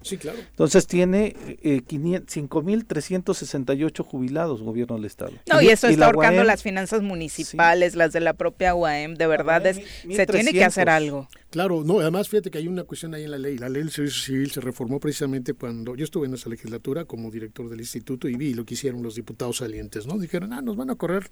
Sí, 0.00 0.16
claro. 0.16 0.38
Entonces 0.38 0.86
tiene 0.86 1.36
eh, 1.62 1.82
5.368 1.86 4.02
jubilados 4.02 4.62
gobierno 4.62 4.96
del 4.96 5.04
Estado. 5.04 5.32
No, 5.52 5.60
y, 5.60 5.68
eso 5.68 5.86
está 5.86 6.06
ahorcando 6.06 6.44
las 6.44 6.62
finanzas 6.62 7.02
municipales, 7.02 7.94
las 7.94 8.14
de 8.14 8.20
la 8.20 8.32
propia 8.32 8.74
UAM. 8.74 9.16
De 9.16 9.26
verdad, 9.26 9.66
es, 9.66 9.82
se 10.10 10.26
tiene 10.26 10.52
que 10.52 10.64
hacer 10.64 10.88
algo. 10.88 11.28
Claro, 11.52 11.84
no, 11.84 12.00
además 12.00 12.30
fíjate 12.30 12.50
que 12.50 12.56
hay 12.56 12.66
una 12.66 12.84
cuestión 12.84 13.12
ahí 13.12 13.24
en 13.24 13.30
la 13.30 13.38
ley. 13.38 13.58
La 13.58 13.68
ley 13.68 13.82
del 13.82 13.90
servicio 13.90 14.22
civil 14.22 14.50
se 14.50 14.62
reformó 14.62 14.98
precisamente 14.98 15.52
cuando 15.52 15.94
yo 15.94 16.02
estuve 16.02 16.26
en 16.26 16.32
esa 16.32 16.48
legislatura 16.48 17.04
como 17.04 17.30
director 17.30 17.68
del 17.68 17.78
instituto 17.78 18.26
y 18.26 18.36
vi 18.36 18.54
lo 18.54 18.64
que 18.64 18.72
hicieron 18.72 19.02
los 19.02 19.16
diputados 19.16 19.58
salientes, 19.58 20.06
¿no? 20.06 20.18
Dijeron, 20.18 20.54
ah, 20.54 20.62
nos 20.62 20.76
van 20.76 20.88
a 20.88 20.94
correr, 20.94 21.30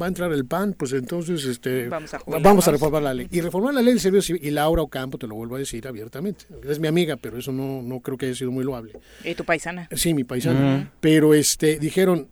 va 0.00 0.06
a 0.06 0.08
entrar 0.08 0.32
el 0.32 0.46
PAN, 0.46 0.72
pues 0.72 0.94
entonces 0.94 1.44
este, 1.44 1.90
vamos 1.90 2.14
a, 2.14 2.22
vamos 2.42 2.66
a 2.68 2.70
reformar 2.70 3.02
la 3.02 3.12
ley. 3.12 3.28
Y 3.30 3.42
reformar 3.42 3.74
la 3.74 3.82
ley 3.82 3.92
del 3.92 4.00
servicio 4.00 4.34
civil, 4.34 4.42
y 4.42 4.50
Laura 4.50 4.80
Ocampo, 4.80 5.18
te 5.18 5.26
lo 5.26 5.34
vuelvo 5.34 5.56
a 5.56 5.58
decir 5.58 5.86
abiertamente, 5.86 6.46
es 6.66 6.78
mi 6.78 6.88
amiga, 6.88 7.18
pero 7.18 7.36
eso 7.36 7.52
no, 7.52 7.82
no 7.82 8.00
creo 8.00 8.16
que 8.16 8.26
haya 8.26 8.34
sido 8.34 8.50
muy 8.50 8.64
loable. 8.64 8.94
¿Y 9.22 9.34
tu 9.34 9.44
paisana? 9.44 9.90
Sí, 9.92 10.14
mi 10.14 10.24
paisana. 10.24 10.90
Pero 11.02 11.34
este, 11.34 11.78
dijeron, 11.78 12.28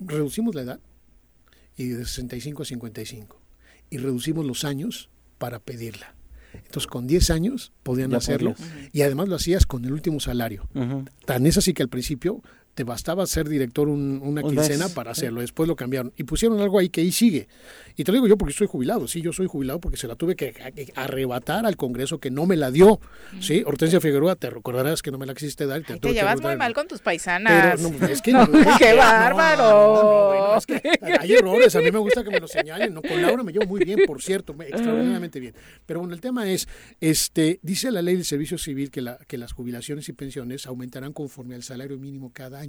reducimos 0.00 0.56
la 0.56 0.62
edad 0.62 0.80
y 1.76 1.90
de 1.90 2.04
65 2.04 2.62
a 2.64 2.66
55 2.66 3.40
y 3.88 3.98
reducimos 3.98 4.44
los 4.44 4.64
años 4.64 5.10
para 5.38 5.60
pedirla. 5.60 6.15
Entonces, 6.64 6.86
con 6.86 7.06
10 7.06 7.30
años 7.30 7.72
podían 7.82 8.14
hacerlo 8.14 8.54
y 8.92 9.02
además 9.02 9.28
lo 9.28 9.36
hacías 9.36 9.66
con 9.66 9.84
el 9.84 9.92
último 9.92 10.20
salario. 10.20 10.68
Tan 11.24 11.46
es 11.46 11.58
así 11.58 11.74
que 11.74 11.82
al 11.82 11.88
principio 11.88 12.42
te 12.76 12.84
bastaba 12.84 13.24
ser 13.24 13.48
director 13.48 13.88
una 13.88 14.42
quincena 14.42 14.90
para 14.90 15.12
hacerlo. 15.12 15.40
Después 15.40 15.66
lo 15.66 15.76
cambiaron 15.76 16.12
y 16.14 16.24
pusieron 16.24 16.60
algo 16.60 16.78
ahí 16.78 16.90
que 16.90 17.00
ahí 17.00 17.10
sigue. 17.10 17.48
Y 17.96 18.04
te 18.04 18.12
lo 18.12 18.16
digo 18.16 18.28
yo 18.28 18.36
porque 18.36 18.52
estoy 18.52 18.66
jubilado. 18.66 19.08
Sí, 19.08 19.22
yo 19.22 19.32
soy 19.32 19.46
jubilado 19.46 19.80
porque 19.80 19.96
se 19.96 20.06
la 20.06 20.14
tuve 20.14 20.36
que 20.36 20.52
arrebatar 20.94 21.64
al 21.64 21.78
Congreso 21.78 22.20
que 22.20 22.30
no 22.30 22.44
me 22.44 22.54
la 22.54 22.70
dio. 22.70 23.00
Sí, 23.40 23.62
Hortensia 23.64 23.98
Figueroa, 23.98 24.36
te 24.36 24.50
recordarás 24.50 25.00
que 25.00 25.10
no 25.10 25.16
me 25.16 25.24
la 25.24 25.32
quisiste 25.32 25.64
dar. 25.64 25.84
Te, 25.84 25.98
te 25.98 26.12
llevas 26.12 26.42
muy 26.42 26.54
mal 26.56 26.74
con 26.74 26.86
tus 26.86 27.00
paisanas. 27.00 27.80
Pero 27.80 28.06
es 28.12 28.20
que 28.20 28.32
¡Qué 28.78 28.92
bárbaro! 28.92 30.58
hay 31.18 31.32
errores. 31.32 31.74
A 31.76 31.80
mí 31.80 31.90
me 31.90 31.98
gusta 31.98 32.22
que 32.22 32.30
me 32.30 32.40
lo 32.40 32.46
señalen. 32.46 32.92
No, 32.92 33.00
con 33.00 33.22
Laura 33.22 33.42
me 33.42 33.52
llevo 33.52 33.64
muy 33.64 33.82
bien, 33.82 34.00
por 34.06 34.20
cierto, 34.20 34.54
extraordinariamente 34.60 35.40
bien. 35.40 35.54
Pero 35.86 36.00
bueno, 36.00 36.12
el 36.12 36.20
tema 36.20 36.46
es, 36.46 36.68
este, 37.00 37.58
dice 37.62 37.90
la 37.90 38.02
ley 38.02 38.16
del 38.16 38.26
servicio 38.26 38.58
civil 38.58 38.90
que, 38.90 39.00
la, 39.00 39.16
que 39.26 39.38
las 39.38 39.52
jubilaciones 39.52 40.10
y 40.10 40.12
pensiones 40.12 40.66
aumentarán 40.66 41.14
conforme 41.14 41.54
al 41.54 41.62
salario 41.62 41.96
mínimo 41.96 42.32
cada 42.34 42.60
año. 42.60 42.65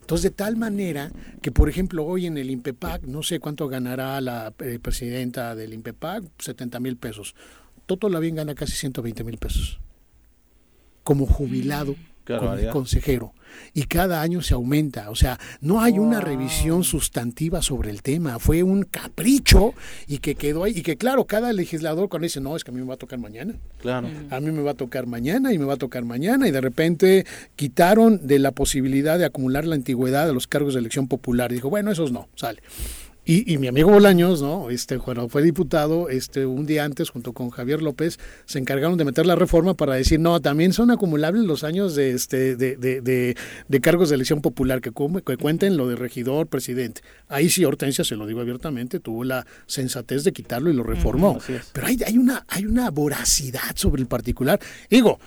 Entonces, 0.00 0.24
de 0.24 0.30
tal 0.30 0.56
manera 0.56 1.12
que, 1.40 1.52
por 1.52 1.68
ejemplo, 1.68 2.04
hoy 2.04 2.26
en 2.26 2.38
el 2.38 2.50
INPEPAC, 2.50 3.02
no 3.02 3.22
sé 3.22 3.40
cuánto 3.40 3.68
ganará 3.68 4.20
la 4.20 4.52
eh, 4.58 4.78
presidenta 4.80 5.54
del 5.54 5.72
INPEPAC, 5.72 6.24
70 6.38 6.80
mil 6.80 6.96
pesos. 6.96 7.34
Toto 7.86 8.08
Lavín 8.08 8.36
gana 8.36 8.54
casi 8.54 8.72
120 8.72 9.24
mil 9.24 9.38
pesos. 9.38 9.80
Como 11.04 11.26
jubilado 11.26 11.96
como 12.36 12.70
consejero 12.70 13.32
y 13.74 13.84
cada 13.84 14.20
año 14.22 14.42
se 14.42 14.54
aumenta, 14.54 15.10
o 15.10 15.14
sea, 15.14 15.38
no 15.60 15.80
hay 15.80 15.98
una 15.98 16.20
revisión 16.20 16.84
sustantiva 16.84 17.62
sobre 17.62 17.90
el 17.90 18.02
tema, 18.02 18.38
fue 18.38 18.62
un 18.62 18.82
capricho 18.84 19.74
y 20.06 20.18
que 20.18 20.34
quedó 20.34 20.64
ahí 20.64 20.74
y 20.76 20.82
que 20.82 20.96
claro, 20.96 21.24
cada 21.24 21.52
legislador 21.52 22.08
cuando 22.08 22.24
dice, 22.24 22.40
"No, 22.40 22.56
es 22.56 22.64
que 22.64 22.70
a 22.70 22.74
mí 22.74 22.80
me 22.80 22.86
va 22.86 22.94
a 22.94 22.98
tocar 22.98 23.18
mañana." 23.18 23.54
Claro. 23.80 24.08
A 24.30 24.40
mí 24.40 24.50
me 24.50 24.62
va 24.62 24.72
a 24.72 24.74
tocar 24.74 25.06
mañana 25.06 25.52
y 25.52 25.58
me 25.58 25.64
va 25.64 25.74
a 25.74 25.78
tocar 25.78 26.04
mañana 26.04 26.48
y 26.48 26.50
de 26.50 26.60
repente 26.60 27.26
quitaron 27.56 28.26
de 28.26 28.38
la 28.38 28.52
posibilidad 28.52 29.18
de 29.18 29.24
acumular 29.24 29.64
la 29.64 29.74
antigüedad 29.74 30.26
de 30.26 30.34
los 30.34 30.46
cargos 30.46 30.74
de 30.74 30.80
elección 30.80 31.08
popular. 31.08 31.52
dijo, 31.52 31.70
"Bueno, 31.70 31.90
esos 31.90 32.12
no, 32.12 32.28
sale." 32.34 32.62
Y, 33.30 33.58
mi 33.58 33.66
amigo 33.66 33.90
Bolaños, 33.90 34.40
¿no? 34.40 34.70
Este, 34.70 34.96
cuando 34.98 35.28
fue 35.28 35.42
diputado, 35.42 36.08
este, 36.08 36.46
un 36.46 36.64
día 36.64 36.86
antes, 36.86 37.10
junto 37.10 37.34
con 37.34 37.50
Javier 37.50 37.82
López, 37.82 38.18
se 38.46 38.58
encargaron 38.58 38.96
de 38.96 39.04
meter 39.04 39.26
la 39.26 39.34
reforma 39.34 39.74
para 39.74 39.96
decir, 39.96 40.18
no, 40.18 40.40
también 40.40 40.72
son 40.72 40.90
acumulables 40.90 41.44
los 41.44 41.62
años 41.62 41.94
de, 41.94 42.12
este, 42.12 42.56
de, 42.56 42.76
de, 42.78 43.36
de, 43.68 43.80
cargos 43.82 44.08
de 44.08 44.14
elección 44.14 44.40
popular, 44.40 44.80
que, 44.80 44.92
que, 45.26 45.36
cuenten 45.36 45.76
lo 45.76 45.86
de 45.88 45.96
regidor, 45.96 46.46
presidente. 46.46 47.02
Ahí 47.28 47.50
sí, 47.50 47.66
Hortensia, 47.66 48.02
se 48.02 48.16
lo 48.16 48.26
digo 48.26 48.40
abiertamente, 48.40 48.98
tuvo 48.98 49.24
la 49.24 49.46
sensatez 49.66 50.24
de 50.24 50.32
quitarlo 50.32 50.70
y 50.70 50.72
lo 50.72 50.82
reformó. 50.82 51.38
Pero 51.74 51.86
hay, 51.86 51.98
hay, 52.06 52.16
una, 52.16 52.46
hay 52.48 52.64
una 52.64 52.88
voracidad 52.90 53.76
sobre 53.76 54.00
el 54.00 54.08
particular. 54.08 54.58
Digo, 54.88 55.18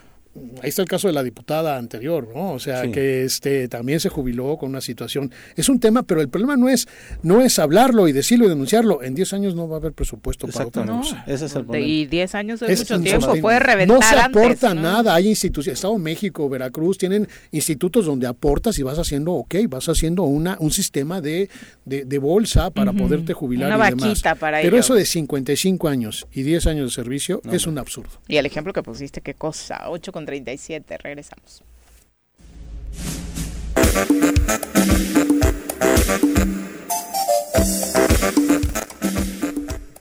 ahí 0.61 0.69
está 0.69 0.81
el 0.81 0.87
caso 0.87 1.07
de 1.07 1.13
la 1.13 1.23
diputada 1.23 1.77
anterior, 1.77 2.27
¿no? 2.33 2.53
O 2.53 2.59
sea, 2.59 2.89
que 2.91 3.23
este 3.23 3.67
también 3.67 3.99
se 3.99 4.09
jubiló 4.09 4.57
con 4.57 4.69
una 4.69 4.81
situación. 4.81 5.31
Es 5.55 5.69
un 5.69 5.79
tema, 5.79 6.03
pero 6.03 6.21
el 6.21 6.29
problema 6.29 6.55
no 6.55 6.69
es 6.69 6.87
no 7.23 7.41
es 7.41 7.59
hablarlo 7.59 8.07
y 8.07 8.13
decirlo 8.13 8.45
y 8.45 8.49
denunciarlo. 8.49 9.03
En 9.03 9.13
10 9.15 9.33
años 9.33 9.55
no 9.55 9.67
va 9.67 9.75
a 9.75 9.79
haber 9.79 9.93
presupuesto 9.93 10.47
para 10.47 10.67
otra 10.67 10.85
cosa. 10.85 11.23
Ese 11.27 11.45
es 11.45 11.55
el 11.55 11.65
problema. 11.65 11.85
Y 11.85 12.05
10 12.05 12.35
años 12.35 12.61
es, 12.61 12.79
mucho 12.79 12.99
tiempo, 13.01 13.35
puede 13.41 13.59
reventar 13.59 13.97
No 13.97 14.01
se 14.01 14.15
aporta 14.15 14.71
antes, 14.71 14.83
nada, 14.83 15.15
hay 15.15 15.27
instituciones, 15.27 15.79
Estado 15.79 15.97
México, 15.97 16.47
Veracruz 16.49 16.97
tienen 16.97 17.27
institutos 17.51 18.05
donde 18.05 18.27
aportas 18.27 18.77
y 18.79 18.83
vas 18.83 18.99
haciendo, 18.99 19.33
ok, 19.33 19.55
vas 19.67 19.89
haciendo 19.89 20.23
una 20.23 20.57
un 20.59 20.71
sistema 20.71 21.21
de, 21.21 21.49
de, 21.85 22.17
bolsa 22.19 22.69
para 22.69 22.93
poderte 22.93 23.33
jubilar 23.33 23.75
una 23.75 23.87
y 23.87 23.91
demás. 23.91 24.21
Para 24.39 24.61
pero 24.61 24.77
eso 24.77 24.93
de 24.93 25.05
55 25.05 25.87
años 25.87 26.27
y 26.31 26.43
10 26.43 26.67
años 26.67 26.85
de 26.89 26.91
servicio 26.95 27.41
es 27.51 27.67
un 27.67 27.77
absurdo. 27.77 28.09
Y 28.27 28.37
el 28.37 28.45
ejemplo 28.45 28.73
que 28.73 28.83
pusiste, 28.83 29.21
qué 29.21 29.33
cosa, 29.33 29.89
8 29.89 30.11
con 30.21 30.25
37. 30.25 30.97
Regresamos. 30.99 31.63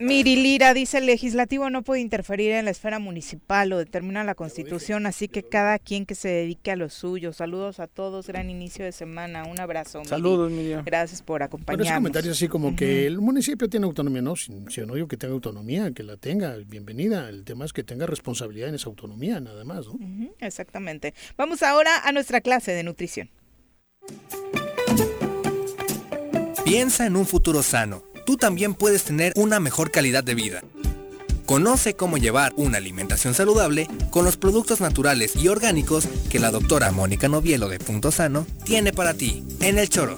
Mirilira 0.01 0.73
dice 0.73 0.97
el 0.97 1.05
legislativo 1.05 1.69
no 1.69 1.83
puede 1.83 2.01
interferir 2.01 2.53
en 2.53 2.65
la 2.65 2.71
esfera 2.71 2.99
municipal, 2.99 3.69
lo 3.69 3.77
determina 3.77 4.25
la 4.25 4.35
constitución, 4.35 5.05
así 5.05 5.29
que 5.29 5.43
cada 5.43 5.79
quien 5.79 6.07
que 6.07 6.15
se 6.15 6.29
dedique 6.29 6.71
a 6.71 6.77
lo 6.77 6.89
suyo. 6.89 7.35
Saludos 7.35 7.81
a 7.81 7.87
todos, 7.87 8.27
gran 8.27 8.49
inicio 8.49 8.83
de 8.83 8.93
semana, 8.93 9.45
un 9.45 9.61
abrazo. 9.61 10.03
Saludos, 10.07 10.51
Miriam. 10.51 10.83
Gracias 10.87 11.21
por 11.21 11.43
acompañarnos. 11.43 11.87
Pero 11.87 11.97
comentarios 11.97 12.35
así 12.35 12.49
como 12.49 12.75
que 12.75 13.07
el 13.07 13.21
municipio 13.21 13.69
tiene 13.69 13.85
autonomía, 13.85 14.23
no, 14.23 14.37
si, 14.37 14.51
si, 14.71 14.81
no 14.87 14.95
digo 14.95 15.07
que 15.07 15.19
tenga 15.19 15.35
autonomía, 15.35 15.91
que 15.93 16.03
la 16.03 16.17
tenga, 16.17 16.57
bienvenida. 16.57 17.29
El 17.29 17.45
tema 17.45 17.67
es 17.67 17.75
que 17.75 17.85
tenga 17.85 18.07
responsabilidad 18.07 18.71
en 18.71 18.77
esa 18.77 18.89
autonomía, 18.89 19.39
nada 19.39 19.65
más, 19.65 19.87
¿no? 19.87 19.99
exactamente. 20.41 21.13
Vamos 21.37 21.63
ahora 21.63 21.91
a 22.05 22.13
nuestra 22.13 22.41
clase 22.41 22.73
de 22.73 22.85
nutrición. 22.85 23.29
Piensa 26.65 27.05
en 27.05 27.17
un 27.17 27.27
futuro 27.27 27.63
sano 27.63 28.10
tú 28.25 28.37
también 28.37 28.75
puedes 28.75 29.05
tener 29.05 29.33
una 29.37 29.61
mejor 29.61 29.91
calidad 29.91 30.25
de 30.25 30.35
vida. 30.35 30.63
Conoce 31.47 31.95
cómo 31.95 32.17
llevar 32.17 32.53
una 32.57 32.79
alimentación 32.79 33.35
saludable 33.35 33.89
con 34.11 34.25
los 34.25 34.37
productos 34.37 34.81
naturales 34.81 35.35
y 35.35 35.49
orgánicos 35.49 36.07
que 36.31 36.39
la 36.39 36.51
doctora 36.51 36.93
Mónica 36.93 37.29
Novielo 37.29 37.69
de 37.69 37.81
Punto 37.81 38.13
Sano 38.13 38.47
tiene 38.65 38.93
para 38.93 39.15
ti 39.15 39.45
en 39.61 39.79
el 39.79 39.89
choro. 39.89 40.15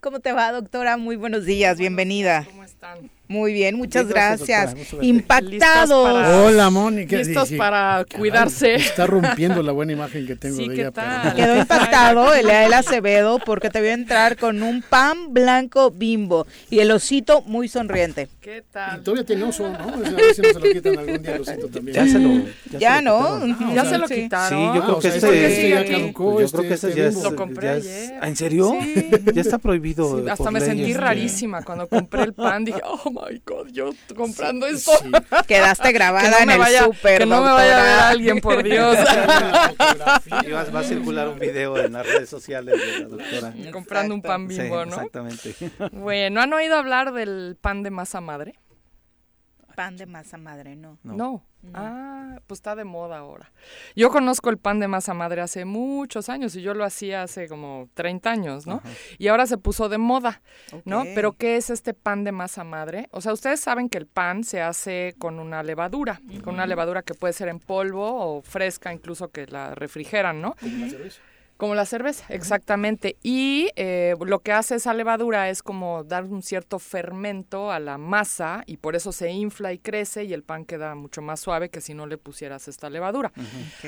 ¿Cómo 0.00 0.18
te 0.18 0.32
va, 0.32 0.50
doctora? 0.50 0.96
Muy 0.96 1.14
buenos 1.14 1.44
días, 1.44 1.78
bienvenida. 1.78 2.44
¿Cómo 2.50 2.64
están? 2.64 3.08
Muy 3.32 3.54
bien, 3.54 3.76
muchas 3.76 4.08
gracias. 4.08 4.74
Impactados. 5.00 6.28
Hola, 6.28 6.68
Mónica. 6.68 7.16
Listos 7.16 7.50
para 7.52 8.04
cuidarse. 8.14 8.74
Está 8.74 9.06
rompiendo 9.06 9.62
la 9.62 9.72
buena 9.72 9.92
imagen 9.92 10.26
que 10.26 10.36
tengo 10.36 10.58
de 10.58 10.74
ella. 10.74 11.32
Quedó 11.34 11.56
impactado 11.56 12.34
el 12.34 12.72
Acevedo 12.74 13.38
porque 13.38 13.70
te 13.70 13.80
vio 13.80 13.90
entrar 13.90 14.36
con 14.36 14.62
un 14.62 14.82
pan 14.82 15.32
blanco 15.32 15.90
bimbo 15.90 16.46
y 16.68 16.80
el 16.80 16.90
osito 16.90 17.40
muy 17.46 17.68
sonriente. 17.68 18.28
¿Qué 18.42 18.64
tal? 18.70 19.00
Y 19.00 19.02
todavía 19.02 19.24
tiene 19.24 19.44
oso, 19.44 19.66
¿no? 19.66 19.78
A 19.78 19.96
ver 19.96 20.34
si 20.34 20.42
no 20.42 20.48
se 20.48 20.60
lo 20.60 20.60
quitan 20.60 20.98
algún 20.98 21.22
día 21.22 21.36
el 21.36 21.40
osito 21.40 21.68
también. 21.68 21.94
Ya 21.94 22.06
se 22.06 22.18
lo, 22.18 22.30
ya, 22.70 22.78
ya 22.78 22.96
se 22.98 23.02
¿no? 23.02 23.18
Ah, 23.18 23.72
ya 23.74 23.84
se 23.86 23.98
lo 23.98 24.08
quitaron. 24.08 24.58
Sí, 24.58 24.78
yo 24.78 24.84
creo 24.84 24.98
que 24.98 25.08
este, 25.08 25.68
ya 25.70 25.84
caducó. 25.86 26.40
Yo 26.42 26.48
creo 26.50 26.68
que 26.68 26.74
este 26.74 26.94
ya 26.94 27.06
es. 27.06 27.22
Lo 27.22 27.34
compré 27.34 27.70
ayer. 27.70 28.14
¿En 28.22 28.36
serio? 28.36 28.74
Ya 29.32 29.40
está 29.40 29.56
prohibido. 29.56 30.22
hasta 30.30 30.50
me 30.50 30.60
sentí 30.60 30.92
rarísima 30.92 31.62
cuando 31.62 31.88
compré 31.88 32.24
el 32.24 32.34
pan. 32.34 32.66
Dije, 32.66 32.82
oh 32.84 33.21
my 33.30 33.42
God, 33.44 33.68
yo 33.72 33.90
comprando 34.14 34.66
esto. 34.66 34.92
Quedaste 35.46 35.92
grabada 35.92 36.42
en 36.42 36.50
el 36.50 36.62
súper. 36.78 37.18
Que 37.20 37.26
no 37.26 37.42
me 37.42 37.50
vaya 37.50 37.78
a 37.78 37.82
ver 37.82 37.98
alguien, 38.00 38.40
por 38.40 38.62
Dios. 38.64 38.96
va, 40.72 40.80
a 40.80 40.84
circular 40.84 41.28
un 41.28 41.38
video 41.38 41.76
en 41.78 41.92
las 41.92 42.06
redes 42.06 42.28
sociales 42.28 42.78
de 42.78 43.00
la 43.00 43.08
doctora. 43.08 43.54
Comprando 43.72 44.14
un 44.14 44.22
pan 44.22 44.48
bimbo, 44.48 44.84
¿no? 44.84 44.94
Exactamente. 44.94 45.54
Bueno, 45.92 46.40
¿han 46.40 46.52
oído 46.52 46.76
hablar 46.76 47.12
del 47.12 47.56
pan 47.60 47.82
de 47.82 47.90
masa 47.90 48.20
madre? 48.20 48.54
Pan 49.74 49.96
de 49.96 50.06
masa 50.06 50.36
madre, 50.36 50.76
no. 50.76 50.98
No. 51.02 51.44
Ah, 51.74 52.40
pues 52.46 52.58
está 52.58 52.74
de 52.74 52.84
moda 52.84 53.18
ahora. 53.18 53.52
Yo 53.94 54.10
conozco 54.10 54.50
el 54.50 54.58
pan 54.58 54.80
de 54.80 54.88
masa 54.88 55.14
madre 55.14 55.40
hace 55.42 55.64
muchos 55.64 56.28
años 56.28 56.56
y 56.56 56.62
yo 56.62 56.74
lo 56.74 56.84
hacía 56.84 57.22
hace 57.22 57.48
como 57.48 57.88
30 57.94 58.30
años, 58.30 58.66
¿no? 58.66 58.82
Y 59.18 59.28
ahora 59.28 59.46
se 59.46 59.58
puso 59.58 59.88
de 59.88 59.98
moda, 59.98 60.42
¿no? 60.84 61.04
Pero 61.14 61.32
¿qué 61.32 61.56
es 61.56 61.70
este 61.70 61.94
pan 61.94 62.24
de 62.24 62.32
masa 62.32 62.64
madre? 62.64 63.08
O 63.12 63.20
sea, 63.20 63.32
ustedes 63.32 63.60
saben 63.60 63.88
que 63.88 63.98
el 63.98 64.06
pan 64.06 64.44
se 64.44 64.60
hace 64.60 65.14
con 65.18 65.38
una 65.38 65.62
levadura, 65.62 66.20
con 66.42 66.54
una 66.54 66.66
levadura 66.66 67.02
que 67.02 67.14
puede 67.14 67.32
ser 67.32 67.48
en 67.48 67.60
polvo 67.60 68.36
o 68.36 68.42
fresca, 68.42 68.92
incluso 68.92 69.30
que 69.30 69.46
la 69.46 69.74
refrigeran, 69.74 70.40
¿no? 70.40 70.56
Como 71.62 71.76
la 71.76 71.86
cerveza, 71.86 72.24
exactamente. 72.28 73.18
Y 73.22 73.68
eh, 73.76 74.16
lo 74.26 74.40
que 74.40 74.50
hace 74.50 74.74
esa 74.74 74.94
levadura 74.94 75.48
es 75.48 75.62
como 75.62 76.02
dar 76.02 76.24
un 76.24 76.42
cierto 76.42 76.80
fermento 76.80 77.70
a 77.70 77.78
la 77.78 77.98
masa 77.98 78.64
y 78.66 78.78
por 78.78 78.96
eso 78.96 79.12
se 79.12 79.30
infla 79.30 79.72
y 79.72 79.78
crece 79.78 80.24
y 80.24 80.32
el 80.32 80.42
pan 80.42 80.64
queda 80.64 80.96
mucho 80.96 81.22
más 81.22 81.38
suave 81.38 81.68
que 81.68 81.80
si 81.80 81.94
no 81.94 82.08
le 82.08 82.18
pusieras 82.18 82.66
esta 82.66 82.90
levadura. 82.90 83.30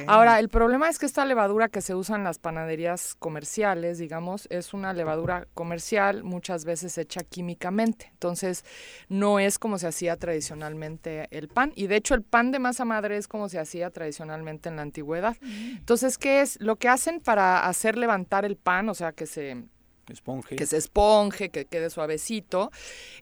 Ahora, 0.06 0.38
el 0.38 0.51
problema 0.51 0.88
es 0.88 1.01
que 1.01 1.06
esta 1.06 1.24
levadura 1.24 1.68
que 1.68 1.80
se 1.80 1.96
usa 1.96 2.14
en 2.14 2.22
las 2.22 2.38
panaderías 2.38 3.16
comerciales, 3.16 3.98
digamos, 3.98 4.46
es 4.52 4.72
una 4.72 4.92
levadura 4.92 5.48
comercial 5.52 6.22
muchas 6.22 6.64
veces 6.64 6.96
hecha 6.96 7.24
químicamente. 7.24 8.06
Entonces, 8.12 8.64
no 9.09 9.40
es 9.40 9.59
como 9.59 9.78
se 9.78 9.88
hacía 9.88 10.16
tradicionalmente 10.16 11.26
el 11.32 11.48
pan. 11.48 11.72
Y 11.74 11.88
de 11.88 11.96
hecho, 11.96 12.14
el 12.14 12.22
pan 12.22 12.52
de 12.52 12.60
masa 12.60 12.84
madre 12.84 13.16
es 13.16 13.26
como 13.26 13.48
se 13.48 13.59
hacía 13.59 13.90
tradicionalmente 13.90 14.68
en 14.68 14.76
la 14.76 14.82
antigüedad. 14.82 15.36
Entonces, 15.42 16.18
¿qué 16.18 16.40
es? 16.40 16.56
Lo 16.60 16.76
que 16.76 16.88
hacen 16.88 17.18
para 17.18 17.63
hacer 17.68 17.96
levantar 17.96 18.44
el 18.44 18.56
pan, 18.56 18.88
o 18.88 18.94
sea, 18.94 19.12
que 19.12 19.26
se 19.26 19.64
esponje. 20.08 20.56
que 20.56 20.66
se 20.66 20.76
esponje, 20.76 21.50
que 21.50 21.64
quede 21.64 21.90
suavecito, 21.90 22.70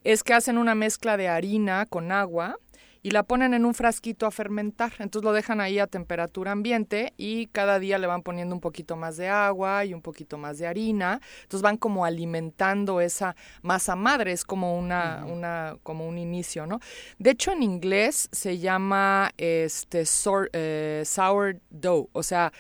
es 0.04 0.22
que 0.22 0.34
hacen 0.34 0.58
una 0.58 0.74
mezcla 0.74 1.16
de 1.16 1.28
harina 1.28 1.86
con 1.86 2.12
agua 2.12 2.58
y 3.02 3.10
la 3.10 3.24
ponen 3.24 3.52
en 3.52 3.64
un 3.64 3.74
frasquito 3.74 4.26
a 4.26 4.30
fermentar. 4.30 4.92
Entonces 5.00 5.24
lo 5.24 5.32
dejan 5.32 5.60
ahí 5.60 5.78
a 5.78 5.86
temperatura 5.86 6.52
ambiente 6.52 7.12
y 7.16 7.48
cada 7.48 7.78
día 7.78 7.98
le 7.98 8.06
van 8.06 8.22
poniendo 8.22 8.54
un 8.54 8.60
poquito 8.60 8.96
más 8.96 9.16
de 9.16 9.28
agua 9.28 9.84
y 9.84 9.92
un 9.92 10.02
poquito 10.02 10.38
más 10.38 10.58
de 10.58 10.68
harina. 10.68 11.20
Entonces 11.42 11.62
van 11.62 11.76
como 11.76 12.04
alimentando 12.04 13.00
esa 13.00 13.34
masa 13.60 13.96
madre, 13.96 14.32
es 14.32 14.44
como 14.44 14.78
una, 14.78 15.24
una 15.26 15.76
como 15.82 16.06
un 16.06 16.16
inicio, 16.16 16.66
¿no? 16.66 16.78
De 17.18 17.30
hecho 17.30 17.50
en 17.50 17.62
inglés 17.62 18.28
se 18.30 18.58
llama 18.58 19.32
este 19.36 20.04
eh, 20.52 21.02
sourdough, 21.04 22.08
o 22.12 22.22
sea, 22.22 22.52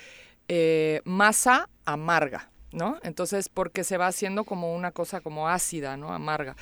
eh, 0.48 1.00
masa 1.04 1.68
amarga. 1.84 2.52
¿no? 2.72 2.98
Entonces, 3.02 3.48
porque 3.48 3.84
se 3.84 3.96
va 3.96 4.06
haciendo 4.06 4.44
como 4.44 4.74
una 4.74 4.92
cosa 4.92 5.20
como 5.20 5.48
ácida, 5.48 5.96
¿no? 5.96 6.12
Amarga. 6.12 6.56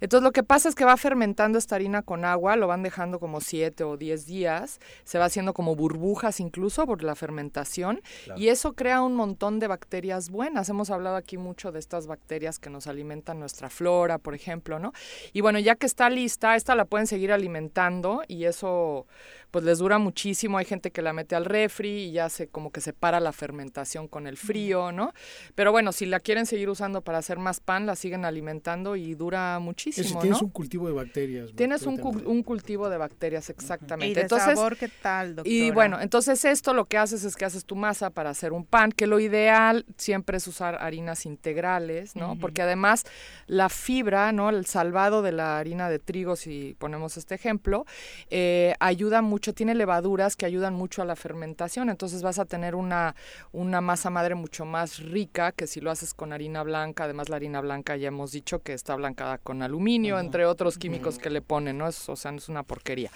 Entonces, 0.00 0.24
lo 0.24 0.32
que 0.32 0.42
pasa 0.42 0.68
es 0.68 0.74
que 0.74 0.84
va 0.84 0.96
fermentando 0.96 1.58
esta 1.58 1.76
harina 1.76 2.02
con 2.02 2.24
agua, 2.24 2.56
lo 2.56 2.66
van 2.66 2.82
dejando 2.82 3.18
como 3.18 3.40
siete 3.40 3.84
o 3.84 3.96
diez 3.96 4.26
días, 4.26 4.80
se 5.04 5.18
va 5.18 5.26
haciendo 5.26 5.54
como 5.54 5.76
burbujas 5.76 6.40
incluso 6.40 6.86
por 6.86 7.02
la 7.02 7.14
fermentación, 7.14 8.02
y 8.36 8.48
eso 8.48 8.74
crea 8.74 9.02
un 9.02 9.14
montón 9.14 9.58
de 9.58 9.68
bacterias 9.68 10.30
buenas. 10.30 10.68
Hemos 10.68 10.90
hablado 10.90 11.16
aquí 11.16 11.38
mucho 11.38 11.72
de 11.72 11.78
estas 11.78 12.06
bacterias 12.06 12.58
que 12.58 12.70
nos 12.70 12.86
alimentan 12.86 13.38
nuestra 13.38 13.70
flora, 13.70 14.18
por 14.18 14.34
ejemplo, 14.34 14.78
¿no? 14.78 14.92
Y 15.32 15.40
bueno, 15.40 15.58
ya 15.58 15.76
que 15.76 15.86
está 15.86 16.10
lista, 16.10 16.56
esta 16.56 16.74
la 16.74 16.84
pueden 16.84 17.06
seguir 17.06 17.32
alimentando 17.32 18.22
y 18.26 18.44
eso 18.44 19.06
pues 19.52 19.64
les 19.64 19.78
dura 19.78 19.98
muchísimo. 19.98 20.58
Hay 20.58 20.64
gente 20.64 20.90
que 20.90 21.02
la 21.02 21.12
mete 21.12 21.36
al 21.36 21.44
refri 21.44 22.04
y 22.04 22.12
ya 22.12 22.28
se 22.28 22.48
como 22.48 22.72
que 22.72 22.80
separa 22.80 23.20
la 23.20 23.32
fermentación 23.32 24.08
con 24.08 24.26
el 24.26 24.36
frío, 24.36 24.90
¿no? 24.90 25.12
Pero 25.54 25.70
bueno, 25.70 25.92
si 25.92 26.06
la 26.06 26.18
quieren 26.20 26.46
seguir 26.46 26.70
usando 26.70 27.02
para 27.02 27.18
hacer 27.18 27.38
más 27.38 27.60
pan, 27.60 27.86
la 27.86 27.94
siguen 27.94 28.24
alimentando 28.24 28.96
y 28.96 29.14
dura 29.14 29.58
muchísimo. 29.60 30.08
si 30.08 30.16
tienes 30.16 30.42
un 30.42 30.50
cultivo 30.50 30.86
de 30.88 30.94
bacterias. 30.94 31.50
Tienes 31.54 31.82
un, 31.82 32.00
un, 32.24 32.42
cultivo 32.42 32.88
de 32.88 32.96
bacterias, 32.96 33.50
exactamente. 33.50 34.10
¿Y 34.10 34.14
de 34.14 34.22
entonces, 34.22 34.54
sabor 34.54 34.76
qué 34.76 34.88
tal, 34.88 35.36
doctora? 35.36 35.54
Y 35.54 35.70
bueno, 35.70 36.00
entonces 36.00 36.44
esto 36.46 36.72
lo 36.72 36.86
que 36.86 36.96
haces 36.96 37.22
es 37.24 37.36
que 37.36 37.44
haces 37.44 37.66
tu 37.66 37.76
masa 37.76 38.08
para 38.08 38.30
hacer 38.30 38.52
un 38.52 38.64
pan, 38.64 38.90
que 38.90 39.06
lo 39.06 39.20
ideal 39.20 39.84
siempre 39.98 40.38
es 40.38 40.46
usar 40.46 40.76
harinas 40.80 41.26
integrales, 41.26 42.16
¿no? 42.16 42.38
Porque 42.38 42.62
además 42.62 43.04
la 43.46 43.68
fibra, 43.68 44.32
¿no? 44.32 44.48
El 44.48 44.64
salvado 44.64 45.20
de 45.20 45.32
la 45.32 45.58
harina 45.58 45.90
de 45.90 45.98
trigo, 45.98 46.36
si 46.36 46.74
ponemos 46.78 47.18
este 47.18 47.34
ejemplo, 47.34 47.84
eh, 48.30 48.74
ayuda 48.80 49.20
mucho, 49.20 49.41
tiene 49.52 49.74
levaduras 49.74 50.36
que 50.36 50.46
ayudan 50.46 50.74
mucho 50.74 51.02
a 51.02 51.04
la 51.04 51.16
fermentación, 51.16 51.90
entonces 51.90 52.22
vas 52.22 52.38
a 52.38 52.44
tener 52.44 52.76
una, 52.76 53.16
una 53.50 53.80
masa 53.80 54.10
madre 54.10 54.36
mucho 54.36 54.64
más 54.64 55.00
rica 55.00 55.50
que 55.50 55.66
si 55.66 55.80
lo 55.80 55.90
haces 55.90 56.14
con 56.14 56.32
harina 56.32 56.62
blanca, 56.62 57.04
además 57.04 57.28
la 57.28 57.36
harina 57.36 57.60
blanca 57.60 57.96
ya 57.96 58.08
hemos 58.08 58.30
dicho 58.30 58.60
que 58.60 58.72
está 58.72 58.94
blancada 58.94 59.38
con 59.38 59.62
aluminio, 59.62 60.20
entre 60.20 60.46
otros 60.46 60.78
químicos 60.78 61.18
que 61.18 61.30
le 61.30 61.42
ponen, 61.42 61.78
¿no? 61.78 61.88
Es, 61.88 62.08
o 62.08 62.14
sea, 62.14 62.30
es 62.32 62.48
una 62.48 62.62
porquería. 62.62 63.10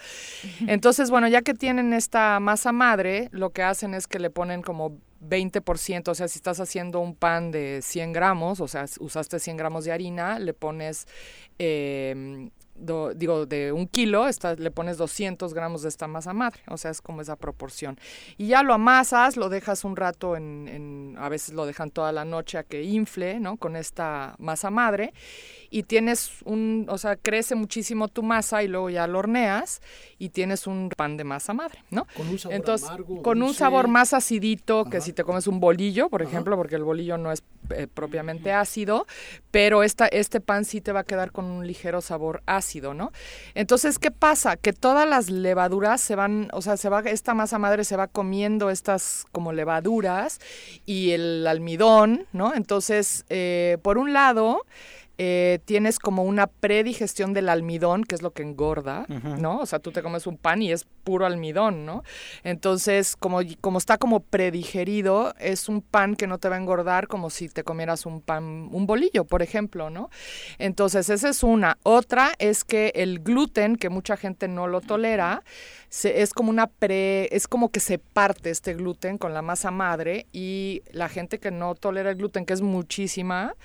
Entonces, 0.67 1.09
bueno, 1.09 1.29
ya 1.29 1.41
que 1.41 1.53
tienen 1.53 1.93
esta 1.93 2.39
masa 2.39 2.71
madre, 2.71 3.29
lo 3.31 3.51
que 3.51 3.63
hacen 3.63 3.93
es 3.93 4.07
que 4.07 4.19
le 4.19 4.29
ponen 4.29 4.61
como 4.61 4.97
20%, 5.21 6.09
o 6.09 6.15
sea, 6.15 6.27
si 6.27 6.37
estás 6.37 6.59
haciendo 6.59 6.99
un 6.99 7.15
pan 7.15 7.51
de 7.51 7.79
100 7.81 8.13
gramos, 8.13 8.59
o 8.59 8.67
sea, 8.67 8.85
usaste 8.99 9.39
100 9.39 9.57
gramos 9.57 9.85
de 9.85 9.91
harina, 9.91 10.39
le 10.39 10.53
pones 10.53 11.07
eh, 11.59 12.49
digo, 12.77 13.45
de 13.45 13.71
un 13.71 13.87
kilo, 13.87 14.25
le 14.57 14.71
pones 14.71 14.97
200 14.97 15.53
gramos 15.53 15.81
de 15.81 15.89
esta 15.89 16.07
masa 16.07 16.33
madre, 16.33 16.61
o 16.67 16.77
sea, 16.77 16.91
es 16.91 17.01
como 17.01 17.21
esa 17.21 17.35
proporción. 17.35 17.99
Y 18.37 18.47
ya 18.47 18.63
lo 18.63 18.73
amasas, 18.73 19.37
lo 19.37 19.49
dejas 19.49 19.83
un 19.83 19.95
rato 19.95 20.35
en, 20.35 21.15
a 21.17 21.29
veces 21.29 21.53
lo 21.53 21.65
dejan 21.65 21.91
toda 21.91 22.11
la 22.11 22.25
noche 22.25 22.57
a 22.57 22.63
que 22.63 22.83
infle, 22.83 23.39
¿no? 23.39 23.57
Con 23.57 23.75
esta 23.75 24.35
masa 24.37 24.69
madre 24.69 25.13
y 25.69 25.83
tienes 25.83 26.41
un, 26.45 26.85
o 26.89 26.97
sea, 26.97 27.15
crece 27.15 27.55
muchísimo 27.55 28.07
tu 28.07 28.23
masa 28.23 28.63
y 28.63 28.67
luego 28.67 28.89
ya 28.89 29.07
lo 29.07 29.19
horneas 29.19 29.81
y 30.17 30.29
tienes 30.29 30.67
un 30.67 30.89
pan 30.95 31.17
de 31.17 31.23
masa 31.23 31.53
madre, 31.53 31.83
¿no? 31.89 32.07
Con 32.15 32.27
un 32.29 32.39
sabor 32.39 32.55
Entonces, 32.55 32.87
amargo, 32.87 33.21
con 33.21 33.41
un 33.41 33.53
sabor 33.53 33.87
más 33.87 34.13
acidito 34.13 34.85
que 34.85 35.01
si 35.01 35.13
te 35.13 35.23
comes 35.23 35.47
un 35.47 35.59
bolillo, 35.59 36.09
por 36.09 36.21
ejemplo, 36.21 36.55
porque 36.55 36.75
el 36.75 36.83
bolillo 36.83 37.17
no 37.17 37.31
es 37.31 37.43
eh, 37.71 37.87
propiamente 37.87 38.51
ácido, 38.51 39.05
pero 39.51 39.83
esta, 39.83 40.07
este 40.07 40.39
pan 40.39 40.65
sí 40.65 40.81
te 40.81 40.91
va 40.91 41.01
a 41.01 41.03
quedar 41.03 41.31
con 41.31 41.45
un 41.45 41.67
ligero 41.67 42.01
sabor 42.01 42.41
ácido, 42.45 42.66
¿no? 42.75 43.11
Entonces, 43.55 43.99
¿qué 43.99 44.11
pasa? 44.11 44.57
Que 44.57 44.73
todas 44.73 45.07
las 45.07 45.29
levaduras 45.29 46.01
se 46.01 46.15
van, 46.15 46.49
o 46.53 46.61
sea, 46.61 46.77
se 46.77 46.89
va, 46.89 46.99
esta 46.99 47.33
masa 47.33 47.59
madre 47.59 47.83
se 47.83 47.95
va 47.95 48.07
comiendo 48.07 48.69
estas 48.69 49.25
como 49.31 49.53
levaduras 49.53 50.39
y 50.85 51.11
el 51.11 51.47
almidón, 51.47 52.25
¿no? 52.33 52.53
Entonces, 52.53 53.25
eh, 53.29 53.77
por 53.81 53.97
un 53.97 54.13
lado, 54.13 54.61
eh, 55.19 55.59
tienes 55.65 55.97
como 55.97 56.23
una 56.23 56.45
predigestión 56.45 57.33
del 57.33 57.49
almidón, 57.49 58.03
que 58.03 58.13
es 58.13 58.21
lo 58.21 58.33
que 58.33 58.43
engorda, 58.43 59.07
¿no? 59.07 59.59
O 59.59 59.65
sea, 59.65 59.79
tú 59.79 59.91
te 59.91 60.03
comes 60.03 60.27
un 60.27 60.37
pan 60.37 60.61
y 60.61 60.71
es 60.71 60.85
puro 61.07 61.25
almidón, 61.25 61.85
¿no? 61.85 62.03
Entonces, 62.43 63.15
como, 63.15 63.39
como 63.61 63.77
está 63.77 63.97
como 63.97 64.19
predigerido, 64.19 65.33
es 65.39 65.69
un 65.69 65.81
pan 65.81 66.17
que 66.17 66.27
no 66.27 66.37
te 66.37 66.49
va 66.49 66.57
a 66.57 66.59
engordar 66.59 67.07
como 67.07 67.29
si 67.29 67.47
te 67.47 67.63
comieras 67.63 68.05
un 68.05 68.19
pan, 68.19 68.67
un 68.73 68.85
bolillo, 68.85 69.23
por 69.23 69.41
ejemplo, 69.41 69.89
¿no? 69.89 70.09
Entonces, 70.57 71.09
esa 71.09 71.29
es 71.29 71.43
una. 71.43 71.77
Otra 71.83 72.33
es 72.39 72.65
que 72.65 72.91
el 72.93 73.19
gluten, 73.19 73.77
que 73.77 73.87
mucha 73.87 74.17
gente 74.17 74.49
no 74.49 74.67
lo 74.67 74.81
tolera, 74.81 75.43
es 76.03 76.33
como 76.33 76.49
una 76.49 76.67
pre, 76.67 77.33
es 77.33 77.47
como 77.47 77.71
que 77.71 77.79
se 77.79 77.99
parte 77.99 78.49
este 78.49 78.73
gluten 78.73 79.17
con 79.17 79.33
la 79.33 79.41
masa 79.41 79.71
madre 79.71 80.25
y 80.33 80.81
la 80.91 81.07
gente 81.07 81.39
que 81.39 81.51
no 81.51 81.73
tolera 81.75 82.09
el 82.09 82.17
gluten, 82.17 82.45
que 82.45 82.53
es 82.53 82.61
muchísima, 82.61 83.55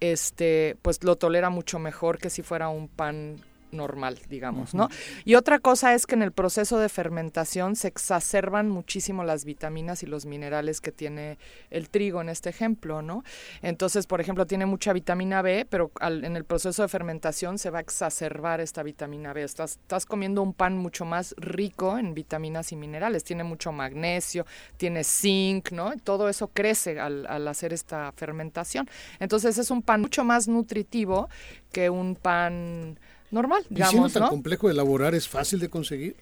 este, 0.00 0.76
pues 0.82 1.04
lo 1.04 1.14
tolera 1.14 1.48
mucho 1.48 1.78
mejor 1.78 2.18
que 2.18 2.28
si 2.28 2.42
fuera 2.42 2.68
un 2.70 2.88
pan 2.88 3.36
normal, 3.72 4.18
digamos, 4.28 4.74
¿no? 4.74 4.88
Y 5.24 5.34
otra 5.34 5.58
cosa 5.58 5.94
es 5.94 6.06
que 6.06 6.14
en 6.14 6.22
el 6.22 6.32
proceso 6.32 6.78
de 6.78 6.88
fermentación 6.88 7.76
se 7.76 7.88
exacerban 7.88 8.68
muchísimo 8.68 9.24
las 9.24 9.44
vitaminas 9.44 10.02
y 10.02 10.06
los 10.06 10.26
minerales 10.26 10.80
que 10.80 10.92
tiene 10.92 11.38
el 11.70 11.88
trigo 11.88 12.20
en 12.20 12.28
este 12.28 12.50
ejemplo, 12.50 13.02
¿no? 13.02 13.24
Entonces, 13.62 14.06
por 14.06 14.20
ejemplo, 14.20 14.46
tiene 14.46 14.66
mucha 14.66 14.92
vitamina 14.92 15.42
B, 15.42 15.66
pero 15.68 15.90
al, 16.00 16.24
en 16.24 16.36
el 16.36 16.44
proceso 16.44 16.82
de 16.82 16.88
fermentación 16.88 17.58
se 17.58 17.70
va 17.70 17.78
a 17.78 17.82
exacerbar 17.82 18.60
esta 18.60 18.82
vitamina 18.82 19.32
B. 19.32 19.42
Estás, 19.42 19.72
estás 19.72 20.06
comiendo 20.06 20.42
un 20.42 20.54
pan 20.54 20.76
mucho 20.76 21.04
más 21.04 21.34
rico 21.38 21.98
en 21.98 22.14
vitaminas 22.14 22.72
y 22.72 22.76
minerales. 22.76 23.24
Tiene 23.24 23.44
mucho 23.44 23.72
magnesio, 23.72 24.46
tiene 24.76 25.04
zinc, 25.04 25.72
¿no? 25.72 25.92
Todo 26.02 26.28
eso 26.28 26.48
crece 26.48 27.00
al, 27.00 27.26
al 27.26 27.46
hacer 27.48 27.72
esta 27.72 28.12
fermentación. 28.12 28.88
Entonces, 29.18 29.58
es 29.58 29.70
un 29.70 29.82
pan 29.82 30.00
mucho 30.00 30.24
más 30.24 30.48
nutritivo 30.48 31.28
que 31.72 31.90
un 31.90 32.14
pan 32.14 32.98
normal, 33.30 33.64
¿Y 33.70 33.74
digamos, 33.74 33.90
siendo 33.92 34.08
tan 34.10 34.22
¿no? 34.24 34.28
complejo 34.30 34.68
de 34.68 34.74
elaborar, 34.74 35.14
es 35.14 35.28
fácil 35.28 35.58
de 35.60 35.68
conseguir? 35.68 36.16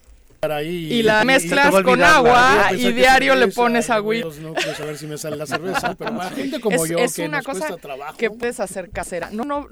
Y 0.63 1.03
la 1.03 1.23
mezclas 1.23 1.73
con 1.83 2.01
agua 2.01 2.71
y 2.73 2.91
diario 2.91 3.35
le 3.35 3.47
pones 3.47 3.89
agüita. 3.89 4.27
No 4.41 4.53
quiero 4.53 4.75
saber 4.75 4.97
si 4.97 5.07
me 5.07 5.17
sale 5.17 5.35
la 5.35 5.45
cerveza, 5.45 5.95
pero 5.95 6.15
para 6.15 6.29
gente 6.29 6.59
como 6.59 6.83
es, 6.83 6.91
yo 6.91 6.97
es 6.99 7.15
que 7.15 7.25
una 7.25 7.37
nos 7.37 7.45
cosa 7.45 7.59
cuesta 7.67 7.77
trabajo. 7.77 8.17
que 8.17 8.29
puedes 8.29 8.59
hacer 8.59 8.89
casera. 8.89 9.29
No, 9.31 9.43
no, 9.43 9.67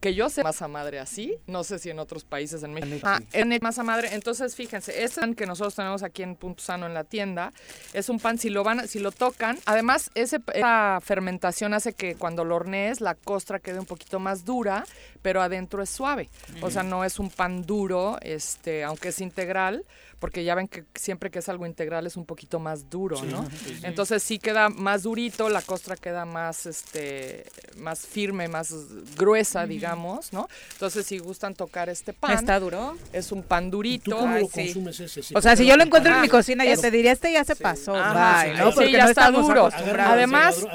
que 0.00 0.14
yo 0.14 0.28
sé 0.30 0.42
masa 0.42 0.68
madre 0.68 0.98
así, 0.98 1.36
no 1.46 1.64
sé 1.64 1.78
si 1.78 1.90
en 1.90 1.98
otros 1.98 2.24
países 2.24 2.62
en 2.62 2.72
México. 2.72 3.00
Ah, 3.04 3.20
en 3.32 3.56
masa 3.60 3.82
madre. 3.82 4.10
Entonces, 4.12 4.54
fíjense, 4.54 5.02
este 5.02 5.20
pan 5.20 5.34
que 5.34 5.46
nosotros 5.46 5.74
tenemos 5.74 6.02
aquí 6.02 6.22
en 6.22 6.36
Punto 6.36 6.62
Sano 6.62 6.86
en 6.86 6.94
la 6.94 7.04
tienda 7.04 7.52
es 7.92 8.08
un 8.08 8.18
pan 8.18 8.38
si 8.38 8.48
lo 8.48 8.64
van, 8.64 8.88
si 8.88 8.98
lo 8.98 9.12
tocan, 9.12 9.58
además 9.66 10.10
ese, 10.14 10.40
esa 10.54 10.98
fermentación 11.02 11.74
hace 11.74 11.92
que 11.92 12.14
cuando 12.14 12.44
lo 12.44 12.56
hornees 12.56 13.00
la 13.00 13.14
costra 13.14 13.58
quede 13.58 13.78
un 13.78 13.86
poquito 13.86 14.18
más 14.18 14.44
dura, 14.44 14.84
pero 15.22 15.42
adentro 15.42 15.82
es 15.82 15.90
suave. 15.90 16.30
O 16.60 16.70
sea, 16.70 16.82
no 16.82 17.04
es 17.04 17.18
un 17.18 17.30
pan 17.30 17.62
duro, 17.62 18.18
este, 18.22 18.84
aunque 18.84 19.08
es 19.08 19.20
integral 19.20 19.84
porque 20.18 20.44
ya 20.44 20.54
ven 20.54 20.68
que 20.68 20.84
siempre 20.94 21.30
que 21.30 21.40
es 21.40 21.48
algo 21.48 21.66
integral 21.66 22.06
es 22.06 22.16
un 22.16 22.24
poquito 22.24 22.58
más 22.58 22.88
duro, 22.88 23.22
¿no? 23.24 23.46
Entonces 23.82 24.22
sí 24.22 24.38
queda 24.38 24.68
más 24.68 25.02
durito, 25.02 25.48
la 25.48 25.62
costra 25.62 25.96
queda 25.96 26.24
más, 26.24 26.66
este, 26.66 27.44
más 27.76 28.00
firme, 28.00 28.48
más 28.48 28.72
gruesa, 29.16 29.66
digamos, 29.66 30.32
¿no? 30.32 30.48
Entonces 30.72 31.06
si 31.06 31.18
gustan 31.18 31.54
tocar 31.54 31.88
este 31.88 32.12
pan. 32.12 32.32
¿Está 32.32 32.58
duro? 32.58 32.96
Es 33.12 33.32
un 33.32 33.42
pan 33.42 33.70
durito. 33.70 34.10
¿Tú 34.10 34.16
cómo 34.16 34.34
Ay, 34.34 34.42
lo 34.42 34.48
sí. 34.48 34.64
consumes 34.64 35.00
ese? 35.00 35.22
Sí, 35.22 35.34
O 35.36 35.40
sea, 35.42 35.56
si 35.56 35.66
yo 35.66 35.76
lo 35.76 35.82
encuentro 35.82 36.14
en 36.14 36.20
mi 36.22 36.28
cocina, 36.28 36.64
ya 36.64 36.76
te 36.76 36.90
diría, 36.90 37.12
este 37.12 37.32
ya 37.32 37.44
se 37.44 37.56
pasó. 37.56 37.94
Ajá, 37.94 38.44
bye, 38.44 38.54
¿no? 38.54 38.70
sí, 38.70 38.74
Porque 38.74 38.92
ya 38.92 39.04
no 39.04 39.10
está 39.10 39.30
duro. 39.30 39.68
Además. 39.72 40.66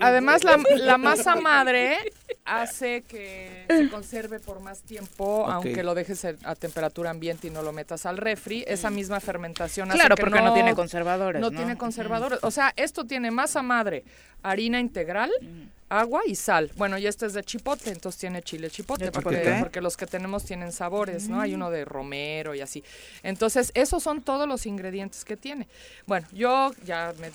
Además, 0.00 0.44
la, 0.44 0.62
la 0.76 0.98
masa 0.98 1.36
madre 1.40 1.98
hace 2.44 3.02
que 3.02 3.64
se 3.68 3.88
conserve 3.88 4.40
por 4.40 4.60
más 4.60 4.82
tiempo, 4.82 5.46
aunque 5.48 5.82
lo 5.82 5.94
dejes 5.94 6.24
a 6.24 6.54
temperatura 6.54 7.10
ambiente 7.10 7.46
y 7.48 7.50
no 7.50 7.62
lo 7.62 7.72
metas 7.72 8.06
al 8.06 8.16
refri. 8.16 8.64
Esa 8.72 8.90
misma 8.90 9.20
fermentación 9.20 9.88
hace 9.90 9.98
Claro, 9.98 10.16
que 10.16 10.22
porque 10.22 10.40
no 10.40 10.54
tiene 10.54 10.74
conservadores, 10.74 11.40
No, 11.40 11.50
¿no? 11.50 11.56
tiene 11.56 11.76
conservadores. 11.76 12.38
O 12.42 12.50
sea, 12.50 12.72
esto 12.76 13.04
tiene 13.06 13.30
masa 13.30 13.62
madre, 13.62 14.04
harina 14.42 14.80
integral, 14.80 15.30
agua 15.92 16.22
y 16.26 16.34
sal. 16.34 16.70
Bueno, 16.76 16.96
y 16.96 17.06
este 17.06 17.26
es 17.26 17.34
de 17.34 17.44
chipotle, 17.44 17.92
entonces 17.92 18.18
tiene 18.18 18.42
chile 18.42 18.70
chipotle, 18.70 19.06
¿De 19.06 19.12
porque, 19.12 19.56
porque 19.60 19.82
los 19.82 19.96
que 19.96 20.06
tenemos 20.06 20.44
tienen 20.44 20.72
sabores, 20.72 21.28
¿no? 21.28 21.40
Hay 21.40 21.54
uno 21.54 21.70
de 21.70 21.84
romero 21.84 22.54
y 22.54 22.60
así. 22.60 22.82
Entonces, 23.22 23.70
esos 23.74 24.02
son 24.02 24.22
todos 24.22 24.48
los 24.48 24.64
ingredientes 24.64 25.24
que 25.24 25.36
tiene. 25.36 25.68
Bueno, 26.06 26.26
yo 26.32 26.72
ya 26.84 27.12
me. 27.20 27.30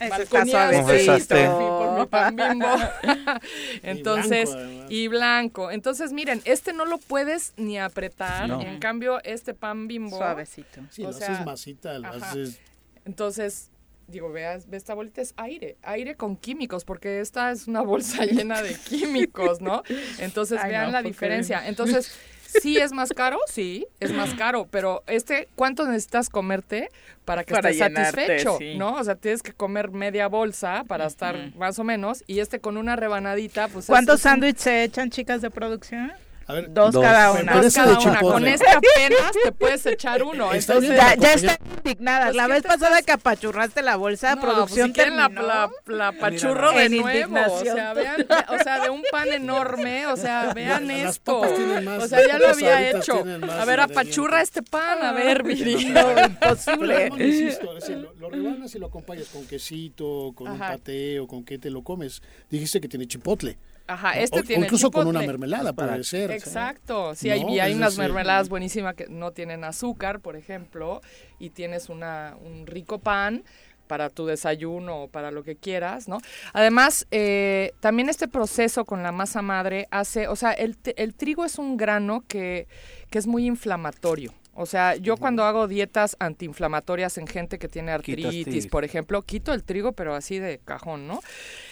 Entonces, 3.82 4.50
y 4.88 5.08
blanco. 5.08 5.70
Entonces, 5.70 6.12
miren, 6.12 6.42
este 6.44 6.72
no 6.72 6.84
lo 6.84 6.98
puedes 6.98 7.52
ni 7.56 7.78
apretar. 7.78 8.48
No. 8.48 8.60
En 8.60 8.80
cambio, 8.80 9.22
este 9.22 9.54
pan 9.54 9.86
bimbo. 9.86 10.16
Suavecito. 10.16 10.80
Sí, 10.90 11.04
o 11.04 11.08
lo 11.08 11.12
sea, 11.12 11.34
haces 11.34 11.46
masita, 11.46 11.98
lo 11.98 12.08
haces... 12.08 12.58
Entonces, 13.04 13.70
digo, 14.10 14.30
veas, 14.30 14.68
ve 14.68 14.76
esta 14.76 14.94
bolita 14.94 15.20
es 15.22 15.32
aire, 15.36 15.76
aire 15.82 16.14
con 16.14 16.36
químicos, 16.36 16.84
porque 16.84 17.20
esta 17.20 17.50
es 17.50 17.66
una 17.68 17.80
bolsa 17.82 18.24
llena 18.26 18.62
de 18.62 18.74
químicos, 18.74 19.60
¿no? 19.60 19.82
Entonces, 20.18 20.58
Ay, 20.62 20.70
vean 20.70 20.86
no, 20.86 20.92
la 20.92 21.02
diferencia. 21.02 21.66
Entonces, 21.68 22.12
sí 22.46 22.78
es 22.78 22.92
más 22.92 23.10
caro, 23.10 23.38
sí, 23.46 23.86
es 24.00 24.12
más 24.12 24.34
caro, 24.34 24.66
pero 24.70 25.02
este, 25.06 25.48
¿cuánto 25.54 25.86
necesitas 25.86 26.28
comerte 26.28 26.90
para 27.24 27.44
que 27.44 27.54
Para 27.54 27.70
estés 27.70 27.88
llenarte, 27.88 28.10
satisfecho? 28.26 28.56
sí. 28.58 28.76
¿No? 28.76 28.94
O 28.96 29.04
sea, 29.04 29.14
tienes 29.14 29.42
que 29.42 29.52
comer 29.52 29.90
media 29.92 30.26
bolsa 30.26 30.84
para 30.88 31.06
estar 31.06 31.52
más 31.56 31.78
o 31.78 31.84
menos, 31.84 32.24
y 32.26 32.40
este 32.40 32.58
con 32.60 32.76
una 32.76 32.96
rebanadita, 32.96 33.68
pues 33.68 33.84
es- 33.84 33.88
¿Cuántos 33.88 34.20
sándwiches 34.22 34.62
se 34.62 34.82
echan, 34.84 35.10
chicas 35.10 35.40
de 35.42 35.50
producción? 35.50 36.12
A 36.50 36.52
ver, 36.54 36.72
Dos, 36.74 36.92
Dos. 36.92 37.02
cada 37.02 37.32
una. 37.32 37.60
Dos 37.62 37.74
cada 37.74 37.98
una. 37.98 38.20
Con 38.20 38.46
este 38.46 38.66
apenas 38.68 39.32
te 39.44 39.52
puedes 39.52 39.86
echar 39.86 40.22
uno. 40.22 40.52
Está 40.52 40.74
Entonces, 40.74 40.90
bien, 40.90 41.06
Ya, 41.06 41.14
ya 41.16 41.32
están 41.34 41.56
indignadas. 41.78 42.24
Pues, 42.26 42.36
La 42.36 42.46
¿qué 42.46 42.52
vez 42.52 42.62
pasada 42.62 42.98
estás- 42.98 43.04
que 43.06 43.12
apachurraste 43.12 43.82
la 43.82 43.96
bolsa, 43.96 44.34
No, 44.34 44.40
producción 44.42 44.92
pues, 44.92 45.06
si 45.06 45.10
la, 45.14 45.28
la, 45.28 45.70
la 45.86 46.12
pachurro 46.12 46.72
de 46.72 46.84
En 46.86 46.96
nuevo. 46.98 47.36
O 47.54 47.60
sea, 47.62 47.94
vean, 47.94 48.26
o 48.48 48.62
sea, 48.62 48.80
de 48.80 48.90
un 48.90 49.02
pan 49.12 49.28
enorme, 49.28 50.06
o 50.08 50.16
sea, 50.16 50.52
vean 50.54 50.88
La- 50.88 51.08
esto. 51.10 51.42
más- 51.84 52.02
o 52.04 52.08
sea, 52.08 52.26
ya 52.26 52.38
lo 52.38 52.48
había 52.48 52.90
hecho. 52.90 53.24
A 53.50 53.64
ver, 53.64 53.80
apachurra 53.80 54.42
este 54.42 54.62
pan, 54.62 55.02
a 55.02 55.12
ver, 55.12 55.42
Viri. 55.44 55.84
No, 55.86 56.06
Pero 56.14 56.26
imposible. 56.26 56.94
además, 56.96 57.20
insisto, 57.20 57.76
es 57.76 57.84
decir, 57.84 57.96
lo, 57.98 58.12
lo 58.14 58.30
rebanas 58.30 58.74
y 58.74 58.78
lo 58.78 58.86
acompañas 58.86 59.28
con 59.28 59.46
quesito, 59.46 60.32
con 60.34 60.48
un 60.48 60.60
Ajá. 60.60 60.72
paté 60.72 61.20
o 61.20 61.26
con 61.26 61.44
qué 61.44 61.58
te 61.58 61.70
lo 61.70 61.82
comes. 61.82 62.22
Dijiste 62.50 62.80
que 62.80 62.88
tiene 62.88 63.06
chipotle. 63.06 63.56
Ajá, 63.86 64.18
este 64.18 64.38
o, 64.38 64.42
o 64.42 64.44
tiene 64.44 64.64
incluso 64.66 64.90
con 64.90 65.06
una 65.06 65.20
mermelada 65.20 65.72
puede 65.72 66.04
ser. 66.04 66.30
Exacto, 66.30 67.14
sí, 67.14 67.28
No, 67.28 67.34
hay, 67.34 67.44
y 67.56 67.60
hay 67.60 67.74
unas 67.74 67.96
decir, 67.96 68.04
mermeladas 68.04 68.48
buenísimas 68.48 68.94
que 68.94 69.06
no 69.08 69.32
tienen 69.32 69.64
azúcar, 69.64 70.20
por 70.20 70.36
ejemplo, 70.36 71.00
y 71.38 71.50
tienes 71.50 71.88
una, 71.88 72.36
un 72.44 72.66
rico 72.66 72.98
pan 72.98 73.44
para 73.86 74.08
tu 74.08 74.24
desayuno 74.24 75.02
o 75.02 75.08
para 75.08 75.32
lo 75.32 75.42
que 75.42 75.56
quieras, 75.56 76.06
¿no? 76.06 76.18
Además, 76.52 77.08
eh, 77.10 77.72
también 77.80 78.08
este 78.08 78.28
proceso 78.28 78.84
con 78.84 79.02
la 79.02 79.10
masa 79.10 79.42
madre 79.42 79.88
hace, 79.90 80.28
o 80.28 80.36
sea, 80.36 80.52
el, 80.52 80.76
el 80.96 81.14
trigo 81.14 81.44
es 81.44 81.58
un 81.58 81.76
grano 81.76 82.22
que, 82.28 82.68
que 83.10 83.18
es 83.18 83.26
muy 83.26 83.46
inflamatorio. 83.46 84.32
O 84.54 84.66
sea, 84.66 84.94
yo 84.94 85.16
cuando 85.16 85.44
hago 85.44 85.66
dietas 85.68 86.16
antiinflamatorias 86.20 87.18
en 87.18 87.26
gente 87.26 87.58
que 87.58 87.66
tiene 87.66 87.92
artritis, 87.92 88.66
por 88.66 88.84
ejemplo, 88.84 89.22
quito 89.22 89.52
el 89.54 89.64
trigo, 89.64 89.92
pero 89.92 90.14
así 90.14 90.38
de 90.38 90.58
cajón, 90.58 91.06
¿no? 91.06 91.20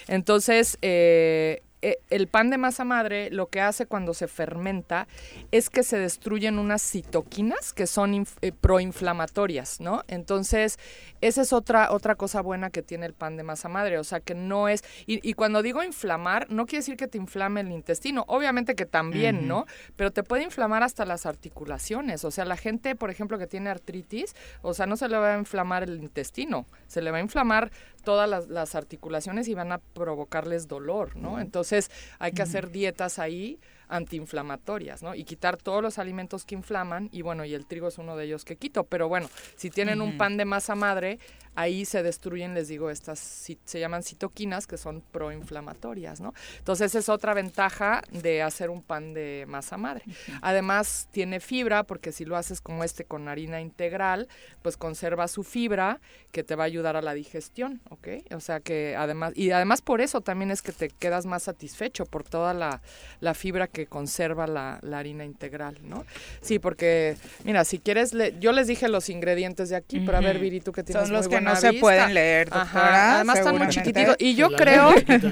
Entonces, 0.07 0.77
eh, 0.81 1.61
el 1.81 2.27
pan 2.27 2.49
de 2.49 2.57
masa 2.57 2.83
madre 2.83 3.29
lo 3.31 3.47
que 3.47 3.61
hace 3.61 3.85
cuando 3.85 4.13
se 4.13 4.27
fermenta 4.27 5.07
es 5.51 5.69
que 5.69 5.83
se 5.83 5.97
destruyen 5.97 6.59
unas 6.59 6.81
citoquinas 6.81 7.73
que 7.73 7.87
son 7.87 8.25
eh, 8.41 8.51
proinflamatorias, 8.51 9.79
¿no? 9.79 10.03
Entonces, 10.07 10.77
esa 11.21 11.41
es 11.41 11.53
otra, 11.53 11.91
otra 11.91 12.15
cosa 12.15 12.41
buena 12.41 12.69
que 12.69 12.81
tiene 12.81 13.05
el 13.05 13.13
pan 13.13 13.37
de 13.37 13.43
masa 13.43 13.69
madre, 13.69 13.97
o 13.97 14.03
sea 14.03 14.19
que 14.19 14.35
no 14.35 14.67
es, 14.67 14.83
y, 15.05 15.27
y 15.27 15.33
cuando 15.33 15.61
digo 15.61 15.83
inflamar, 15.83 16.47
no 16.49 16.65
quiere 16.65 16.79
decir 16.79 16.97
que 16.97 17.07
te 17.07 17.17
inflame 17.17 17.61
el 17.61 17.71
intestino, 17.71 18.25
obviamente 18.27 18.75
que 18.75 18.85
también, 18.85 19.47
¿no? 19.47 19.65
Pero 19.95 20.11
te 20.11 20.23
puede 20.23 20.43
inflamar 20.43 20.83
hasta 20.83 21.05
las 21.05 21.25
articulaciones, 21.25 22.23
o 22.25 22.31
sea, 22.31 22.45
la 22.45 22.57
gente, 22.57 22.95
por 22.95 23.09
ejemplo, 23.09 23.37
que 23.37 23.47
tiene 23.47 23.69
artritis, 23.69 24.35
o 24.61 24.73
sea, 24.73 24.85
no 24.85 24.97
se 24.97 25.07
le 25.09 25.17
va 25.17 25.35
a 25.35 25.37
inflamar 25.37 25.83
el 25.83 26.01
intestino, 26.01 26.65
se 26.87 27.01
le 27.01 27.11
va 27.11 27.17
a 27.17 27.21
inflamar 27.21 27.71
todas 28.03 28.29
las, 28.29 28.47
las 28.47 28.75
articulaciones 28.75 29.47
y 29.47 29.53
van 29.53 29.71
a 29.71 29.79
provocarles 29.79 30.67
dolor, 30.67 31.15
¿no? 31.15 31.39
Entonces 31.39 31.91
hay 32.17 32.31
que 32.31 32.41
hacer 32.41 32.71
dietas 32.71 33.19
ahí 33.19 33.59
antiinflamatorias, 33.89 35.03
¿no? 35.03 35.15
Y 35.15 35.23
quitar 35.25 35.57
todos 35.57 35.81
los 35.81 35.97
alimentos 35.99 36.45
que 36.45 36.55
inflaman 36.55 37.09
y 37.11 37.21
bueno, 37.21 37.43
y 37.43 37.53
el 37.53 37.65
trigo 37.65 37.87
es 37.87 37.97
uno 37.97 38.15
de 38.15 38.25
ellos 38.25 38.45
que 38.45 38.55
quito, 38.55 38.85
pero 38.85 39.09
bueno, 39.09 39.29
si 39.57 39.69
tienen 39.69 40.01
un 40.01 40.17
pan 40.17 40.37
de 40.37 40.45
masa 40.45 40.75
madre, 40.75 41.19
ahí 41.61 41.85
se 41.85 42.03
destruyen, 42.03 42.53
les 42.53 42.67
digo, 42.67 42.89
estas 42.89 43.19
se 43.19 43.79
llaman 43.79 44.03
citoquinas 44.03 44.65
que 44.67 44.77
son 44.77 45.01
proinflamatorias, 45.11 46.21
¿no? 46.21 46.33
Entonces 46.59 46.95
es 46.95 47.09
otra 47.09 47.33
ventaja 47.33 48.01
de 48.11 48.41
hacer 48.41 48.69
un 48.69 48.81
pan 48.81 49.13
de 49.13 49.45
masa 49.47 49.77
madre. 49.77 50.03
Además 50.41 51.07
tiene 51.11 51.39
fibra 51.39 51.83
porque 51.83 52.11
si 52.11 52.25
lo 52.25 52.35
haces 52.37 52.61
como 52.61 52.83
este 52.83 53.03
con 53.05 53.27
harina 53.27 53.61
integral, 53.61 54.27
pues 54.61 54.77
conserva 54.77 55.27
su 55.27 55.43
fibra 55.43 55.99
que 56.31 56.43
te 56.43 56.55
va 56.55 56.63
a 56.63 56.67
ayudar 56.67 56.95
a 56.95 57.01
la 57.01 57.13
digestión, 57.13 57.81
¿ok? 57.89 58.07
O 58.35 58.39
sea 58.39 58.59
que 58.59 58.95
además, 58.95 59.33
y 59.35 59.51
además 59.51 59.81
por 59.81 60.01
eso 60.01 60.21
también 60.21 60.51
es 60.51 60.61
que 60.61 60.71
te 60.71 60.89
quedas 60.89 61.25
más 61.25 61.43
satisfecho 61.43 62.05
por 62.05 62.23
toda 62.23 62.53
la, 62.53 62.81
la 63.19 63.33
fibra 63.33 63.67
que 63.67 63.87
conserva 63.87 64.45
la, 64.47 64.79
la 64.81 64.99
harina 64.99 65.25
integral, 65.25 65.77
¿no? 65.83 66.05
Sí, 66.41 66.59
porque, 66.59 67.17
mira, 67.43 67.65
si 67.65 67.79
quieres, 67.79 68.13
le- 68.13 68.35
yo 68.39 68.51
les 68.51 68.67
dije 68.67 68.87
los 68.89 69.09
ingredientes 69.09 69.69
de 69.69 69.75
aquí, 69.75 69.99
pero 70.01 70.17
a 70.17 70.21
ver. 70.21 70.39
Viri, 70.39 70.61
tú 70.61 70.71
que 70.71 70.83
tienes 70.83 71.03
Son 71.03 71.11
los 71.13 71.27
muy 71.27 71.31
que 71.31 71.41
no 71.49 71.55
se 71.55 71.69
vista. 71.71 71.81
pueden 71.81 72.13
leer, 72.13 72.49
doctora, 72.49 73.15
además 73.15 73.37
están 73.39 73.57
muy 73.57 73.67
chiquititos. 73.69 74.15
Y 74.19 74.35
yo 74.35 74.49
creo, 74.51 74.89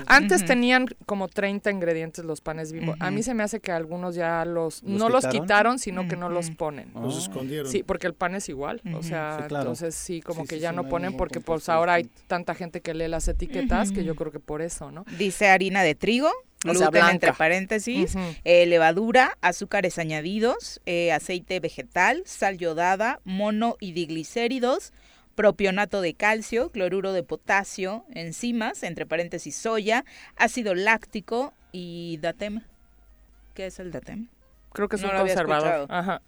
antes 0.07 0.45
tenían 0.45 0.85
como 1.06 1.27
30 1.27 1.72
ingredientes 1.72 2.26
los 2.26 2.41
panes 2.41 2.72
bimbo. 2.72 2.95
A 2.99 3.11
mí 3.11 3.23
se 3.23 3.34
me 3.34 3.44
hace 3.44 3.60
que 3.60 3.72
algunos 3.72 4.15
ya 4.15 4.44
los, 4.45 4.84
¿Los 4.84 4.99
no 4.99 5.10
los 5.10 5.26
quitaron? 5.27 5.80
sino 5.80 6.07
que 6.07 6.15
no 6.15 6.30
los 6.30 6.52
ponen. 6.52 6.91
Los 6.94 7.18
escondieron. 7.18 7.72
Sí, 7.72 7.84
porque 7.84 8.07
el 8.07 8.14
pan 8.14 8.35
es 8.35 8.49
igual, 8.49 8.81
o 8.94 9.03
sea, 9.03 9.38
Sí, 9.41 9.48
claro. 9.48 9.64
entonces 9.64 9.95
sí, 9.95 10.22
como 10.22 10.44
Sí, 10.44 10.48
que 10.49 10.56
sí, 10.56 10.61
ya 10.61 10.69
sí, 10.72 10.76
no 10.76 10.88
ponen 10.89 11.15
porque 11.18 11.39
pues 11.41 11.69
ahora 11.69 11.94
hay 11.94 12.10
tanta 12.27 12.56
gente 12.56 12.81
que 12.81 12.94
lee 12.94 13.07
las 13.07 13.27
etiquetas 13.27 13.91
que 13.91 14.03
yo 14.03 14.15
creo 14.15 14.31
que 14.31 14.39
por 14.39 14.61
eso, 14.61 14.91
¿no? 14.91 15.06
Dice 15.18 15.48
harina 15.49 15.84
de 15.84 15.95
trigo, 15.95 16.27
O 16.68 16.73
sea, 16.73 16.88
gluten 16.89 17.10
entre 17.10 17.34
paréntesis, 17.34 18.15
eh, 18.44 18.65
levadura, 18.65 19.38
azúcares 19.41 19.98
añadidos, 19.99 20.81
eh, 20.85 21.11
aceite 21.11 21.60
vegetal, 21.60 22.23
sal 22.26 22.57
yodada, 22.57 23.19
mono 23.23 23.76
y 23.80 23.91
diglicéridos, 23.91 24.91
propionato 25.38 26.01
de 26.01 26.15
calcio, 26.15 26.72
cloruro 26.72 27.14
de 27.14 27.22
potasio, 27.22 28.03
enzimas, 28.11 28.81
entre 28.81 29.05
paréntesis 29.05 29.55
soya, 29.55 30.03
ácido 30.35 30.73
láctico 30.73 31.53
y 31.72 32.18
datema. 32.18 32.64
¿Qué 33.53 33.68
es 33.68 33.80
el 33.80 33.91
datema? 33.91 34.26
Creo 34.73 34.89
que 34.89 34.95
es 34.95 35.01
No 35.03 35.11
un 35.11 35.18
conservador. 35.18 35.85
Ajá, 35.89 36.23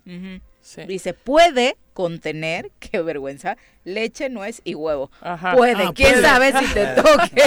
sí. 0.61 0.83
Dice, 0.83 1.15
puede 1.15 1.75
contener, 1.99 2.71
qué 2.79 3.01
vergüenza, 3.01 3.57
leche, 3.83 4.29
nuez 4.29 4.61
y 4.63 4.73
huevo. 4.73 5.11
Puede, 5.53 5.83
ah, 5.83 5.91
quién 5.93 6.21
sabe 6.21 6.53
si 6.57 6.73
te 6.73 6.85
toque. 6.95 7.43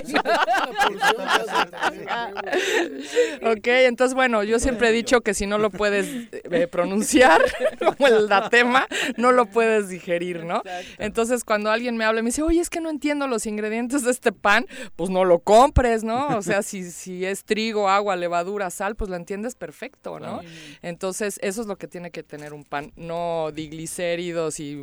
ok, 3.47 3.67
entonces 3.87 4.15
bueno, 4.15 4.45
yo 4.45 4.59
siempre 4.59 4.91
he 4.91 4.93
dicho 4.93 5.23
que 5.23 5.33
si 5.33 5.47
no 5.47 5.57
lo 5.57 5.71
puedes 5.71 6.07
eh, 6.33 6.67
pronunciar, 6.67 7.41
como 7.79 8.09
el 8.09 8.29
tema, 8.51 8.87
no 9.17 9.33
lo 9.33 9.47
puedes 9.47 9.89
digerir, 9.89 10.45
¿no? 10.45 10.63
Entonces 10.99 11.45
cuando 11.45 11.71
alguien 11.71 11.97
me 11.97 12.05
habla 12.05 12.21
y 12.21 12.23
me 12.23 12.29
dice, 12.29 12.43
oye, 12.43 12.61
es 12.61 12.69
que 12.69 12.83
no 12.83 12.91
entiendo 12.91 13.29
los 13.29 13.47
ingredientes 13.47 14.05
de 14.05 14.11
este 14.11 14.33
pan, 14.33 14.67
pues 14.97 15.09
no 15.09 15.25
lo 15.25 15.39
compres, 15.39 16.05
¿no? 16.05 16.37
O 16.37 16.43
sea, 16.43 16.63
si, 16.63 16.91
si 16.91 17.25
es 17.25 17.45
trigo, 17.45 17.89
agua, 17.89 18.17
levadura, 18.17 18.69
sal, 18.69 18.97
pues 18.97 19.09
lo 19.09 19.17
entiendes 19.17 19.55
perfecto, 19.55 20.21
¿no? 20.21 20.43
Entonces 20.83 21.39
eso 21.43 21.63
es 21.63 21.67
lo 21.67 21.77
que 21.77 21.89
tiene 21.89 22.11
que 22.11 22.23
tener 22.23 22.53
un 22.53 22.65
pan, 22.65 22.93
no 22.97 23.51
diglicéridos 23.55 24.42
y 24.61 24.83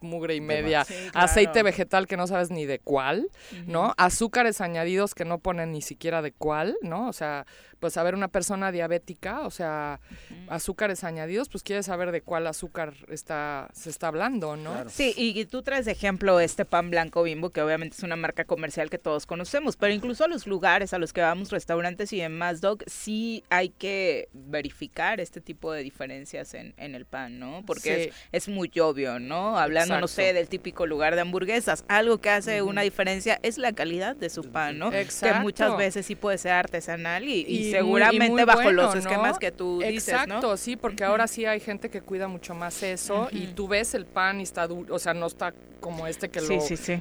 mugre 0.00 0.34
y 0.34 0.40
media, 0.40 0.84
aceite 1.14 1.62
vegetal 1.62 2.06
que 2.06 2.16
no 2.16 2.26
sabes 2.26 2.50
ni 2.50 2.66
de 2.66 2.78
cuál, 2.78 3.28
¿no? 3.66 3.94
Azúcares 3.96 4.60
añadidos 4.60 5.14
que 5.14 5.24
no 5.24 5.38
ponen 5.38 5.72
ni 5.72 5.82
siquiera 5.82 6.22
de 6.22 6.32
cuál, 6.32 6.76
¿no? 6.82 7.08
O 7.08 7.12
sea, 7.12 7.46
pues 7.82 7.94
saber 7.94 8.14
una 8.14 8.28
persona 8.28 8.70
diabética, 8.70 9.40
o 9.40 9.50
sea, 9.50 9.98
azúcares 10.46 11.02
añadidos, 11.02 11.48
pues 11.48 11.64
quiere 11.64 11.82
saber 11.82 12.12
de 12.12 12.20
cuál 12.20 12.46
azúcar 12.46 12.94
está 13.08 13.68
se 13.74 13.90
está 13.90 14.06
hablando, 14.06 14.56
¿no? 14.56 14.88
Sí, 14.88 15.12
y, 15.16 15.44
tú 15.46 15.62
traes 15.62 15.84
de 15.84 15.90
ejemplo 15.90 16.38
este 16.38 16.64
pan 16.64 16.90
blanco 16.90 17.24
Bimbo, 17.24 17.50
que 17.50 17.60
obviamente 17.60 17.96
es 17.96 18.04
una 18.04 18.14
marca 18.14 18.44
comercial 18.44 18.88
que 18.88 18.98
todos 18.98 19.26
conocemos, 19.26 19.76
pero 19.76 19.92
incluso 19.92 20.22
a 20.22 20.28
los 20.28 20.46
lugares 20.46 20.94
a 20.94 20.98
los 20.98 21.12
que 21.12 21.22
vamos, 21.22 21.50
restaurantes 21.50 22.12
y 22.12 22.20
demás, 22.20 22.60
Doc, 22.60 22.84
sí 22.86 23.42
hay 23.50 23.70
que 23.70 24.28
verificar 24.32 25.18
este 25.18 25.40
tipo 25.40 25.72
de 25.72 25.82
diferencias 25.82 26.54
en, 26.54 26.74
en 26.76 26.94
el 26.94 27.04
pan, 27.04 27.40
¿no? 27.40 27.64
Porque 27.66 28.12
es, 28.30 28.46
muy 28.46 28.70
obvio, 28.78 29.18
¿no? 29.18 29.58
Hablando, 29.58 29.98
no 29.98 30.06
sé, 30.06 30.32
del 30.32 30.48
típico 30.48 30.86
lugar 30.86 31.16
de 31.16 31.22
hamburguesas, 31.22 31.84
algo 31.88 32.18
que 32.18 32.30
hace 32.30 32.62
una 32.62 32.82
diferencia 32.82 33.40
es 33.42 33.58
la 33.58 33.72
calidad 33.72 34.14
de 34.14 34.30
su 34.30 34.44
pan, 34.52 34.78
¿no? 34.78 34.92
Exacto. 34.92 35.38
Que 35.38 35.42
muchas 35.42 35.76
veces 35.76 36.06
sí 36.06 36.14
puede 36.14 36.38
ser 36.38 36.52
artesanal 36.52 37.24
y 37.24 37.71
seguramente 37.72 38.44
bajo 38.44 38.70
los 38.70 38.94
esquemas 38.94 39.38
que 39.38 39.50
tú 39.50 39.80
dices, 39.80 40.08
Exacto, 40.08 40.56
sí, 40.56 40.76
porque 40.76 41.04
ahora 41.04 41.26
sí 41.26 41.46
hay 41.46 41.60
gente 41.60 41.90
que 41.90 42.00
cuida 42.00 42.28
mucho 42.28 42.54
más 42.54 42.82
eso 42.82 43.28
y 43.32 43.48
tú 43.48 43.68
ves 43.68 43.94
el 43.94 44.06
pan 44.06 44.40
y 44.40 44.44
está 44.44 44.66
duro, 44.66 44.94
o 44.94 44.98
sea, 44.98 45.14
no 45.14 45.26
está 45.26 45.52
como 45.82 46.06
este 46.06 46.30
que, 46.30 46.40
lo, 46.40 46.48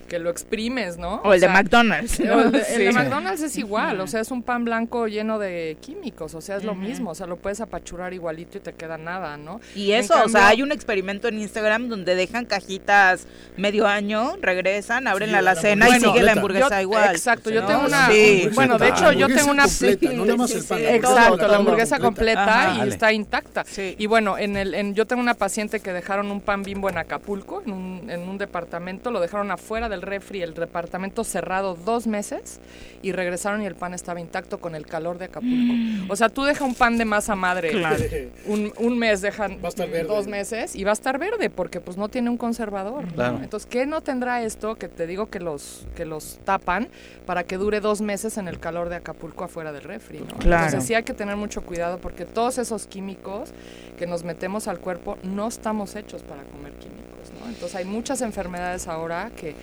que 0.08 0.20
lo 0.20 0.30
exprimes, 0.30 0.98
¿no? 0.98 1.22
O, 1.24 1.34
el 1.34 1.40
de 1.40 1.48
McDonald's. 1.48 2.20
El, 2.20 2.52
de, 2.52 2.92
McDonald's 2.92 3.42
es 3.44 3.56
igual, 3.58 4.02
o 4.02 4.08
sea, 4.08 4.20
es 4.20 4.32
un 4.32 4.42
pan 4.42 4.66
blanco 4.66 5.08
lleno 5.08 5.40
de 5.40 5.78
químicos, 5.80 6.34
o 6.34 6.42
sea, 6.42 6.58
es 6.58 6.64
lo 6.64 6.76
mismo, 6.76 7.12
o 7.12 7.16
sea, 7.16 7.28
lo 7.28 7.38
puedes 7.38 7.62
apachurar 7.62 8.14
igualito 8.14 8.58
y 8.58 8.62
te 8.62 8.74
queda 8.74 8.98
nada, 8.98 9.38
¿no? 9.38 9.62
Y 9.76 9.92
eso, 9.92 10.16
o 10.26 10.28
sea, 10.28 10.48
hay 10.48 10.64
un 10.64 10.72
experimento 10.72 11.28
en 11.28 11.40
Instagram 11.40 11.88
donde 11.88 12.16
dejan 12.16 12.46
cajitas 12.46 13.28
medio 13.56 13.88
año, 13.88 14.36
regresan, 14.42 15.08
abren 15.08 15.32
la 15.32 15.38
alacena 15.40 15.88
y 15.88 16.02
sigue 16.02 16.24
la 16.24 16.34
hamburguesa 16.34 16.82
igual. 16.82 17.12
Exacto, 17.12 17.52
yo 17.52 17.66
tengo 17.66 17.86
una, 17.86 18.10
bueno, 18.54 18.78
de 18.80 18.90
hecho 18.90 19.14
yo 19.14 19.28
tengo 19.28 19.52
una 19.52 19.68
Exacto, 20.70 21.48
la 21.48 21.58
hamburguesa 21.58 22.00
completa 22.00 22.76
y 22.84 22.90
está 22.90 23.12
intacta. 23.12 23.66
Y 23.98 24.06
bueno, 24.08 24.38
en 24.38 24.58
el 24.58 24.74
en, 24.74 24.94
yo 24.94 25.06
tengo 25.06 25.22
una 25.22 25.34
paciente 25.34 25.80
que 25.80 25.94
dejaron 25.94 26.32
un 26.32 26.42
pan 26.42 26.64
bimbo 26.64 26.90
en 26.90 26.98
Acapulco, 26.98 27.62
en 27.66 27.74
un, 27.74 28.10
en 28.10 28.22
un 28.28 28.38
departamento 28.38 29.12
lo 29.12 29.20
dejaron 29.20 29.52
afuera 29.52 29.90
del 29.90 30.02
refri, 30.02 30.42
el 30.42 30.54
departamento 30.54 31.24
cerrado 31.24 31.76
dos 31.76 32.08
meses 32.08 32.60
y 33.02 33.12
regresaron 33.12 33.62
y 33.62 33.66
el 33.66 33.76
pan 33.76 33.94
estaba 33.94 34.20
intacto 34.20 34.60
con 34.60 34.76
el 34.76 34.86
calor 34.86 35.18
de 35.18 35.26
Acapulco. 35.26 35.74
O 36.10 36.16
sea, 36.16 36.30
tú 36.30 36.44
dejas 36.44 36.68
un 36.68 36.76
pan 36.76 36.98
de 36.98 37.06
masa 37.06 37.36
madre, 37.36 38.30
un, 38.46 38.72
un, 38.78 38.98
mes, 38.98 39.22
dejan 39.22 39.60
dos 40.08 40.28
meses 40.28 40.76
y 40.76 40.84
va 40.84 40.92
a 40.92 40.94
estar 40.94 41.18
verde 41.18 41.50
porque 41.50 41.80
pues 41.80 41.98
no 41.98 42.10
tiene 42.10 42.30
un 42.30 42.38
conservador. 42.38 43.06
Entonces, 43.42 43.68
¿qué 43.70 43.86
no 43.86 44.02
tendrá 44.02 44.44
esto 44.44 44.76
que 44.76 44.88
te 44.88 45.08
digo 45.08 45.30
que 45.30 45.40
los, 45.40 45.86
que 45.96 46.06
los 46.06 46.40
tapan 46.44 46.90
para 47.26 47.44
que 47.44 47.58
dure 47.58 47.80
dos 47.80 48.02
meses 48.02 48.38
en 48.38 48.48
el 48.48 48.60
calor 48.60 48.90
de 48.90 48.98
Acapulco 48.98 49.44
afuera 49.44 49.72
del 49.72 49.84
refri? 49.84 50.24
Claro. 50.42 50.66
Entonces 50.66 50.88
sí 50.88 50.94
hay 50.94 51.04
que 51.04 51.14
tener 51.14 51.36
mucho 51.36 51.62
cuidado 51.62 52.00
porque 52.00 52.26
todos 52.26 52.58
esos 52.58 52.88
químicos 52.88 53.50
que 53.98 54.08
nos 54.08 54.24
metemos 54.24 54.68
al 54.68 54.80
cuerpo 54.80 55.18
no 55.24 55.48
estamos 55.48 55.96
hechos 55.96 56.24
para 56.24 56.44
comer 56.44 56.74
químicos. 56.74 57.32
Entonces 57.48 57.76
hay 57.76 57.86
muchas 57.86 58.22
enfermedades 58.22 58.88
ahora 58.88 59.32
que 59.36 59.56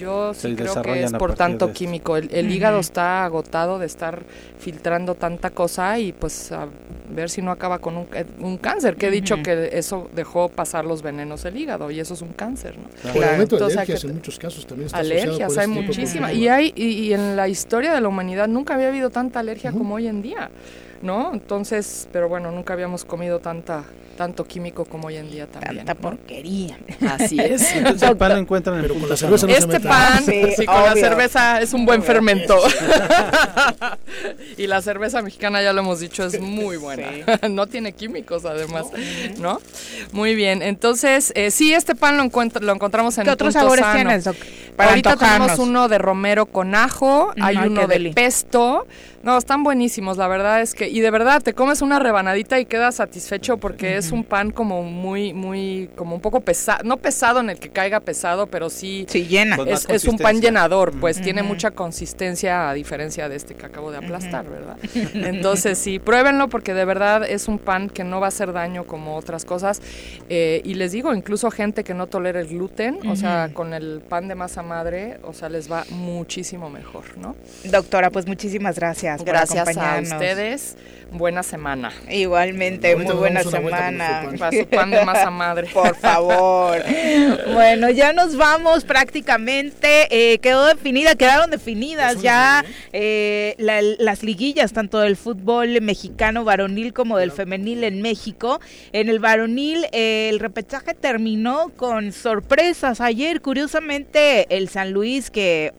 yo 0.00 0.34
sí 0.34 0.54
creo 0.54 0.82
que 0.82 1.04
es 1.04 1.12
por 1.12 1.34
tanto 1.34 1.72
químico. 1.72 2.16
El, 2.16 2.50
hígado 2.50 2.80
está 2.80 3.24
agotado 3.24 3.78
de 3.78 3.86
estar 3.86 4.22
filtrando 4.58 5.14
tanta 5.14 5.50
cosa 5.50 5.98
y 5.98 6.12
pues 6.12 6.52
a 6.52 6.66
ver 7.10 7.30
si 7.30 7.42
no 7.42 7.50
acaba 7.50 7.78
con 7.78 7.96
un, 7.96 8.06
un 8.40 8.56
cáncer, 8.58 8.96
que 8.96 9.08
he 9.08 9.10
dicho 9.10 9.42
que 9.42 9.70
eso 9.72 10.08
dejó 10.14 10.48
pasar 10.48 10.84
los 10.84 11.02
venenos 11.02 11.42
del 11.42 11.56
hígado 11.56 11.90
y 11.90 12.00
eso 12.00 12.14
es 12.14 12.22
un 12.22 12.32
cáncer, 12.32 12.76
¿no? 12.78 13.12
Claro. 13.12 13.42
Entonces, 13.42 13.76
alergias 13.76 14.04
en 14.04 14.14
muchos 14.14 14.38
casos 14.38 14.66
también 14.66 14.86
está 14.86 14.98
Alergias, 14.98 15.58
hay 15.58 15.70
este 15.70 15.82
muchísimas. 15.82 16.34
Y, 16.34 16.48
hay, 16.48 16.72
y, 16.76 17.12
en 17.12 17.36
la 17.36 17.48
historia 17.48 17.92
de 17.92 18.00
la 18.00 18.08
humanidad 18.08 18.48
nunca 18.48 18.74
había 18.74 18.88
habido 18.88 19.10
tanta 19.10 19.40
alergia 19.40 19.72
como 19.72 19.96
hoy 19.96 20.06
en 20.06 20.22
día. 20.22 20.50
¿No? 21.02 21.32
Entonces, 21.32 22.08
pero 22.12 22.28
bueno, 22.28 22.50
nunca 22.50 22.72
habíamos 22.72 23.04
comido 23.04 23.38
tanta 23.38 23.84
tanto 24.20 24.44
químico 24.44 24.84
como 24.84 25.08
hoy 25.08 25.16
en 25.16 25.30
día 25.30 25.46
también. 25.46 25.78
Tanta 25.78 25.94
porquería. 25.94 26.76
Así 27.08 27.40
es. 27.40 27.72
Entonces, 27.74 28.14
pan 28.16 28.32
lo 28.32 28.36
encuentran 28.36 28.78
en 28.78 28.84
el 28.84 29.08
la 29.08 29.16
cerveza 29.16 29.46
no 29.46 29.52
Este 29.54 29.80
pan, 29.80 30.22
sí, 30.26 30.66
con 30.66 30.82
la 30.82 30.92
cerveza 30.92 31.60
es 31.62 31.72
un 31.72 31.86
buen 31.86 32.02
fermento. 32.02 32.54
y 34.58 34.66
la 34.66 34.82
cerveza 34.82 35.22
mexicana, 35.22 35.62
ya 35.62 35.72
lo 35.72 35.80
hemos 35.80 36.00
dicho, 36.00 36.26
es 36.26 36.38
muy 36.38 36.76
buena. 36.76 37.06
no 37.50 37.66
tiene 37.66 37.92
químicos, 37.94 38.44
además, 38.44 38.88
¿no? 39.38 39.58
Muy 40.12 40.34
bien. 40.34 40.60
Entonces, 40.60 41.32
eh, 41.34 41.50
sí, 41.50 41.72
este 41.72 41.94
pan 41.94 42.18
lo, 42.18 42.22
encuentro, 42.22 42.60
lo 42.60 42.74
encontramos 42.74 43.16
en 43.16 43.24
¿Qué 43.24 43.30
otros 43.30 43.54
sabores 43.54 43.86
tienes, 43.94 44.28
Para 44.76 44.90
Ahorita 44.90 45.16
tenemos 45.16 45.58
uno 45.58 45.88
de 45.88 45.96
romero 45.96 46.44
con 46.44 46.74
ajo, 46.74 47.32
hay 47.40 47.56
uno 47.56 47.86
de 47.86 48.12
pesto, 48.14 48.86
no, 49.22 49.36
están 49.36 49.62
buenísimos, 49.62 50.16
la 50.16 50.28
verdad 50.28 50.62
es 50.62 50.72
que, 50.72 50.88
y 50.88 51.00
de 51.00 51.10
verdad 51.10 51.42
te 51.42 51.52
comes 51.52 51.82
una 51.82 51.98
rebanadita 51.98 52.58
y 52.58 52.64
quedas 52.64 52.94
satisfecho 52.94 53.58
porque 53.58 53.98
es 53.98 54.12
un 54.12 54.24
pan 54.24 54.50
como 54.50 54.82
muy, 54.82 55.34
muy, 55.34 55.90
como 55.94 56.14
un 56.14 56.22
poco 56.22 56.40
pesado, 56.40 56.84
no 56.84 56.96
pesado 56.96 57.40
en 57.40 57.50
el 57.50 57.58
que 57.58 57.68
caiga 57.68 58.00
pesado, 58.00 58.46
pero 58.46 58.70
sí. 58.70 59.04
Sí, 59.08 59.26
llena. 59.26 59.58
Es, 59.66 60.06
un 60.06 60.16
pan 60.16 60.40
llenador, 60.40 60.98
pues 60.98 61.20
tiene 61.20 61.42
mucha 61.42 61.70
consistencia 61.70 62.70
a 62.70 62.72
diferencia 62.74 63.28
de 63.28 63.36
este 63.36 63.54
que 63.54 63.66
acabo 63.66 63.90
de 63.90 63.98
aplastar, 63.98 64.48
¿verdad? 64.48 64.78
Entonces 65.14 65.76
sí, 65.76 65.98
pruébenlo 65.98 66.48
porque 66.48 66.72
de 66.72 66.86
verdad 66.86 67.22
es 67.28 67.46
un 67.46 67.58
pan 67.58 67.90
que 67.90 68.04
no 68.04 68.20
va 68.20 68.26
a 68.26 68.28
hacer 68.28 68.54
daño 68.54 68.84
como 68.84 69.16
otras 69.16 69.44
cosas. 69.44 69.82
Eh, 70.30 70.62
y 70.64 70.74
les 70.74 70.92
digo, 70.92 71.12
incluso 71.12 71.50
gente 71.50 71.84
que 71.84 71.92
no 71.92 72.06
tolera 72.06 72.40
el 72.40 72.48
gluten, 72.48 73.06
o 73.06 73.16
sea, 73.16 73.50
con 73.52 73.74
el 73.74 74.00
pan 74.00 74.28
de 74.28 74.34
masa 74.34 74.62
madre, 74.62 75.18
o 75.24 75.34
sea, 75.34 75.50
les 75.50 75.70
va 75.70 75.84
muchísimo 75.90 76.70
mejor, 76.70 77.18
¿no? 77.18 77.36
Doctora, 77.64 78.08
pues 78.08 78.26
muchísimas 78.26 78.76
gracias 78.76 79.09
gracias. 79.18 79.76
a 79.76 80.00
ustedes. 80.00 80.76
Buena 81.12 81.42
semana. 81.42 81.92
Igualmente, 82.08 82.94
muy 82.94 83.12
buena 83.14 83.42
semana. 83.42 84.30
Para 84.38 84.56
su 84.56 84.66
pan 84.66 84.90
de 84.90 85.04
masa 85.04 85.30
madre. 85.30 85.68
Por 85.74 85.96
favor. 85.96 86.78
bueno, 87.52 87.90
ya 87.90 88.12
nos 88.12 88.36
vamos 88.36 88.84
prácticamente. 88.84 90.06
Eh, 90.10 90.38
quedó 90.38 90.66
definida, 90.66 91.16
quedaron 91.16 91.50
definidas 91.50 92.22
ya 92.22 92.64
eh, 92.92 93.56
las 93.58 94.22
liguillas, 94.22 94.72
tanto 94.72 95.00
del 95.00 95.16
fútbol 95.16 95.80
mexicano 95.80 96.44
varonil 96.44 96.92
como 96.92 97.18
del 97.18 97.32
femenil 97.32 97.82
en 97.82 98.02
México. 98.02 98.60
En 98.92 99.08
el 99.08 99.18
varonil, 99.18 99.86
eh, 99.92 100.28
el 100.30 100.38
repechaje 100.38 100.94
terminó 100.94 101.72
con 101.76 102.12
sorpresas. 102.12 103.00
Ayer, 103.00 103.40
curiosamente, 103.40 104.46
el 104.56 104.68
San 104.68 104.92
Luis, 104.92 105.30
que 105.30 105.72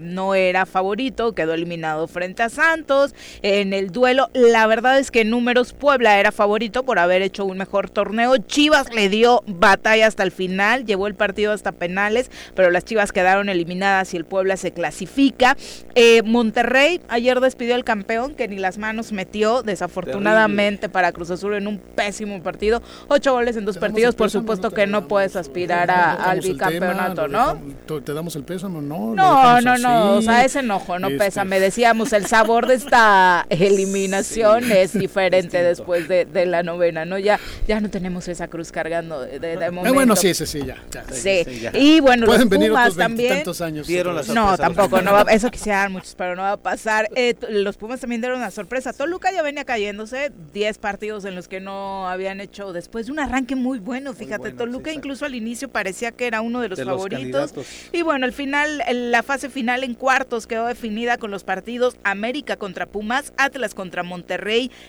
no 0.00 0.34
era 0.34 0.66
favorito, 0.66 1.34
quedó 1.34 1.54
eliminado 1.54 2.08
frente 2.08 2.42
a 2.42 2.48
Santos. 2.48 3.14
En 3.42 3.72
el 3.72 3.92
duelo, 3.92 4.28
la 4.32 4.55
verdad 4.66 4.98
es 4.98 5.10
que 5.10 5.22
en 5.22 5.30
números 5.30 5.72
Puebla 5.72 6.20
era 6.20 6.30
favorito 6.30 6.84
por 6.84 6.98
haber 6.98 7.20
hecho 7.20 7.44
un 7.44 7.58
mejor 7.58 7.90
torneo. 7.90 8.36
Chivas 8.38 8.94
le 8.94 9.08
dio 9.08 9.42
batalla 9.46 10.06
hasta 10.06 10.22
el 10.22 10.30
final, 10.30 10.86
llevó 10.86 11.08
el 11.08 11.16
partido 11.16 11.52
hasta 11.52 11.72
penales, 11.72 12.30
pero 12.54 12.70
las 12.70 12.84
Chivas 12.84 13.10
quedaron 13.10 13.48
eliminadas 13.48 14.14
y 14.14 14.16
el 14.16 14.24
Puebla 14.24 14.56
se 14.56 14.70
clasifica. 14.70 15.56
Eh, 15.96 16.22
Monterrey 16.22 17.00
ayer 17.08 17.40
despidió 17.40 17.74
al 17.74 17.84
campeón 17.84 18.34
que 18.34 18.46
ni 18.46 18.56
las 18.56 18.78
manos 18.78 19.10
metió, 19.10 19.62
desafortunadamente 19.62 20.88
para 20.88 21.10
Cruz 21.10 21.30
Azul 21.30 21.54
en 21.54 21.66
un 21.66 21.78
pésimo 21.78 22.40
partido. 22.42 22.82
Ocho 23.08 23.32
goles 23.32 23.56
en 23.56 23.64
dos 23.64 23.78
partidos, 23.78 24.14
por 24.14 24.30
supuesto 24.30 24.70
que 24.70 24.86
no 24.86 25.08
puedes 25.08 25.34
aspirar 25.34 25.90
al 25.90 26.40
bicampeonato, 26.40 27.26
¿no? 27.26 27.58
¿Te 28.04 28.14
damos 28.14 28.36
el 28.36 28.44
pésamo? 28.44 28.80
No, 28.80 29.14
no, 29.14 29.60
no, 29.60 29.76
no, 29.76 30.12
o 30.12 30.22
sea, 30.22 30.44
ese 30.44 30.60
enojo 30.60 30.98
no 31.00 31.08
pesa. 31.18 31.44
Me 31.44 31.58
decíamos 31.58 32.12
el 32.12 32.26
sabor 32.26 32.66
de 32.68 32.74
esta 32.74 33.44
eliminación 33.50 34.45
es 34.54 34.92
diferente 34.98 35.62
después 35.62 36.08
de, 36.08 36.46
la 36.46 36.62
novena, 36.62 37.04
¿no? 37.04 37.18
Ya, 37.18 37.40
ya 37.66 37.80
no 37.80 37.90
tenemos 37.90 38.28
esa 38.28 38.48
cruz 38.48 38.70
cargando 38.70 39.20
de, 39.20 39.38
de, 39.38 39.70
momento. 39.70 39.94
bueno, 39.94 40.16
sí, 40.16 40.34
sí, 40.34 40.46
sí, 40.46 40.60
ya. 40.64 40.76
Sí, 41.10 41.44
y 41.72 42.00
bueno, 42.00 42.26
Pueden 42.26 42.42
los 42.42 42.50
venir 42.50 42.68
Pumas 42.70 42.84
otros 42.84 42.96
también. 42.98 43.28
veintitantos 43.28 43.60
años. 43.60 43.86
Dieron 43.86 44.14
la 44.14 44.22
No, 44.22 44.56
tampoco, 44.56 45.02
no 45.02 45.12
va, 45.12 45.22
eso 45.30 45.50
quisieran 45.50 45.92
muchos, 45.92 46.14
pero 46.14 46.36
no 46.36 46.42
va 46.42 46.52
a 46.52 46.56
pasar. 46.56 47.08
Eh, 47.14 47.34
los 47.50 47.76
Pumas 47.76 48.00
también 48.00 48.20
dieron 48.20 48.38
una 48.38 48.50
sorpresa. 48.50 48.92
Toluca 48.92 49.32
ya 49.32 49.42
venía 49.42 49.64
cayéndose, 49.64 50.32
10 50.52 50.78
partidos 50.78 51.24
en 51.24 51.34
los 51.34 51.48
que 51.48 51.60
no 51.60 52.08
habían 52.08 52.40
hecho 52.40 52.72
después 52.72 53.06
de 53.06 53.12
un 53.12 53.18
arranque 53.18 53.56
muy 53.56 53.78
bueno, 53.78 54.12
fíjate, 54.12 54.38
bueno, 54.38 54.56
Toluca 54.56 54.90
sí, 54.90 54.96
incluso 54.96 55.24
al 55.24 55.34
inicio 55.34 55.68
parecía 55.68 56.12
que 56.12 56.26
era 56.26 56.40
uno 56.40 56.60
de 56.60 56.68
los 56.68 56.78
De 56.78 56.84
favoritos. 56.84 57.52
y 57.92 58.02
bueno, 58.02 58.26
al 58.26 58.32
final, 58.32 58.82
la 58.92 59.22
fase 59.22 59.48
final 59.48 59.84
en 59.84 59.94
cuartos 59.94 60.46
quedó 60.46 60.66
definida 60.66 61.18
con 61.18 61.30
los 61.30 61.44
partidos 61.44 61.96
América 62.04 62.56
contra 62.56 62.86
Pumas, 62.86 63.32
Atlas 63.36 63.74
contra 63.74 64.02
Monterrey, 64.02 64.35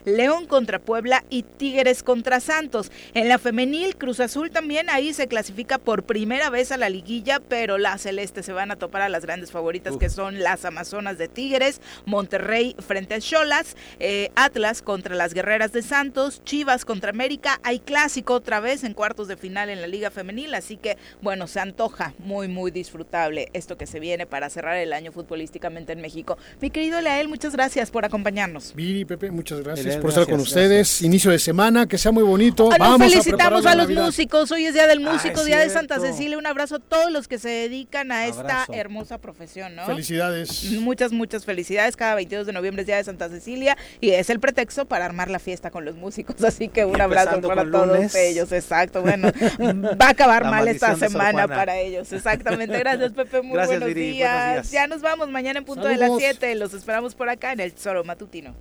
León 0.05 0.45
contra 0.45 0.79
Puebla 0.79 1.23
y 1.29 1.43
Tigres 1.43 2.03
contra 2.03 2.39
Santos. 2.39 2.91
En 3.13 3.27
la 3.27 3.37
femenil, 3.37 3.95
Cruz 3.97 4.19
Azul 4.19 4.51
también 4.51 4.89
ahí 4.89 5.13
se 5.13 5.27
clasifica 5.27 5.77
por 5.77 6.03
primera 6.03 6.49
vez 6.49 6.71
a 6.71 6.77
la 6.77 6.89
liguilla, 6.89 7.39
pero 7.39 7.77
las 7.77 8.01
celestes 8.01 8.45
se 8.45 8.53
van 8.53 8.71
a 8.71 8.75
topar 8.75 9.01
a 9.01 9.09
las 9.09 9.25
grandes 9.25 9.51
favoritas 9.51 9.97
que 9.97 10.09
son 10.09 10.39
las 10.39 10.65
Amazonas 10.65 11.17
de 11.17 11.27
Tigres, 11.27 11.81
Monterrey 12.05 12.75
frente 12.79 13.15
a 13.15 13.19
Cholas, 13.19 13.75
eh, 13.99 14.31
Atlas 14.35 14.81
contra 14.81 15.15
las 15.15 15.33
Guerreras 15.33 15.71
de 15.71 15.81
Santos, 15.81 16.43
Chivas 16.43 16.85
contra 16.85 17.09
América, 17.09 17.59
hay 17.63 17.79
clásico 17.79 18.33
otra 18.33 18.59
vez 18.59 18.83
en 18.83 18.93
cuartos 18.93 19.27
de 19.27 19.37
final 19.37 19.69
en 19.69 19.81
la 19.81 19.87
Liga 19.87 20.11
Femenil, 20.11 20.53
así 20.53 20.77
que 20.77 20.97
bueno, 21.21 21.47
se 21.47 21.59
antoja 21.59 22.13
muy 22.19 22.47
muy 22.47 22.71
disfrutable 22.71 23.49
esto 23.53 23.77
que 23.77 23.87
se 23.87 23.99
viene 23.99 24.25
para 24.25 24.49
cerrar 24.49 24.77
el 24.77 24.93
año 24.93 25.11
futbolísticamente 25.11 25.93
en 25.93 26.01
México. 26.01 26.37
Mi 26.61 26.69
querido 26.69 27.01
Leael, 27.01 27.27
muchas 27.27 27.53
gracias 27.53 27.91
por 27.91 28.05
acompañarnos. 28.05 28.73
Viri, 28.75 29.05
Pepe, 29.05 29.31
muchas 29.37 29.61
gracias 29.61 29.95
por 29.97 30.09
estar 30.09 30.25
con 30.25 30.33
gracias, 30.35 30.47
ustedes. 30.49 31.01
Inicio 31.01 31.31
de 31.31 31.39
semana, 31.39 31.87
que 31.87 31.97
sea 31.97 32.11
muy 32.11 32.23
bonito. 32.23 32.69
Nos 32.69 32.77
Vamos 32.79 33.09
felicitamos 33.11 33.65
a, 33.65 33.75
los 33.75 33.85
Navidad. 33.87 34.05
músicos. 34.05 34.51
Hoy 34.51 34.65
es 34.65 34.73
Día 34.73 34.87
del 34.87 35.05
Ah, 35.07 35.13
Músico, 35.13 35.43
Día 35.45 35.59
de 35.59 35.69
Santa. 35.69 35.99
Cecilia. 35.99 36.37
Un 36.37 36.45
abrazo 36.45 36.75
a 36.75 36.79
todos 36.79 37.11
los 37.11 37.27
que 37.27 37.37
se 37.39 37.49
dedican 37.49 38.11
a 38.11 38.25
esta 38.27 38.65
hermosa 38.73 39.19
profesión, 39.19 39.75
¿no? 39.75 39.85
Felicidades. 39.85 40.71
Muchas, 40.81 41.11
muchas 41.11 41.45
felicidades. 41.45 41.95
Cada 41.95 42.15
22 42.15 42.45
de 42.47 42.53
noviembre 42.53 42.81
es 42.81 42.87
Día 42.87 42.97
de 42.97 43.03
Santa 43.03 43.29
Cecilia 43.29 43.77
y 44.01 44.09
es 44.09 44.29
el 44.29 44.39
pretexto 44.39 44.85
para 44.85 45.05
armar 45.05 45.29
la 45.29 45.39
fiesta 45.39 45.71
con 45.71 45.85
los 45.85 45.95
músicos. 45.95 46.43
Así 46.43 46.67
que 46.67 46.83
un 46.85 46.99
abrazo 46.99 47.39
para 47.41 47.63
todos 47.69 47.87
lunes. 47.87 48.15
ellos. 48.15 48.51
Exacto. 48.51 49.01
Bueno, 49.01 49.31
va 50.01 50.07
a 50.07 50.09
acabar 50.09 50.43
La 50.43 50.51
mal 50.51 50.67
esta 50.67 50.95
semana 50.95 51.47
para 51.47 51.77
ellos. 51.77 52.11
Exactamente. 52.11 52.77
Gracias, 52.79 53.13
Pepe. 53.13 53.41
Muy 53.41 53.53
Gracias, 53.53 53.79
buenos, 53.79 53.95
Viri. 53.95 54.11
días. 54.13 54.33
Buenos 54.33 54.53
días. 54.53 54.71
Ya 54.71 54.87
nos 54.87 55.01
vamos 55.01 55.29
mañana 55.29 55.59
en 55.59 55.65
punto 55.65 55.83
de 55.87 55.93
las 55.97 56.07
Saludos. 56.09 56.21
7. 56.21 56.55
Los 56.55 56.73
esperamos 56.73 57.13
por 57.15 57.29
acá 57.29 57.51
en 57.53 57.59
el 57.59 57.73
Tesoro 57.73 58.03
Matutino. 58.03 58.53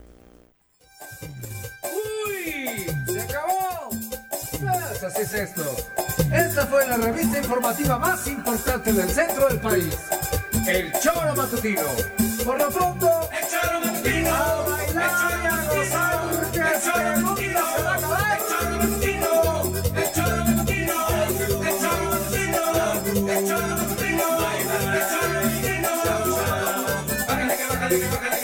¡Uy! 1.83 2.87
¡Se 3.07 3.21
acabó! 3.21 3.91
Pues 3.91 5.03
así 5.05 5.23
es 5.23 5.35
esto. 5.35 5.77
Esta 6.33 6.67
fue 6.67 6.87
la 6.87 6.97
revista 6.97 7.39
informativa 7.39 7.99
más 7.99 8.27
importante 8.27 8.93
del 8.93 9.09
centro 9.11 9.49
del 9.49 9.61
país. 9.61 9.97
El 10.67 10.93
Choro 11.01 11.35
Matutino. 11.37 11.83
Por 12.45 12.59
lo 12.59 12.69
pronto, 12.71 13.31
el 13.33 13.47
Choro 13.49 13.81
Matutino. 13.81 14.35
A 14.35 14.63
bailar 14.69 15.41
y 15.43 15.47
a 15.47 15.63
gozar, 15.69 16.51
que 16.53 16.59
el 16.59 17.23
mundo 17.23 17.41
se 17.41 17.53
va 17.55 17.61
a 17.61 17.95
acabar. 17.97 18.39
El 18.39 18.43
Choro 18.49 18.77
Matutino. 18.79 19.33
El 19.95 20.13
Choro 20.13 20.37
Matutino. 20.45 20.97
El 21.17 21.75
Choro 21.81 22.05
Matutino. 22.11 22.63
El 23.31 23.47
Choro 23.47 23.67
Matutino. 23.77 24.27
El 24.93 25.05
Choro 25.09 25.29
Matutino. 25.37 25.91
Bájale 27.29 27.57
que 27.57 27.65
bájale 27.67 28.01
que 28.01 28.07
bájale. 28.09 28.36